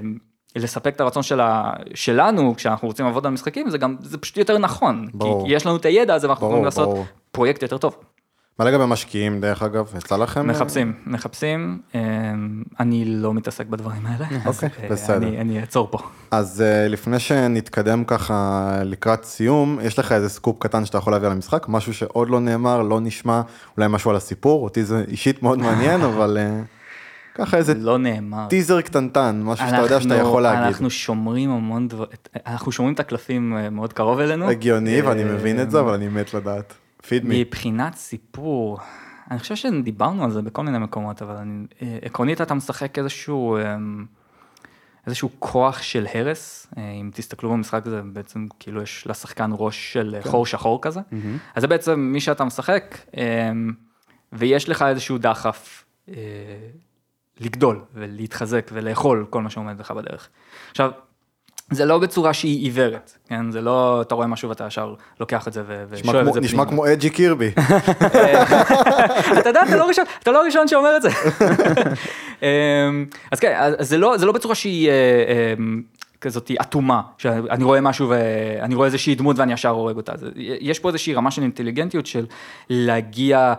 לספק 0.56 0.94
את 0.94 1.00
הרצון 1.00 1.22
של 1.22 1.40
ה, 1.40 1.72
שלנו 1.94 2.54
כשאנחנו 2.56 2.88
רוצים 2.88 3.06
לעבוד 3.06 3.26
על 3.26 3.32
משחקים, 3.32 3.70
זה 3.70 3.78
גם, 3.78 3.96
זה 4.00 4.18
פשוט 4.18 4.36
יותר 4.36 4.58
נכון. 4.58 5.08
ברור. 5.14 5.46
כי 5.46 5.54
יש 5.54 5.66
לנו 5.66 5.76
את 5.76 5.84
הידע 5.84 6.14
הזה 6.14 6.28
ואנחנו 6.28 6.46
יכולים 6.46 6.64
לעשות 6.64 6.88
ברור. 6.88 7.04
פרויקט 7.32 7.62
יותר 7.62 7.78
טוב. 7.78 7.96
מה 8.58 8.64
לגבי 8.64 8.84
משקיעים, 8.86 9.40
דרך 9.40 9.62
אגב, 9.62 9.92
יצא 9.98 10.16
לכם? 10.16 10.40
אה, 10.40 10.44
מחפשים, 10.44 10.92
מחפשים, 11.06 11.78
אה, 11.94 12.00
אני 12.80 13.04
לא 13.04 13.34
מתעסק 13.34 13.66
בדברים 13.66 14.06
האלה, 14.06 14.26
אוקיי, 14.46 14.68
אה, 14.82 14.88
בסדר. 14.88 15.40
אני, 15.40 15.60
אעצור 15.60 15.88
פה. 15.90 15.98
אז 16.30 16.64
לפני 16.88 17.18
שנתקדם 17.18 18.04
ככה 18.04 18.70
לקראת 18.84 19.24
סיום, 19.24 19.78
יש 19.82 19.98
לך 19.98 20.12
איזה 20.12 20.28
סקופ 20.28 20.58
קטן 20.58 20.84
שאתה 20.84 20.98
יכול 20.98 21.12
להביא 21.12 21.26
על 21.26 21.32
המשחק, 21.32 21.66
משהו 21.68 21.94
שעוד 21.94 22.30
לא 22.30 22.40
נאמר, 22.40 22.82
לא 22.82 23.00
נשמע, 23.00 23.42
אולי 23.76 23.88
משהו 23.88 24.10
על 24.10 24.16
הסיפור, 24.16 24.64
אותי 24.64 24.84
זה 24.84 25.04
אישית 25.08 25.42
מאוד 25.42 25.58
מעניין, 25.58 26.02
אבל 26.14 26.38
ככה 27.34 27.56
איזה 27.56 27.74
לא 27.74 27.98
נאמר. 27.98 28.46
טיזר 28.48 28.80
קטנטן, 28.80 29.40
משהו 29.44 29.66
שאתה 29.66 29.82
יודע 29.82 30.00
שאתה 30.00 30.14
יכול 30.14 30.42
להגיד. 30.42 30.66
אנחנו 30.66 30.90
שומרים 30.90 31.50
המון 31.50 31.88
דבר, 31.88 32.04
אנחנו 32.46 32.72
שומרים 32.72 32.94
את 32.94 33.00
הקלפים 33.00 33.56
מאוד 33.70 33.92
קרוב 33.92 34.20
אלינו. 34.20 34.48
הגיוני, 34.48 35.02
ואני 35.02 35.24
מבין 35.24 35.60
את 35.60 35.70
זה, 35.70 35.80
אבל 35.80 35.94
אני 35.94 36.08
מת 36.08 36.34
לדעת. 36.34 36.74
פיד 37.06 37.24
מי. 37.24 37.40
מבחינת 37.40 37.94
סיפור, 37.94 38.78
אני 39.30 39.38
חושב 39.38 39.56
שדיברנו 39.56 40.24
על 40.24 40.30
זה 40.30 40.42
בכל 40.42 40.62
מיני 40.62 40.78
מקומות, 40.78 41.22
אבל 41.22 41.34
אני, 41.34 41.66
אה, 41.82 41.98
עקרונית 42.02 42.40
אתה 42.40 42.54
משחק 42.54 42.98
איזשהו, 42.98 43.58
אמ, 43.58 44.06
איזשהו 45.06 45.30
כוח 45.38 45.82
של 45.82 46.06
הרס, 46.14 46.66
אה, 46.78 46.90
אם 46.90 47.10
תסתכלו 47.14 47.50
במשחק 47.50 47.86
הזה, 47.86 48.02
בעצם 48.02 48.46
כאילו 48.58 48.82
יש 48.82 49.06
לשחקן 49.06 49.50
ראש 49.54 49.92
של 49.92 50.16
כן. 50.22 50.30
חור 50.30 50.46
שחור 50.46 50.82
כזה, 50.82 51.00
אז 51.54 51.60
זה 51.60 51.66
בעצם 51.66 52.00
מי 52.00 52.20
שאתה 52.20 52.44
משחק, 52.44 52.96
אמ, 53.16 53.72
ויש 54.32 54.68
לך 54.68 54.82
איזשהו 54.82 55.18
דחף 55.18 55.84
אה, 56.08 56.14
לגדול 57.40 57.84
ולהתחזק 57.94 58.70
ולאכול 58.72 59.26
כל 59.30 59.42
מה 59.42 59.50
שעומד 59.50 59.80
לך 59.80 59.90
בדרך. 59.90 60.28
עכשיו, 60.70 60.90
זה 61.74 61.84
לא 61.84 61.98
בצורה 61.98 62.32
שהיא 62.32 62.60
עיוורת, 62.60 63.18
כן? 63.28 63.50
זה 63.50 63.60
לא, 63.60 64.02
אתה 64.02 64.14
רואה 64.14 64.26
משהו 64.26 64.48
ואתה 64.48 64.66
ישר 64.66 64.94
לוקח 65.20 65.48
את 65.48 65.52
זה 65.52 65.62
ו- 65.66 65.84
נשמע 65.92 66.10
ושואב 66.10 66.26
את 66.28 66.32
זה 66.32 66.40
נשמע. 66.40 66.64
כמו 66.64 66.92
אג'י 66.92 67.10
קירבי. 67.10 67.50
אתה 69.38 69.48
יודע, 69.48 69.62
אתה 69.62 69.76
לא 69.76 69.84
ראשון, 69.88 70.04
אתה 70.22 70.30
לא 70.30 70.42
הראשון 70.42 70.68
שאומר 70.68 70.96
את 70.96 71.02
זה. 71.02 71.08
אמ, 72.42 73.06
אז 73.30 73.40
כן, 73.40 73.54
אז 73.56 73.88
זה 73.88 73.98
לא, 73.98 74.16
זה 74.16 74.26
לא 74.26 74.32
בצורה 74.32 74.54
שהיא 74.54 74.88
אה, 74.90 75.54
אמ, 75.58 75.82
כזאת 76.20 76.50
אטומה, 76.60 77.02
שאני 77.18 77.64
רואה 77.64 77.80
משהו 77.80 78.08
ואני 78.08 78.74
רואה 78.74 78.86
איזושהי 78.86 79.14
דמות 79.14 79.38
ואני 79.38 79.52
ישר 79.52 79.68
הורג 79.68 79.96
אותה. 79.96 80.12
יש 80.36 80.78
פה 80.78 80.88
איזושהי 80.88 81.14
רמה 81.14 81.30
של 81.30 81.42
אינטליגנטיות 81.42 82.06
של 82.06 82.26
להגיע, 82.70 83.54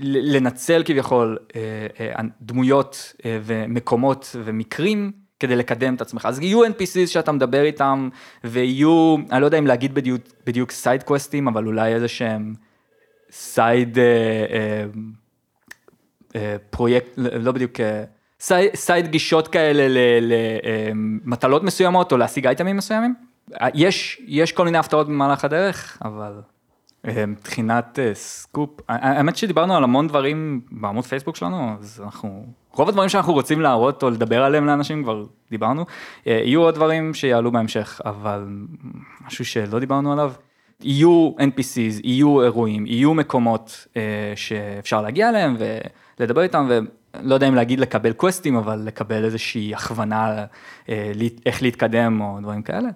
לנצל 0.00 0.82
כביכול 0.84 1.38
אה, 1.56 1.60
אה, 2.00 2.22
דמויות 2.42 3.12
ומקומות 3.24 4.36
ומקרים. 4.44 5.25
כדי 5.40 5.56
לקדם 5.56 5.94
את 5.94 6.00
עצמך, 6.00 6.26
אז 6.26 6.40
יהיו 6.40 6.64
NPCs 6.64 7.06
שאתה 7.06 7.32
מדבר 7.32 7.62
איתם, 7.62 8.08
ויהיו, 8.44 9.16
אני 9.30 9.40
לא 9.40 9.46
יודע 9.46 9.58
אם 9.58 9.66
להגיד 9.66 9.94
בדיוק, 9.94 10.22
בדיוק 10.46 10.70
side 10.70 11.02
קווסטים, 11.02 11.48
אבל 11.48 11.66
אולי 11.66 11.94
איזה 11.94 12.08
שהם 12.08 12.54
side 13.30 13.98
אה, 13.98 14.04
אה, 14.50 14.84
אה, 16.36 16.56
פרויקט, 16.70 17.06
לא 17.16 17.52
בדיוק, 17.52 17.80
אה, 17.80 18.04
סי- 18.40 18.70
side 18.76 19.06
גישות 19.06 19.48
כאלה 19.48 19.86
למטלות 20.94 21.62
מסוימות 21.62 22.12
או 22.12 22.16
להשיג 22.16 22.46
אייטמים 22.46 22.76
מסוימים. 22.76 23.14
יש, 23.74 24.22
יש 24.26 24.52
כל 24.52 24.64
מיני 24.64 24.78
הפתעות 24.78 25.06
במהלך 25.08 25.44
הדרך, 25.44 25.98
אבל 26.04 26.32
מבחינת 27.26 27.98
אה, 27.98 28.14
סקופ, 28.14 28.70
האמת 28.88 29.36
שדיברנו 29.36 29.76
על 29.76 29.84
המון 29.84 30.08
דברים 30.08 30.60
בעמוד 30.70 31.04
פייסבוק 31.04 31.36
שלנו, 31.36 31.76
אז 31.80 32.02
אנחנו, 32.04 32.46
רוב 32.72 32.88
הדברים 32.88 33.08
שאנחנו 33.08 33.32
רוצים 33.32 33.60
להראות 33.60 34.02
או 34.02 34.10
לדבר 34.10 34.42
עליהם 34.42 34.66
לאנשים 34.66 35.02
כבר 35.02 35.24
דיברנו, 35.50 35.84
אה, 36.26 36.40
יהיו 36.44 36.62
עוד 36.62 36.74
דברים 36.74 37.14
שיעלו 37.14 37.52
בהמשך, 37.52 38.00
אבל 38.04 38.48
משהו 39.26 39.44
שלא 39.44 39.78
דיברנו 39.78 40.12
עליו, 40.12 40.32
יהיו 40.80 41.32
NPCs, 41.38 42.00
יהיו 42.04 42.42
אירועים, 42.42 42.86
יהיו 42.86 43.14
מקומות 43.14 43.86
שאפשר 44.34 45.02
להגיע 45.02 45.28
אליהם 45.28 45.56
ולדבר 46.18 46.42
איתם, 46.42 46.68
ולא 46.68 47.34
יודע 47.34 47.48
אם 47.48 47.54
להגיד 47.54 47.80
לקבל 47.80 48.12
קווסטים, 48.12 48.56
אבל 48.56 48.82
לקבל 48.84 49.24
איזושהי 49.24 49.74
הכוונה 49.74 50.44
איך 51.46 51.62
להתקדם 51.62 52.20
או 52.20 52.38
דברים 52.42 52.62
כאלה. 52.62 52.88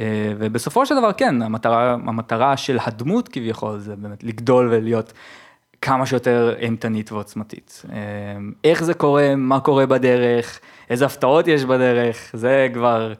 אה, 0.00 0.32
ובסופו 0.38 0.86
של 0.86 0.94
דבר 0.98 1.12
כן, 1.12 1.42
המטרה, 1.42 1.92
המטרה 1.92 2.56
של 2.56 2.78
הדמות 2.86 3.28
כביכול 3.28 3.78
זה 3.78 3.96
באמת 3.96 4.24
לגדול 4.24 4.68
ולהיות 4.70 5.12
כמה 5.82 6.06
שיותר 6.06 6.54
אימתנית 6.58 7.12
ועוצמתית. 7.12 7.82
אה, 7.92 7.98
איך 8.64 8.84
זה 8.84 8.94
קורה, 8.94 9.36
מה 9.36 9.60
קורה 9.60 9.86
בדרך, 9.86 10.60
איזה 10.90 11.06
הפתעות 11.06 11.48
יש 11.48 11.64
בדרך, 11.64 12.30
זה 12.32 12.68
כבר 12.74 13.12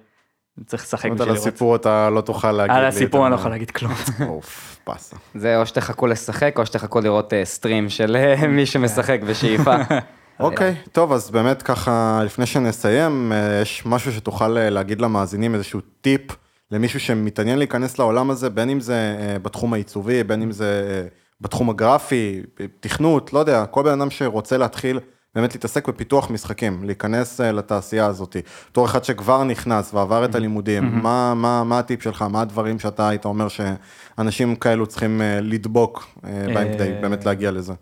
צריך 0.67 0.83
לשחק 0.83 1.11
בשביל 1.11 1.29
לראות. 1.29 1.29
על 1.29 1.37
הסיפור 1.37 1.77
אתה 1.77 2.11
לא 2.11 2.21
תוכל 2.21 2.53
להגיד 2.53 2.77
לי. 2.77 2.81
על 2.81 2.87
הסיפור 2.87 3.27
אני 3.27 3.31
לא 3.31 3.37
יכול 3.37 3.51
להגיד 3.51 3.71
כלום. 3.71 3.93
אוף, 4.29 4.77
פאסה. 4.85 5.17
זה 5.35 5.61
או 5.61 5.67
שתחכו 5.67 6.07
לשחק 6.07 6.59
או 6.59 6.67
שתחכו 6.67 7.01
לראות 7.01 7.33
סטרים 7.45 7.85
אה, 7.85 7.91
של 7.91 8.17
מי 8.49 8.67
שמשחק 8.67 9.21
בשאיפה. 9.29 9.75
אוקיי, 10.41 10.75
טוב, 10.93 11.13
אז 11.13 11.31
באמת 11.31 11.63
ככה, 11.63 12.21
לפני 12.25 12.47
שנסיים, 12.47 13.33
יש 13.63 13.87
משהו 13.87 14.13
שתוכל 14.13 14.49
להגיד 14.49 15.01
למאזינים, 15.01 15.55
איזשהו 15.55 15.81
טיפ. 16.01 16.44
למישהו 16.75 17.01
שמתעניין 17.01 17.59
להיכנס 17.59 17.99
לעולם 17.99 18.31
הזה, 18.31 18.51
בין 18.51 18.71
אם 18.71 18.81
זה 18.81 19.17
אה, 19.21 19.39
בתחום 19.39 19.73
העיצובי, 19.73 20.25
בין 20.25 20.43
אם 20.43 20.53
זה 20.53 20.87
אה, 20.91 21.09
בתחום 21.41 21.71
הגרפי, 21.71 22.43
תכנות, 22.81 23.33
לא 23.33 23.39
יודע, 23.39 23.67
כל 23.67 23.83
בן 23.83 24.01
אדם 24.01 24.11
שרוצה 24.11 24.57
להתחיל 24.57 25.01
באמת 25.35 25.55
להתעסק 25.55 25.89
בפיתוח 25.89 26.31
משחקים, 26.31 26.85
להיכנס 26.85 27.41
אה, 27.41 27.53
לתעשייה 27.53 28.07
הזאת. 28.07 28.37
בתור 28.71 28.87
אחד 28.87 29.05
שכבר 29.05 29.45
נכנס 29.45 29.95
ועבר 29.95 30.25
את 30.25 30.35
הלימודים, 30.35 30.85
מה, 31.03 31.35
מה, 31.35 31.65
מה 31.65 31.79
הטיפ 31.79 32.03
שלך, 32.03 32.23
מה 32.23 32.41
הדברים 32.41 32.79
שאתה 32.79 33.09
היית 33.09 33.25
אומר 33.25 33.47
שאנשים 33.49 34.57
כאלו 34.57 34.87
צריכים 34.87 35.21
לדבוק 35.43 36.07
בהם 36.55 36.73
כדי 36.75 36.93
באמת 37.01 37.25
להגיע 37.25 37.51
לזה? 37.51 37.73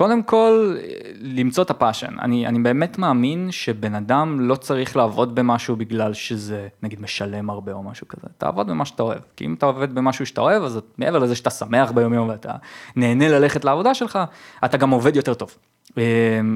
קודם 0.00 0.22
כל, 0.22 0.76
למצוא 1.20 1.64
את 1.64 1.70
הפאשן. 1.70 2.14
אני, 2.20 2.46
אני 2.46 2.58
באמת 2.58 2.98
מאמין 2.98 3.50
שבן 3.50 3.94
אדם 3.94 4.40
לא 4.40 4.54
צריך 4.54 4.96
לעבוד 4.96 5.34
במשהו 5.34 5.76
בגלל 5.76 6.14
שזה, 6.14 6.68
נגיד, 6.82 7.00
משלם 7.00 7.50
הרבה 7.50 7.72
או 7.72 7.82
משהו 7.82 8.08
כזה. 8.08 8.26
תעבוד 8.38 8.66
במה 8.66 8.84
שאתה 8.84 9.02
אוהב. 9.02 9.18
כי 9.36 9.44
אם 9.44 9.54
אתה 9.54 9.66
עובד 9.66 9.94
במשהו 9.94 10.26
שאתה 10.26 10.40
אוהב, 10.40 10.62
אז 10.62 10.80
מעבר 10.98 11.18
לזה 11.18 11.34
שאתה 11.34 11.50
שמח 11.50 11.90
ביום 11.90 12.14
יום 12.14 12.28
ואתה 12.28 12.52
נהנה 12.96 13.28
ללכת 13.28 13.64
לעבודה 13.64 13.94
שלך, 13.94 14.18
אתה 14.64 14.76
גם 14.76 14.90
עובד 14.90 15.16
יותר 15.16 15.34
טוב. 15.34 15.56
אמ, 15.96 16.02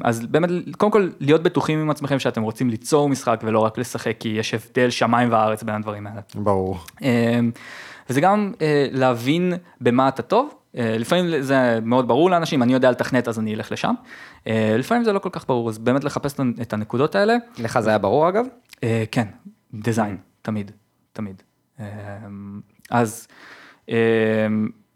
אז 0.05 0.26
באמת, 0.26 0.51
קודם 0.78 0.92
כל, 0.92 1.09
להיות 1.20 1.42
בטוחים 1.42 1.78
עם 1.78 1.90
עצמכם 1.90 2.18
שאתם 2.18 2.42
רוצים 2.42 2.70
ליצור 2.70 3.09
משחק 3.09 3.40
ולא 3.45 3.59
רק 3.59 3.78
לשחק, 3.78 4.16
כי 4.20 4.28
יש 4.28 4.55
הבדל 4.55 4.90
שמיים 4.90 5.32
וארץ 5.32 5.62
בין 5.62 5.74
הדברים 5.74 6.07
האלה. 6.07 6.20
ברור. 6.34 6.78
אמ, 7.03 7.51
וזה 8.11 8.20
גם 8.20 8.53
אה, 8.62 8.86
להבין 8.90 9.53
במה 9.80 10.09
אתה 10.09 10.22
טוב. 10.22 10.55
אה, 10.79 10.99
לפעמים 10.99 11.43
זה 11.43 11.79
מאוד 11.83 12.09
ברור 12.09 12.31
לאנשים, 12.31 12.62
אני 12.62 12.72
יודע 12.72 12.91
לתכנת 12.91 13.29
אז 13.29 13.39
אני 13.39 13.55
אלך 13.55 13.72
לשם. 13.72 13.95
אה, 14.47 14.77
לפעמים 14.79 15.05
זה 15.05 15.12
לא 15.12 15.18
כל 15.18 15.29
כך 15.33 15.47
ברור, 15.49 15.68
אז 15.68 15.79
באמת 15.79 16.05
לחפש 16.05 16.35
את 16.62 16.72
הנקודות 16.72 17.14
האלה. 17.14 17.37
לך 17.59 17.81
זה 17.81 17.89
היה 17.91 17.99
ברור 17.99 18.29
אגב? 18.29 18.47
אה, 18.83 19.05
כן, 19.11 19.27
דיזיין, 19.75 20.16
תמיד, 20.43 20.70
תמיד. 21.12 21.43
אז 22.91 23.29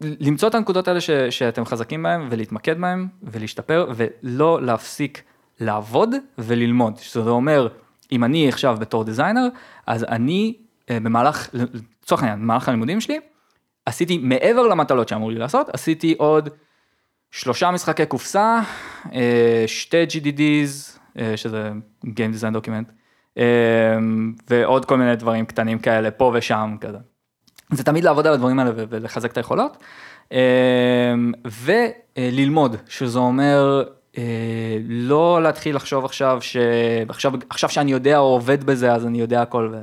למצוא 0.01 0.49
את 0.49 0.55
הנקודות 0.55 0.87
האלה 0.87 1.01
ש, 1.01 1.09
שאתם 1.11 1.65
חזקים 1.65 2.03
בהם 2.03 2.27
ולהתמקד 2.31 2.81
בהם 2.81 3.07
ולהשתפר 3.23 3.91
ולא 3.95 4.61
להפסיק 4.61 5.23
לעבוד 5.59 6.09
וללמוד. 6.37 6.97
שזה 6.97 7.29
אומר, 7.29 7.67
אם 8.11 8.23
אני 8.23 8.47
עכשיו 8.47 8.77
בתור 8.79 9.03
דיזיינר, 9.03 9.47
אז 9.87 10.03
אני 10.03 10.53
במהלך, 10.89 11.49
לצורך 12.03 12.23
העניין, 12.23 12.39
במהלך 12.39 12.67
הלימודים 12.67 13.01
שלי, 13.01 13.19
עשיתי 13.85 14.17
מעבר 14.17 14.67
למטלות 14.67 15.07
שאמרו 15.07 15.29
לי 15.29 15.39
לעשות, 15.39 15.69
עשיתי 15.69 16.15
עוד 16.17 16.49
שלושה 17.31 17.71
משחקי 17.71 18.05
קופסה, 18.05 18.61
אה, 19.13 19.63
שתי 19.67 20.03
GDDs, 20.03 20.99
אה, 21.19 21.37
שזה 21.37 21.71
Game 22.05 22.33
Design 22.39 22.55
Document, 22.55 22.91
אה, 23.37 23.43
ועוד 24.49 24.85
כל 24.85 24.97
מיני 24.97 25.15
דברים 25.15 25.45
קטנים 25.45 25.79
כאלה, 25.79 26.11
פה 26.11 26.31
ושם 26.35 26.75
כזה. 26.81 26.97
זה 27.71 27.83
תמיד 27.83 28.03
לעבוד 28.03 28.27
על 28.27 28.33
הדברים 28.33 28.59
האלה 28.59 28.71
ולחזק 28.75 29.31
את 29.31 29.37
היכולות, 29.37 29.83
וללמוד, 31.63 32.75
שזה 32.87 33.19
אומר 33.19 33.83
לא 34.87 35.43
להתחיל 35.43 35.75
לחשוב 35.75 36.05
עכשיו 36.05 36.37
שעכשיו 36.41 37.31
עכשיו 37.49 37.69
שאני 37.69 37.91
יודע 37.91 38.17
או 38.17 38.23
עובד 38.23 38.63
בזה 38.63 38.93
אז 38.93 39.05
אני 39.05 39.19
יודע 39.19 39.41
הכל 39.41 39.73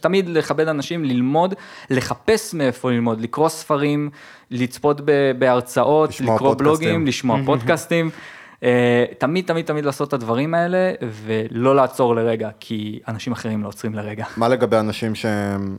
תמיד 0.00 0.28
לכבד 0.28 0.68
אנשים 0.68 1.04
ללמוד 1.04 1.54
לחפש 1.90 2.54
מאיפה 2.54 2.90
ללמוד 2.90 3.20
לקרוא 3.20 3.48
ספרים 3.48 4.10
לצפות 4.50 5.00
בהרצאות 5.38 6.20
לקרוא 6.20 6.38
פודקאסטים. 6.38 6.66
בלוגים 6.66 7.06
לשמוע 7.06 7.38
פודקאסטים. 7.46 8.10
אה, 8.62 9.04
תמיד 9.18 9.46
תמיד 9.46 9.64
תמיד 9.64 9.84
לעשות 9.84 10.08
את 10.08 10.12
הדברים 10.12 10.54
האלה 10.54 10.92
ולא 11.02 11.76
לעצור 11.76 12.16
לרגע 12.16 12.50
כי 12.60 13.00
אנשים 13.08 13.32
אחרים 13.32 13.62
לא 13.62 13.68
עוצרים 13.68 13.94
לרגע. 13.94 14.24
מה 14.36 14.48
לגבי 14.48 14.76
אנשים 14.76 15.14
שהם 15.14 15.76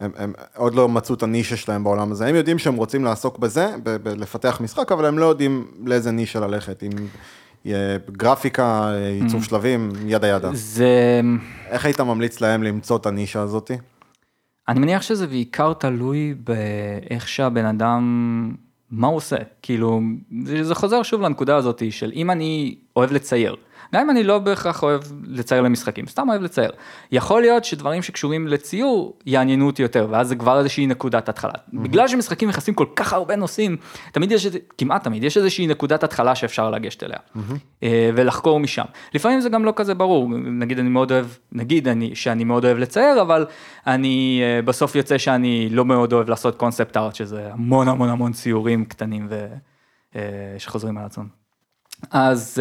הם, 0.00 0.10
הם 0.16 0.32
עוד 0.56 0.74
לא 0.74 0.88
מצאו 0.88 1.14
את 1.14 1.22
הנישה 1.22 1.56
שלהם 1.56 1.84
בעולם 1.84 2.12
הזה, 2.12 2.26
הם 2.26 2.34
יודעים 2.34 2.58
שהם 2.58 2.74
רוצים 2.74 3.04
לעסוק 3.04 3.38
בזה, 3.38 3.74
ב- 3.82 3.96
ב- 3.96 4.08
לפתח 4.08 4.60
משחק, 4.60 4.92
אבל 4.92 5.04
הם 5.04 5.18
לא 5.18 5.26
יודעים 5.26 5.66
לאיזה 5.84 6.10
נישה 6.10 6.40
ללכת, 6.40 6.82
אם 6.82 6.90
גרפיקה, 8.12 8.92
עיצוב 9.22 9.42
mm. 9.42 9.44
שלבים, 9.44 9.92
ידה 10.06 10.28
ידה. 10.28 10.50
זה... 10.52 11.20
איך 11.68 11.84
היית 11.84 12.00
ממליץ 12.00 12.40
להם 12.40 12.62
למצוא 12.62 12.96
את 12.96 13.06
הנישה 13.06 13.40
הזאתי? 13.40 13.74
אני 14.68 14.80
מניח 14.80 15.02
שזה 15.02 15.26
בעיקר 15.26 15.72
תלוי 15.72 16.34
באיך 16.44 17.28
שהבן 17.28 17.64
אדם, 17.64 18.54
מה 18.90 19.06
הוא 19.06 19.16
עושה, 19.16 19.36
כאילו, 19.62 20.00
זה 20.62 20.74
חוזר 20.74 21.02
שוב 21.02 21.20
לנקודה 21.20 21.56
הזאתי 21.56 21.90
של 21.90 22.12
אם 22.14 22.30
אני 22.30 22.74
אוהב 22.96 23.12
לצייר. 23.12 23.56
גם 23.94 24.00
אם 24.00 24.10
אני 24.10 24.24
לא 24.24 24.38
בהכרח 24.38 24.82
אוהב 24.82 25.02
לצייר 25.24 25.62
למשחקים, 25.62 26.06
סתם 26.06 26.28
אוהב 26.28 26.42
לצייר. 26.42 26.70
יכול 27.12 27.40
להיות 27.40 27.64
שדברים 27.64 28.02
שקשורים 28.02 28.48
לציור 28.48 29.18
יעניינו 29.26 29.66
אותי 29.66 29.82
יותר, 29.82 30.06
ואז 30.10 30.28
זה 30.28 30.36
כבר 30.36 30.58
איזושהי 30.58 30.86
נקודת 30.86 31.28
התחלה. 31.28 31.52
Mm-hmm. 31.52 31.78
בגלל 31.78 32.08
שמשחקים 32.08 32.48
מכסים 32.48 32.74
כל 32.74 32.86
כך 32.96 33.12
הרבה 33.12 33.36
נושאים, 33.36 33.76
תמיד 34.12 34.32
יש, 34.32 34.46
כמעט 34.78 35.04
תמיד, 35.04 35.24
יש 35.24 35.36
איזושהי 35.36 35.66
נקודת 35.66 36.04
התחלה 36.04 36.34
שאפשר 36.34 36.70
לגשת 36.70 37.02
אליה, 37.02 37.16
mm-hmm. 37.16 37.84
ולחקור 38.14 38.60
משם. 38.60 38.84
לפעמים 39.14 39.40
זה 39.40 39.48
גם 39.48 39.64
לא 39.64 39.72
כזה 39.76 39.94
ברור, 39.94 40.28
נגיד 40.38 40.78
אני 40.78 40.88
מאוד 40.88 41.12
אוהב, 41.12 41.26
נגיד 41.52 41.88
אני, 41.88 42.14
שאני 42.14 42.44
מאוד 42.44 42.64
אוהב 42.64 42.78
לצייר, 42.78 43.22
אבל 43.22 43.46
אני 43.86 44.40
אה, 44.42 44.62
בסוף 44.62 44.94
יוצא 44.94 45.18
שאני 45.18 45.68
לא 45.70 45.84
מאוד 45.84 46.12
אוהב 46.12 46.28
לעשות 46.28 46.56
קונספט 46.56 46.96
ארט, 46.96 47.14
שזה 47.14 47.48
המון 47.52 47.88
המון 47.88 48.08
המון 48.08 48.32
ציורים 48.32 48.84
קטנים 48.84 49.26
ו... 49.30 49.46
אה, 50.16 50.54
שחוזרים 50.58 50.98
על 50.98 51.04
עצמם. 51.04 51.26
אז 52.10 52.58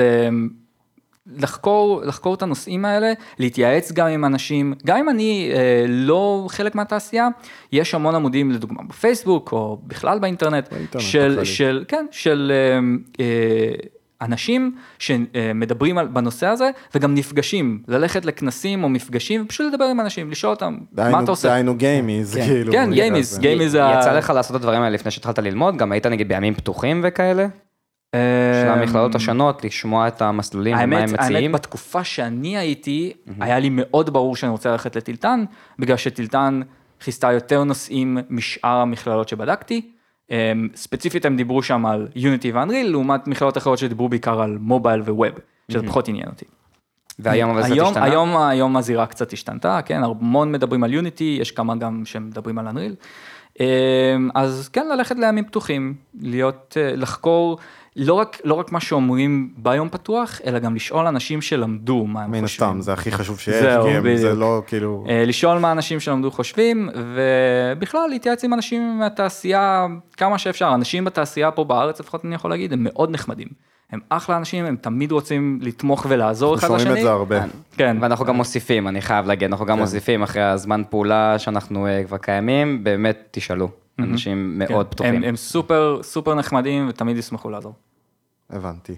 לחקור, 1.28 2.02
לחקור 2.06 2.34
את 2.34 2.42
הנושאים 2.42 2.86
האלה, 2.86 3.14
להתייעץ 3.40 3.92
גם 3.92 4.08
עם 4.08 4.26
אנשים, 4.26 4.74
גם 4.86 4.98
אם 4.98 5.10
אני 5.10 5.52
אה, 5.54 5.86
לא 5.88 6.46
חלק 6.50 6.76
מהתעשייה, 6.76 7.28
יש 7.72 7.96
המון 7.96 8.16
עמודים 8.16 8.52
לדוגמה 8.52 8.84
בפייסבוק 8.90 9.52
או 9.52 9.80
בכלל 9.88 10.20
באינטרנט, 10.20 10.74
באינטרנט 10.74 11.04
של, 11.04 11.44
של, 11.44 11.86
כן, 11.88 12.06
של 12.12 12.52
אה, 12.56 12.80
אה, 13.26 13.74
אנשים 14.22 14.76
שמדברים 15.00 15.98
על, 15.98 16.08
בנושא 16.08 16.48
הזה 16.48 16.70
וגם 16.96 17.16
נפגשים, 17.16 17.84
ללכת 17.88 18.26
לכנסים 18.26 18.84
או 18.84 18.90
מפגשים 18.90 19.42
ופשוט 19.46 19.74
לדבר 19.74 19.86
עם 19.86 20.00
אנשים, 20.00 20.32
לשאול 20.32 20.54
אותם, 20.54 20.78
דיינו, 20.94 21.12
מה 21.12 21.24
אתה 21.24 21.32
עושה? 21.32 21.48
דהיינו 21.48 21.76
גיימיז, 21.76 22.36
כן, 22.36 22.46
כאילו. 22.46 22.72
כן, 22.72 22.92
גיימיז, 22.94 23.40
גיימיז. 23.40 23.76
יצא 23.76 24.14
לך 24.18 24.30
לעשות 24.30 24.52
את 24.52 24.62
הדברים 24.62 24.82
האלה 24.82 24.94
לפני 24.94 25.12
שהתחלת 25.12 25.40
ללמוד? 25.40 25.78
גם 25.78 25.92
היית 25.92 26.06
נגיד 26.06 26.28
בימים 26.28 26.54
פתוחים 26.54 27.02
וכאלה? 27.04 27.48
של 28.16 28.70
המכללות 28.70 29.16
השונות, 29.16 29.64
לשמוע 29.64 30.08
את 30.08 30.22
המסלולים 30.22 30.76
ומה 30.84 30.98
הם 30.98 31.14
מציעים. 31.14 31.36
האמת, 31.36 31.52
בתקופה 31.52 32.04
שאני 32.04 32.58
הייתי, 32.58 33.14
היה 33.40 33.60
לי 33.60 33.70
מאוד 33.72 34.10
ברור 34.10 34.36
שאני 34.36 34.52
רוצה 34.52 34.72
ללכת 34.72 34.96
לטילטן, 34.96 35.44
בגלל 35.80 35.98
שטילטן 35.98 36.62
חיסתה 37.02 37.32
יותר 37.32 37.64
נושאים 37.64 38.18
משאר 38.30 38.78
המכללות 38.78 39.30
שבדקתי. 39.30 39.92
ספציפית 40.76 41.26
הם 41.26 41.36
דיברו 41.36 41.64
שם 41.64 41.86
על 41.86 42.08
יוניטי 42.16 42.52
ואנריל, 42.52 42.92
לעומת 42.92 43.28
מכללות 43.28 43.58
אחרות 43.58 43.78
שדיברו 43.78 44.10
בעיקר 44.10 44.42
על 44.42 44.58
מובייל 44.62 45.02
וווב, 45.02 45.28
שזה 45.72 45.88
פחות 45.88 46.08
עניין 46.08 46.28
אותי. 46.28 46.46
והיום 47.20 47.50
אבל 47.50 47.62
זה 47.62 47.84
השתנה? 47.84 48.04
היום, 48.04 48.38
היום 48.38 48.78
הזירה 48.78 49.06
קצת 49.06 49.34
השתנתה, 49.34 49.80
כן, 49.86 50.04
המון 50.04 50.52
מדברים 50.52 50.84
על 50.84 50.94
יוניטי, 50.94 51.38
יש 51.42 51.52
כמה 51.52 51.76
גם 51.76 52.02
שמדברים 52.06 52.60
על 52.60 52.68
אנריל. 52.68 52.96
אז 54.36 54.70
כן, 54.74 54.88
ללכת 54.88 55.16
לימים 55.20 55.46
פתוחים, 55.46 55.96
להיות, 56.22 56.78
לחקור 56.96 57.58
לא 58.02 58.14
רק, 58.14 58.38
לא 58.44 58.54
רק 58.54 58.72
מה 58.72 58.80
שאומרים 58.80 59.50
ביום 59.58 59.90
פתוח, 59.90 60.40
אלא 60.46 60.60
גם 60.60 60.76
לשאול 60.76 61.08
אנשים 61.08 61.42
שלמדו 61.42 62.06
מה 62.06 62.24
הם 62.24 62.32
מן 62.32 62.42
חושבים. 62.42 62.68
הסתם, 62.70 62.82
זה 62.82 62.94
הכי 62.94 63.12
חשוב 63.12 63.40
שיש, 63.40 63.56
זהו, 63.56 63.84
כי 63.84 63.90
הם- 63.90 64.18
זה. 64.18 64.36
לא 64.36 64.62
כאילו... 64.68 65.06
אה, 65.10 65.24
לשאול 65.26 65.58
מה 65.58 65.72
אנשים 65.72 66.00
שלמדו 66.00 66.32
חושבים, 66.32 66.90
ובכלל 67.16 68.08
להתייעץ 68.10 68.44
עם 68.44 68.54
אנשים 68.54 69.00
מהתעשייה 69.00 69.86
כמה 70.18 70.38
שאפשר. 70.38 70.74
אנשים 70.74 71.06
בתעשייה 71.06 71.52
פה 71.52 71.64
בארץ, 71.64 72.00
לפחות 72.00 72.26
אני 72.26 72.36
יכול 72.36 72.52
להגיד, 72.52 72.74
הם 72.74 72.84
מאוד 72.84 73.12
נחמדים. 73.12 73.48
הם 73.92 74.00
אחלה 74.10 74.38
אנשים, 74.38 74.66
הם 74.66 74.76
תמיד 74.82 75.12
רוצים 75.12 75.60
לתמוך 75.62 76.06
ולעזור 76.10 76.56
אחד 76.56 76.64
אנחנו 76.64 76.76
לשני. 76.76 76.86
שומעים 76.88 77.06
את 77.06 77.08
זה 77.08 77.12
הרבה. 77.12 77.40
כן. 77.78 77.98
ואנחנו 78.02 78.26
גם 78.26 78.36
מוסיפים, 78.36 78.88
אני 78.88 79.02
חייב 79.02 79.26
להגיד, 79.28 79.50
אנחנו 79.50 79.66
גם 79.66 79.76
כן. 79.76 79.82
מוסיפים 79.82 80.24
אחרי 80.24 80.42
הזמן 80.44 80.82
פעולה 80.90 81.40
שאנחנו 81.40 81.88
אה, 81.88 82.04
כבר 82.04 82.18
קיימים, 82.18 82.84
באמת 82.84 83.28
תשאלו. 83.32 83.70
אנשים 84.00 84.62
כן. 84.68 84.74
מאוד 84.74 84.88
פתוחים. 84.88 85.16
הם, 85.16 85.24
הם 85.24 85.36
סופר 85.36 86.00
סופר 86.04 86.36
נחמדים 86.36 86.86
ותמיד 86.90 87.18
ישמחו 87.18 87.50
לעזור. 87.50 87.74
הבנתי. 88.50 88.96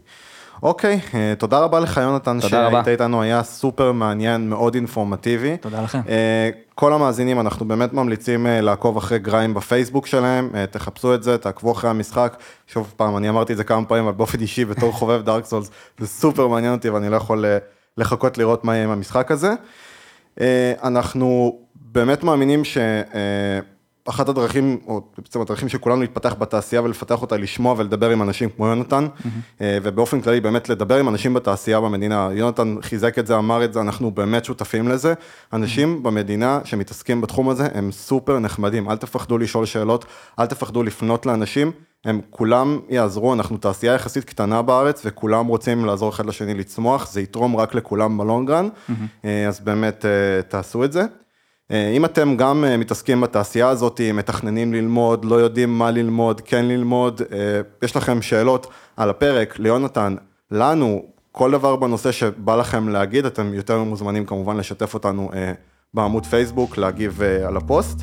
אוקיי, 0.64 1.00
אה, 1.14 1.34
תודה 1.38 1.60
רבה 1.60 1.80
לך 1.80 1.98
יונתן. 1.98 2.42
שהיית 2.42 2.88
איתנו, 2.88 3.22
היה 3.22 3.44
סופר 3.44 3.92
מעניין, 3.92 4.50
מאוד 4.50 4.76
אינפורמטיבי. 4.76 5.58
תודה 5.58 5.82
לכם. 5.82 6.00
אה, 6.10 6.50
כל 6.76 6.94
המאזינים, 6.94 7.40
אנחנו 7.40 7.68
באמת 7.68 7.94
ממליצים 7.94 8.48
אה, 8.48 8.62
לעקוב 8.62 8.98
אחרי 8.98 9.20
גריים 9.20 9.54
בפייסבוק 9.54 10.08
שלהם, 10.08 10.50
תחפשו 10.72 11.16
את 11.16 11.24
זה, 11.24 11.38
תעקבו 11.38 11.72
אחרי 11.72 11.90
המשחק. 11.90 12.38
שוב 12.68 12.94
פעם, 12.98 13.18
אני 13.18 13.30
אמרתי 13.30 13.54
את 13.54 13.58
זה 13.58 13.64
כמה 13.64 13.86
פעמים, 13.86 14.04
אבל 14.04 14.14
באופן 14.14 14.40
אישי, 14.40 14.66
בתור 14.66 14.92
חובב 14.92 15.22
דארק 15.22 15.46
סולס, 15.46 15.72
זה 15.98 16.08
סופר 16.08 16.48
מעניין 16.48 16.74
אותי 16.74 16.90
ואני 16.90 17.10
לא 17.10 17.16
יכול 17.16 17.46
לחכות 17.98 18.38
לראות 18.38 18.64
מה 18.64 18.76
יהיה 18.76 18.84
עם 18.84 18.92
המשחק 18.92 19.32
הזה. 19.32 19.54
אנחנו 20.84 21.60
באמת 21.76 22.24
מאמינים 22.24 22.62
שאחת 24.06 24.30
הדרכים, 24.30 24.78
או 24.88 25.02
בעצם 25.18 25.42
הדרכים 25.42 25.70
של 25.70 25.78
כולנו 25.78 26.02
להתפתח 26.02 26.36
בתעשייה 26.40 26.82
ולפתח 26.82 27.22
אותה, 27.22 27.38
לשמוע 27.38 27.76
ולדבר 27.78 28.10
עם 28.10 28.22
אנשים 28.22 28.50
כמו 28.50 28.68
יונתן, 28.68 29.08
אה, 29.62 29.78
ובאופן 29.84 30.22
כללי 30.22 30.42
באמת 30.42 30.70
לדבר 30.70 31.00
עם 31.00 31.10
אנשים 31.10 31.34
בתעשייה 31.34 31.80
במדינה. 31.80 32.30
יונתן 32.34 32.76
חיזק 32.82 33.20
את 33.20 33.28
זה, 33.28 33.38
אמר 33.38 33.64
את 33.64 33.74
זה, 33.74 33.82
אנחנו 33.82 34.12
באמת 34.12 34.46
שותפים 34.46 34.88
לזה. 34.88 35.14
אנשים 35.54 36.04
במדינה 36.04 36.60
שמתעסקים 36.64 37.22
בתחום 37.22 37.50
הזה 37.50 37.68
הם 37.74 37.92
סופר 37.92 38.40
נחמדים, 38.40 38.90
אל 38.90 38.98
תפחדו 38.98 39.38
לשאול 39.38 39.66
שאלות, 39.66 40.06
אל 40.40 40.46
תפחדו 40.46 40.84
לפנות 40.84 41.26
לאנשים. 41.26 41.72
הם 42.06 42.22
כולם 42.30 42.80
יעזרו, 42.90 43.34
אנחנו 43.34 43.58
תעשייה 43.58 43.94
יחסית 43.94 44.24
קטנה 44.24 44.62
בארץ 44.62 45.02
וכולם 45.06 45.48
רוצים 45.48 45.86
לעזור 45.86 46.10
אחד 46.10 46.26
לשני 46.26 46.54
לצמוח, 46.54 47.12
זה 47.12 47.22
יתרום 47.22 47.56
רק 47.56 47.76
לכולם 47.76 48.18
בלונגרן, 48.18 48.70
אז 49.48 49.60
באמת 49.60 50.06
אה, 50.06 50.42
תעשו 50.42 50.84
את 50.84 50.92
זה. 50.92 51.04
אה, 51.72 51.88
אם 51.88 52.06
אתם 52.06 52.36
גם 52.38 52.64
אה, 52.64 52.78
מתעסקים 52.78 53.22
בתעשייה 53.22 53.70
הזאת, 53.70 54.02
מתכננים 54.14 54.74
ללמוד, 54.74 55.26
לא 55.26 55.36
יודעים 55.36 55.78
מה 55.78 55.92
ללמוד, 55.92 56.42
כן 56.42 56.66
ללמוד, 56.66 57.22
אה, 57.32 57.62
יש 57.84 57.96
לכם 57.96 58.22
שאלות 58.22 58.68
על 58.98 59.10
הפרק, 59.10 59.60
ליונתן, 59.60 60.16
לנו, 60.52 61.04
כל 61.32 61.52
דבר 61.52 61.76
בנושא 61.76 62.12
שבא 62.12 62.56
לכם 62.56 62.90
להגיד, 62.90 63.26
אתם 63.26 63.54
יותר 63.54 63.84
מוזמנים 63.84 64.26
כמובן 64.26 64.58
לשתף 64.58 64.94
אותנו 64.94 65.30
בעמוד 65.94 66.26
פייסבוק, 66.26 66.78
להגיב 66.78 67.22
על 67.22 67.58
הפוסט. 67.58 68.00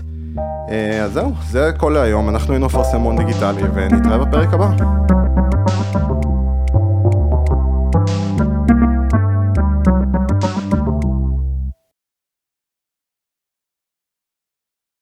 אז 1.04 1.12
זהו, 1.12 1.32
זה 1.50 1.70
כל 1.76 1.90
להיום, 1.90 2.28
אנחנו 2.28 2.52
היינו 2.52 2.66
אפרסמון 2.66 3.16
דיגיטלי 3.16 3.62
ונתראה 3.74 4.18
בפרק 4.18 4.48
הבא. 4.52 4.68